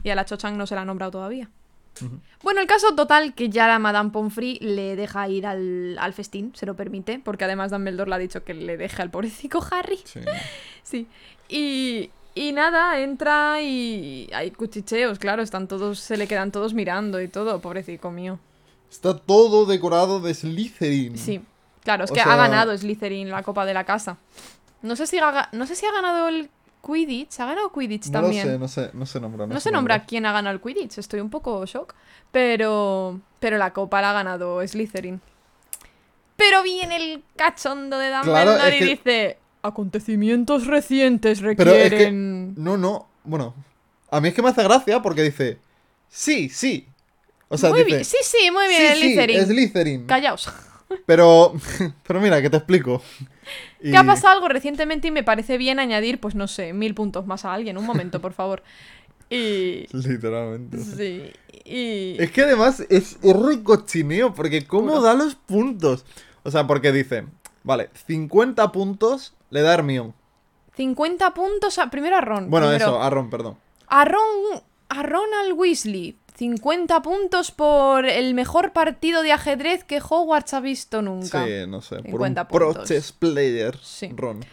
Y 0.02 0.11
a 0.11 0.16
la 0.16 0.24
Cho-Chang 0.24 0.56
no 0.56 0.66
se 0.66 0.74
la 0.74 0.80
ha 0.82 0.84
nombrado 0.84 1.12
todavía. 1.12 1.48
Bueno, 2.43 2.61
el 2.61 2.66
caso 2.68 2.95
total 2.95 3.34
que 3.34 3.49
ya 3.49 3.66
la 3.66 3.78
Madame 3.80 4.11
Pomfrey 4.11 4.59
le 4.61 4.95
deja 4.95 5.28
ir 5.28 5.47
al, 5.47 5.97
al 5.99 6.12
festín, 6.12 6.53
se 6.55 6.64
lo 6.66 6.74
permite, 6.76 7.18
porque 7.24 7.45
además 7.45 7.70
Dumbledore 7.72 8.09
le 8.09 8.14
ha 8.14 8.18
dicho 8.18 8.45
que 8.45 8.55
le 8.55 8.76
deje 8.76 9.03
al 9.03 9.11
pobrecito 9.11 9.61
Harry. 9.70 9.99
Sí. 10.05 10.20
Sí. 10.84 11.07
Y, 11.51 12.09
y 12.34 12.53
nada, 12.53 12.99
entra 13.01 13.61
y 13.61 14.30
hay 14.32 14.51
cuchicheos, 14.53 15.18
claro, 15.18 15.43
están 15.43 15.68
todos, 15.68 15.99
se 15.99 16.16
le 16.16 16.26
quedan 16.26 16.51
todos 16.51 16.72
mirando 16.72 17.20
y 17.20 17.28
todo, 17.28 17.61
pobrecito 17.61 18.11
mío. 18.11 18.39
Está 18.91 19.14
todo 19.18 19.66
decorado 19.66 20.18
de 20.20 20.32
Slytherin. 20.32 21.18
Sí, 21.18 21.43
claro, 21.84 22.05
es 22.05 22.11
O 22.11 22.14
que 22.14 22.22
sea- 22.22 22.32
ha 22.32 22.36
ganado 22.36 22.76
Slytherin 22.78 23.28
la 23.28 23.43
Copa 23.43 23.66
de 23.66 23.74
la 23.74 23.84
Casa. 23.84 24.16
No 24.80 24.97
sé 24.97 25.07
si 25.07 25.18
ha, 25.18 25.30
ga- 25.30 25.49
no 25.53 25.66
sé 25.66 25.74
si 25.74 25.84
ha 25.84 25.93
ganado 25.93 26.28
el 26.28 26.49
Quidditch, 26.84 27.40
ha 27.40 27.46
ganado 27.46 27.72
Quidditch 27.72 28.06
No 28.06 28.12
también. 28.22 28.46
lo 28.46 28.52
sé, 28.52 28.58
no 28.58 28.68
sé, 28.68 28.90
no 28.94 29.06
se 29.06 29.20
nombra. 29.20 29.46
No 29.46 29.60
se 29.60 29.70
nombra 29.70 30.04
quién 30.04 30.26
ha 30.26 30.32
ganado 30.32 30.54
el 30.54 30.60
Quidditch, 30.62 30.98
estoy 30.98 31.20
un 31.20 31.30
poco 31.30 31.64
shock. 31.66 31.94
Pero, 32.32 33.20
pero 33.40 33.58
la 33.58 33.72
copa 33.72 34.00
la 34.00 34.10
ha 34.10 34.12
ganado 34.14 34.66
Slytherin. 34.66 35.20
Pero 36.36 36.62
viene 36.62 36.96
el 36.96 37.24
cachondo 37.36 37.98
de 37.98 38.10
Dumbledore 38.10 38.44
Claro, 38.44 38.66
es 38.66 38.80
y 38.80 38.84
dice... 38.84 39.38
Acontecimientos 39.60 40.66
recientes 40.66 41.40
Pero 41.40 41.50
es 41.50 41.56
que- 41.56 41.88
requieren... 41.90 42.54
No, 42.56 42.76
no, 42.76 43.08
bueno. 43.24 43.54
A 44.10 44.20
mí 44.20 44.28
es 44.28 44.34
que 44.34 44.40
me 44.42 44.48
hace 44.50 44.62
gracia 44.62 45.02
porque 45.02 45.22
dice. 45.22 45.58
Sí, 46.08 46.48
sí. 46.48 46.86
O 47.48 47.58
sea, 47.58 47.70
muy 47.70 47.80
dice. 47.80 47.90
bien, 47.90 48.04
sí, 48.04 48.16
sí, 48.22 48.50
muy 48.52 48.68
bien, 48.68 48.92
sí, 48.94 49.00
sí, 49.00 49.00
Slytherin. 49.14 49.46
Slytherin. 49.46 50.06
Callaos. 50.06 50.48
Pero. 51.07 51.53
Pero 52.07 52.20
mira, 52.20 52.41
que 52.43 52.51
te 52.51 52.57
explico. 52.59 53.03
Y- 53.80 53.91
Que 53.91 53.97
ha 53.97 54.05
pasado 54.05 54.34
algo 54.34 54.49
recientemente 54.49 55.09
y 55.09 55.11
me 55.11 55.22
parece 55.22 55.59
bien 55.59 55.78
añadir, 55.78 56.20
pues 56.20 56.34
no 56.34 56.49
sé, 56.49 56.72
mil 56.72 56.95
puntos 56.95 57.26
más 57.26 57.45
a 57.45 57.53
alguien. 57.55 57.78
Un 57.78 57.86
momento, 57.86 58.20
por 58.20 58.32
favor. 58.32 58.62
Y... 59.30 59.86
Literalmente. 59.95 60.78
Sí. 60.78 61.30
Y... 61.64 62.16
Es 62.18 62.30
que 62.32 62.43
además 62.45 62.80
es, 62.89 63.18
es 63.22 63.36
recochineo, 63.36 64.32
porque 64.32 64.66
¿cómo 64.66 64.89
Puro. 64.89 65.03
da 65.03 65.12
los 65.12 65.34
puntos? 65.34 66.07
O 66.45 66.51
sea, 66.51 66.66
porque 66.66 66.93
dice, 66.93 67.26
vale, 67.62 67.91
50 68.07 68.72
puntos 68.72 69.34
le 69.51 69.61
da 69.61 69.74
Hermione. 69.74 70.14
50 70.76 71.34
puntos 71.34 71.78
a... 71.78 71.91
Primero 71.91 72.16
a 72.16 72.22
Ron. 72.22 72.49
Bueno, 72.49 72.68
primero. 72.68 72.86
eso, 72.86 73.03
a 73.03 73.11
Ron, 73.11 73.28
perdón. 73.28 73.59
A, 73.89 74.07
Ron, 74.07 74.62
a 74.89 75.03
Ronald 75.03 75.53
Weasley, 75.57 76.16
50 76.39 77.03
puntos 77.03 77.51
por 77.51 78.07
el 78.07 78.32
mejor 78.32 78.72
partido 78.72 79.22
de 79.22 79.32
ajedrez 79.32 79.82
que 79.82 80.01
Hogwarts 80.01 80.55
ha 80.55 80.61
visto 80.61 81.03
nunca. 81.03 81.45
Sí, 81.45 81.53
no 81.66 81.82
sé, 81.82 81.97
por 81.97 82.05
50 82.05 82.43
un 82.43 82.49
pro 82.49 82.72
puntos. 82.74 83.12
player, 83.18 83.76
Sí. 83.82 84.11
Ron. 84.14 84.45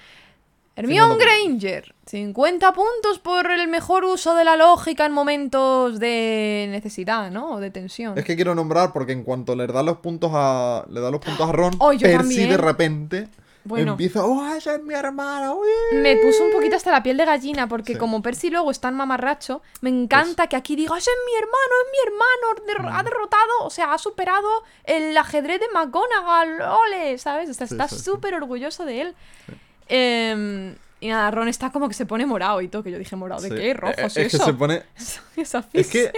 Hermione 0.78 1.14
50 1.14 1.38
puntos. 1.38 1.62
Granger, 1.62 1.96
50 2.08 2.74
puntos 2.74 3.20
por 3.20 3.50
el 3.52 3.68
mejor 3.68 4.04
uso 4.04 4.34
de 4.36 4.44
la 4.44 4.56
lógica 4.58 5.06
en 5.06 5.12
momentos 5.14 6.00
de 6.00 6.68
necesidad, 6.72 7.30
¿no? 7.32 7.52
O 7.52 7.60
de 7.60 7.70
tensión. 7.70 8.18
Es 8.18 8.26
que 8.26 8.36
quiero 8.36 8.56
nombrar 8.56 8.92
porque 8.92 9.12
en 9.14 9.24
cuanto 9.24 9.56
le 9.56 9.68
da 9.68 9.84
los 9.84 9.98
puntos 10.00 10.32
a 10.34 10.86
le 10.90 11.00
da 11.00 11.12
los 11.12 11.22
puntos 11.22 11.48
a 11.48 11.52
Ron, 11.52 11.76
Oh, 11.78 11.92
Percy 11.92 12.12
también. 12.18 12.50
de 12.50 12.58
repente 12.58 13.28
Bueno. 13.66 13.91
empieza, 13.93 14.24
"Oh, 14.26 14.45
esa 14.55 14.76
es 14.76 14.84
mi 14.84 14.93
hermana." 14.93 15.53
uy". 15.53 15.68
Me 15.93 16.16
puso 16.18 16.43
un 16.43 16.51
poquito 16.51 16.76
hasta 16.76 16.91
la 16.91 17.03
piel 17.03 17.18
de 17.18 17.26
gallina 17.26 17.68
porque 17.68 17.93
Sí. 17.93 17.99
como 17.99 18.22
Percy 18.22 18.49
luego 18.49 18.72
es 18.72 18.80
tan 18.80 18.95
mamarracho, 18.95 19.61
me 19.82 19.89
encanta 19.89 20.47
que 20.47 20.55
aquí 20.55 20.76
diga, 20.76 20.97
ese 20.97 21.09
es 21.11 21.18
mi 21.26 21.38
hermano, 21.38 21.74
es 21.86 21.91
mi 21.91 22.78
hermano, 22.78 22.91
Mm. 22.93 22.97
ha 22.99 23.03
derrotado, 23.03 23.51
o 23.63 23.70
sea, 23.70 23.93
ha 23.93 23.97
superado 23.97 24.47
el 24.86 25.18
ajedrez 25.18 25.59
de 25.59 25.68
McGonagall, 25.74 26.61
ole, 26.61 27.18
¿sabes? 27.18 27.49
Está 27.49 27.68
sí, 27.68 27.95
sí. 27.95 28.03
súper 28.03 28.36
orgulloso 28.36 28.86
de 28.86 29.01
él. 29.01 29.16
Em, 29.88 30.76
y 30.99 31.09
nada, 31.09 31.30
Ron 31.32 31.47
está 31.47 31.72
como 31.72 31.88
que 31.88 31.93
se 31.93 32.05
pone 32.05 32.26
morado 32.26 32.61
y 32.61 32.68
todo, 32.68 32.84
que 32.84 32.91
yo 32.91 32.97
dije, 32.97 33.16
¿morado 33.16 33.41
de 33.41 33.49
qué? 33.49 33.74
Rojo, 33.74 33.93
Eh, 33.97 34.09
sí, 34.09 34.22
es 34.22 34.32
que 34.32 34.38
se 34.38 34.53
pone 34.53 34.84
Esa 35.36 35.66
Es 35.74 35.88
que 35.89 36.11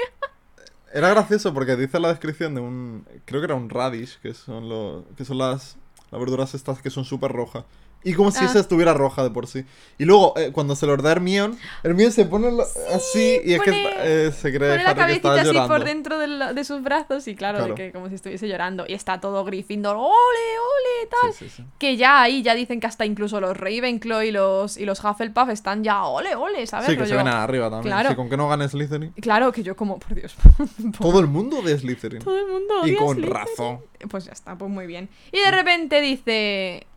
era 0.94 1.10
gracioso 1.10 1.54
porque 1.54 1.76
dice 1.76 2.00
la 2.00 2.10
descripción 2.10 2.56
de 2.56 2.62
un. 2.62 3.06
Creo 3.26 3.42
que 3.42 3.46
era 3.46 3.56
un 3.56 3.70
radish, 3.70 4.20
que 4.22 4.34
son 4.34 4.70
los. 4.70 5.04
que 5.18 5.26
son 5.26 5.38
las. 5.38 5.76
Las 6.12 6.20
verduras 6.20 6.54
estas 6.54 6.82
que 6.82 6.90
son 6.90 7.06
súper 7.06 7.32
rojas. 7.32 7.66
Y 8.10 8.14
como 8.14 8.32
si 8.32 8.42
Ah. 8.44 8.46
esa 8.48 8.60
estuviera 8.62 8.94
roja 8.94 9.22
de 9.22 9.32
por 9.32 9.48
sí. 9.48 9.66
Y 9.98 10.06
luego, 10.06 10.34
eh, 10.38 10.52
cuando 10.54 10.76
se 10.78 10.86
lo 10.86 10.96
da 10.96 11.12
Hermione, 11.12 11.58
Hermione 11.84 12.12
se 12.12 12.24
pone 12.26 12.52
lo- 12.52 12.64
así 12.94 13.42
y 13.44 13.54
es 13.54 13.62
que 13.62 13.72
eh, 13.98 14.32
se 14.32 14.54
cree 14.54 14.70
Pone 14.72 14.84
la 14.84 14.92
Harry 14.92 15.16
que 15.16 15.22
cabecita 15.22 15.34
así 15.34 15.44
llorando. 15.48 15.68
por 15.68 15.84
dentro 15.84 16.18
de, 16.54 16.64
sus 16.64 16.82
brazos 16.84 17.28
y 17.28 17.36
claro, 17.36 17.58
Claro. 17.58 17.76
de 17.76 17.84
que 17.84 17.92
como 17.92 18.08
si 18.08 18.16
estuviese 18.16 18.48
llorando. 18.48 18.86
Y 18.88 18.94
está 18.94 19.20
todo 19.20 19.44
Gryffindor, 19.44 19.98
ole, 19.98 20.08
ole, 20.08 21.10
tal. 21.22 21.34
Sí, 21.34 21.50
sí, 21.50 21.54
sí. 21.58 21.64
Que 21.80 21.98
ya 21.98 22.22
ahí 22.22 22.44
ya 22.44 22.56
dicen 22.56 22.80
que 22.80 22.88
hasta 22.88 23.06
incluso 23.06 23.42
los 23.42 23.58
Ravenclaw 23.58 24.22
y 24.22 24.32
los, 24.32 24.78
y 24.78 24.86
los 24.86 25.04
Hufflepuff 25.04 25.50
están 25.50 25.84
ya 25.84 26.06
ole, 26.06 26.36
ole, 26.36 26.66
¿sabes? 26.66 26.88
Sí, 26.88 26.96
que 26.98 27.06
se 27.06 27.16
ven 27.16 27.28
arriba 27.28 27.70
también. 27.70 27.94
Claro. 27.94 28.16
Con 28.16 28.30
que 28.30 28.38
no 28.38 28.48
gane 28.48 28.70
Slytherin. 28.70 29.12
Claro, 29.22 29.52
que 29.52 29.64
yo 29.64 29.76
como, 29.76 30.00
por 30.00 30.16
Dios. 30.16 30.36
Todo 31.00 31.20
el 31.20 31.28
mundo 31.28 31.62
de 31.62 31.78
Slytherin. 31.78 32.22
Todo 32.22 32.38
el 32.40 32.48
mundo 32.48 32.88
y 32.88 32.96
con 32.96 33.16
Slytherin. 33.18 33.34
razón. 33.36 33.80
Pues 34.10 34.26
ya 34.26 34.32
está, 34.32 34.56
pues 34.58 34.72
muy 34.72 34.88
bien. 34.88 35.10
Y 35.32 35.40
de 35.40 35.52
repente 35.52 36.00
dice... 36.00 36.88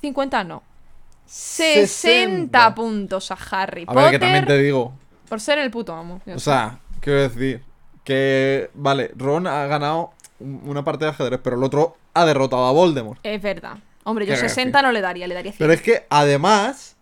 50 0.00 0.44
no. 0.44 0.62
60 1.26 1.86
60. 1.86 2.74
puntos 2.74 3.30
a 3.30 3.38
Harry 3.50 3.82
A 3.82 3.86
Potter 3.86 4.02
ver, 4.02 4.10
que 4.12 4.18
también 4.18 4.46
te 4.46 4.58
digo. 4.58 4.92
por 5.28 5.40
ser 5.40 5.58
el 5.58 5.70
puto 5.70 5.94
amo. 5.94 6.20
O 6.34 6.38
sea, 6.38 6.78
quiero 7.00 7.20
decir 7.28 7.62
que, 8.04 8.70
vale, 8.74 9.10
Ron 9.16 9.46
ha 9.46 9.66
ganado 9.66 10.12
un- 10.40 10.62
una 10.64 10.82
parte 10.84 11.04
de 11.04 11.10
ajedrez, 11.10 11.40
pero 11.42 11.56
el 11.56 11.64
otro 11.64 11.96
ha 12.14 12.24
derrotado 12.24 12.66
a 12.66 12.72
Voldemort. 12.72 13.20
Es 13.22 13.42
verdad. 13.42 13.76
Hombre, 14.04 14.24
yo 14.24 14.32
Qué 14.34 14.40
60 14.40 14.80
no 14.80 14.90
le 14.90 15.02
daría, 15.02 15.26
le 15.26 15.34
daría 15.34 15.52
100. 15.52 15.58
Pero 15.58 15.72
es 15.74 15.82
que 15.82 16.06
además, 16.08 16.96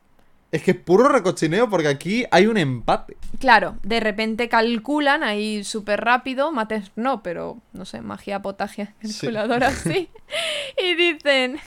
es 0.50 0.62
que 0.64 0.72
es 0.72 0.76
puro 0.76 1.06
recochineo 1.08 1.70
porque 1.70 1.86
aquí 1.86 2.24
hay 2.32 2.48
un 2.48 2.56
empate. 2.56 3.16
Claro, 3.38 3.76
de 3.84 4.00
repente 4.00 4.48
calculan 4.48 5.22
ahí 5.22 5.62
súper 5.62 6.00
rápido, 6.00 6.50
mates 6.50 6.90
no, 6.96 7.22
pero 7.22 7.58
no 7.72 7.84
sé, 7.84 8.00
magia 8.00 8.42
potagia, 8.42 8.92
calculadora 9.00 9.70
sí. 9.70 10.08
y 10.82 10.94
dicen, 10.96 11.60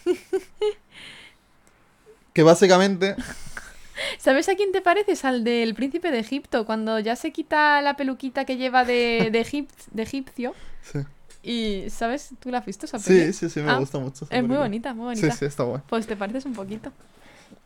Que 2.34 2.43
básicamente, 2.43 3.15
¿sabes 4.17 4.47
a 4.49 4.55
quién 4.55 4.71
te 4.71 4.82
pareces? 4.82 5.25
Al 5.25 5.43
del 5.43 5.73
príncipe 5.73 6.11
de 6.11 6.19
Egipto, 6.19 6.65
cuando 6.65 6.99
ya 6.99 7.15
se 7.15 7.32
quita 7.32 7.82
la 7.82 7.95
peluquita 7.95 8.45
que 8.45 8.57
lleva 8.57 8.86
de, 8.86 9.30
de, 9.32 9.41
egip- 9.45 9.69
de 9.91 10.03
egipcio. 10.03 10.53
sí, 10.84 10.99
Y, 11.43 11.89
¿sabes? 11.89 12.30
¿Tú 12.39 12.49
la 12.51 12.59
has 12.59 12.65
visto 12.65 12.86
esa 12.86 12.99
peli? 12.99 13.27
sí, 13.27 13.34
sí, 13.34 13.49
sí, 13.49 13.59
me 13.61 13.71
Ah, 13.71 13.77
gusta 13.80 13.97
mucho. 13.99 14.27
Es 14.30 14.43
muy 14.43 14.57
bonita, 14.57 14.93
muy 14.93 15.05
bonita. 15.05 15.32
Sí, 15.32 15.38
sí, 15.39 15.45
está 15.45 15.63
guay. 15.63 15.82
Pues 15.88 16.05
te 16.07 16.15
pareces 16.15 16.45
un 16.45 16.53
poquito. 16.53 16.91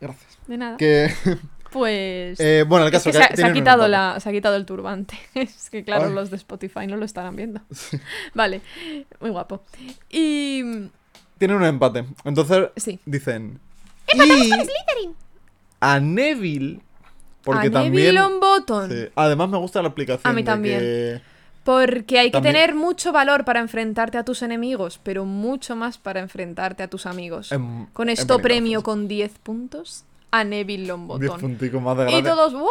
Gracias. 0.00 0.38
De 0.46 0.56
nada. 0.56 0.76
Que, 0.76 1.12
Pues... 1.70 2.38
eh, 2.38 2.64
bueno, 2.68 2.86
el 2.86 2.94
es 2.94 3.00
caso 3.02 3.10
que 3.10 3.16
se, 3.18 3.24
ha- 3.24 3.34
se 3.48 3.52
quitado 3.52 3.88
la, 3.88 4.20
se 4.20 4.28
ha 4.28 4.32
quitado 4.32 4.54
el 4.56 4.64
turbante. 4.64 5.18
Es 5.34 5.70
que 5.70 5.82
claro, 5.84 6.06
Ay. 6.06 6.12
los 6.14 6.30
de 6.30 6.36
Spotify 6.36 6.86
no 6.86 6.96
lo 6.96 7.04
estarán 7.04 7.34
viendo. 7.34 7.60
Vale, 8.32 8.60
muy 9.20 9.30
guapo. 9.30 9.64
Y... 10.08 10.62
Tienen 11.38 11.56
un 11.56 11.64
empate. 11.64 12.04
Entonces 12.24 12.68
Sí. 12.76 13.00
dicen. 13.06 13.58
Y 14.14 15.14
a 15.80 16.00
Neville. 16.00 16.80
Porque 17.42 17.66
a 17.68 17.70
también. 17.70 18.14
Neville 18.14 18.20
sí, 18.88 19.12
Además 19.14 19.48
me 19.50 19.58
gusta 19.58 19.82
la 19.82 19.88
explicación. 19.88 20.30
A 20.30 20.34
mí 20.34 20.42
también. 20.42 20.78
que- 20.80 21.20
Porque 21.62 22.18
hay 22.18 22.26
que 22.28 22.32
También- 22.32 22.54
tener 22.54 22.74
mucho 22.74 23.10
valor 23.12 23.44
para 23.46 23.60
enfrentarte 23.60 24.18
a 24.18 24.24
tus 24.24 24.42
enemigos, 24.42 25.00
pero 25.02 25.24
mucho 25.24 25.76
más 25.76 25.96
para 25.96 26.20
enfrentarte 26.20 26.82
a 26.82 26.88
tus 26.88 27.06
amigos. 27.06 27.52
em, 27.52 27.86
Con 27.94 28.10
es 28.10 28.20
esto 28.20 28.38
premio 28.40 28.82
con 28.82 29.08
10 29.08 29.38
puntos 29.38 30.04
a 30.30 30.44
Neville 30.44 30.82
10 30.82 30.88
Longbottom. 30.88 31.40
punticos 31.40 31.80
más 31.82 31.96
de 31.96 32.02
Y 32.04 32.06
grande. 32.12 32.28
todos, 32.30 32.52
¡wow! 32.52 32.68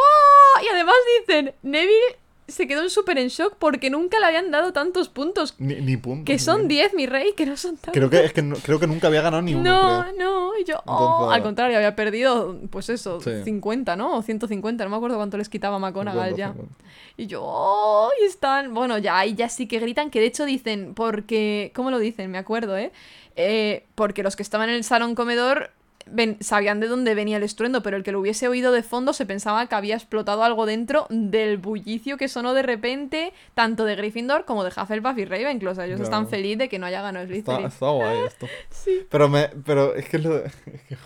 Y 0.64 0.68
además 0.74 0.96
dicen, 1.28 1.54
Neville 1.64 2.18
se 2.48 2.68
quedó 2.68 2.90
súper 2.90 3.18
en 3.18 3.30
shock 3.30 3.56
porque 3.58 3.90
nunca 3.90 4.20
le 4.20 4.26
habían 4.26 4.52
dado 4.52 4.74
tantos 4.74 5.08
puntos. 5.10 5.56
Ni, 5.60 5.76
ni 5.76 5.98
puntos. 5.98 6.26
Que 6.26 6.38
son 6.40 6.68
10, 6.68 6.94
mi 6.94 7.06
rey, 7.06 7.34
que 7.38 7.46
no 7.46 7.56
son 7.58 7.78
tantos. 7.78 7.94
Creo 7.94 8.10
que, 8.10 8.26
es 8.26 8.34
que 8.34 8.42
no- 8.42 8.56
creo 8.58 8.80
que 8.80 8.88
nunca 8.88 9.08
había 9.08 9.22
ganado 9.22 9.42
ni 9.42 9.56
uno. 9.56 9.64
No, 9.64 10.04
creo. 10.12 10.16
no, 10.18 10.58
y 10.58 10.64
yo, 10.66 10.76
oh, 10.86 11.04
Entonces- 11.24 11.36
al 11.38 11.44
contrario, 11.44 11.78
había 11.78 11.96
perdido, 11.96 12.58
pues 12.70 12.90
eso, 12.90 13.22
Sí. 13.22 13.32
50, 13.44 13.96
¿no? 13.96 14.18
O 14.18 14.22
150, 14.22 14.84
no 14.84 14.90
me 14.90 14.98
acuerdo 14.98 15.18
cuánto 15.18 15.38
les 15.38 15.50
quitaba 15.50 15.78
50, 15.80 16.30
ya. 16.32 16.48
50. 16.54 16.76
Y 17.18 17.28
yo, 17.28 17.42
oh, 17.44 18.10
y 18.22 18.26
están, 18.26 18.74
bueno, 18.74 18.98
ya 18.98 19.18
ahí 19.20 19.36
ya 19.36 19.48
sí 19.50 19.68
que 19.68 19.80
gritan, 19.80 20.10
que 20.10 20.20
de 20.20 20.26
hecho 20.26 20.46
dicen, 20.46 20.94
porque, 20.96 21.72
¿cómo 21.76 21.92
lo 21.92 22.00
dicen? 22.00 22.30
Me 22.32 22.38
acuerdo, 22.38 22.78
¿eh? 22.78 22.92
Eh, 23.36 23.86
porque 23.96 24.22
los 24.24 24.36
que 24.36 24.44
estaban 24.44 24.70
en 24.70 24.76
el 24.76 24.84
salón 24.84 25.16
comedor 25.16 25.72
ven- 26.06 26.38
sabían 26.42 26.80
de 26.80 26.88
dónde 26.88 27.16
venía 27.16 27.38
el 27.38 27.44
estruendo, 27.44 27.82
pero 27.84 27.98
el 27.98 28.04
que 28.04 28.12
lo 28.12 28.20
hubiese 28.20 28.48
oído 28.48 28.72
de 28.72 28.84
fondo 28.84 29.14
se 29.14 29.26
pensaba 29.26 29.66
que 29.68 29.76
había 29.76 29.96
explotado 29.96 30.44
algo 30.44 30.66
dentro 30.66 31.08
del 31.10 31.58
bullicio 31.58 32.18
que 32.18 32.28
sonó 32.28 32.54
de 32.54 32.62
repente, 32.64 33.34
tanto 33.54 33.86
de 33.86 33.96
Gryffindor 33.96 34.46
como 34.46 34.64
de 34.64 34.70
Hufflepuff 34.70 35.18
y 35.18 35.26
Ravenclaw. 35.26 35.72
O 35.72 35.76
sea, 35.76 35.86
ellos 35.86 36.00
están 36.02 36.28
felices 36.28 36.58
de 36.60 36.70
que 36.70 36.80
no 36.80 36.86
haya 36.86 37.02
ganado 37.02 37.26
Está, 37.26 37.34
Slytherin. 37.54 37.66
está 37.68 37.90
guay 37.90 38.18
esto. 38.28 38.48
Sí. 38.70 39.06
Pero 39.10 39.30
me. 39.30 39.50
Pero 39.66 39.96
es 39.96 40.10
que 40.10 40.20
lo. 40.20 40.42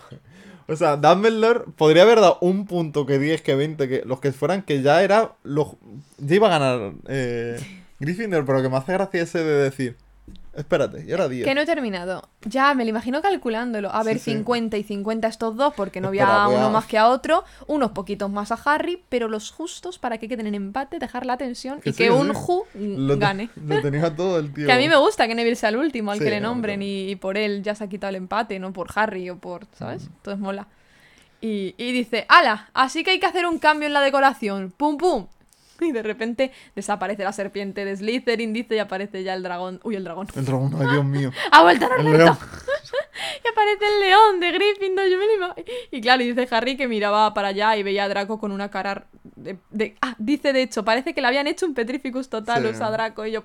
o 0.68 0.76
sea, 0.76 0.96
Dumbledore 0.96 1.64
podría 1.76 2.02
haber 2.02 2.20
dado 2.20 2.38
un 2.40 2.66
punto 2.66 3.06
que 3.06 3.18
10, 3.18 3.42
que 3.42 3.54
20, 3.54 3.88
que 3.88 4.02
los 4.04 4.20
que 4.20 4.32
fueran, 4.32 4.62
que 4.62 4.82
ya 4.82 5.02
era. 5.02 5.32
Los, 5.42 5.68
ya 6.18 6.34
iba 6.36 6.48
a 6.48 6.58
ganar 6.58 6.92
eh, 7.08 7.58
Gryffindor, 8.00 8.44
pero 8.44 8.62
que 8.62 8.68
me 8.68 8.76
hace 8.76 8.92
gracia 8.92 9.22
ese 9.22 9.38
de 9.44 9.62
decir. 9.64 9.96
Espérate, 10.58 11.04
y 11.06 11.12
ahora 11.12 11.28
10. 11.28 11.46
Que 11.46 11.54
no 11.54 11.60
he 11.60 11.66
terminado. 11.66 12.28
Ya, 12.42 12.74
me 12.74 12.84
lo 12.84 12.90
imagino 12.90 13.22
calculándolo. 13.22 13.90
A 13.94 14.02
ver, 14.02 14.18
Sí, 14.18 14.24
sí. 14.32 14.36
50 14.38 14.76
y 14.76 14.82
50 14.82 15.28
estos 15.28 15.56
dos, 15.56 15.72
porque 15.74 16.00
no 16.00 16.08
había 16.08 16.24
Espera, 16.24 16.46
voy 16.46 16.54
a- 16.56 16.58
uno 16.58 16.70
más 16.70 16.86
que 16.86 16.98
a 16.98 17.08
otro. 17.08 17.44
Unos 17.66 17.92
poquitos 17.92 18.28
más 18.30 18.50
a 18.52 18.58
Harry, 18.64 19.02
pero 19.08 19.28
los 19.28 19.50
justos 19.52 19.98
para 19.98 20.18
que 20.18 20.28
queden 20.28 20.46
en 20.48 20.54
empate, 20.56 20.98
dejar 20.98 21.24
la 21.26 21.36
tensión 21.36 21.80
Que 21.80 21.90
y 21.90 21.92
sí, 21.92 22.04
que 22.04 22.10
un 22.10 22.28
mm, 22.28 23.06
Lo, 23.06 23.14
te- 23.14 23.20
gane. 23.20 23.50
lo 23.64 23.80
tenía 23.80 24.14
todo 24.14 24.38
el 24.38 24.52
tío. 24.52 24.66
Que 24.66 24.72
a 24.72 24.76
mí 24.78 24.88
me 24.88 24.96
gusta 24.96 25.28
que 25.28 25.34
Neville 25.34 25.56
sea 25.56 25.68
el 25.68 25.76
último 25.76 26.10
al 26.10 26.18
que 26.18 26.28
le 26.30 26.40
no, 26.40 26.48
nombren 26.48 26.82
y, 26.82 27.08
y 27.10 27.16
por 27.16 27.36
él 27.38 27.62
ya 27.62 27.74
se 27.74 27.84
ha 27.84 27.88
quitado 27.88 28.10
el 28.10 28.16
empate, 28.16 28.58
no 28.58 28.72
por 28.72 28.88
Harry 28.96 29.30
o 29.30 29.38
por, 29.38 29.66
¿sabes? 29.78 30.04
Entonces 30.06 30.40
mola. 30.40 30.66
Y, 31.40 31.76
y 31.78 31.92
dice, 31.92 32.26
¡Hala! 32.28 32.68
Así 32.74 33.04
que 33.04 33.12
hay 33.12 33.20
que 33.20 33.26
hacer 33.26 33.46
un 33.46 33.58
cambio 33.60 33.86
en 33.86 33.92
la 33.92 34.00
decoración. 34.00 34.72
¡Pum, 34.76 34.98
pum! 34.98 35.26
Y 35.88 35.92
de 35.92 36.02
repente 36.02 36.52
desaparece 36.74 37.22
la 37.24 37.32
serpiente 37.32 37.84
de 37.84 37.96
Slytherin, 37.96 38.52
dice, 38.52 38.76
y 38.76 38.78
aparece 38.78 39.22
ya 39.22 39.34
el 39.34 39.42
dragón. 39.42 39.80
Uy, 39.84 39.94
el 39.96 40.04
dragón. 40.04 40.26
El 40.34 40.44
dragón, 40.44 40.74
ay 40.80 40.86
Dios 40.90 41.04
mío. 41.04 41.30
¡Ha 41.52 41.62
vuelto 41.62 41.86
a 41.86 41.96
El 42.00 42.12
león. 42.18 42.36
Y 43.44 43.48
aparece 43.48 43.84
el 43.84 44.00
león 44.00 44.40
de 44.40 44.52
Gryffindor, 44.52 45.06
yo 45.08 45.18
me 45.18 45.24
lo 45.38 45.54
Y 45.90 46.00
claro, 46.00 46.22
y 46.22 46.32
dice 46.32 46.48
Harry 46.54 46.76
que 46.76 46.86
miraba 46.86 47.34
para 47.34 47.48
allá 47.48 47.76
y 47.76 47.82
veía 47.82 48.04
a 48.04 48.08
Draco 48.08 48.38
con 48.38 48.52
una 48.52 48.70
cara 48.70 49.06
de... 49.36 49.58
de- 49.70 49.96
Ah, 50.00 50.14
dice 50.18 50.52
de 50.52 50.62
hecho, 50.62 50.84
parece 50.84 51.14
que 51.14 51.20
le 51.20 51.26
habían 51.26 51.46
hecho 51.48 51.66
un 51.66 51.74
Petrificus 51.74 52.28
total 52.28 52.62
Sí. 52.62 52.68
o 52.68 52.74
sea, 52.74 52.86
a 52.86 52.90
Draco. 52.92 53.26
Y 53.26 53.32
yo, 53.32 53.42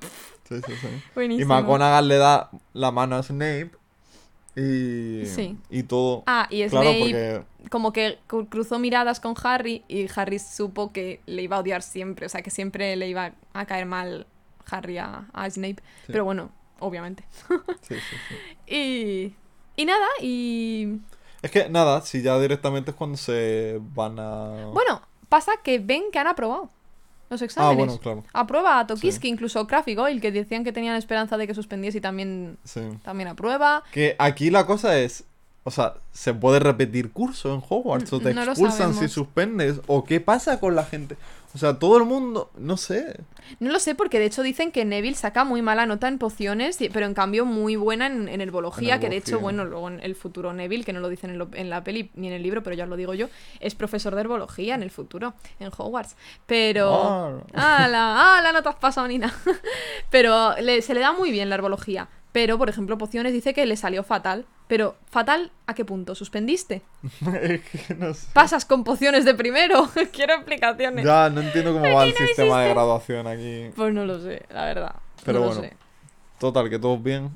Sí, 0.47 0.55
sí, 0.65 0.73
sí. 0.79 0.87
Y 0.87 1.01
buenísimo. 1.15 1.55
McGonagall 1.55 2.07
le 2.07 2.17
da 2.17 2.49
la 2.73 2.91
mano 2.91 3.15
a 3.15 3.23
Snape. 3.23 3.71
Y. 4.55 5.25
Sí. 5.25 5.57
Y 5.69 5.83
todo. 5.83 6.23
Ah, 6.27 6.47
y 6.49 6.65
claro, 6.67 6.89
Snape 6.91 6.99
porque. 6.99 7.69
como 7.69 7.91
que 7.93 8.19
cru- 8.27 8.47
cruzó 8.49 8.77
miradas 8.79 9.19
con 9.19 9.33
Harry 9.43 9.83
y 9.87 10.07
Harry 10.15 10.39
supo 10.39 10.91
que 10.91 11.21
le 11.25 11.41
iba 11.41 11.57
a 11.57 11.59
odiar 11.59 11.81
siempre, 11.81 12.25
o 12.25 12.29
sea, 12.29 12.41
que 12.41 12.51
siempre 12.51 12.95
le 12.95 13.07
iba 13.09 13.33
a 13.53 13.65
caer 13.65 13.85
mal 13.85 14.27
Harry 14.69 14.97
a, 14.99 15.27
a 15.33 15.49
Snape. 15.49 15.77
Pero 16.07 16.23
bueno, 16.25 16.51
obviamente. 16.79 17.23
Sí, 17.81 17.95
sí, 17.95 17.95
sí. 18.67 18.73
Y... 18.75 19.35
Y 19.75 19.85
nada, 19.85 20.05
y... 20.21 20.99
Es 21.41 21.49
que 21.49 21.67
nada, 21.67 22.01
si 22.01 22.21
ya 22.21 22.39
directamente 22.39 22.91
es 22.91 22.95
cuando 22.95 23.17
se 23.17 23.79
van 23.95 24.19
a. 24.19 24.67
Bueno, 24.71 25.01
pasa 25.29 25.53
que 25.63 25.79
ven 25.79 26.03
que 26.11 26.19
han 26.19 26.27
aprobado 26.27 26.69
los 27.33 27.41
ah, 27.41 27.45
exámenes. 27.45 27.77
bueno, 27.77 27.97
claro. 27.99 28.23
Aprueba 28.33 28.79
a 28.79 28.87
Tokiski, 28.87 29.27
incluso 29.27 29.67
Kraft 29.67 29.87
y 29.89 29.95
Goyle, 29.95 30.21
que 30.21 30.31
decían 30.31 30.63
que 30.63 30.71
tenían 30.71 30.95
esperanza 30.95 31.37
de 31.37 31.47
que 31.47 31.53
suspendiese 31.53 31.97
y 31.97 32.01
también, 32.01 32.57
Sí. 32.63 32.81
también 33.03 33.27
aprueba. 33.29 33.83
Que 33.91 34.15
aquí 34.19 34.49
la 34.49 34.65
cosa 34.65 34.97
es. 34.97 35.25
O 35.65 35.71
sea, 35.71 35.93
¿se 36.11 36.33
puede 36.33 36.59
repetir 36.59 37.11
curso 37.11 37.53
en 37.53 37.61
Hogwarts? 37.67 38.11
¿O 38.11 38.19
te 38.19 38.33
No 38.33 38.43
expulsan 38.43 38.93
si 38.93 39.07
suspendes? 39.07 39.79
¿O 39.87 40.03
qué 40.03 40.19
pasa 40.19 40.59
con 40.59 40.75
la 40.75 40.83
gente? 40.83 41.15
O 41.53 41.57
sea, 41.57 41.77
todo 41.77 41.97
el 41.97 42.05
mundo. 42.05 42.49
No 42.57 42.77
sé. 42.77 43.19
No 43.59 43.71
lo 43.71 43.79
sé, 43.79 43.93
porque 43.93 44.17
de 44.19 44.25
hecho 44.25 44.41
dicen 44.41 44.71
que 44.71 44.85
Neville 44.85 45.15
saca 45.15 45.43
muy 45.43 45.61
mala 45.61 45.85
nota 45.85 46.07
en 46.07 46.17
pociones, 46.17 46.77
pero 46.91 47.05
en 47.05 47.13
cambio 47.13 47.45
muy 47.45 47.75
buena 47.75 48.07
en, 48.07 48.27
en 48.27 48.41
herbología, 48.41 48.95
En 48.95 49.01
que 49.01 49.09
de 49.09 49.17
hecho, 49.17 49.39
bueno, 49.39 49.63
luego 49.65 49.87
en 49.89 49.99
el 49.99 50.15
futuro 50.15 50.51
Neville, 50.53 50.83
que 50.83 50.93
no 50.93 50.99
lo 51.01 51.09
dicen 51.09 51.29
en, 51.29 51.37
lo- 51.37 51.49
en 51.53 51.69
la 51.69 51.83
peli 51.83 52.09
ni 52.15 52.27
en 52.27 52.33
el 52.33 52.41
libro, 52.41 52.63
pero 52.63 52.75
ya 52.75 52.85
os 52.85 52.89
lo 52.89 52.95
digo 52.95 53.13
yo, 53.13 53.27
es 53.59 53.75
profesor 53.75 54.15
de 54.15 54.21
herbología 54.21 54.73
en 54.75 54.81
el 54.81 54.89
futuro, 54.91 55.33
en 55.59 55.69
Hogwarts. 55.77 56.15
Pero... 56.47 57.43
Ah. 57.53 57.83
¡Hala! 57.83 58.37
¡Hala! 58.37 58.51
No 58.51 58.63
te 58.63 58.69
has 58.69 58.75
pasado 58.75 59.07
ni 59.07 59.19
nada. 59.19 59.33
pero 60.09 60.55
le- 60.59 60.81
se 60.81 60.93
le 60.93 61.01
da 61.01 61.11
muy 61.11 61.29
bien 61.31 61.49
la 61.49 61.55
herbología. 61.55 62.07
Pero, 62.33 62.57
por 62.57 62.67
ejemplo, 62.67 62.97
pociones 62.97 63.31
dice 63.31 63.53
que 63.53 63.65
le 63.65 63.77
salió 63.77 64.03
fatal. 64.03 64.45
Pero, 64.67 64.95
¿fatal 65.09 65.51
a 65.67 65.75
qué 65.75 65.85
punto? 65.85 66.15
¿Suspendiste? 66.15 66.81
no 67.97 68.13
sé. 68.13 68.27
¿Pasas 68.33 68.65
con 68.65 68.83
pociones 68.83 69.23
de 69.23 69.35
primero? 69.35 69.87
Quiero 70.11 70.33
explicaciones. 70.33 71.05
Ya, 71.05 71.29
no 71.29 71.41
entiendo 71.41 71.73
cómo 71.73 71.93
va 71.93 72.05
el 72.05 72.09
no 72.11 72.17
sistema 72.25 72.63
de 72.63 72.69
graduación 72.69 73.27
aquí. 73.27 73.69
Pues 73.75 73.93
no 73.93 74.03
lo 74.05 74.19
sé, 74.19 74.45
la 74.51 74.65
verdad. 74.65 74.95
Pero 75.23 75.39
no 75.39 75.45
lo 75.45 75.51
bueno. 75.53 75.69
sé. 75.69 75.77
Total, 76.39 76.69
que 76.71 76.79
todos 76.79 77.01
bien. 77.01 77.29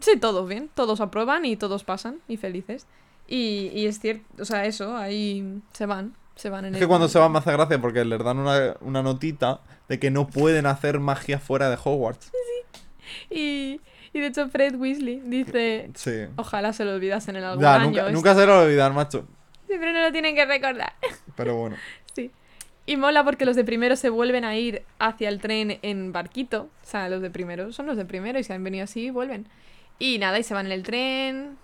Sí, 0.00 0.18
todos 0.18 0.48
bien, 0.48 0.68
todos 0.74 1.00
aprueban 1.00 1.44
y 1.44 1.56
todos 1.56 1.84
pasan 1.84 2.18
y 2.26 2.36
felices. 2.36 2.86
Y, 3.28 3.70
y 3.72 3.86
es 3.86 4.00
cierto, 4.00 4.24
o 4.42 4.44
sea, 4.44 4.66
eso, 4.66 4.96
ahí 4.96 5.62
se 5.72 5.86
van, 5.86 6.14
se 6.34 6.50
van 6.50 6.64
en 6.64 6.74
Es 6.74 6.80
el... 6.80 6.84
que 6.84 6.88
cuando 6.88 7.08
se 7.08 7.20
van 7.20 7.30
me 7.30 7.38
hace 7.38 7.52
gracia 7.52 7.80
porque 7.80 8.04
les 8.04 8.18
dan 8.18 8.38
una, 8.38 8.74
una 8.80 9.02
notita 9.02 9.60
de 9.88 10.00
que 10.00 10.10
no 10.10 10.26
pueden 10.26 10.66
hacer 10.66 10.98
magia 10.98 11.38
fuera 11.38 11.70
de 11.70 11.78
Hogwarts. 11.82 12.32
Y, 13.30 13.80
y 14.12 14.20
de 14.20 14.26
hecho 14.26 14.48
Fred 14.48 14.76
Weasley 14.76 15.20
dice, 15.24 15.90
Sí. 15.94 16.12
ojalá 16.36 16.72
se 16.72 16.84
lo 16.84 16.94
olvidasen 16.94 17.36
en 17.36 17.44
algún 17.44 17.62
Ya, 17.62 17.74
año. 17.76 18.10
nunca, 18.10 18.34
se 18.34 18.46
lo 18.46 18.60
olvidan, 18.62 18.94
macho. 18.94 19.26
Siempre 19.66 19.92
no 19.92 20.00
lo 20.00 20.10
tienen 20.12 20.34
que 20.34 20.44
recordar. 20.46 20.92
Pero 21.36 21.56
bueno. 21.56 21.76
sí. 22.14 22.30
Y 22.86 22.96
mola 22.96 23.22
porque 23.22 23.44
los 23.44 23.54
de 23.54 23.62
primero 23.64 23.94
se 23.94 24.08
vuelven 24.10 24.44
a 24.44 24.56
ir 24.56 24.82
hacia 24.98 25.28
el 25.28 25.40
tren 25.40 25.78
en 25.82 26.12
barquito. 26.12 26.62
O 26.82 26.86
sea, 26.86 27.08
los 27.08 27.22
de 27.22 27.30
primero 27.30 27.72
son 27.72 27.86
los 27.86 27.96
de 27.96 28.04
primero 28.04 28.38
y 28.38 28.42
si 28.44 28.52
han 28.52 28.64
venido 28.64 28.84
así, 28.84 29.10
vuelven. 29.10 29.46
Y 30.00 30.18
nada, 30.18 30.38
y 30.38 30.42
se 30.42 30.54
van 30.54 30.66
en 30.66 30.72
el 30.72 30.82
tren. 30.82 31.56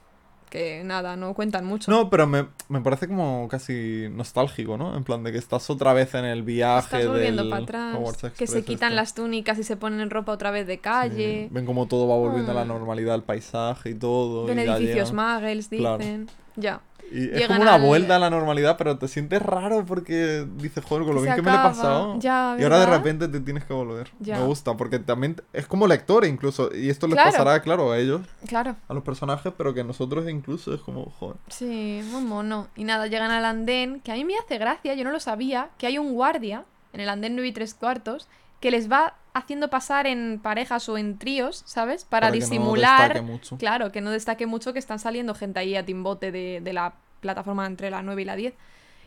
Que 0.56 0.82
nada, 0.84 1.16
no 1.16 1.34
cuentan 1.34 1.66
mucho. 1.66 1.90
No, 1.90 2.08
pero 2.08 2.26
me, 2.26 2.46
me 2.70 2.80
parece 2.80 3.06
como 3.08 3.46
casi 3.46 4.06
nostálgico, 4.10 4.78
¿no? 4.78 4.96
En 4.96 5.04
plan 5.04 5.22
de 5.22 5.30
que 5.30 5.36
estás 5.36 5.68
otra 5.68 5.92
vez 5.92 6.14
en 6.14 6.24
el 6.24 6.42
viaje 6.42 6.96
Estás 6.96 7.06
volviendo 7.12 7.42
del 7.42 7.50
para 7.50 7.62
atrás. 7.62 7.96
Que 8.32 8.46
se 8.46 8.58
Express 8.60 8.64
quitan 8.64 8.88
este. 8.92 8.96
las 8.96 9.14
túnicas 9.14 9.58
y 9.58 9.64
se 9.64 9.76
ponen 9.76 10.08
ropa 10.08 10.32
otra 10.32 10.50
vez 10.50 10.66
de 10.66 10.76
Sí, 10.76 10.80
calle. 10.80 11.48
Ven 11.50 11.66
como 11.66 11.86
todo 11.88 12.08
va 12.08 12.16
volviendo 12.16 12.52
a 12.52 12.54
la 12.54 12.64
Mm. 12.64 12.68
normalidad, 12.68 13.14
el 13.16 13.22
paisaje 13.22 13.90
y 13.90 13.94
todo. 13.96 14.46
Ven 14.46 14.58
y 14.60 14.64
ya 14.64 14.76
edificios 14.78 15.12
muggles, 15.12 15.68
Claro. 15.68 15.98
dicen. 15.98 16.28
Ya. 16.56 16.80
Y 17.12 17.30
es 17.40 17.46
como 17.46 17.62
una 17.62 17.74
al- 17.76 17.82
vuelta 17.82 18.16
a 18.16 18.18
la 18.18 18.30
normalidad, 18.30 18.76
pero 18.76 18.98
te 18.98 19.06
sientes 19.08 19.40
raro 19.40 19.84
porque 19.86 20.46
dices, 20.56 20.84
joder, 20.84 21.04
con 21.06 21.14
lo 21.14 21.22
bien 21.22 21.34
que 21.36 21.42
me 21.42 21.50
lo 21.50 21.56
he 21.56 21.60
pasado. 21.62 22.18
Ya, 22.18 22.56
y 22.58 22.62
ahora 22.62 22.80
de 22.80 22.86
repente 22.86 23.28
te 23.28 23.40
tienes 23.40 23.64
que 23.64 23.72
volver. 23.72 24.10
Ya. 24.18 24.38
Me 24.38 24.44
gusta, 24.46 24.76
porque 24.76 24.98
también 24.98 25.36
es 25.52 25.66
como 25.66 25.86
lector 25.86 26.24
incluso. 26.24 26.74
Y 26.74 26.90
esto 26.90 27.06
les 27.06 27.14
Claro. 27.14 27.30
pasará, 27.30 27.60
claro, 27.62 27.92
a 27.92 27.98
ellos, 27.98 28.22
Claro. 28.48 28.76
a 28.88 28.94
los 28.94 29.02
personajes, 29.04 29.52
pero 29.56 29.72
que 29.74 29.84
nosotros 29.84 30.28
incluso 30.28 30.74
es 30.74 30.80
como, 30.80 31.04
joder. 31.18 31.36
Sí, 31.48 32.00
muy 32.10 32.22
mono. 32.22 32.68
Y 32.76 32.84
nada, 32.84 33.06
llegan 33.06 33.30
al 33.30 33.44
andén, 33.44 34.00
que 34.00 34.10
a 34.12 34.14
mí 34.14 34.24
me 34.24 34.36
hace 34.38 34.58
gracia, 34.58 34.94
yo 34.94 35.04
no 35.04 35.10
lo 35.12 35.20
sabía, 35.20 35.70
que 35.78 35.86
hay 35.86 35.98
un 35.98 36.12
guardia 36.12 36.64
en 36.92 37.00
el 37.00 37.08
andén 37.08 37.34
9 37.36 37.48
y 37.48 37.52
3 37.52 37.74
cuartos 37.74 38.26
que 38.60 38.70
les 38.70 38.90
va 38.90 39.14
haciendo 39.34 39.68
pasar 39.68 40.06
en 40.06 40.40
parejas 40.42 40.88
o 40.88 40.96
en 40.96 41.18
tríos, 41.18 41.62
¿sabes? 41.66 42.04
Para, 42.04 42.28
que 42.28 42.38
no 42.38 42.44
disimular. 42.44 43.08
destaque 43.12 43.22
mucho. 43.22 43.58
Claro, 43.58 43.92
que 43.92 44.00
no 44.00 44.10
destaque 44.10 44.46
mucho 44.46 44.72
que 44.72 44.78
están 44.78 44.98
saliendo 44.98 45.34
gente 45.34 45.60
ahí 45.60 45.76
a 45.76 45.84
timbote 45.84 46.32
de, 46.32 46.60
de 46.62 46.72
la 46.72 46.94
plataforma 47.20 47.66
entre 47.66 47.90
la 47.90 48.02
9 48.02 48.22
y 48.22 48.24
la 48.24 48.36
10. 48.36 48.54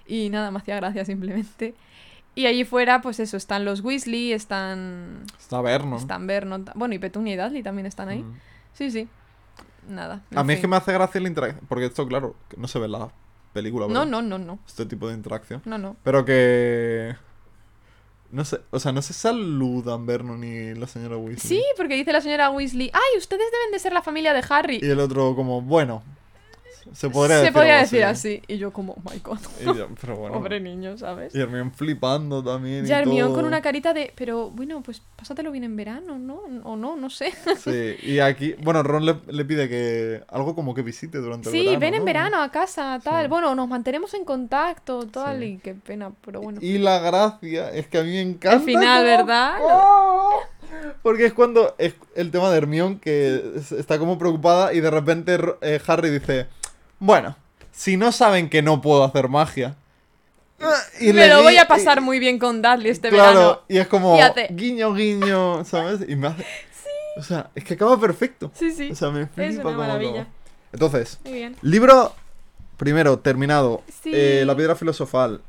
Y 0.08 0.30
nada, 0.30 0.52
me 0.52 0.60
hacía 0.60 0.76
gracia 0.76 1.06
simplemente. 1.06 1.76
Y 2.36 2.46
allí 2.46 2.64
fuera, 2.64 3.02
pues 3.02 3.20
eso, 3.20 3.38
están 3.38 3.66
los 3.66 3.82
Weasley, 3.82 4.32
están. 4.34 5.24
Está 5.38 5.62
Vernon. 5.62 6.00
Están 6.00 6.28
Vernon. 6.28 6.66
Bueno, 6.76 6.94
y 6.94 7.00
Petunia 7.00 7.34
y 7.34 7.38
Dudley 7.38 7.64
también 7.64 7.86
están 7.86 8.10
ahí. 8.10 8.24
Mm. 8.24 8.40
Sí, 8.74 8.92
sí. 8.92 9.08
Nada. 9.88 10.22
A 10.36 10.44
mí 10.44 10.54
es 10.54 10.60
que 10.60 10.68
me 10.68 10.76
hace 10.76 10.94
gracia 10.94 11.20
la 11.20 11.28
interacción. 11.28 11.66
Porque 11.68 11.86
esto, 11.86 12.08
claro, 12.08 12.36
que 12.48 12.58
no 12.58 12.68
se 12.68 12.80
ve 12.80 12.86
en 12.86 12.92
la 12.94 13.12
película, 13.54 13.88
No, 13.88 14.06
no, 14.06 14.22
no, 14.22 14.38
no. 14.38 14.60
Este 14.68 14.86
tipo 14.86 15.08
de 15.08 15.16
interacción. 15.16 15.62
No, 15.66 15.78
no. 15.78 15.96
Pero 16.04 16.24
que. 16.24 17.16
No 18.32 18.46
sé, 18.46 18.60
o 18.70 18.80
sea, 18.80 18.92
no 18.92 19.02
se 19.02 19.14
saludan 19.14 20.06
Vernon 20.06 20.44
y 20.44 20.76
la 20.76 20.86
señora 20.86 21.18
Weasley. 21.18 21.40
Sí, 21.40 21.64
porque 21.76 21.96
dice 21.96 22.14
la 22.14 22.22
señora 22.22 22.52
Weasley, 22.52 22.92
ay, 22.94 23.18
ustedes 23.18 23.52
deben 23.52 23.72
de 23.72 23.80
ser 23.80 23.92
la 23.92 24.04
familia 24.04 24.34
de 24.34 24.44
Harry. 24.50 24.80
Y 24.82 24.90
el 24.90 25.00
otro, 25.00 25.36
como, 25.36 25.62
bueno. 25.62 26.04
Se 26.94 27.10
podría 27.10 27.36
Se 27.38 27.42
decir. 27.42 27.54
podría 27.54 27.74
algo 27.76 27.84
decir 27.84 28.04
así. 28.04 28.42
Y 28.48 28.58
yo 28.58 28.72
como, 28.74 28.94
oh 28.94 29.10
my 29.12 29.20
god. 29.20 29.40
Y 29.62 29.66
yo, 29.66 29.88
pero 30.02 30.16
bueno. 30.18 30.36
Pobre 30.38 30.60
niño, 30.60 30.98
¿sabes? 30.98 31.34
Y 31.36 31.40
Hermione 31.40 31.72
flipando 31.72 32.44
también. 32.44 32.88
Y 32.88 32.92
Hermione 32.92 33.22
todo. 33.30 33.36
con 33.36 33.46
una 33.46 33.62
carita 33.62 33.94
de, 33.94 34.12
pero 34.16 34.50
bueno, 34.50 34.82
pues 34.84 35.02
pásatelo 35.16 35.52
bien 35.52 35.64
en 35.64 35.76
verano, 35.76 36.18
¿no? 36.18 36.42
O 36.64 36.76
no, 36.76 36.96
no 36.96 37.10
sé. 37.10 37.34
Sí, 37.64 37.96
y 38.04 38.20
aquí, 38.20 38.56
bueno, 38.64 38.84
Ron 38.84 39.06
le, 39.06 39.18
le 39.28 39.46
pide 39.46 39.68
que 39.70 40.24
algo 40.30 40.56
como 40.56 40.74
que 40.74 40.82
visite 40.82 41.18
durante 41.18 41.50
el 41.50 41.54
Sí, 41.56 41.62
verano. 41.66 41.80
ven 41.80 41.94
en 41.96 42.00
¿no? 42.00 42.06
verano 42.06 42.42
a 42.42 42.50
casa, 42.52 43.00
tal. 43.04 43.24
Sí. 43.26 43.30
Bueno, 43.30 43.54
nos 43.56 43.68
mantenemos 43.68 44.14
en 44.14 44.26
contacto, 44.26 45.06
tal. 45.08 45.40
Sí. 45.40 45.46
Y 45.46 45.58
qué 45.58 45.74
pena, 45.76 46.12
pero 46.24 46.42
bueno. 46.42 46.60
Y 46.62 46.78
la 46.78 47.00
gracia 47.00 47.70
es 47.72 47.88
que 47.88 47.98
a 47.98 48.04
mí 48.04 48.12
me 48.12 48.22
encanta. 48.22 48.58
Al 48.58 48.62
final, 48.64 49.04
¿verdad? 49.04 49.58
¡Oh! 49.62 50.40
Porque 51.02 51.26
es 51.26 51.34
cuando 51.34 51.76
es 51.78 51.94
el 52.16 52.32
tema 52.32 52.50
de 52.52 52.58
Hermione 52.58 53.00
que 53.00 53.54
es- 53.56 53.72
está 53.72 53.98
como 54.00 54.18
preocupada 54.18 54.74
y 54.74 54.80
de 54.82 54.90
repente 54.92 55.38
eh, 55.62 55.80
Harry 55.88 56.10
dice, 56.10 56.48
bueno, 57.00 57.36
si 57.72 57.98
no 57.98 58.12
saben 58.12 58.50
que 58.50 58.62
no 58.62 58.82
puedo 58.82 59.04
hacer 59.04 59.30
magia. 59.30 59.76
y 61.00 61.14
Me 61.14 61.28
lo 61.30 61.42
voy 61.44 61.56
a 61.58 61.68
pasar 61.68 62.00
y- 62.00 62.02
muy 62.02 62.20
bien 62.20 62.38
con 62.38 62.62
Dudley 62.62 62.90
este 62.92 63.10
claro, 63.10 63.40
verano. 63.40 63.62
y 63.70 63.78
es 63.78 63.88
como 63.88 64.16
Fíjate. 64.16 64.48
guiño, 64.52 64.94
guiño, 64.94 65.64
¿sabes? 65.66 66.02
Y 66.08 66.16
me 66.16 66.28
hace... 66.28 66.46
O 67.18 67.24
sea, 67.24 67.50
es 67.56 67.64
que 67.64 67.74
acaba 67.74 68.00
perfecto. 68.00 68.52
Sí, 68.54 68.72
sí. 68.72 68.92
O 68.92 68.96
sea, 68.96 69.10
me 69.10 69.26
flipa 69.28 69.44
Es 69.50 69.54
una 69.56 69.64
cómo 69.64 69.76
acaba. 69.76 69.88
maravilla. 69.88 70.28
Entonces, 70.72 71.20
libro 71.62 72.14
primero, 72.78 73.20
terminado. 73.20 73.84
Sí. 74.04 74.12
Eh, 74.14 74.44
la 74.46 74.56
piedra 74.56 74.76
filosofal. 74.76 75.42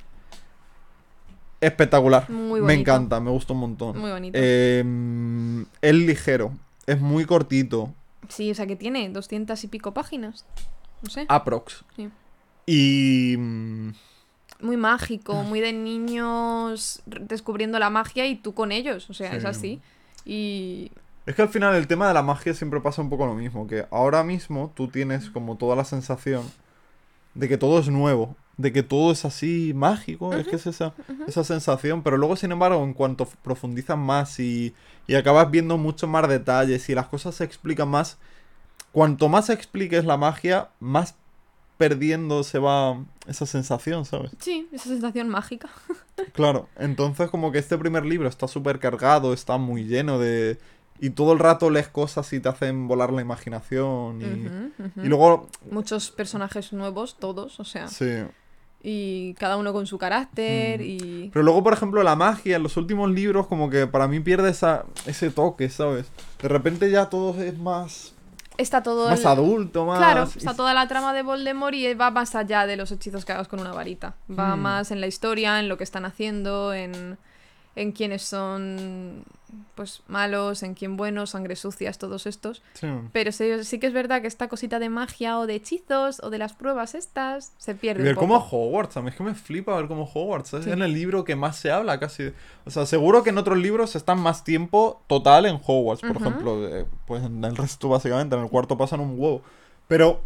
Espectacular. 1.61 2.29
Muy 2.31 2.61
Me 2.61 2.67
bonito. 2.67 2.81
encanta, 2.81 3.21
me 3.21 3.31
gusta 3.31 3.53
un 3.53 3.61
montón. 3.61 3.99
Muy 3.99 4.11
bonito. 4.11 4.39
Eh, 4.41 4.85
es 5.83 5.95
ligero. 5.95 6.53
Es 6.87 7.01
muy 7.01 7.25
cortito. 7.25 7.93
Sí, 8.29 8.51
o 8.51 8.55
sea 8.55 8.67
que 8.67 8.77
tiene 8.77 9.09
doscientas 9.11 9.63
y 9.65 9.69
pico 9.69 9.93
páginas. 9.93 10.45
No 11.03 11.11
sé. 11.11 11.27
Aprox. 11.29 11.85
Sí. 11.97 12.09
Y. 12.67 13.37
mm, 13.39 13.91
Muy 14.63 14.77
mágico, 14.77 15.35
muy 15.43 15.61
de 15.61 15.73
niños 15.73 17.03
descubriendo 17.07 17.79
la 17.79 17.91
magia 17.91 18.27
y 18.27 18.37
tú 18.37 18.55
con 18.55 18.73
ellos. 18.73 19.09
O 19.11 19.15
sea, 19.15 19.33
es 19.35 19.43
Sí. 19.43 19.49
así. 19.49 19.81
Y. 20.25 20.93
Es 21.27 21.35
que 21.35 21.43
al 21.43 21.49
final 21.49 21.75
el 21.75 21.87
tema 21.87 22.09
de 22.09 22.15
la 22.15 22.23
magia 22.23 22.55
siempre 22.55 22.81
pasa 22.81 23.03
un 23.03 23.11
poco 23.11 23.27
lo 23.27 23.35
mismo. 23.35 23.67
Que 23.67 23.87
ahora 23.91 24.25
mismo 24.25 24.73
tú 24.75 24.89
tienes 24.89 25.31
como 25.31 25.57
toda 25.57 25.77
la 25.77 25.85
sensación 25.85 26.43
de 27.35 27.49
que 27.49 27.59
todo 27.59 27.79
es 27.81 27.89
nuevo. 27.89 28.37
De 28.61 28.73
que 28.73 28.83
todo 28.83 29.13
es 29.13 29.25
así 29.25 29.73
mágico. 29.75 30.35
Es 30.35 30.47
que 30.47 30.57
es 30.57 30.67
esa, 30.67 30.95
esa 31.27 31.45
sensación. 31.45 32.03
Pero 32.03 32.17
luego, 32.17 32.37
sin 32.37 32.53
embargo, 32.53 32.83
en 32.85 32.93
cuanto 32.93 33.27
profundizas 33.43 33.97
más 33.97 34.39
y, 34.39 34.75
y 35.07 35.15
acabas 35.15 35.51
viendo 35.51 35.79
muchos 35.79 36.09
más 36.11 36.29
detalles 36.29 36.89
y 36.89 36.95
las 36.95 37.07
cosas 37.07 37.35
se 37.35 37.45
explican 37.45 37.89
más. 37.89 38.19
Cuanto 38.93 39.29
más 39.29 39.51
expliques 39.51 40.05
la 40.05 40.17
magia, 40.17 40.69
más 40.81 41.15
perdiendo 41.81 42.43
se 42.43 42.59
va 42.59 43.03
esa 43.27 43.47
sensación, 43.47 44.05
¿sabes? 44.05 44.33
Sí, 44.39 44.69
esa 44.71 44.91
sensación 44.91 45.29
mágica. 45.29 45.69
Claro, 46.35 46.69
entonces 46.77 47.31
como 47.31 47.51
que 47.51 47.59
este 47.59 47.79
primer 47.79 48.05
libro 48.05 48.29
está 48.29 48.47
súper 48.47 48.79
cargado, 48.79 49.33
está 49.33 49.57
muy 49.57 49.85
lleno 49.85 50.19
de... 50.19 50.59
Y 51.01 51.09
todo 51.11 51.33
el 51.33 51.39
rato 51.39 51.71
lees 51.71 51.89
cosas 51.89 52.31
y 52.35 52.41
te 52.41 52.51
hacen 52.51 52.87
volar 52.87 53.11
la 53.11 53.23
imaginación. 53.23 54.21
Y, 54.21 55.01
y 55.03 55.09
luego... 55.09 55.49
Muchos 55.71 56.11
personajes 56.11 56.75
nuevos, 56.75 57.17
todos, 57.19 57.59
o 57.59 57.65
sea. 57.65 57.89
Sí. 57.89 58.23
Y 58.83 59.35
cada 59.35 59.57
uno 59.59 59.73
con 59.75 59.87
su 59.87 59.99
carácter 59.99 60.81
Mm. 60.81 60.85
y. 60.85 61.31
Pero 61.33 61.43
luego, 61.43 61.63
por 61.63 61.73
ejemplo, 61.75 62.03
la 62.03 62.17
magia 62.17 62.57
en 62.57 62.63
los 62.63 62.77
últimos 62.77 63.11
libros 63.11 63.47
como 63.47 63.69
que 63.71 63.87
para 63.87 64.09
mí 64.09 64.21
pierde 64.21 64.51
esa, 64.51 64.85
ese 65.07 65.31
toque, 65.31 65.69
¿sabes? 65.69 66.07
De 66.41 66.49
repente 66.49 66.91
ya 66.91 67.07
todo 67.11 67.41
es 67.43 67.59
más... 67.59 68.15
Está 68.57 68.83
todo. 68.83 69.09
Más 69.09 69.21
el- 69.21 69.27
adulto, 69.27 69.87
más... 69.87 69.99
Claro, 69.99 70.29
y- 70.35 70.39
está 70.39 70.55
toda 70.55 70.75
la 70.75 70.87
trama 70.89 71.13
de 71.15 71.23
Voldemort 71.23 71.75
y 71.75 71.93
va 71.95 72.11
más 72.11 72.35
allá 72.35 72.67
de 72.67 72.77
los 72.77 72.91
hechizos 72.93 73.25
que 73.25 73.33
hagas 73.33 73.49
con 73.49 73.61
una 73.61 73.73
varita. 73.73 74.15
Va 74.31 74.55
Hmm. 74.57 74.61
más 74.61 74.91
en 74.91 75.01
la 75.01 75.07
historia, 75.07 75.61
en 75.61 75.69
lo 75.69 75.77
que 75.79 75.85
están 75.85 76.05
haciendo, 76.05 76.73
en, 76.75 77.17
en 77.77 77.93
quiénes 77.93 78.23
son 78.23 79.25
pues 79.75 80.03
malos, 80.07 80.63
en 80.63 80.75
quién 80.75 80.97
buenos, 80.97 81.31
sangre 81.31 81.57
sucias, 81.57 81.99
todos 81.99 82.27
estos. 82.27 82.63
Sí. 82.75 82.87
Pero 83.13 83.33
sí, 83.33 83.65
sí 83.65 83.81
que 83.81 83.89
es 83.89 83.93
verdad 83.93 84.21
que 84.21 84.29
esta 84.29 84.49
cosita 84.49 84.79
de 84.79 84.89
magia 84.89 85.39
o 85.39 85.47
de 85.47 85.57
hechizos 85.57 86.21
o 86.23 86.31
de 86.31 86.39
las 86.39 86.53
pruebas 86.53 86.95
estas 86.95 87.53
se 87.59 87.73
Y 87.73 87.75
pierde 87.75 88.03
ver 88.05 88.15
un 88.15 88.21
cómo. 88.21 88.37
Hogwarts, 88.37 88.97
a 88.97 89.03
mí 89.03 89.09
es 89.09 89.17
que 89.17 89.25
me 89.25 89.35
flipa 89.35 89.75
ver 89.77 89.89
cómo 89.89 90.05
Hogwarts. 90.05 90.55
Es 90.55 90.65
Sí. 90.67 90.71
en 90.71 90.83
el 90.83 90.93
libro 90.93 91.25
que 91.25 91.35
más 91.35 91.57
se 91.57 91.73
habla 91.73 91.99
casi. 91.99 92.33
O 92.65 92.71
sea, 92.71 92.87
seguro 92.87 93.25
que 93.25 93.31
en 93.31 93.39
otros 93.39 93.59
libros 93.59 93.97
están 93.97 94.21
más 94.21 94.45
tiempo 94.45 95.03
total 95.09 95.47
en 95.47 95.61
Hogwarts, 95.65 96.03
por 96.03 96.17
ejemplo. 96.17 96.69
eh, 96.69 96.87
pues 97.07 97.25
en 97.25 97.43
el 97.45 97.57
resto, 97.57 97.89
básicamente, 97.89 98.37
en 98.37 98.43
el 98.43 98.49
cuarto 98.51 98.77
pasan 98.79 99.01
un 99.01 99.19
huevo. 99.19 99.43
Pero. 99.89 100.21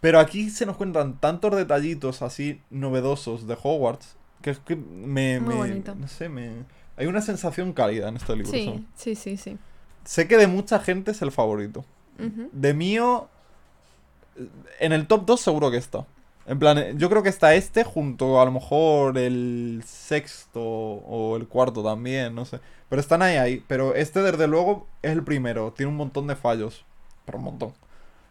Pero 0.00 0.18
aquí 0.20 0.50
se 0.50 0.66
nos 0.66 0.76
cuentan 0.76 1.18
tantos 1.18 1.54
detallitos 1.56 2.20
así 2.20 2.60
novedosos 2.70 3.46
de 3.46 3.56
Hogwarts 3.62 4.16
que 4.44 4.50
es 4.50 4.58
que 4.60 4.76
me. 4.76 5.40
Muy 5.40 5.54
me- 5.54 5.60
bonito. 5.60 5.94
No 5.94 6.06
sé, 6.06 6.28
me. 6.28 6.50
Hay 6.98 7.06
una 7.06 7.22
sensación 7.22 7.72
cálida 7.72 8.08
en 8.08 8.16
este 8.16 8.36
libro. 8.36 8.50
¿sabes? 8.52 8.64
Sí, 8.64 8.86
sí, 8.94 9.14
sí, 9.16 9.36
sí. 9.38 9.58
Sé 10.04 10.28
que 10.28 10.36
de 10.36 10.46
mucha 10.46 10.78
gente 10.78 11.10
es 11.12 11.22
el 11.22 11.32
favorito. 11.32 11.84
De 12.52 12.74
mío, 12.74 13.28
en 14.78 14.92
el 14.92 15.06
top 15.06 15.24
2 15.26 15.40
seguro 15.40 15.70
que 15.70 15.78
está. 15.78 16.06
En 16.46 16.58
plan, 16.58 16.76
eh, 16.76 16.92
yo 16.96 17.08
creo 17.08 17.22
que 17.22 17.30
está 17.30 17.54
este 17.54 17.84
junto 17.84 18.40
a 18.40 18.44
lo 18.44 18.52
mejor 18.52 19.16
el 19.16 19.82
sexto 19.86 20.60
o 20.62 21.36
el 21.36 21.48
cuarto 21.48 21.82
también, 21.82 22.34
no 22.34 22.44
sé. 22.44 22.60
Pero 22.90 23.00
están 23.00 23.22
ahí, 23.22 23.36
ahí. 23.36 23.64
Pero 23.66 23.94
este 23.94 24.20
desde 24.22 24.46
luego 24.46 24.86
es 25.02 25.12
el 25.12 25.24
primero. 25.24 25.72
Tiene 25.72 25.90
un 25.90 25.96
montón 25.96 26.26
de 26.26 26.36
fallos. 26.36 26.84
Pero 27.24 27.38
un 27.38 27.44
montón. 27.44 27.72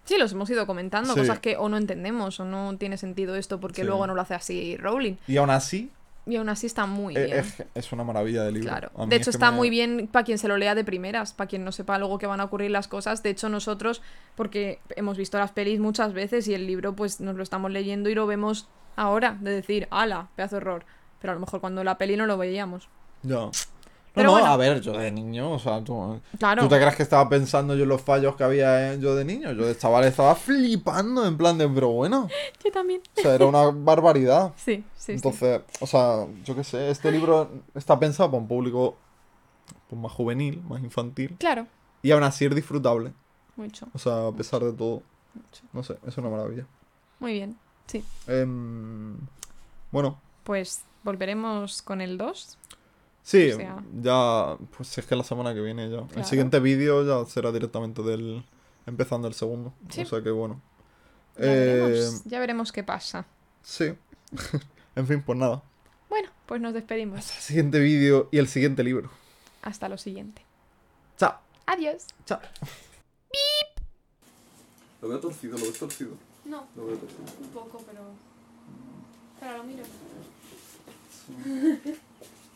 Sí, 0.06 0.18
los 0.19 0.31
hemos 0.34 0.49
ido 0.49 0.68
comentando, 0.68 1.14
Sí. 1.14 1.22
cosas 1.22 1.40
que 1.40 1.57
o 1.57 1.69
no 1.69 1.77
entendemos 1.77 2.40
o 2.40 2.45
no 2.45 2.77
tiene 2.77 2.98
sentido 2.98 3.35
esto 3.35 3.60
porque 3.60 3.81
Sí. 3.81 3.88
luego 3.88 4.06
no 4.06 4.14
lo 4.14 4.22
hace 4.22 4.35
así 4.35 4.77
Rowling. 4.77 5.15
Y 5.27 5.38
aún 5.38 5.49
así, 5.49 5.91
Y 6.25 6.37
aún 6.37 6.47
así 6.47 6.67
está 6.67 6.85
muy 6.85 7.17
eh, 7.17 7.25
bien. 7.25 7.37
es, 7.39 7.63
es 7.75 7.91
una 7.91 8.03
maravilla 8.05 8.43
de 8.43 8.51
libro. 8.53 8.69
Claro. 8.69 8.91
De 9.07 9.15
es 9.15 9.21
hecho, 9.21 9.31
que 9.31 9.35
está 9.35 9.51
me- 9.51 9.57
muy 9.57 9.69
bien 9.69 10.07
para 10.11 10.23
quien 10.23 10.37
se 10.37 10.47
lo 10.47 10.55
lea 10.57 10.73
de 10.73 10.85
primeras, 10.85 11.33
para 11.33 11.47
quien 11.49 11.65
no 11.65 11.71
sepa 11.73 11.97
luego 11.97 12.17
que 12.17 12.27
van 12.27 12.39
a 12.39 12.45
ocurrir 12.45 12.71
las 12.71 12.87
cosas. 12.87 13.23
De 13.23 13.29
hecho, 13.29 13.49
nosotros, 13.49 14.01
porque 14.35 14.79
hemos 14.95 15.17
visto 15.17 15.37
las 15.37 15.51
pelis 15.51 15.79
muchas 15.81 16.13
veces 16.13 16.47
y 16.47 16.53
el 16.53 16.65
libro, 16.65 16.95
pues 16.95 17.19
nos 17.19 17.35
lo 17.35 17.43
estamos 17.43 17.71
leyendo 17.71 18.09
y 18.09 18.15
lo 18.15 18.25
vemos 18.25 18.69
ahora, 18.95 19.37
de 19.41 19.51
decir, 19.51 19.87
ala, 19.91 20.29
pedazo 20.35 20.55
de 20.55 20.61
error. 20.61 20.85
Pero 21.19 21.31
a 21.31 21.33
lo 21.35 21.39
mejor 21.41 21.59
cuando 21.59 21.83
la 21.83 21.97
peli 21.97 22.15
no 22.15 22.25
lo 22.25 22.37
veíamos. 22.37 22.87
No, 23.23 23.51
Pero 24.14 24.27
no, 24.27 24.34
bueno. 24.34 24.45
a 24.48 24.57
ver, 24.57 24.80
yo 24.80 24.91
de 24.94 25.11
niño, 25.11 25.52
o 25.53 25.57
sea, 25.60 25.84
tú, 25.84 26.19
Claro. 26.38 26.61
¿tú 26.61 26.69
te 26.69 26.77
crees 26.80 26.95
que 26.95 27.02
estaba 27.03 27.27
pensando 27.27 27.76
yo 27.76 27.84
en 27.84 27.90
los 27.90 28.02
fallos 28.02 28.35
que 28.35 28.44
había 28.44 28.94
eh, 28.94 28.99
yo 28.99 29.15
de 29.15 29.26
niño? 29.26 29.52
Yo 29.53 29.65
de 29.65 29.76
chaval 29.76 30.03
estaba 30.03 30.35
flipando 30.35 31.26
en 31.26 31.35
plan 31.35 31.57
de, 31.57 31.68
pero 31.68 31.90
bueno. 31.90 32.27
Yo 32.64 32.72
también. 32.72 33.02
O 33.18 33.22
sea, 33.22 33.34
era 33.34 33.45
una 33.48 33.72
barbaridad. 33.72 34.53
Sí, 34.57 34.84
sí, 34.95 35.03
sí. 35.06 35.11
Entonces, 35.14 35.61
o 35.80 35.88
sea, 35.88 36.27
yo 36.45 36.56
qué 36.56 36.64
sé, 36.64 36.91
este 36.91 37.11
libro 37.11 37.49
está 37.73 37.98
pensado 37.99 38.30
para 38.30 38.41
un 38.41 38.48
público 38.48 38.95
pues, 39.90 39.99
más 40.02 40.11
juvenil, 40.11 40.61
más 40.69 40.81
infantil, 40.84 41.35
Claro, 41.40 41.65
y 42.03 42.11
aún 42.11 42.22
así 42.23 42.45
es 42.45 42.53
disfrutable. 42.53 43.14
mucho. 43.56 43.88
O 43.94 43.98
sea, 43.98 44.27
a 44.27 44.31
pesar 44.31 44.64
de 44.64 44.73
todo, 44.73 45.02
mucho. 45.34 45.64
no 45.73 45.81
sé, 45.84 45.98
es 46.06 46.15
una 46.19 46.30
maravilla. 46.30 46.68
Muy 47.19 47.34
bien. 47.34 47.57
Sí. 47.88 48.03
Em, 48.27 49.18
bueno, 49.91 50.19
Pues 50.44 50.84
volveremos 51.03 51.81
con 51.81 51.99
el 51.99 52.18
2. 52.18 52.57
Sí, 53.23 53.51
O 53.51 53.55
sea- 53.57 53.83
ya, 54.01 54.57
pues 54.77 54.95
es 54.97 55.05
que 55.05 55.15
la 55.15 55.23
semana 55.23 55.53
que 55.55 55.61
viene 55.61 55.89
ya. 55.89 56.03
El 56.15 56.25
siguiente 56.25 56.59
vídeo 56.59 57.03
ya 57.03 57.25
será 57.29 57.51
directamente 57.51 58.03
del, 58.03 58.45
empezando 58.85 59.27
el 59.27 59.33
segundo. 59.33 59.73
Sí. 59.89 60.01
O 60.01 60.05
sea 60.05 60.21
que 60.21 60.29
bueno. 60.29 60.61
Ya, 61.37 61.45
Eh, 61.45 61.65
veremos, 61.81 62.23
ya 62.25 62.39
veremos 62.39 62.71
qué 62.71 62.83
pasa. 62.83 63.25
sí. 63.63 63.93
en 64.95 65.07
fin, 65.07 65.23
pues 65.23 65.37
nada. 65.39 65.63
Bueno, 66.09 66.29
pues 66.45 66.61
nos 66.61 66.73
despedimos. 66.75 67.17
Hasta 67.19 67.33
el 67.35 67.41
siguiente 67.41 67.79
vídeo 67.79 68.29
y 68.31 68.37
el 68.37 68.47
siguiente 68.47 68.83
libro. 68.83 69.09
Hasta 69.63 69.89
lo 69.89 69.97
siguiente. 69.97 70.43
Chao. 71.17 71.39
Adiós. 71.65 72.05
Chao. 72.25 72.39
Lo 75.01 75.09
veo 75.09 75.19
torcido, 75.19 75.57
lo 75.57 75.63
veo 75.63 75.73
torcido. 75.73 76.11
No, 76.45 76.67
Lo 76.75 76.85
veo 76.85 76.97
torcido. 76.97 77.23
un 77.41 77.47
poco, 77.49 77.83
pero. 77.85 78.01
Pero 79.39 79.57
lo 79.57 79.63
miro. 79.63 79.83